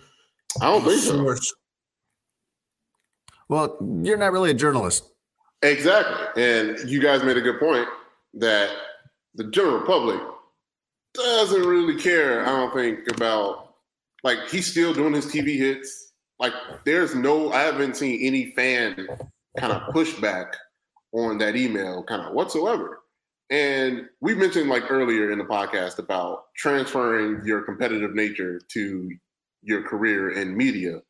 I 0.61 0.65
don't 0.65 0.84
think 0.84 1.02
so. 1.02 1.35
Well, 3.49 3.77
you're 4.03 4.18
not 4.18 4.31
really 4.31 4.52
a 4.52 4.53
journalist. 4.53 5.03
Exactly. 5.61 6.43
And 6.43 6.89
you 6.89 7.02
guys 7.02 7.23
made 7.23 7.38
a 7.38 7.41
good 7.41 7.60
point 7.60 7.88
that 8.35 8.69
the 9.35 9.45
general 9.45 9.81
public 9.81 10.19
doesn't 11.14 11.64
really 11.64 12.02
care, 12.02 12.46
I 12.46 12.50
don't 12.50 12.74
think, 12.74 13.12
about 13.12 13.76
like 14.24 14.50
he's 14.50 14.68
still 14.68 14.94
doing 14.94 15.14
his 15.14 15.26
TV 15.26 15.58
hits. 15.58 16.14
Like 16.40 16.54
there's 16.86 17.16
no 17.16 17.52
I 17.52 17.62
haven't 17.62 17.98
seen 17.98 18.20
any 18.26 18.52
fan 18.52 19.08
kind 19.58 19.74
of 19.74 19.94
pushback 19.94 20.54
on 21.14 21.38
that 21.40 21.56
email 21.56 22.04
kind 22.04 22.22
of 22.22 22.34
whatsoever. 22.34 23.00
And 23.50 24.08
we 24.22 24.34
mentioned 24.34 24.70
like 24.70 24.90
earlier 24.90 25.32
in 25.32 25.38
the 25.38 25.44
podcast 25.44 26.00
about 26.00 26.46
transferring 26.56 27.46
your 27.46 27.62
competitive 27.64 28.16
nature 28.16 28.62
to 28.70 29.12
your 29.62 29.84
career 29.84 30.32
in 30.32 30.56
media. 30.56 31.02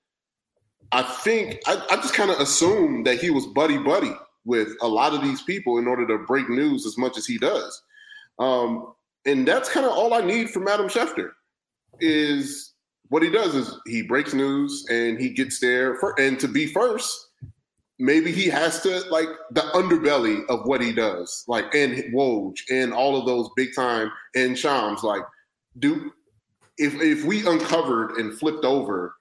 I 0.91 1.03
think 1.03 1.59
I, 1.67 1.81
I 1.91 1.95
just 1.97 2.15
kind 2.15 2.31
of 2.31 2.39
assumed 2.39 3.05
that 3.05 3.21
he 3.21 3.29
was 3.29 3.45
buddy 3.47 3.77
buddy 3.77 4.13
with 4.43 4.69
a 4.81 4.87
lot 4.87 5.13
of 5.13 5.21
these 5.21 5.41
people 5.43 5.77
in 5.77 5.87
order 5.87 6.05
to 6.07 6.25
break 6.25 6.49
news 6.49 6.85
as 6.85 6.97
much 6.97 7.17
as 7.17 7.25
he 7.25 7.37
does. 7.37 7.81
Um, 8.39 8.93
and 9.25 9.47
that's 9.47 9.69
kind 9.69 9.85
of 9.85 9.91
all 9.91 10.13
I 10.13 10.21
need 10.21 10.49
from 10.49 10.67
Adam 10.67 10.87
Schefter 10.87 11.31
is 11.99 12.73
what 13.09 13.21
he 13.21 13.29
does 13.29 13.55
is 13.55 13.77
he 13.85 14.01
breaks 14.01 14.33
news 14.33 14.85
and 14.89 15.19
he 15.19 15.29
gets 15.29 15.59
there 15.59 15.95
for, 15.97 16.19
and 16.19 16.39
to 16.39 16.47
be 16.47 16.65
first, 16.65 17.29
maybe 17.99 18.31
he 18.31 18.47
has 18.47 18.81
to 18.81 19.01
like 19.11 19.27
the 19.51 19.61
underbelly 19.73 20.45
of 20.47 20.65
what 20.65 20.81
he 20.81 20.91
does, 20.91 21.43
like 21.47 21.73
and 21.75 22.13
Woj 22.13 22.59
and 22.71 22.93
all 22.93 23.17
of 23.17 23.25
those 23.25 23.49
big 23.55 23.75
time 23.75 24.11
and 24.35 24.57
Shams, 24.57 25.03
like 25.03 25.23
do 25.79 26.11
if 26.77 26.95
if 26.95 27.23
we 27.25 27.47
uncovered 27.47 28.11
and 28.11 28.37
flipped 28.37 28.65
over 28.65 29.15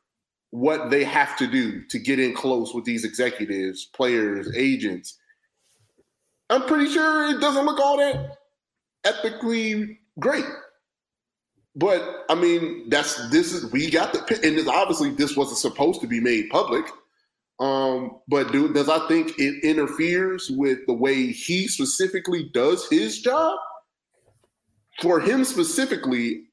what 0.51 0.91
they 0.91 1.05
have 1.05 1.37
to 1.37 1.47
do 1.47 1.85
to 1.87 1.99
get 1.99 2.19
in 2.19 2.35
close 2.35 2.75
with 2.75 2.85
these 2.85 3.05
executives, 3.05 3.87
players, 3.95 4.51
agents, 4.57 5.19
I'm 6.49 6.63
pretty 6.63 6.91
sure 6.91 7.27
it 7.27 7.41
doesn't 7.41 7.67
look 7.67 7.79
all 7.79 7.99
that 7.99 8.40
ethically 9.05 9.99
great. 10.19 10.45
But 11.77 12.25
I 12.29 12.35
mean, 12.35 12.89
that's 12.89 13.31
this 13.31 13.53
is 13.53 13.71
we 13.73 13.91
got 13.91 14.13
the 14.13 14.41
and 14.43 14.59
this, 14.59 14.67
obviously 14.67 15.11
this 15.11 15.37
wasn't 15.37 15.59
supposed 15.59 16.01
to 16.01 16.07
be 16.07 16.21
made 16.21 16.51
public. 16.51 16.85
Um, 17.61 18.21
but 18.27 18.53
do 18.53 18.73
does 18.73 18.89
I 18.89 19.07
think 19.07 19.39
it 19.39 19.63
interferes 19.63 20.51
with 20.51 20.79
the 20.87 20.95
way 20.95 21.27
he 21.27 21.69
specifically 21.69 22.51
does 22.53 22.89
his 22.89 23.21
job? 23.21 23.59
For 25.01 25.21
him 25.21 25.45
specifically, 25.45 26.45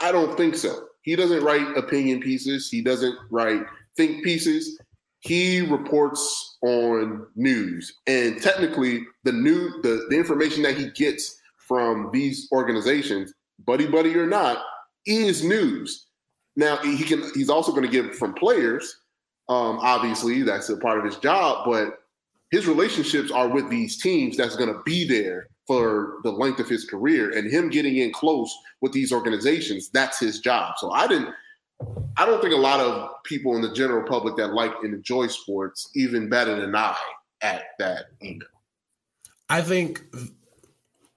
I 0.00 0.12
don't 0.12 0.36
think 0.36 0.54
so. 0.54 0.86
He 1.02 1.16
doesn't 1.16 1.42
write 1.42 1.76
opinion 1.76 2.20
pieces. 2.20 2.70
He 2.70 2.82
doesn't 2.82 3.16
write 3.30 3.62
think 3.96 4.22
pieces. 4.22 4.78
He 5.20 5.60
reports 5.60 6.58
on 6.62 7.26
news, 7.36 7.92
and 8.06 8.40
technically, 8.40 9.04
the 9.24 9.32
new 9.32 9.82
the, 9.82 10.06
the 10.08 10.16
information 10.16 10.62
that 10.62 10.76
he 10.76 10.90
gets 10.90 11.41
from 11.66 12.10
these 12.12 12.48
organizations, 12.52 13.32
buddy 13.64 13.86
buddy 13.86 14.16
or 14.16 14.26
not, 14.26 14.62
is 15.06 15.44
news. 15.44 16.06
Now 16.56 16.76
he 16.78 17.02
can. 17.02 17.22
He's 17.34 17.50
also 17.50 17.72
going 17.72 17.84
to 17.84 17.88
get 17.88 18.14
from 18.14 18.34
players. 18.34 18.96
Um, 19.48 19.78
obviously, 19.80 20.42
that's 20.42 20.68
a 20.68 20.76
part 20.76 20.98
of 20.98 21.04
his 21.04 21.16
job, 21.16 21.66
but 21.66 21.98
his 22.52 22.66
relationships 22.66 23.30
are 23.30 23.48
with 23.48 23.68
these 23.70 24.00
teams 24.00 24.36
that's 24.36 24.56
going 24.56 24.72
to 24.72 24.80
be 24.84 25.06
there 25.06 25.48
for 25.66 26.18
the 26.22 26.30
length 26.30 26.60
of 26.60 26.68
his 26.68 26.84
career 26.84 27.36
and 27.36 27.50
him 27.50 27.70
getting 27.70 27.96
in 27.96 28.12
close 28.12 28.54
with 28.80 28.92
these 28.92 29.12
organizations 29.12 29.88
that's 29.90 30.18
his 30.18 30.40
job 30.40 30.74
so 30.76 30.90
i 30.90 31.06
didn't 31.06 31.32
i 32.16 32.26
don't 32.26 32.40
think 32.40 32.54
a 32.54 32.56
lot 32.56 32.80
of 32.80 33.10
people 33.24 33.54
in 33.56 33.62
the 33.62 33.72
general 33.72 34.06
public 34.08 34.36
that 34.36 34.52
like 34.52 34.72
and 34.82 34.94
enjoy 34.94 35.26
sports 35.26 35.90
even 35.94 36.28
better 36.28 36.60
than 36.60 36.74
i 36.74 36.96
at 37.42 37.64
that 37.78 38.06
either 38.20 38.46
i 39.48 39.60
think 39.60 40.04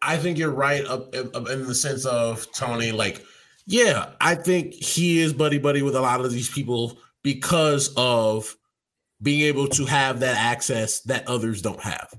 i 0.01 0.17
think 0.17 0.37
you're 0.37 0.51
right 0.51 0.85
up 0.85 1.13
in 1.13 1.65
the 1.65 1.75
sense 1.75 2.05
of 2.05 2.51
tony 2.51 2.91
like 2.91 3.23
yeah 3.65 4.11
i 4.21 4.35
think 4.35 4.73
he 4.73 5.19
is 5.19 5.33
buddy 5.33 5.57
buddy 5.57 5.81
with 5.81 5.95
a 5.95 6.01
lot 6.01 6.23
of 6.23 6.31
these 6.31 6.49
people 6.49 6.97
because 7.23 7.93
of 7.97 8.55
being 9.21 9.41
able 9.41 9.67
to 9.67 9.85
have 9.85 10.19
that 10.19 10.37
access 10.37 10.99
that 11.01 11.27
others 11.27 11.61
don't 11.61 11.81
have 11.81 12.13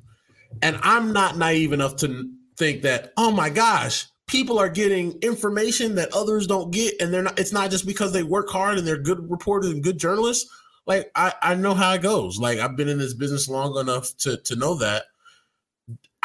and 0.63 0.79
I'm 0.83 1.13
not 1.13 1.37
naive 1.37 1.73
enough 1.73 1.97
to 1.97 2.31
think 2.57 2.83
that, 2.83 3.13
oh 3.17 3.31
my 3.31 3.51
gosh, 3.51 4.07
people 4.27 4.59
are 4.59 4.69
getting 4.69 5.13
information 5.23 5.95
that 5.97 6.13
others 6.15 6.47
don't 6.47 6.71
get. 6.71 7.01
And 7.01 7.13
they're 7.13 7.23
not, 7.23 7.39
it's 7.39 7.53
not 7.53 7.71
just 7.71 7.87
because 7.87 8.13
they 8.13 8.23
work 8.23 8.49
hard 8.49 8.79
and 8.79 8.87
they're 8.87 8.99
good 8.99 9.31
reporters 9.31 9.71
and 9.71 9.83
good 9.83 9.99
journalists. 9.99 10.51
Like 10.87 11.11
I, 11.15 11.35
I 11.43 11.55
know 11.55 11.75
how 11.75 11.93
it 11.95 12.03
goes. 12.03 12.39
Like 12.39 12.59
I've 12.59 12.77
been 12.77 12.89
in 12.89 12.99
this 12.99 13.15
business 13.15 13.49
long 13.49 13.77
enough 13.79 14.17
to 14.19 14.37
to 14.37 14.57
know 14.57 14.75
that. 14.77 15.07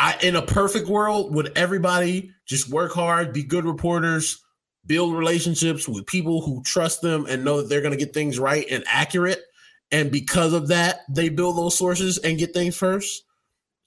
I 0.02 0.18
in 0.23 0.36
a 0.36 0.41
perfect 0.41 0.88
world, 0.88 1.36
would 1.36 1.56
everybody 1.56 2.32
just 2.48 2.69
work 2.69 2.91
hard, 2.91 3.34
be 3.34 3.44
good 3.44 3.65
reporters, 3.65 4.44
build 4.88 5.14
relationships 5.14 5.88
with 5.88 6.07
people 6.07 6.41
who 6.41 6.64
trust 6.64 7.03
them 7.03 7.28
and 7.30 7.45
know 7.45 7.61
that 7.61 7.69
they're 7.69 7.82
gonna 7.82 7.95
get 7.95 8.11
things 8.11 8.40
right 8.40 8.65
and 8.72 8.84
accurate. 8.88 9.44
And 9.91 10.11
because 10.11 10.53
of 10.53 10.69
that, 10.69 11.02
they 11.07 11.30
build 11.30 11.56
those 11.56 11.78
sources 11.78 12.18
and 12.18 12.40
get 12.40 12.52
things 12.52 12.76
first. 12.76 13.26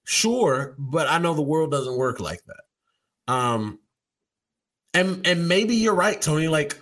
Sure, 0.04 0.76
but 0.78 1.08
I 1.08 1.18
know 1.18 1.34
the 1.34 1.42
world 1.42 1.72
doesn't 1.72 1.96
work 1.98 2.20
like 2.20 2.42
that. 2.46 3.32
Um 3.32 3.80
and 4.92 5.26
and 5.26 5.48
maybe 5.48 5.74
you're 5.74 5.94
right, 5.94 6.22
Tony. 6.22 6.46
Like 6.46 6.78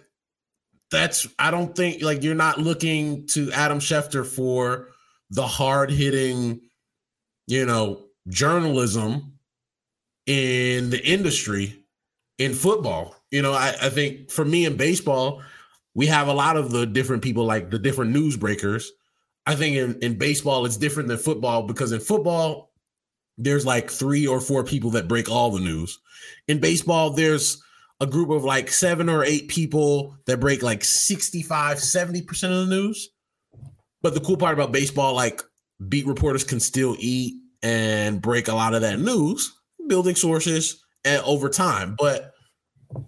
that's 0.91 1.27
I 1.39 1.51
don't 1.51 1.75
think 1.75 2.03
like 2.03 2.23
you're 2.23 2.35
not 2.35 2.59
looking 2.59 3.27
to 3.29 3.51
Adam 3.53 3.79
Schefter 3.79 4.27
for 4.27 4.89
the 5.31 5.47
hard 5.47 5.91
hitting, 5.91 6.61
you 7.47 7.65
know, 7.65 8.09
journalism 8.29 9.39
in 10.27 10.91
the 10.91 11.05
industry 11.05 11.85
in 12.39 12.55
football. 12.55 13.17
You 13.31 13.43
know, 13.43 13.53
I, 13.53 13.75
I 13.81 13.89
think 13.89 14.31
for 14.31 14.45
me 14.45 14.67
in 14.67 14.77
baseball, 14.77 15.43
we 15.95 16.07
have 16.07 16.29
a 16.29 16.33
lot 16.33 16.57
of 16.57 16.71
the 16.71 16.87
different 16.87 17.23
people 17.23 17.45
like 17.45 17.71
the 17.71 17.79
different 17.79 18.13
news 18.13 18.37
breakers. 18.37 18.93
I 19.47 19.55
think 19.55 19.77
in, 19.77 19.99
in 20.01 20.19
baseball 20.19 20.65
it's 20.65 20.77
different 20.77 21.09
than 21.09 21.19
football 21.19 21.65
because 21.65 21.93
in 21.93 22.01
football 22.01 22.71
there's 23.39 23.67
like 23.67 23.91
three 23.91 24.27
or 24.27 24.41
four 24.41 24.63
people 24.65 24.91
that 24.91 25.09
break 25.09 25.31
all 25.31 25.51
the 25.51 25.61
news. 25.61 25.99
In 26.49 26.61
baseball, 26.61 27.11
there's 27.11 27.63
a 28.01 28.07
group 28.07 28.31
of 28.31 28.45
like 28.45 28.71
seven 28.71 29.09
or 29.09 29.25
eight 29.25 29.49
people 29.49 30.17
that 30.27 30.41
break 30.41 30.63
like 30.63 30.85
65, 30.85 31.79
70% 31.79 32.29
of 32.45 32.69
the 32.69 32.75
news. 32.75 33.11
But 34.03 34.15
the 34.15 34.21
cool 34.21 34.37
part 34.37 34.55
about 34.55 34.73
baseball, 34.73 35.15
like 35.15 35.41
beat 35.89 36.07
reporters 36.07 36.45
can 36.45 36.61
still 36.61 36.97
eat 36.99 37.42
and 37.63 38.21
break 38.21 38.49
a 38.49 38.55
lot 38.55 38.75
of 38.75 38.83
that 38.83 38.99
news, 38.99 39.57
building 39.87 40.15
sources 40.15 40.85
and 41.05 41.23
over 41.25 41.49
time. 41.49 41.97
But 41.99 42.33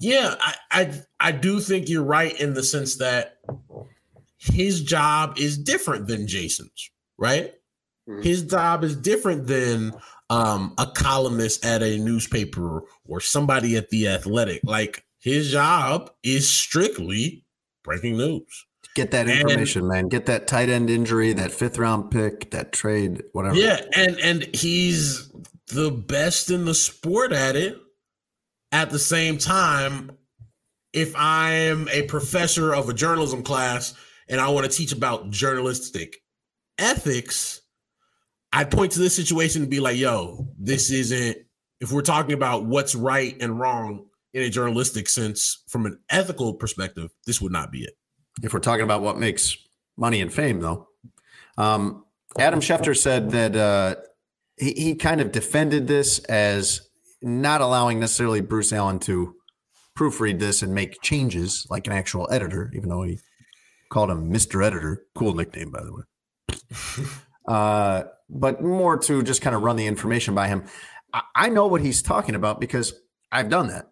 yeah, 0.01 0.35
I, 0.41 0.55
I 0.71 1.01
I 1.21 1.33
do 1.33 1.61
think 1.61 1.89
you're 1.89 2.03
right 2.05 2.39
in 2.41 2.55
the 2.55 2.63
sense 2.63 2.97
that 2.97 3.39
his 4.39 4.83
job 4.83 5.39
is 5.39 5.59
different 5.59 6.07
than 6.07 6.27
Jason's, 6.27 6.91
right? 7.19 7.55
Mm-hmm. 8.09 8.23
His 8.23 8.43
job 8.43 8.85
is 8.85 8.97
different 8.97 9.47
than 9.47 9.95
um, 10.31 10.75
a 10.79 10.87
columnist 10.87 11.65
at 11.65 11.83
a 11.83 11.99
newspaper 11.99 12.83
or 13.07 13.21
somebody 13.21 13.77
at 13.77 13.91
the 13.91 14.09
athletic. 14.09 14.61
Like 14.65 15.05
his 15.21 15.51
job 15.51 16.11
is 16.23 16.49
strictly 16.49 17.45
breaking 17.83 18.17
news. 18.17 18.67
Get 18.95 19.11
that 19.11 19.29
information, 19.29 19.83
and, 19.83 19.89
man. 19.89 20.09
Get 20.09 20.27
that 20.27 20.47
tight 20.47 20.69
end 20.69 20.89
injury, 20.89 21.33
that 21.33 21.51
fifth 21.51 21.79
round 21.79 22.11
pick, 22.11 22.53
that 22.53 22.73
trade, 22.73 23.23
whatever. 23.33 23.57
Yeah, 23.57 23.81
and 23.97 24.19
and 24.21 24.55
he's 24.55 25.31
the 25.69 25.91
best 25.91 26.51
in 26.51 26.65
the 26.65 26.75
sport 26.75 27.33
at 27.33 27.57
it. 27.57 27.77
At 28.71 28.91
the 28.91 28.99
same 28.99 29.39
time, 29.39 30.11
if 30.93 31.15
I 31.17 31.51
am 31.53 31.89
a 31.91 32.03
professor 32.03 32.75
of 32.75 32.89
a 32.89 32.95
journalism 32.95 33.43
class 33.43 33.95
and 34.29 34.41
I 34.41 34.49
want 34.49 34.71
to 34.71 34.77
teach 34.77 34.93
about 34.93 35.31
journalistic 35.31 36.17
ethics, 36.79 37.61
I'd 38.53 38.71
point 38.71 38.93
to 38.93 38.99
this 38.99 39.15
situation 39.15 39.63
and 39.63 39.71
be 39.71 39.81
like, 39.81 39.97
yo, 39.97 40.49
this 40.59 40.91
isn't, 40.91 41.39
if 41.81 41.93
we're 41.93 42.03
talking 42.03 42.35
about 42.35 42.65
what's 42.65 42.95
right 42.95 43.37
and 43.41 43.59
wrong 43.61 44.07
in 44.33 44.43
a 44.43 44.51
journalistic 44.51 45.09
sense 45.09 45.63
from 45.69 45.87
an 45.87 46.01
ethical 46.11 46.55
perspective, 46.55 47.11
this 47.27 47.41
would 47.41 47.53
not 47.53 47.71
be 47.71 47.83
it. 47.83 47.95
If 48.43 48.53
we're 48.53 48.61
talking 48.61 48.85
about 48.85 49.03
what 49.03 49.19
makes 49.19 49.57
money 49.97 50.21
and 50.21 50.33
fame, 50.33 50.61
though, 50.61 50.89
um, 51.57 52.05
Adam 52.39 52.61
Schefter 52.61 52.97
said 52.97 53.31
that 53.31 53.55
uh, 53.55 53.97
he, 54.57 54.73
he 54.73 54.95
kind 54.95 55.21
of 55.21 55.33
defended 55.33 55.87
this 55.87 56.19
as 56.21 56.89
not 57.23 57.61
allowing 57.61 58.01
necessarily 58.01 58.41
Bruce 58.41 58.73
Allen 58.73 58.99
to 59.01 59.37
proofread 59.97 60.41
this 60.41 60.63
and 60.63 60.75
make 60.75 61.01
changes 61.01 61.67
like 61.71 61.87
an 61.87 61.93
actual 61.93 62.29
editor, 62.31 62.71
even 62.75 62.89
though 62.89 63.03
he 63.03 63.19
called 63.89 64.11
him 64.11 64.33
Mr. 64.33 64.65
Editor. 64.65 65.07
Cool 65.15 65.35
nickname, 65.35 65.71
by 65.71 65.83
the 65.83 65.93
way. 65.95 67.07
uh, 67.49 68.05
but 68.29 68.63
more 68.63 68.99
to 68.99 69.23
just 69.23 69.43
kind 69.43 69.55
of 69.55 69.63
run 69.63 69.77
the 69.77 69.87
information 69.87 70.35
by 70.35 70.49
him. 70.49 70.65
I, 71.13 71.23
I 71.37 71.49
know 71.49 71.67
what 71.67 71.81
he's 71.81 72.03
talking 72.03 72.35
about 72.35 72.61
because 72.61 72.93
I've 73.31 73.49
done 73.49 73.69
that. 73.69 73.91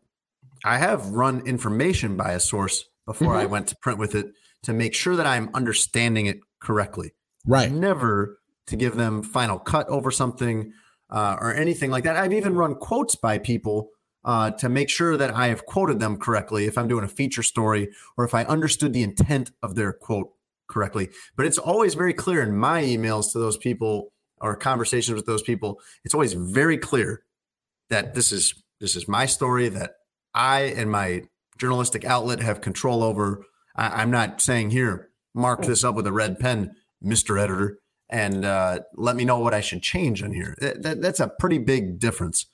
I 0.64 0.78
have 0.78 1.08
run 1.08 1.46
information 1.46 2.16
by 2.16 2.32
a 2.32 2.40
source 2.40 2.84
before 3.06 3.28
mm-hmm. 3.28 3.42
I 3.42 3.46
went 3.46 3.68
to 3.68 3.76
print 3.76 3.98
with 3.98 4.14
it 4.14 4.32
to 4.64 4.72
make 4.72 4.94
sure 4.94 5.16
that 5.16 5.26
I'm 5.26 5.50
understanding 5.54 6.26
it 6.26 6.40
correctly. 6.60 7.12
Right. 7.46 7.70
Never 7.70 8.38
to 8.68 8.76
give 8.76 8.96
them 8.96 9.22
final 9.22 9.58
cut 9.58 9.88
over 9.88 10.10
something 10.10 10.72
uh, 11.10 11.36
or 11.40 11.54
anything 11.54 11.90
like 11.90 12.04
that. 12.04 12.16
I've 12.16 12.32
even 12.32 12.54
run 12.54 12.74
quotes 12.74 13.16
by 13.16 13.38
people 13.38 13.90
uh, 14.24 14.52
to 14.52 14.68
make 14.68 14.88
sure 14.88 15.16
that 15.16 15.34
I 15.34 15.48
have 15.48 15.66
quoted 15.66 15.98
them 15.98 16.16
correctly 16.16 16.66
if 16.66 16.78
I'm 16.78 16.88
doing 16.88 17.04
a 17.04 17.08
feature 17.08 17.42
story 17.42 17.90
or 18.16 18.24
if 18.24 18.34
I 18.34 18.44
understood 18.44 18.92
the 18.92 19.02
intent 19.02 19.50
of 19.62 19.74
their 19.74 19.92
quote 19.92 20.30
correctly. 20.68 21.10
But 21.36 21.46
it's 21.46 21.58
always 21.58 21.94
very 21.94 22.14
clear 22.14 22.42
in 22.42 22.56
my 22.56 22.82
emails 22.82 23.32
to 23.32 23.38
those 23.38 23.56
people 23.56 24.12
or 24.40 24.56
conversations 24.56 25.14
with 25.14 25.26
those 25.26 25.42
people, 25.42 25.80
it's 26.04 26.14
always 26.14 26.32
very 26.32 26.78
clear 26.78 27.22
that 27.90 28.14
this 28.14 28.32
is 28.32 28.54
this 28.80 28.96
is 28.96 29.06
my 29.06 29.26
story 29.26 29.68
that 29.68 29.92
I 30.34 30.62
and 30.62 30.90
my 30.90 31.22
journalistic 31.58 32.04
outlet 32.04 32.40
have 32.40 32.60
control 32.60 33.02
over. 33.02 33.44
I, 33.74 34.02
am 34.02 34.10
not 34.10 34.40
saying 34.40 34.70
here, 34.70 35.10
mark 35.34 35.62
this 35.62 35.84
up 35.84 35.94
with 35.94 36.06
a 36.06 36.12
red 36.12 36.38
pen, 36.38 36.74
Mister 37.00 37.38
Editor, 37.38 37.78
and 38.08 38.44
uh, 38.44 38.80
let 38.94 39.16
me 39.16 39.24
know 39.24 39.38
what 39.38 39.54
I 39.54 39.60
should 39.60 39.82
change 39.82 40.22
on 40.22 40.32
here. 40.32 40.54
That, 40.60 40.82
that, 40.82 41.02
that's 41.02 41.20
a 41.20 41.28
pretty 41.28 41.58
big 41.58 41.98
difference. 41.98 42.46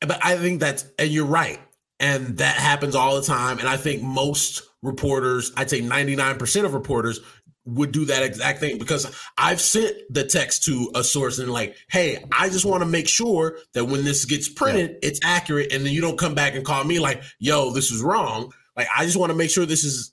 But 0.00 0.24
I 0.24 0.36
think 0.36 0.60
that's 0.60 0.86
and 0.98 1.10
you're 1.10 1.26
right, 1.26 1.60
and 2.00 2.38
that 2.38 2.56
happens 2.56 2.94
all 2.94 3.16
the 3.16 3.26
time. 3.26 3.58
And 3.58 3.68
I 3.68 3.76
think 3.76 4.02
most 4.02 4.62
reporters, 4.82 5.52
I'd 5.56 5.70
say 5.70 5.80
99% 5.80 6.64
of 6.64 6.74
reporters 6.74 7.20
would 7.66 7.92
do 7.92 8.04
that 8.06 8.22
exact 8.22 8.60
thing 8.60 8.78
because 8.78 9.12
I've 9.36 9.60
sent 9.60 9.96
the 10.08 10.24
text 10.24 10.64
to 10.64 10.90
a 10.94 11.02
source 11.04 11.38
and 11.38 11.52
like, 11.52 11.76
hey, 11.90 12.24
I 12.32 12.48
just 12.48 12.64
want 12.64 12.82
to 12.82 12.88
make 12.88 13.08
sure 13.08 13.58
that 13.74 13.84
when 13.84 14.04
this 14.04 14.24
gets 14.24 14.48
printed, 14.48 14.90
yeah. 14.90 15.08
it's 15.08 15.20
accurate, 15.24 15.72
and 15.72 15.84
then 15.84 15.92
you 15.92 16.00
don't 16.00 16.18
come 16.18 16.34
back 16.34 16.54
and 16.54 16.64
call 16.64 16.84
me 16.84 16.98
like, 16.98 17.22
yo, 17.38 17.72
this 17.72 17.90
is 17.90 18.02
wrong. 18.02 18.52
Like 18.76 18.88
I 18.96 19.04
just 19.04 19.16
want 19.16 19.30
to 19.30 19.36
make 19.36 19.50
sure 19.50 19.66
this 19.66 19.84
is 19.84 20.12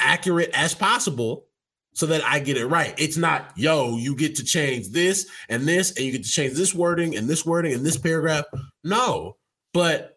accurate 0.00 0.50
as 0.54 0.74
possible 0.74 1.46
so 1.92 2.06
that 2.06 2.24
I 2.24 2.40
get 2.40 2.56
it 2.56 2.66
right. 2.66 2.94
It's 2.98 3.16
not, 3.16 3.52
yo, 3.56 3.96
you 3.96 4.16
get 4.16 4.36
to 4.36 4.44
change 4.44 4.88
this 4.88 5.28
and 5.48 5.66
this, 5.66 5.92
and 5.92 6.04
you 6.04 6.12
get 6.12 6.24
to 6.24 6.30
change 6.30 6.54
this 6.54 6.74
wording 6.74 7.16
and 7.16 7.28
this 7.28 7.46
wording 7.46 7.72
and 7.72 7.86
this 7.86 7.96
paragraph. 7.96 8.44
No, 8.82 9.36
but 9.72 10.13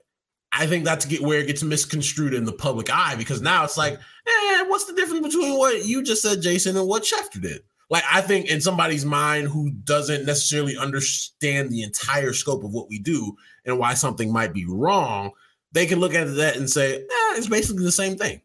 I 0.58 0.66
think 0.66 0.86
that's 0.86 1.06
get 1.06 1.22
where 1.22 1.40
it 1.40 1.48
gets 1.48 1.64
misconstrued 1.64 2.34
in 2.34 2.46
the 2.46 2.52
public 2.52 2.90
eye 2.90 3.16
because 3.16 3.42
now 3.42 3.64
it's 3.64 3.78
like, 3.78 3.94
eh, 3.94 4.64
what's 4.68 4.86
the 4.86 4.94
difference 4.94 5.28
between 5.28 5.58
what 5.58 5.86
you 5.86 6.04
just 6.04 6.22
said, 6.22 6.42
Jason, 6.42 6.76
and 6.76 6.88
what 6.88 7.04
Schefter 7.04 7.42
did? 7.42 7.62
Like, 7.90 8.04
I 8.12 8.22
think 8.22 8.48
in 8.48 8.60
somebody's 8.60 9.06
mind 9.06 9.48
who 9.48 9.72
doesn't 9.72 10.26
necessarily 10.26 10.76
understand 10.76 11.70
the 11.70 11.84
entire 11.84 12.34
scope 12.34 12.64
of 12.64 12.72
what 12.72 12.90
we 12.90 13.00
do 13.00 13.38
and 13.66 13.80
why 13.80 13.94
something 13.94 14.32
might 14.32 14.54
be 14.54 14.66
wrong, 14.66 15.32
they 15.72 15.86
can 15.86 16.00
look 16.00 16.14
at 16.14 16.36
that 16.36 16.58
and 16.58 16.70
say, 16.70 16.96
eh, 16.98 17.34
it's 17.38 17.48
basically 17.48 17.84
the 17.84 17.92
same 17.92 18.18
thing. 18.18 18.42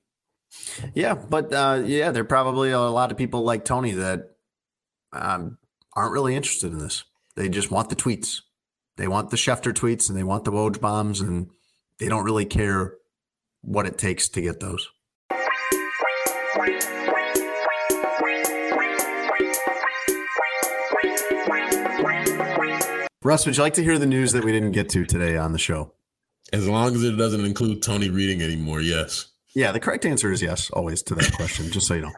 Yeah, 0.95 1.15
but 1.15 1.53
uh, 1.53 1.83
yeah, 1.85 2.11
there 2.11 2.23
are 2.23 2.27
probably 2.27 2.71
a 2.73 2.81
lot 2.81 3.11
of 3.11 3.19
people 3.19 3.43
like 3.43 3.65
Tony 3.65 3.93
that 3.93 4.37
um, 5.13 5.59
aren't 5.97 6.13
really 6.13 6.37
interested 6.37 6.73
in 6.73 6.79
this. 6.79 7.05
They 7.37 7.49
just 7.49 7.71
want 7.71 7.89
the 7.89 7.97
tweets. 7.97 8.43
They 8.97 9.09
want 9.09 9.31
the 9.31 9.37
Schefter 9.37 9.73
tweets 9.73 10.09
and 10.09 10.19
they 10.19 10.23
want 10.23 10.45
the 10.45 10.53
Woj 10.53 10.79
bombs, 10.81 11.21
and 11.21 11.49
they 11.99 12.09
don't 12.09 12.25
really 12.25 12.47
care 12.47 12.95
what 13.63 13.87
it 13.87 13.99
takes 13.99 14.29
to 14.31 14.41
get 14.41 14.61
those. 14.61 14.89
Russ, 23.25 23.47
would 23.47 23.57
you 23.57 23.63
like 23.63 23.75
to 23.75 23.85
hear 23.85 23.99
the 23.99 24.07
news 24.07 24.33
that 24.33 24.45
we 24.45 24.51
didn't 24.51 24.73
get 24.73 24.89
to 24.91 25.05
today 25.05 25.37
on 25.37 25.53
the 25.53 25.59
show? 25.59 25.93
As 26.53 26.69
long 26.69 26.95
as 26.95 27.05
it 27.05 27.13
doesn't 27.13 27.45
include 27.45 27.81
Tony 27.81 28.11
reading 28.11 28.43
anymore, 28.43 28.81
yes. 28.81 29.29
Yeah, 29.55 29.71
the 29.71 29.79
correct 29.79 30.05
answer 30.05 30.33
is 30.33 30.43
yes, 30.43 30.71
always 30.71 31.03
to 31.05 31.15
that 31.15 31.33
question, 31.35 31.71
just 31.71 31.87
so 31.87 31.95
you 31.95 32.03
know. 32.03 32.13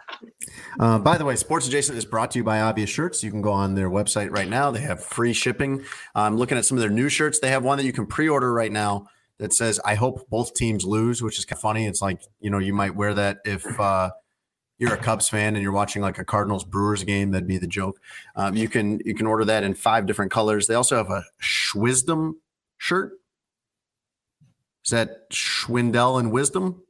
Uh, 0.81 0.99
by 0.99 1.19
the 1.19 1.25
way, 1.25 1.37
Sports 1.37 1.67
Adjacent 1.67 1.99
is 1.99 2.05
brought 2.05 2.31
to 2.31 2.39
you 2.39 2.45
by 2.45 2.61
Obvious 2.61 2.89
Shirts. 2.89 3.23
You 3.23 3.31
can 3.31 3.43
go 3.43 3.53
on 3.53 3.75
their 3.75 3.91
website 3.91 4.31
right 4.31 4.49
now. 4.49 4.71
They 4.71 4.81
have 4.81 5.05
free 5.05 5.33
shipping. 5.33 5.85
I'm 6.15 6.37
looking 6.37 6.57
at 6.57 6.65
some 6.65 6.79
of 6.79 6.81
their 6.81 6.91
new 6.91 7.09
shirts. 7.09 7.39
They 7.39 7.51
have 7.51 7.65
one 7.65 7.77
that 7.79 7.85
you 7.85 7.93
can 7.93 8.07
pre 8.07 8.29
order 8.29 8.53
right 8.53 8.73
now 8.73 9.09
that 9.39 9.53
says, 9.53 9.81
I 9.85 9.95
hope 9.95 10.29
both 10.31 10.55
teams 10.55 10.85
lose, 10.85 11.23
which 11.23 11.39
is 11.39 11.45
kind 11.45 11.57
of 11.57 11.61
funny. 11.61 11.87
It's 11.87 12.01
like, 12.01 12.23
you 12.41 12.51
know, 12.51 12.59
you 12.59 12.73
might 12.73 12.95
wear 12.95 13.15
that 13.15 13.39
if 13.45 13.79
uh, 13.81 14.11
you're 14.79 14.95
a 14.95 14.99
Cubs 14.99 15.29
fan 15.29 15.55
and 15.55 15.63
you're 15.63 15.73
watching 15.73 16.03
like 16.03 16.19
a 16.19 16.25
Cardinals 16.25 16.65
Brewers 16.65 17.05
game, 17.05 17.31
that'd 17.33 17.49
be 17.49 17.59
the 17.59 17.67
joke. 17.67 18.01
Um, 18.37 18.57
you 18.57 18.69
can 18.69 19.01
you 19.05 19.15
can 19.15 19.27
order 19.27 19.45
that 19.47 19.65
in 19.65 19.75
five 19.75 20.07
different 20.07 20.31
colors. 20.31 20.67
They 20.67 20.75
also 20.75 20.97
have 20.97 21.11
a 21.11 21.25
Schwisdom 21.39 22.41
shirt. 22.79 23.13
Is 24.85 24.91
that 24.91 25.31
Schwindel 25.31 26.21
and 26.21 26.31
Wisdom? 26.31 26.83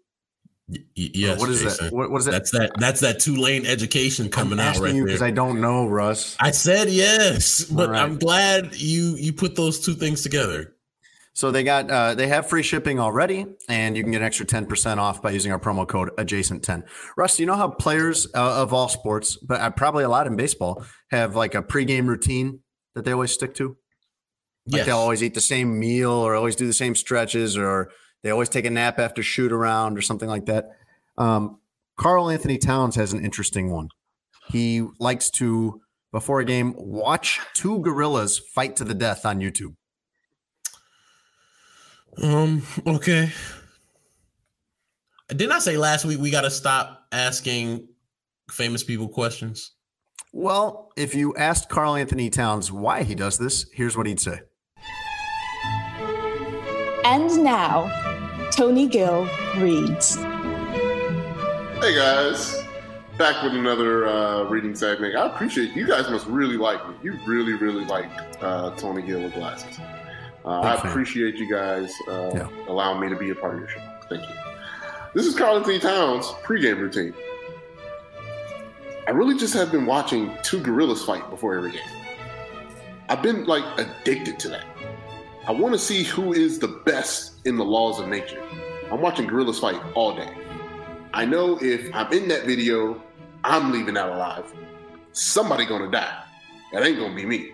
Y- 0.69 0.79
yes. 0.95 1.39
what 1.39 1.51
is 1.51 1.63
Jason. 1.63 1.87
that? 1.87 1.93
What, 1.95 2.11
what 2.11 2.19
is 2.19 2.25
that? 2.25 2.33
That's 2.33 2.51
that. 2.53 2.73
That's 2.79 3.01
that 3.01 3.21
two 3.21 3.37
lane 3.37 3.67
education 3.67 4.31
coming 4.31 4.59
out 4.59 4.79
right 4.79 4.95
because 4.95 5.21
there. 5.21 5.29
I 5.29 5.31
don't 5.31 5.61
know, 5.61 5.87
Russ. 5.87 6.37
I 6.41 6.51
said 6.51 6.89
yes, 6.89 7.65
but 7.65 7.91
right. 7.91 8.01
I'm 8.01 8.19
glad 8.19 8.75
you 8.75 9.15
you 9.17 9.33
put 9.33 9.57
those 9.57 9.79
two 9.81 9.95
things 9.95 10.23
together. 10.23 10.74
So 11.37 11.51
they 11.51 11.65
got 11.65 11.91
uh, 11.91 12.15
they 12.15 12.29
have 12.29 12.49
free 12.49 12.63
shipping 12.63 13.01
already, 13.01 13.45
and 13.69 13.97
you 13.97 14.05
can 14.05 14.13
get 14.13 14.21
an 14.21 14.27
extra 14.27 14.47
ten 14.47 14.67
percent 14.67 15.01
off 15.01 15.21
by 15.21 15.33
using 15.33 15.51
our 15.51 15.59
promo 15.59 15.87
code 15.87 16.11
adjacent 16.17 16.63
ten. 16.63 16.85
Russ, 17.17 17.41
you 17.41 17.47
know 17.47 17.57
how 17.57 17.69
players 17.69 18.27
uh, 18.35 18.63
of 18.63 18.73
all 18.73 18.89
sports, 18.89 19.37
but 19.37 19.61
uh, 19.61 19.71
probably 19.71 20.05
a 20.05 20.09
lot 20.09 20.29
in 20.29 20.37
baseball, 20.37 20.85
have 21.11 21.35
like 21.35 21.57
a 21.57 21.63
pregame 21.63 22.07
routine 22.07 22.61
that 22.95 23.05
they 23.05 23.11
always 23.13 23.33
stick 23.33 23.55
to. 23.57 23.77
Like 24.67 24.79
Yes. 24.79 24.87
they'll 24.87 24.97
always 24.99 25.23
eat 25.25 25.35
the 25.35 25.41
same 25.41 25.79
meal, 25.79 26.13
or 26.13 26.37
always 26.37 26.55
do 26.57 26.69
the 26.69 26.73
same 26.73 26.95
stretches, 26.95 27.57
or 27.59 27.91
they 28.23 28.31
always 28.31 28.49
take 28.49 28.65
a 28.65 28.71
nap 28.71 29.01
after 29.01 29.21
shoot 29.23 29.51
around, 29.53 29.99
or 29.99 30.03
something 30.03 30.29
like 30.29 30.47
that. 30.47 30.69
Um, 31.19 31.59
Karl-Anthony 31.97 32.59
Towns 32.59 32.95
has 32.97 33.13
an 33.13 33.25
interesting 33.25 33.71
one. 33.71 33.89
He 34.51 34.87
likes 35.01 35.31
to 35.33 35.81
before 36.13 36.39
a 36.39 36.45
game 36.45 36.75
watch 36.77 37.41
two 37.55 37.81
gorillas 37.81 38.39
fight 38.39 38.77
to 38.77 38.85
the 38.85 38.95
death 38.95 39.27
on 39.27 39.41
YouTube. 39.41 39.75
Um. 42.23 42.63
Okay. 42.87 43.31
Didn't 45.29 45.53
I 45.53 45.59
say 45.59 45.77
last 45.77 46.05
week 46.05 46.21
we 46.21 46.31
got 46.31 46.43
to 46.43 46.51
stop 46.51 47.07
asking 47.11 47.89
famous 48.51 48.85
people 48.85 49.09
questions? 49.09 49.73
Well, 50.33 50.93
if 50.97 51.15
you 51.15 51.35
asked 51.37 51.69
Karl-Anthony 51.69 52.29
Towns 52.29 52.71
why 52.71 53.05
he 53.05 53.15
does 53.15 53.39
this, 53.39 53.67
here's 53.73 53.97
what 53.97 54.07
he'd 54.07 54.21
say. 54.21 54.41
And 57.05 57.43
now, 57.43 57.91
Tony 58.51 58.87
Gill 58.89 59.29
reads. 59.59 60.17
Hey 60.17 61.95
guys, 61.95 62.63
back 63.19 63.43
with 63.43 63.55
another 63.55 64.07
uh, 64.07 64.45
reading 64.45 64.75
segment. 64.75 65.15
I 65.17 65.27
appreciate 65.27 65.77
you 65.77 65.87
guys. 65.87 66.09
Must 66.11 66.27
really 66.27 66.57
like 66.57 66.87
me. 66.89 66.95
You 67.03 67.19
really, 67.27 67.53
really 67.53 67.85
like 67.85 68.11
uh, 68.41 68.71
Tony 68.77 69.03
Gill 69.03 69.23
with 69.23 69.35
glasses. 69.35 69.79
Uh, 70.45 70.61
I 70.61 70.77
fan. 70.77 70.91
appreciate 70.91 71.37
you 71.37 71.49
guys 71.51 71.95
uh, 72.09 72.31
Yeah. 72.35 72.49
allowing 72.69 73.01
me 73.01 73.09
to 73.09 73.17
be 73.17 73.31
a 73.31 73.35
part 73.35 73.55
of 73.55 73.61
your 73.61 73.69
show. 73.69 73.81
Thank 74.09 74.23
you. 74.23 74.35
This 75.15 75.27
is 75.27 75.35
Karl-Anthony 75.35 75.79
Towns 75.79 76.27
pregame 76.45 76.79
routine. 76.79 77.15
I 79.07 79.11
really 79.11 79.37
just 79.39 79.55
have 79.55 79.71
been 79.71 79.87
watching 79.87 80.37
two 80.43 80.61
gorillas 80.61 81.05
fight 81.05 81.29
before 81.31 81.55
every 81.55 81.73
game. 81.73 81.81
I've 83.09 83.23
been 83.23 83.45
like 83.47 83.65
addicted 83.79 84.39
to 84.41 84.49
that. 84.51 84.65
I 85.47 85.53
want 85.53 85.75
to 85.75 85.79
see 85.79 86.05
who 86.05 86.33
is 86.33 86.59
the 86.59 86.69
best 86.69 87.35
in 87.47 87.57
the 87.57 87.65
laws 87.65 88.01
of 88.01 88.09
nature. 88.09 88.43
I'm 88.91 89.01
watching 89.01 89.27
gorillas 89.27 89.59
fight 89.59 89.81
all 89.95 90.17
day. 90.17 90.31
I 91.13 91.25
know 91.27 91.59
if 91.61 91.95
I'm 91.95 92.13
in 92.13 92.29
that 92.29 92.45
video, 92.45 93.01
I'm 93.45 93.71
leaving 93.73 93.97
out 93.97 94.09
alive. 94.11 94.51
Somebody 95.13 95.65
gonna 95.67 95.91
die. 95.91 96.23
That 96.73 96.83
ain't 96.85 96.99
gonna 96.99 97.15
be 97.15 97.27
me. 97.27 97.53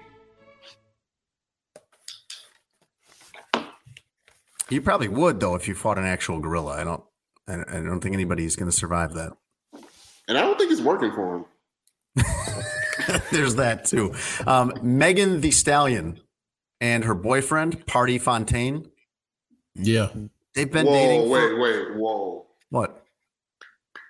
You 4.70 4.80
probably 4.82 5.08
would 5.08 5.40
though 5.40 5.54
if 5.56 5.66
you 5.68 5.74
fought 5.74 5.98
an 5.98 6.04
actual 6.04 6.38
gorilla. 6.40 6.80
I 6.80 6.84
don't. 6.84 7.02
I 7.48 7.54
I 7.54 7.80
don't 7.82 8.00
think 8.00 8.14
anybody's 8.14 8.56
going 8.56 8.70
to 8.70 8.76
survive 8.76 9.14
that. 9.14 9.32
And 10.28 10.38
I 10.38 10.42
don't 10.42 10.56
think 10.58 10.70
it's 10.70 10.80
working 10.80 11.10
for 11.12 11.36
him. 11.38 11.44
There's 13.32 13.56
that 13.56 13.84
too. 13.86 14.14
Um, 14.46 14.72
Megan 14.82 15.40
Thee 15.40 15.50
Stallion 15.50 16.20
and 16.80 17.04
her 17.04 17.14
boyfriend 17.14 17.84
Pardi 17.86 18.20
Fontaine. 18.20 18.88
Yeah. 19.74 20.08
They've 20.54 20.70
been 20.70 20.86
whoa, 20.86 20.92
dating. 20.92 21.30
wait, 21.30 21.48
for, 21.48 21.60
wait, 21.60 21.96
whoa. 21.96 22.46
What? 22.70 23.04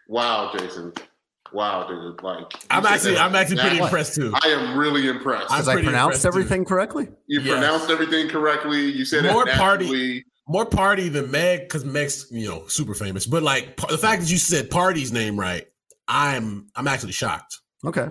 Wow, 0.08 0.52
Jason. 0.58 0.92
Wow, 1.52 1.86
dude. 1.88 2.22
Like 2.22 2.46
I'm 2.70 2.84
actually 2.86 3.14
that- 3.14 3.22
I'm 3.22 3.34
actually 3.34 3.58
pretty 3.58 3.78
that- 3.78 3.84
impressed 3.84 4.14
too. 4.14 4.32
I 4.34 4.48
am 4.48 4.76
really 4.78 5.08
impressed. 5.08 5.50
I'm 5.50 5.58
Because 5.62 5.68
I 5.68 5.74
pronounced 5.82 5.96
impressed, 5.96 6.22
too. 6.22 6.28
everything 6.28 6.64
correctly. 6.64 7.08
you 7.26 7.40
Yes. 7.40 7.48
pronounced 7.58 7.90
everything 7.90 8.28
correctly. 8.28 8.90
You 8.90 9.04
said 9.04 9.24
More 9.24 9.48
it 9.48 9.54
party- 9.56 9.84
naturally. 9.84 10.24
More 10.50 10.66
Pardi 10.66 11.12
than 11.12 11.30
Meg 11.30 11.60
because 11.60 11.84
Meg's 11.84 12.26
you 12.32 12.48
know 12.48 12.66
super 12.66 12.92
famous, 12.94 13.24
but 13.24 13.44
like 13.44 13.76
p- 13.76 13.86
the 13.88 13.96
fact 13.98 14.22
that 14.22 14.30
you 14.30 14.36
said 14.36 14.68
Pardi's 14.68 15.12
name 15.12 15.38
right, 15.38 15.66
I'm 16.08 16.66
I'm 16.74 16.88
actually 16.88 17.12
shocked. 17.12 17.60
Okay. 17.86 18.08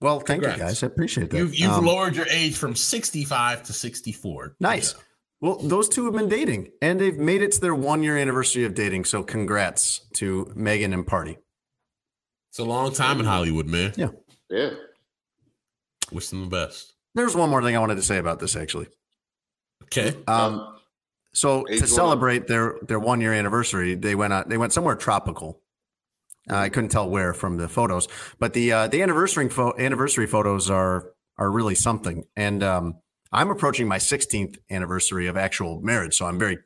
Well, 0.00 0.20
thank 0.20 0.42
you 0.44 0.48
guys. 0.56 0.82
I 0.84 0.86
appreciate 0.86 1.30
that. 1.30 1.36
You've 1.38 1.54
you've 1.56 1.72
Um, 1.72 1.84
lowered 1.86 2.14
your 2.14 2.26
age 2.30 2.56
from 2.56 2.76
65 2.76 3.64
to 3.64 3.72
64. 3.72 4.54
Nice. 4.60 4.94
Well, 5.40 5.56
those 5.56 5.88
two 5.88 6.04
have 6.04 6.14
been 6.14 6.28
dating, 6.28 6.70
and 6.80 7.00
they've 7.00 7.18
made 7.18 7.42
it 7.42 7.50
to 7.52 7.60
their 7.60 7.74
one 7.74 8.02
year 8.04 8.16
anniversary 8.16 8.64
of 8.64 8.74
dating. 8.74 9.04
So, 9.04 9.22
congrats 9.24 10.00
to 10.14 10.52
Megan 10.54 10.92
and 10.94 11.04
Pardi. 11.04 11.36
It's 12.50 12.58
a 12.60 12.64
long 12.64 12.92
time 12.92 13.18
in 13.18 13.26
Hollywood, 13.26 13.66
man. 13.66 13.92
Yeah. 13.96 14.10
Yeah. 14.50 14.70
Wish 16.12 16.28
them 16.28 16.42
the 16.42 16.46
best. 16.46 16.94
There's 17.16 17.34
one 17.34 17.50
more 17.50 17.62
thing 17.62 17.74
I 17.76 17.80
wanted 17.80 17.96
to 17.96 18.02
say 18.02 18.18
about 18.18 18.38
this, 18.38 18.54
actually. 18.54 18.86
Okay. 19.84 20.14
Um, 20.28 20.75
so 21.36 21.68
Age 21.68 21.80
to 21.80 21.86
celebrate 21.86 22.46
their 22.46 22.78
their 22.80 22.98
one 22.98 23.20
year 23.20 23.34
anniversary, 23.34 23.94
they 23.94 24.14
went 24.14 24.32
out, 24.32 24.48
they 24.48 24.56
went 24.56 24.72
somewhere 24.72 24.96
tropical. 24.96 25.60
Uh, 26.50 26.56
I 26.56 26.68
couldn't 26.70 26.88
tell 26.88 27.10
where 27.10 27.34
from 27.34 27.58
the 27.58 27.68
photos, 27.68 28.08
but 28.38 28.54
the 28.54 28.72
uh, 28.72 28.86
the 28.86 29.02
anniversary 29.02 29.50
pho- 29.50 29.74
anniversary 29.78 30.26
photos 30.26 30.70
are 30.70 31.12
are 31.36 31.50
really 31.50 31.74
something. 31.74 32.24
And 32.36 32.62
um, 32.62 32.94
I'm 33.32 33.50
approaching 33.50 33.86
my 33.86 33.98
16th 33.98 34.56
anniversary 34.70 35.26
of 35.26 35.36
actual 35.36 35.82
marriage, 35.82 36.14
so 36.14 36.24
I'm 36.24 36.38
very. 36.38 36.56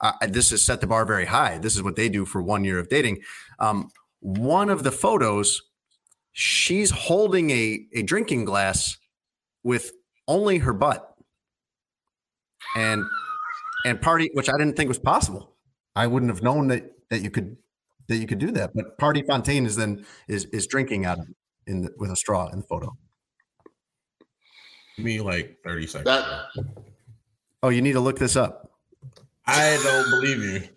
Uh, 0.00 0.12
this 0.26 0.50
has 0.50 0.62
set 0.62 0.80
the 0.80 0.86
bar 0.86 1.04
very 1.04 1.26
high. 1.26 1.58
This 1.58 1.76
is 1.76 1.82
what 1.82 1.96
they 1.96 2.08
do 2.08 2.24
for 2.24 2.42
one 2.42 2.64
year 2.64 2.78
of 2.78 2.88
dating. 2.88 3.20
Um, 3.58 3.90
one 4.20 4.70
of 4.70 4.84
the 4.84 4.90
photos, 4.90 5.60
she's 6.32 6.90
holding 6.90 7.50
a 7.50 7.86
a 7.94 8.02
drinking 8.02 8.46
glass 8.46 8.96
with 9.62 9.92
only 10.26 10.58
her 10.58 10.72
butt, 10.72 11.14
and 12.74 13.04
and 13.84 14.00
party, 14.00 14.30
which 14.34 14.48
I 14.48 14.52
didn't 14.52 14.76
think 14.76 14.88
was 14.88 14.98
possible. 14.98 15.54
I 15.96 16.06
wouldn't 16.06 16.30
have 16.30 16.42
known 16.42 16.68
that 16.68 16.90
that 17.10 17.20
you 17.20 17.30
could 17.30 17.56
that 18.08 18.16
you 18.16 18.26
could 18.26 18.38
do 18.38 18.50
that. 18.52 18.72
But 18.74 18.98
Pardi 18.98 19.26
Fontaine 19.26 19.66
is 19.66 19.76
then 19.76 20.04
is 20.28 20.46
is 20.46 20.66
drinking 20.66 21.04
out 21.04 21.18
of 21.18 21.28
in 21.66 21.82
the, 21.82 21.90
with 21.98 22.10
a 22.10 22.16
straw 22.16 22.48
in 22.48 22.60
the 22.60 22.66
photo. 22.66 22.96
Give 24.96 25.04
me 25.06 25.20
like 25.20 25.58
30 25.64 25.86
seconds. 25.86 26.04
That 26.04 26.46
Oh, 27.62 27.70
you 27.70 27.82
need 27.82 27.94
to 27.94 28.00
look 28.00 28.18
this 28.18 28.36
up. 28.36 28.70
I 29.46 29.80
don't 29.82 30.10
believe 30.10 30.38
you. 30.38 30.68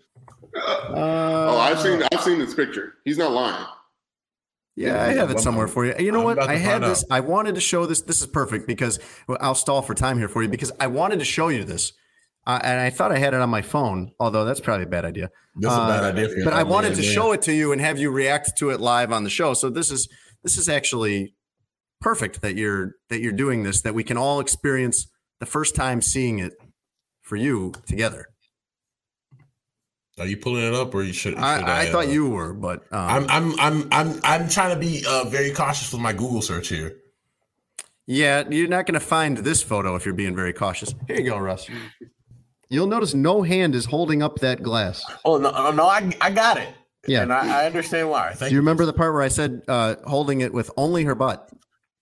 Uh, 0.56 0.94
oh, 0.94 1.58
I've 1.58 1.80
seen 1.80 2.02
I've 2.10 2.22
seen 2.22 2.38
this 2.38 2.54
picture. 2.54 2.94
He's 3.04 3.18
not 3.18 3.32
lying. 3.32 3.66
Yeah, 4.74 5.02
I 5.02 5.12
have 5.14 5.30
it 5.30 5.40
somewhere 5.40 5.66
for 5.66 5.84
you. 5.84 5.94
You 5.98 6.12
know 6.12 6.22
what? 6.22 6.38
I 6.38 6.56
had 6.56 6.82
this. 6.82 7.04
I 7.10 7.20
wanted 7.20 7.56
to 7.56 7.60
show 7.60 7.84
this. 7.84 8.02
This 8.02 8.20
is 8.20 8.26
perfect 8.26 8.66
because 8.66 8.98
well, 9.26 9.36
I'll 9.40 9.54
stall 9.54 9.82
for 9.82 9.92
time 9.92 10.18
here 10.18 10.28
for 10.28 10.42
you 10.42 10.48
because 10.48 10.70
I 10.78 10.86
wanted 10.86 11.18
to 11.18 11.24
show 11.24 11.48
you 11.48 11.64
this, 11.64 11.92
uh, 12.48 12.58
and 12.64 12.80
I 12.80 12.88
thought 12.88 13.12
I 13.12 13.18
had 13.18 13.34
it 13.34 13.40
on 13.40 13.50
my 13.50 13.60
phone. 13.60 14.10
Although 14.18 14.46
that's 14.46 14.58
probably 14.58 14.84
a 14.84 14.88
bad 14.88 15.04
idea. 15.04 15.30
That's 15.56 15.74
uh, 15.74 15.82
a 15.82 15.88
bad 15.88 16.18
idea. 16.18 16.44
but 16.44 16.54
I 16.54 16.62
wanted 16.62 16.94
to 16.94 17.02
show 17.02 17.32
it 17.32 17.42
to 17.42 17.52
you 17.52 17.72
and 17.72 17.80
have 17.80 17.98
you 17.98 18.10
react 18.10 18.56
to 18.58 18.70
it 18.70 18.80
live 18.80 19.12
on 19.12 19.22
the 19.22 19.30
show. 19.30 19.52
So 19.52 19.68
this 19.68 19.90
is 19.90 20.08
this 20.42 20.56
is 20.56 20.66
actually 20.66 21.34
perfect 22.00 22.40
that 22.40 22.56
you're 22.56 22.94
that 23.10 23.20
you're 23.20 23.32
doing 23.32 23.64
this. 23.64 23.82
That 23.82 23.94
we 23.94 24.02
can 24.02 24.16
all 24.16 24.40
experience 24.40 25.08
the 25.40 25.46
first 25.46 25.76
time 25.76 26.00
seeing 26.00 26.38
it 26.38 26.54
for 27.20 27.36
you 27.36 27.74
together. 27.86 28.26
Are 30.18 30.26
you 30.26 30.38
pulling 30.38 30.64
it 30.64 30.74
up, 30.74 30.94
or 30.94 31.02
you 31.02 31.12
should? 31.12 31.34
should 31.34 31.38
I, 31.38 31.60
I, 31.60 31.80
I 31.82 31.86
thought 31.86 32.08
you 32.08 32.30
were, 32.30 32.54
but 32.54 32.80
um, 32.90 33.26
I'm 33.28 33.30
I'm 33.30 33.60
I'm 33.60 33.88
I'm 33.92 34.20
I'm 34.24 34.48
trying 34.48 34.72
to 34.72 34.80
be 34.80 35.04
uh, 35.06 35.24
very 35.24 35.52
cautious 35.52 35.92
with 35.92 36.00
my 36.00 36.14
Google 36.14 36.40
search 36.40 36.68
here. 36.68 36.96
Yeah, 38.06 38.44
you're 38.48 38.68
not 38.68 38.86
going 38.86 38.94
to 38.94 39.06
find 39.06 39.36
this 39.36 39.62
photo 39.62 39.94
if 39.94 40.06
you're 40.06 40.14
being 40.14 40.34
very 40.34 40.54
cautious. 40.54 40.94
Here 41.06 41.18
you 41.18 41.24
go, 41.24 41.36
Russ. 41.36 41.68
You'll 42.70 42.86
notice 42.86 43.14
no 43.14 43.42
hand 43.42 43.74
is 43.74 43.86
holding 43.86 44.22
up 44.22 44.40
that 44.40 44.62
glass. 44.62 45.04
Oh 45.24 45.38
no, 45.38 45.70
no, 45.70 45.86
I 45.86 46.12
I 46.20 46.30
got 46.30 46.58
it. 46.58 46.68
Yeah, 47.06 47.22
and 47.22 47.32
I, 47.32 47.62
I 47.62 47.66
understand 47.66 48.10
why. 48.10 48.32
Thank 48.34 48.50
Do 48.50 48.54
you 48.54 48.60
remember 48.60 48.84
the 48.84 48.92
part 48.92 49.14
where 49.14 49.22
I 49.22 49.28
said 49.28 49.62
uh, 49.68 49.96
holding 50.06 50.42
it 50.42 50.52
with 50.52 50.70
only 50.76 51.04
her 51.04 51.14
butt? 51.14 51.48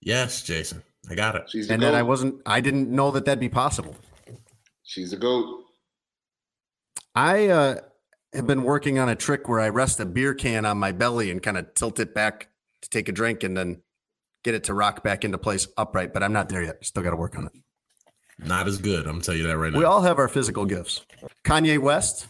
Yes, 0.01 0.41
Jason, 0.41 0.83
I 1.09 1.15
got 1.15 1.35
it. 1.35 1.49
She's 1.49 1.69
and 1.69 1.81
then 1.81 1.95
I 1.95 2.03
wasn't. 2.03 2.41
I 2.45 2.59
didn't 2.59 2.89
know 2.89 3.11
that 3.11 3.25
that'd 3.25 3.39
be 3.39 3.49
possible. 3.49 3.95
She's 4.83 5.13
a 5.13 5.17
goat. 5.17 5.63
I 7.15 7.47
uh, 7.47 7.75
have 8.33 8.47
been 8.47 8.63
working 8.63 8.99
on 8.99 9.09
a 9.09 9.15
trick 9.15 9.47
where 9.47 9.59
I 9.59 9.69
rest 9.69 9.99
a 9.99 10.05
beer 10.05 10.33
can 10.33 10.65
on 10.65 10.77
my 10.77 10.91
belly 10.91 11.31
and 11.31 11.41
kind 11.41 11.57
of 11.57 11.73
tilt 11.73 11.99
it 11.99 12.13
back 12.13 12.49
to 12.81 12.89
take 12.89 13.07
a 13.07 13.11
drink 13.11 13.43
and 13.43 13.55
then 13.55 13.81
get 14.43 14.53
it 14.53 14.65
to 14.65 14.73
rock 14.73 15.03
back 15.03 15.23
into 15.23 15.37
place 15.37 15.67
upright. 15.77 16.13
But 16.13 16.23
I'm 16.23 16.33
not 16.33 16.49
there 16.49 16.63
yet. 16.63 16.85
Still 16.85 17.03
got 17.03 17.11
to 17.11 17.15
work 17.15 17.37
on 17.37 17.45
it. 17.45 17.53
Not 18.39 18.67
as 18.67 18.77
good. 18.77 19.05
I'm 19.05 19.13
gonna 19.13 19.21
tell 19.21 19.35
you 19.35 19.47
that 19.47 19.57
right 19.57 19.73
now. 19.73 19.79
We 19.79 19.85
all 19.85 20.01
have 20.01 20.19
our 20.19 20.27
physical 20.27 20.65
gifts. 20.65 21.01
Kanye 21.43 21.79
West 21.79 22.27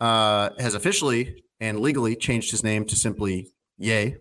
uh, 0.00 0.50
has 0.58 0.74
officially 0.74 1.42
and 1.60 1.80
legally 1.80 2.16
changed 2.16 2.50
his 2.50 2.62
name 2.62 2.84
to 2.86 2.96
simply 2.96 3.48
Ye. 3.78 4.16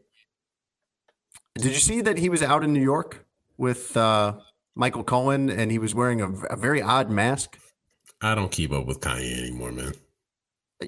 Did 1.55 1.72
you 1.72 1.80
see 1.80 2.01
that 2.01 2.17
he 2.17 2.30
was 2.30 2.41
out 2.41 2.63
in 2.63 2.73
New 2.73 2.81
York 2.81 3.26
with 3.57 3.95
uh, 3.95 4.35
Michael 4.76 5.03
Cohen 5.03 5.49
and 5.49 5.72
he 5.72 5.80
was 5.80 5.95
wearing 5.95 6.22
a, 6.22 6.30
a 6.49 6.55
very 6.55 6.81
odd 6.81 7.09
mask? 7.09 7.57
I 8.22 8.35
don't 8.35 8.51
keep 8.51 8.72
up 8.72 8.85
with 8.85 8.99
Kanye 8.99 9.38
anymore, 9.39 9.72
man. 9.72 9.93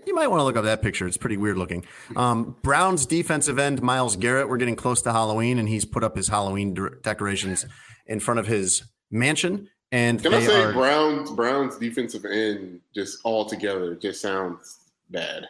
You 0.05 0.13
might 0.13 0.27
want 0.27 0.41
to 0.41 0.43
look 0.43 0.57
up 0.57 0.65
that 0.65 0.81
picture. 0.81 1.07
It's 1.07 1.15
pretty 1.17 1.37
weird 1.37 1.57
looking. 1.57 1.85
Um, 2.15 2.57
Browns 2.61 3.05
defensive 3.05 3.57
end 3.57 3.81
Myles 3.81 4.17
Garrett. 4.17 4.49
We're 4.49 4.57
getting 4.57 4.75
close 4.75 5.01
to 5.03 5.13
Halloween, 5.13 5.59
and 5.59 5.69
he's 5.69 5.85
put 5.85 6.03
up 6.03 6.17
his 6.17 6.27
Halloween 6.27 6.73
de- 6.73 6.89
decorations 7.01 7.65
in 8.05 8.19
front 8.19 8.39
of 8.41 8.47
his 8.47 8.83
mansion. 9.09 9.69
And 9.91 10.21
can 10.21 10.33
I 10.33 10.41
say 10.41 10.63
are, 10.63 10.73
Browns 10.73 11.31
Browns 11.31 11.77
defensive 11.77 12.25
end 12.25 12.81
just 12.93 13.19
all 13.23 13.45
together 13.45 13.95
just 13.95 14.21
sounds 14.21 14.79
bad. 15.09 15.47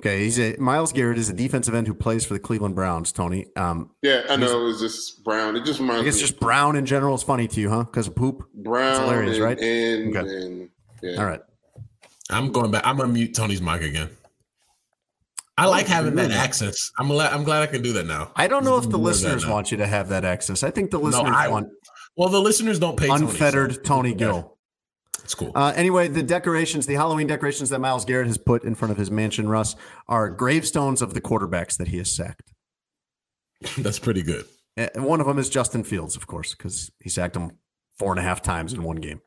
Okay, 0.00 0.24
he's 0.24 0.40
a 0.40 0.56
Myles 0.58 0.92
Garrett 0.92 1.18
is 1.18 1.28
a 1.28 1.32
defensive 1.32 1.74
end 1.74 1.86
who 1.86 1.94
plays 1.94 2.24
for 2.24 2.34
the 2.34 2.40
Cleveland 2.40 2.74
Browns. 2.74 3.12
Tony. 3.12 3.46
Um, 3.56 3.90
yeah, 4.02 4.22
I 4.28 4.36
know 4.36 4.62
it 4.62 4.64
was 4.64 4.80
just 4.80 5.22
Brown. 5.22 5.56
It 5.56 5.64
just 5.64 5.78
reminds. 5.78 6.02
I 6.02 6.04
guess 6.04 6.18
just 6.18 6.40
Brown 6.40 6.76
in 6.76 6.86
general 6.86 7.14
is 7.14 7.22
funny 7.22 7.46
to 7.48 7.60
you, 7.60 7.68
huh? 7.68 7.84
Because 7.84 8.08
of 8.08 8.14
poop. 8.14 8.44
Brown, 8.54 8.90
it's 8.90 9.00
hilarious, 9.00 9.36
and, 9.36 9.44
right? 9.44 9.60
And, 9.60 10.16
okay. 10.16 10.46
and 10.46 10.70
yeah. 11.02 11.18
All 11.18 11.26
right. 11.26 11.40
I'm 12.30 12.50
going 12.50 12.70
back. 12.70 12.86
I'm 12.86 12.96
gonna 12.96 13.12
mute 13.12 13.34
Tony's 13.34 13.60
mic 13.60 13.82
again. 13.82 14.08
I 15.56 15.66
like 15.66 15.86
having 15.86 16.16
that 16.16 16.32
access. 16.32 16.90
I'm 16.98 17.06
glad. 17.06 17.32
I'm 17.32 17.44
glad 17.44 17.62
I 17.62 17.66
can 17.66 17.80
do 17.80 17.92
that 17.92 18.06
now. 18.06 18.32
I 18.34 18.48
don't 18.48 18.64
know 18.64 18.76
if 18.76 18.88
the 18.88 18.98
listeners 18.98 19.46
want 19.46 19.70
you 19.70 19.76
to 19.76 19.86
have 19.86 20.08
that 20.08 20.24
access. 20.24 20.64
I 20.64 20.70
think 20.70 20.90
the 20.90 20.98
listeners 20.98 21.30
no, 21.30 21.36
I, 21.36 21.48
want. 21.48 21.68
Well, 22.16 22.28
the 22.28 22.40
listeners 22.40 22.78
don't 22.78 22.96
pay 22.96 23.08
unfettered 23.08 23.70
Tony, 23.70 23.74
so. 23.74 23.82
Tony 23.82 24.14
Gill. 24.14 24.54
It's 25.22 25.34
cool. 25.34 25.52
Uh, 25.54 25.72
anyway, 25.74 26.08
the 26.08 26.22
decorations, 26.22 26.86
the 26.86 26.94
Halloween 26.94 27.26
decorations 27.26 27.70
that 27.70 27.80
Myles 27.80 28.04
Garrett 28.04 28.26
has 28.26 28.36
put 28.36 28.62
in 28.64 28.74
front 28.74 28.92
of 28.92 28.98
his 28.98 29.10
mansion, 29.10 29.48
Russ, 29.48 29.74
are 30.06 30.28
gravestones 30.28 31.00
of 31.00 31.14
the 31.14 31.20
quarterbacks 31.20 31.78
that 31.78 31.88
he 31.88 31.98
has 31.98 32.14
sacked. 32.14 32.52
That's 33.78 33.98
pretty 33.98 34.22
good. 34.22 34.44
And 34.76 35.04
one 35.04 35.20
of 35.20 35.26
them 35.26 35.38
is 35.38 35.48
Justin 35.48 35.84
Fields, 35.84 36.16
of 36.16 36.26
course, 36.26 36.54
because 36.54 36.90
he 37.00 37.08
sacked 37.08 37.36
him 37.36 37.52
four 37.96 38.10
and 38.10 38.18
a 38.18 38.22
half 38.22 38.42
times 38.42 38.72
in 38.72 38.82
one 38.82 38.96
game. 38.96 39.20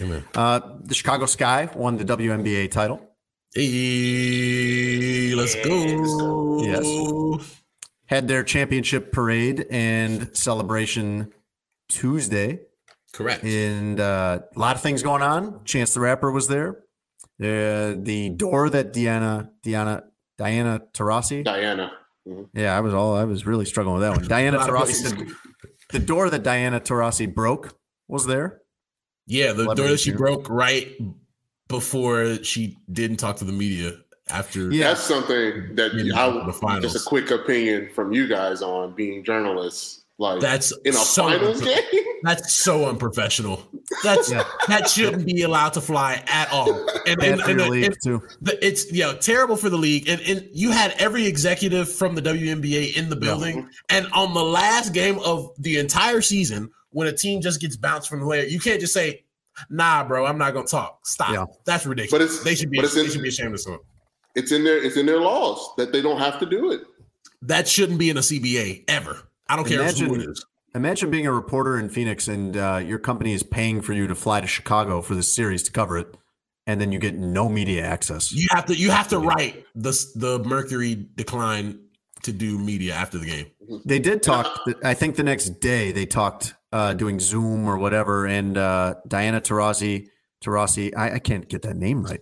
Amen. 0.00 0.24
Uh, 0.34 0.60
the 0.80 0.94
Chicago 0.94 1.26
Sky 1.26 1.68
won 1.74 1.96
the 1.96 2.04
WNBA 2.04 2.70
title. 2.70 3.00
Hey, 3.54 5.34
let's 5.36 5.54
go. 5.54 6.64
Yes. 6.64 7.62
Had 8.06 8.26
their 8.26 8.42
championship 8.42 9.12
parade 9.12 9.66
and 9.70 10.36
celebration 10.36 11.32
Tuesday. 11.94 12.60
Correct. 13.12 13.44
And 13.44 14.00
uh, 14.00 14.40
a 14.54 14.58
lot 14.58 14.74
of 14.74 14.82
things 14.82 15.02
going 15.02 15.22
on. 15.22 15.64
Chance 15.64 15.94
the 15.94 16.00
Rapper 16.00 16.32
was 16.32 16.48
there. 16.48 16.84
Uh, 17.40 17.94
the 17.96 18.32
door 18.36 18.68
that 18.70 18.92
Diana, 18.92 19.50
Diana, 19.62 20.04
Diana 20.36 20.82
Taurasi. 20.92 21.44
Diana. 21.44 21.92
Mm-hmm. 22.28 22.58
Yeah, 22.58 22.76
I 22.76 22.80
was 22.80 22.92
all 22.92 23.14
I 23.14 23.24
was 23.24 23.46
really 23.46 23.64
struggling 23.64 23.94
with 23.94 24.02
that 24.02 24.16
one. 24.16 24.26
Diana 24.26 24.58
Taurasi. 24.66 25.32
the 25.92 25.98
door 26.00 26.30
that 26.30 26.42
Diana 26.42 26.80
Taurasi 26.80 27.32
broke 27.32 27.78
was 28.08 28.26
there. 28.26 28.62
Yeah, 29.26 29.52
the 29.52 29.74
door 29.74 29.88
that 29.88 30.00
she 30.00 30.12
broke 30.12 30.48
right 30.50 30.92
before 31.68 32.42
she 32.42 32.76
didn't 32.92 33.18
talk 33.18 33.36
to 33.36 33.44
the 33.44 33.52
media 33.52 33.92
after. 34.28 34.72
Yeah, 34.72 34.88
that's 34.88 35.02
something 35.02 35.74
that 35.76 35.92
I 36.14 36.28
would, 36.28 36.82
just 36.82 36.96
a 36.96 37.08
quick 37.08 37.30
opinion 37.30 37.90
from 37.94 38.12
you 38.12 38.26
guys 38.26 38.60
on 38.60 38.92
being 38.92 39.24
journalists. 39.24 40.03
Like 40.18 40.40
that's 40.40 40.72
in 40.84 40.94
a 40.94 40.96
so 40.96 41.24
finals 41.24 41.60
game. 41.60 41.82
That's 42.22 42.54
so 42.54 42.88
unprofessional. 42.88 43.68
That's 44.02 44.30
yeah. 44.30 44.44
that 44.66 44.88
shouldn't 44.88 45.26
be 45.26 45.42
allowed 45.42 45.74
to 45.74 45.82
fly 45.82 46.22
at 46.26 46.50
all. 46.50 46.86
And, 47.06 47.22
and, 47.22 47.40
and, 47.42 47.60
and 47.60 47.70
league 47.70 47.94
too. 48.02 48.22
The, 48.40 48.66
it's 48.66 48.90
you 48.90 49.02
know 49.02 49.14
terrible 49.14 49.56
for 49.56 49.68
the 49.68 49.76
league. 49.76 50.08
And, 50.08 50.22
and 50.22 50.48
you 50.54 50.70
had 50.70 50.92
every 50.92 51.26
executive 51.26 51.92
from 51.92 52.14
the 52.14 52.22
WNBA 52.22 52.96
in 52.96 53.10
the 53.10 53.16
building. 53.16 53.58
Yeah. 53.58 53.64
And 53.98 54.06
on 54.14 54.32
the 54.32 54.42
last 54.42 54.94
game 54.94 55.18
of 55.18 55.50
the 55.58 55.76
entire 55.76 56.22
season, 56.22 56.70
when 56.92 57.08
a 57.08 57.12
team 57.12 57.42
just 57.42 57.60
gets 57.60 57.76
bounced 57.76 58.08
from 58.08 58.20
the 58.20 58.26
way, 58.26 58.48
you 58.48 58.58
can't 58.58 58.80
just 58.80 58.94
say, 58.94 59.22
"Nah, 59.68 60.08
bro, 60.08 60.24
I'm 60.24 60.38
not 60.38 60.54
gonna 60.54 60.66
talk." 60.66 61.06
Stop. 61.06 61.30
Yeah. 61.30 61.44
That's 61.66 61.84
ridiculous. 61.84 62.10
But 62.10 62.22
it's, 62.22 62.42
they 62.42 62.54
should 62.54 62.70
be. 62.70 62.80
They 62.80 63.00
in, 63.00 63.10
should 63.10 63.22
be 63.22 63.28
ashamed 63.28 63.52
of 63.52 63.60
something. 63.60 63.84
It's 64.34 64.50
in 64.50 64.64
their. 64.64 64.82
It's 64.82 64.96
in 64.96 65.04
their 65.04 65.20
laws 65.20 65.74
that 65.76 65.92
they 65.92 66.00
don't 66.00 66.18
have 66.18 66.40
to 66.40 66.46
do 66.46 66.72
it. 66.72 66.84
That 67.42 67.68
shouldn't 67.68 67.98
be 67.98 68.08
in 68.08 68.16
a 68.16 68.20
CBA 68.20 68.84
ever. 68.88 69.28
I 69.48 69.56
don't 69.56 69.70
imagine, 69.70 70.06
care 70.06 70.16
who 70.16 70.22
it 70.22 70.30
is. 70.30 70.44
Imagine 70.74 71.10
being 71.10 71.26
a 71.26 71.32
reporter 71.32 71.78
in 71.78 71.88
Phoenix 71.88 72.28
and 72.28 72.56
uh, 72.56 72.82
your 72.84 72.98
company 72.98 73.32
is 73.32 73.42
paying 73.42 73.80
for 73.80 73.92
you 73.92 74.06
to 74.06 74.14
fly 74.14 74.40
to 74.40 74.46
Chicago 74.46 75.02
for 75.02 75.14
this 75.14 75.34
series 75.34 75.62
to 75.64 75.72
cover 75.72 75.98
it, 75.98 76.16
and 76.66 76.80
then 76.80 76.92
you 76.92 76.98
get 76.98 77.14
no 77.14 77.48
media 77.48 77.84
access. 77.84 78.32
You 78.32 78.48
have 78.50 78.66
to. 78.66 78.74
You 78.74 78.90
have 78.90 79.08
to 79.08 79.18
write 79.18 79.64
the 79.74 79.92
the 80.16 80.40
Mercury 80.40 81.06
decline 81.14 81.80
to 82.22 82.32
do 82.32 82.58
media 82.58 82.94
after 82.94 83.18
the 83.18 83.26
game. 83.26 83.46
They 83.84 83.98
did 83.98 84.22
talk. 84.22 84.60
I 84.82 84.94
think 84.94 85.16
the 85.16 85.22
next 85.22 85.60
day 85.60 85.92
they 85.92 86.06
talked 86.06 86.54
uh, 86.72 86.94
doing 86.94 87.20
Zoom 87.20 87.68
or 87.68 87.78
whatever, 87.78 88.26
and 88.26 88.58
uh, 88.58 88.94
Diana 89.06 89.40
Taurasi. 89.40 90.08
Taurasi, 90.44 90.92
I, 90.94 91.12
I, 91.12 91.18
can't 91.20 91.48
get 91.48 91.62
that 91.62 91.74
name 91.74 92.02
right. 92.02 92.20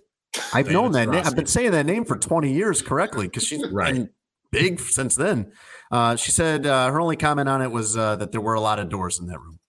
I've 0.53 0.65
Diana 0.65 0.81
known 0.81 0.91
that 0.93 1.09
name. 1.09 1.23
I've 1.25 1.35
been 1.35 1.45
saying 1.45 1.71
that 1.71 1.85
name 1.85 2.05
for 2.05 2.15
20 2.15 2.53
years 2.53 2.81
correctly 2.81 3.27
because 3.27 3.43
she's 3.43 3.67
right. 3.69 3.93
been 3.93 4.09
big 4.49 4.79
since 4.79 5.15
then. 5.15 5.51
Uh, 5.93 6.15
she 6.15 6.31
said 6.31 6.65
uh, 6.65 6.89
her 6.89 6.99
only 6.99 7.15
comment 7.15 7.47
on 7.47 7.61
it 7.61 7.71
was 7.71 7.95
uh, 7.95 8.15
that 8.15 8.31
there 8.31 8.41
were 8.41 8.55
a 8.55 8.59
lot 8.59 8.79
of 8.79 8.89
doors 8.89 9.19
in 9.19 9.27
that 9.27 9.39
room. 9.39 9.59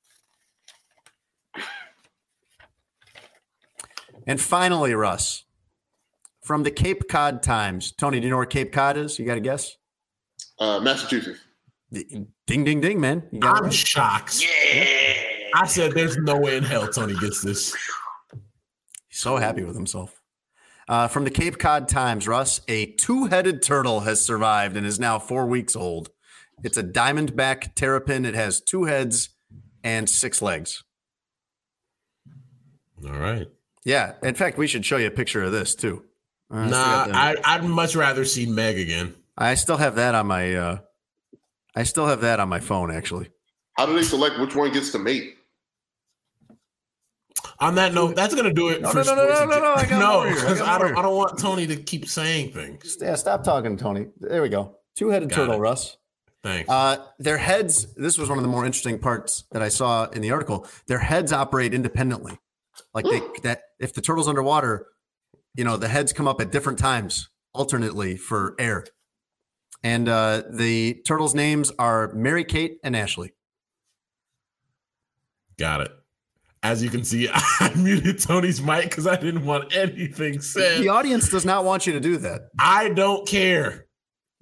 And 4.27 4.41
finally, 4.41 4.95
Russ, 4.95 5.45
from 6.43 6.63
the 6.63 6.71
Cape 6.71 7.09
Cod 7.11 7.43
Times. 7.43 7.93
Tony, 7.93 8.21
do 8.21 8.25
you 8.25 8.31
know 8.31 8.39
where 8.39 8.47
Cape 8.47 8.73
Cod 8.73 8.97
is? 8.97 9.19
You 9.19 9.27
got 9.27 9.37
a 9.37 9.41
guess? 9.41 9.77
Uh, 10.59 10.81
Massachusetts. 10.81 11.41
Ding, 11.93 12.27
ding, 12.47 12.81
ding, 12.81 12.99
man. 12.99 13.29
I'm 13.43 13.65
right. 13.65 13.75
shocked. 13.75 14.43
Yeah. 14.43 14.87
I 15.55 15.67
said 15.67 15.93
there's 15.93 16.17
no 16.17 16.39
way 16.39 16.57
in 16.57 16.65
hell 16.65 16.89
Tony 16.89 17.15
gets 17.19 17.43
this. 17.43 17.77
He's 19.11 19.19
so 19.19 19.37
happy 19.37 19.63
with 19.63 19.77
himself. 19.77 20.23
Uh, 20.89 21.07
from 21.07 21.25
the 21.25 21.31
Cape 21.31 21.59
Cod 21.59 21.87
Times, 21.87 22.27
Russ, 22.27 22.63
a 22.67 22.87
two 22.93 23.27
headed 23.27 23.63
turtle 23.63 24.01
has 24.01 24.25
survived 24.25 24.75
and 24.75 24.87
is 24.87 24.99
now 24.99 25.19
four 25.19 25.45
weeks 25.45 25.77
old. 25.77 26.09
It's 26.63 26.77
a 26.77 26.83
diamondback 26.83 27.75
terrapin. 27.75 28.25
It 28.25 28.35
has 28.35 28.61
two 28.61 28.85
heads 28.85 29.31
and 29.83 30.09
six 30.09 30.41
legs. 30.41 30.85
All 33.07 33.13
right. 33.13 33.49
Yeah. 33.85 34.15
In 34.23 34.35
fact, 34.35 34.57
we 34.57 34.67
should 34.67 34.85
show 34.85 34.97
you 34.97 35.07
a 35.07 35.11
picture 35.11 35.43
of 35.43 35.53
this 35.53 35.75
too. 35.75 36.05
Uh, 36.51 36.67
nah, 36.67 37.07
I, 37.13 37.37
I'd 37.45 37.65
much 37.65 37.97
rather 37.97 38.25
see 38.25 38.47
Meg 38.47 38.79
again. 38.79 39.15
I 39.37 39.55
still 39.55 39.77
have 39.77 39.97
that 39.97 40.15
on 40.15 40.27
my. 40.27 40.55
Uh, 40.55 40.79
I 41.75 41.83
still 41.83 42.07
have 42.07 42.21
that 42.21 42.39
on 42.39 42.49
my 42.49 42.61
phone, 42.61 42.91
actually. 42.91 43.31
How 43.77 43.87
do 43.87 43.95
they 43.95 44.03
select 44.05 44.39
which 44.39 44.55
one 44.55 44.73
gets 44.73 44.93
to 44.93 44.99
mate? 44.99 45.37
On 47.59 47.75
that 47.75 47.93
note, 47.95 48.15
that's 48.15 48.35
gonna 48.35 48.53
do 48.53 48.69
it. 48.69 48.81
No, 48.81 48.93
no, 48.93 49.03
no, 49.03 49.15
no, 49.15 49.27
no, 49.27 49.47
no, 49.47 49.61
no, 49.61 49.75
I 49.75 49.87
got 49.87 49.91
no, 49.99 50.25
more 50.25 50.29
here. 50.29 50.63
I 50.63 50.77
I, 50.77 50.79
don't. 50.79 50.99
I 50.99 51.03
don't 51.03 51.17
want 51.17 51.39
Tony 51.39 51.67
to 51.67 51.77
keep 51.77 52.09
saying 52.09 52.53
things. 52.53 52.97
Yeah, 53.01 53.15
stop 53.17 53.43
talking, 53.43 53.77
Tony. 53.77 54.07
There 54.21 54.43
we 54.43 54.49
go. 54.49 54.77
Two 54.97 55.09
headed 55.09 55.31
Got 55.31 55.37
turtle, 55.37 55.55
it. 55.57 55.59
Russ. 55.59 55.97
Thanks. 56.45 56.69
Uh, 56.69 56.99
their 57.19 57.39
heads, 57.39 57.95
this 57.95 58.19
was 58.19 58.29
one 58.29 58.37
of 58.37 58.45
the 58.45 58.51
more 58.51 58.67
interesting 58.67 58.99
parts 58.99 59.45
that 59.53 59.63
I 59.63 59.71
saw 59.71 60.05
in 60.11 60.21
the 60.21 60.31
article. 60.31 60.69
Their 60.87 60.99
heads 60.99 61.33
operate 61.33 61.73
independently. 61.73 62.39
Like 62.93 63.07
they, 63.07 63.23
that 63.43 63.63
if 63.81 63.95
the 63.95 64.03
turtle's 64.03 64.29
underwater, 64.29 64.87
you 65.55 65.65
know, 65.65 65.79
the 65.79 65.89
heads 65.89 66.13
come 66.13 66.29
up 66.29 66.43
at 66.43 66.53
different 66.53 66.79
times 66.79 67.31
alternately 67.55 68.19
for 68.19 68.55
air. 68.59 68.85
And 69.83 70.07
uh, 70.07 70.43
the 70.51 71.01
turtles' 71.07 71.35
names 71.35 71.73
are 71.79 72.13
Mary 72.13 72.45
Kate 72.45 72.77
and 72.85 72.95
Ashley. 72.95 73.33
Got 75.59 75.81
it. 75.81 75.93
As 76.63 76.83
you 76.83 76.91
can 76.91 77.05
see, 77.05 77.29
I 77.33 77.73
muted 77.75 78.21
Tony's 78.21 78.61
mic 78.61 78.91
because 78.91 79.07
I 79.07 79.17
didn't 79.17 79.47
want 79.47 79.75
anything 79.75 80.43
said. 80.43 80.83
The 80.83 80.89
audience 80.91 81.31
does 81.31 81.47
not 81.47 81.65
want 81.65 81.87
you 81.87 81.95
to 81.95 82.01
do 82.01 82.19
that. 82.19 82.49
I 82.59 82.91
don't 82.91 83.27
care. 83.27 83.87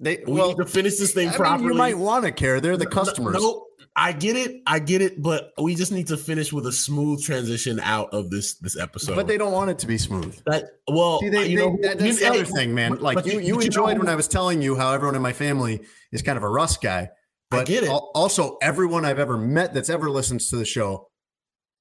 They 0.03 0.23
We 0.27 0.33
well, 0.33 0.49
need 0.49 0.57
to 0.57 0.65
finish 0.65 0.97
this 0.97 1.13
thing 1.13 1.27
I 1.27 1.31
mean, 1.31 1.37
properly. 1.37 1.63
you 1.69 1.73
might 1.75 1.97
want 1.97 2.25
to 2.25 2.31
care. 2.31 2.59
They're 2.59 2.77
the 2.77 2.85
customers. 2.85 3.35
No, 3.41 3.65
I 3.95 4.11
get 4.11 4.35
it. 4.35 4.61
I 4.67 4.79
get 4.79 5.01
it. 5.01 5.21
But 5.21 5.51
we 5.61 5.75
just 5.75 5.91
need 5.91 6.07
to 6.07 6.17
finish 6.17 6.51
with 6.51 6.65
a 6.67 6.71
smooth 6.71 7.23
transition 7.23 7.79
out 7.79 8.09
of 8.13 8.29
this 8.29 8.55
this 8.55 8.77
episode. 8.77 9.15
But 9.15 9.27
they 9.27 9.37
don't 9.37 9.51
want 9.53 9.69
it 9.69 9.79
to 9.79 9.87
be 9.87 9.97
smooth. 9.97 10.37
That 10.45 10.65
well, 10.87 11.19
See, 11.19 11.29
they, 11.29 11.47
you 11.47 11.57
they- 11.57 11.65
know, 11.65 11.77
that- 11.81 11.99
that's 11.99 12.19
the 12.19 12.27
other 12.29 12.45
thing, 12.45 12.73
man. 12.75 12.95
Like 12.99 13.15
but 13.15 13.25
you, 13.25 13.39
you 13.39 13.59
enjoyed 13.59 13.95
know- 13.95 13.99
when 14.01 14.09
I 14.09 14.15
was 14.15 14.27
telling 14.27 14.61
you 14.61 14.75
how 14.75 14.91
everyone 14.93 15.15
in 15.15 15.21
my 15.21 15.33
family 15.33 15.81
is 16.11 16.21
kind 16.21 16.37
of 16.37 16.43
a 16.43 16.49
Russ 16.49 16.77
guy. 16.77 17.09
But 17.49 17.67
get 17.67 17.83
it. 17.83 17.89
Also, 17.89 18.57
everyone 18.63 19.05
I've 19.05 19.19
ever 19.19 19.37
met 19.37 19.73
that's 19.75 19.89
ever 19.89 20.09
listens 20.09 20.49
to 20.49 20.55
the 20.55 20.65
show 20.65 21.07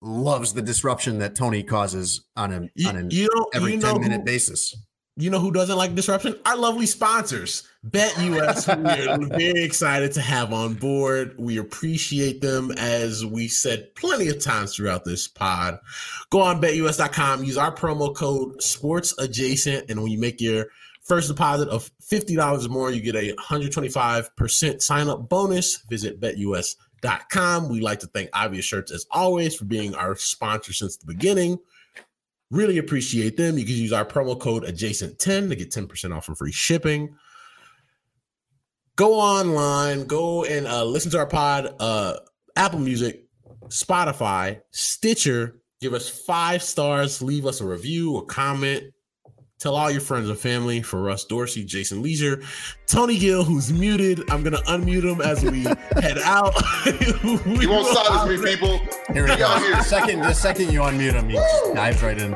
loves 0.02 0.52
the 0.52 0.62
disruption 0.62 1.18
that 1.20 1.34
Tony 1.34 1.62
causes 1.62 2.26
on 2.36 2.52
a 2.52 2.68
You- 2.74 2.88
on 2.88 2.96
an 2.96 3.08
you 3.10 3.28
know- 3.34 3.46
every 3.54 3.74
you 3.74 3.80
ten 3.80 4.00
minute 4.00 4.18
who- 4.20 4.24
basis. 4.24 4.74
You 5.16 5.28
know 5.28 5.40
who 5.40 5.52
doesn't 5.52 5.76
like 5.76 5.94
disruption? 5.94 6.36
Our 6.46 6.56
lovely 6.56 6.86
sponsors, 6.86 7.68
BetUS. 7.84 8.66
we 8.66 8.72
are 8.72 9.18
very 9.38 9.62
excited 9.62 10.12
to 10.12 10.22
have 10.22 10.54
on 10.54 10.72
board. 10.72 11.34
We 11.38 11.58
appreciate 11.58 12.40
them 12.40 12.70
as 12.78 13.24
we 13.26 13.48
said 13.48 13.94
plenty 13.94 14.28
of 14.28 14.40
times 14.40 14.74
throughout 14.74 15.04
this 15.04 15.28
pod. 15.28 15.78
Go 16.30 16.40
on 16.40 16.62
betus.com, 16.62 17.44
use 17.44 17.58
our 17.58 17.74
promo 17.74 18.14
code 18.16 18.62
sports 18.62 19.14
adjacent, 19.18 19.90
and 19.90 20.02
when 20.02 20.10
you 20.10 20.18
make 20.18 20.40
your 20.40 20.68
first 21.02 21.28
deposit 21.28 21.68
of 21.68 21.90
$50 22.00 22.64
or 22.64 22.68
more, 22.70 22.90
you 22.90 23.02
get 23.02 23.14
a 23.14 23.34
125% 23.36 24.80
sign 24.80 25.08
up 25.08 25.28
bonus. 25.28 25.76
Visit 25.90 26.20
betus.com. 26.20 27.68
We 27.68 27.80
like 27.80 28.00
to 28.00 28.06
thank 28.06 28.30
Obvious 28.32 28.64
Shirts 28.64 28.90
as 28.90 29.06
always 29.10 29.56
for 29.56 29.66
being 29.66 29.94
our 29.94 30.16
sponsor 30.16 30.72
since 30.72 30.96
the 30.96 31.06
beginning. 31.06 31.58
Really 32.52 32.76
appreciate 32.76 33.38
them. 33.38 33.56
You 33.56 33.64
can 33.64 33.76
use 33.76 33.94
our 33.94 34.04
promo 34.04 34.38
code 34.38 34.64
adjacent10 34.64 35.48
to 35.48 35.56
get 35.56 35.70
10% 35.70 36.14
off 36.14 36.28
and 36.28 36.36
free 36.36 36.52
shipping. 36.52 37.16
Go 38.94 39.14
online, 39.14 40.04
go 40.04 40.44
and 40.44 40.66
uh, 40.66 40.84
listen 40.84 41.10
to 41.12 41.18
our 41.18 41.26
pod, 41.26 41.74
uh, 41.80 42.18
Apple 42.54 42.80
Music, 42.80 43.24
Spotify, 43.68 44.60
Stitcher. 44.70 45.62
Give 45.80 45.94
us 45.94 46.10
five 46.10 46.62
stars, 46.62 47.22
leave 47.22 47.46
us 47.46 47.62
a 47.62 47.66
review, 47.66 48.18
a 48.18 48.26
comment. 48.26 48.91
Tell 49.62 49.76
all 49.76 49.92
your 49.92 50.00
friends 50.00 50.28
and 50.28 50.36
family 50.36 50.82
for 50.82 51.00
Russ 51.00 51.24
Dorsey, 51.24 51.62
Jason 51.64 52.02
Lieser, 52.02 52.42
Tony 52.88 53.16
Gill, 53.16 53.44
who's 53.44 53.72
muted. 53.72 54.28
I'm 54.28 54.42
gonna 54.42 54.60
unmute 54.62 55.04
him 55.04 55.20
as 55.20 55.44
we 55.44 55.62
head 56.02 56.18
out. 56.24 56.52
You 57.62 57.70
won't 57.70 57.86
silence 57.96 58.40
me, 58.42 58.44
people. 58.54 58.78
Here 59.12 59.24
we 59.24 59.30
We 59.30 59.36
go. 59.36 59.48
here. 59.60 59.76
The 59.76 59.82
second, 59.82 60.18
the 60.20 60.32
second 60.34 60.72
you 60.72 60.80
unmute 60.80 61.12
him, 61.12 61.28
he 61.28 61.36
just 61.36 61.74
dives 61.74 62.02
right 62.02 62.18
in. 62.18 62.32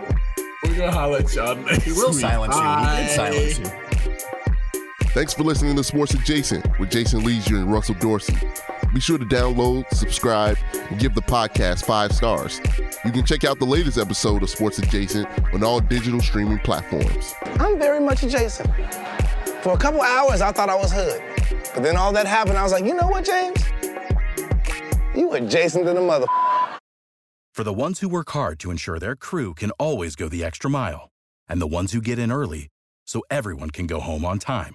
We're 0.63 0.77
gonna 0.77 0.93
holler 0.93 1.19
at 1.19 1.35
y'all 1.35 1.57
He 1.81 1.91
will 1.91 2.11
week. 2.11 2.21
silence 2.21 2.55
you. 2.55 2.61
He 2.61 2.67
Bye. 2.67 2.97
did 3.03 3.11
silence 3.17 3.59
you. 3.59 3.86
Thanks 5.17 5.33
for 5.33 5.45
listening 5.45 5.75
to 5.77 5.83
Sports 5.83 6.13
Adjacent 6.13 6.79
with 6.79 6.91
Jason 6.91 7.25
Lieser 7.25 7.57
and 7.57 7.73
Russell 7.73 7.95
Dorsey. 7.95 8.37
Be 8.93 9.01
sure 9.01 9.17
to 9.17 9.25
download, 9.25 9.89
subscribe, 9.91 10.59
and 10.75 11.01
give 11.01 11.15
the 11.15 11.23
podcast 11.23 11.87
five 11.87 12.13
stars. 12.13 12.61
You 13.03 13.13
can 13.13 13.25
check 13.25 13.43
out 13.43 13.59
the 13.59 13.65
latest 13.65 13.97
episode 13.97 14.43
of 14.43 14.51
Sports 14.51 14.79
Adjacent 14.79 15.27
on 15.55 15.65
all 15.65 15.81
digital 15.81 16.21
streaming 16.21 16.59
platforms. 16.59 17.33
I'm 17.59 17.79
very 17.79 17.99
much 17.99 18.25
adjacent. 18.25 18.69
For 19.63 19.73
a 19.73 19.79
couple 19.79 20.03
hours, 20.03 20.43
I 20.43 20.53
thought 20.53 20.69
I 20.69 20.75
was 20.75 20.93
hood. 20.93 21.23
But 21.73 21.83
then 21.83 21.97
all 21.97 22.13
that 22.13 22.27
happened, 22.27 22.59
I 22.59 22.63
was 22.63 22.73
like, 22.73 22.85
you 22.85 22.93
know 22.93 23.09
what, 23.09 23.25
James? 23.25 23.65
You 25.17 25.33
adjacent 25.33 25.87
to 25.87 25.95
the 25.95 26.03
mother. 26.03 26.27
For 27.55 27.65
the 27.65 27.73
ones 27.73 28.01
who 28.01 28.11
work 28.11 28.29
hard 28.33 28.59
to 28.59 28.71
ensure 28.71 28.99
their 28.99 29.17
crew 29.17 29.55
can 29.55 29.71
always 29.79 30.15
go 30.15 30.29
the 30.29 30.45
extra 30.45 30.69
mile, 30.69 31.09
and 31.49 31.59
the 31.59 31.67
ones 31.67 31.93
who 31.93 32.03
get 32.03 32.19
in 32.19 32.31
early 32.31 32.69
so 33.07 33.23
everyone 33.31 33.71
can 33.71 33.87
go 33.87 34.01
home 34.01 34.27
on 34.27 34.39
time, 34.39 34.75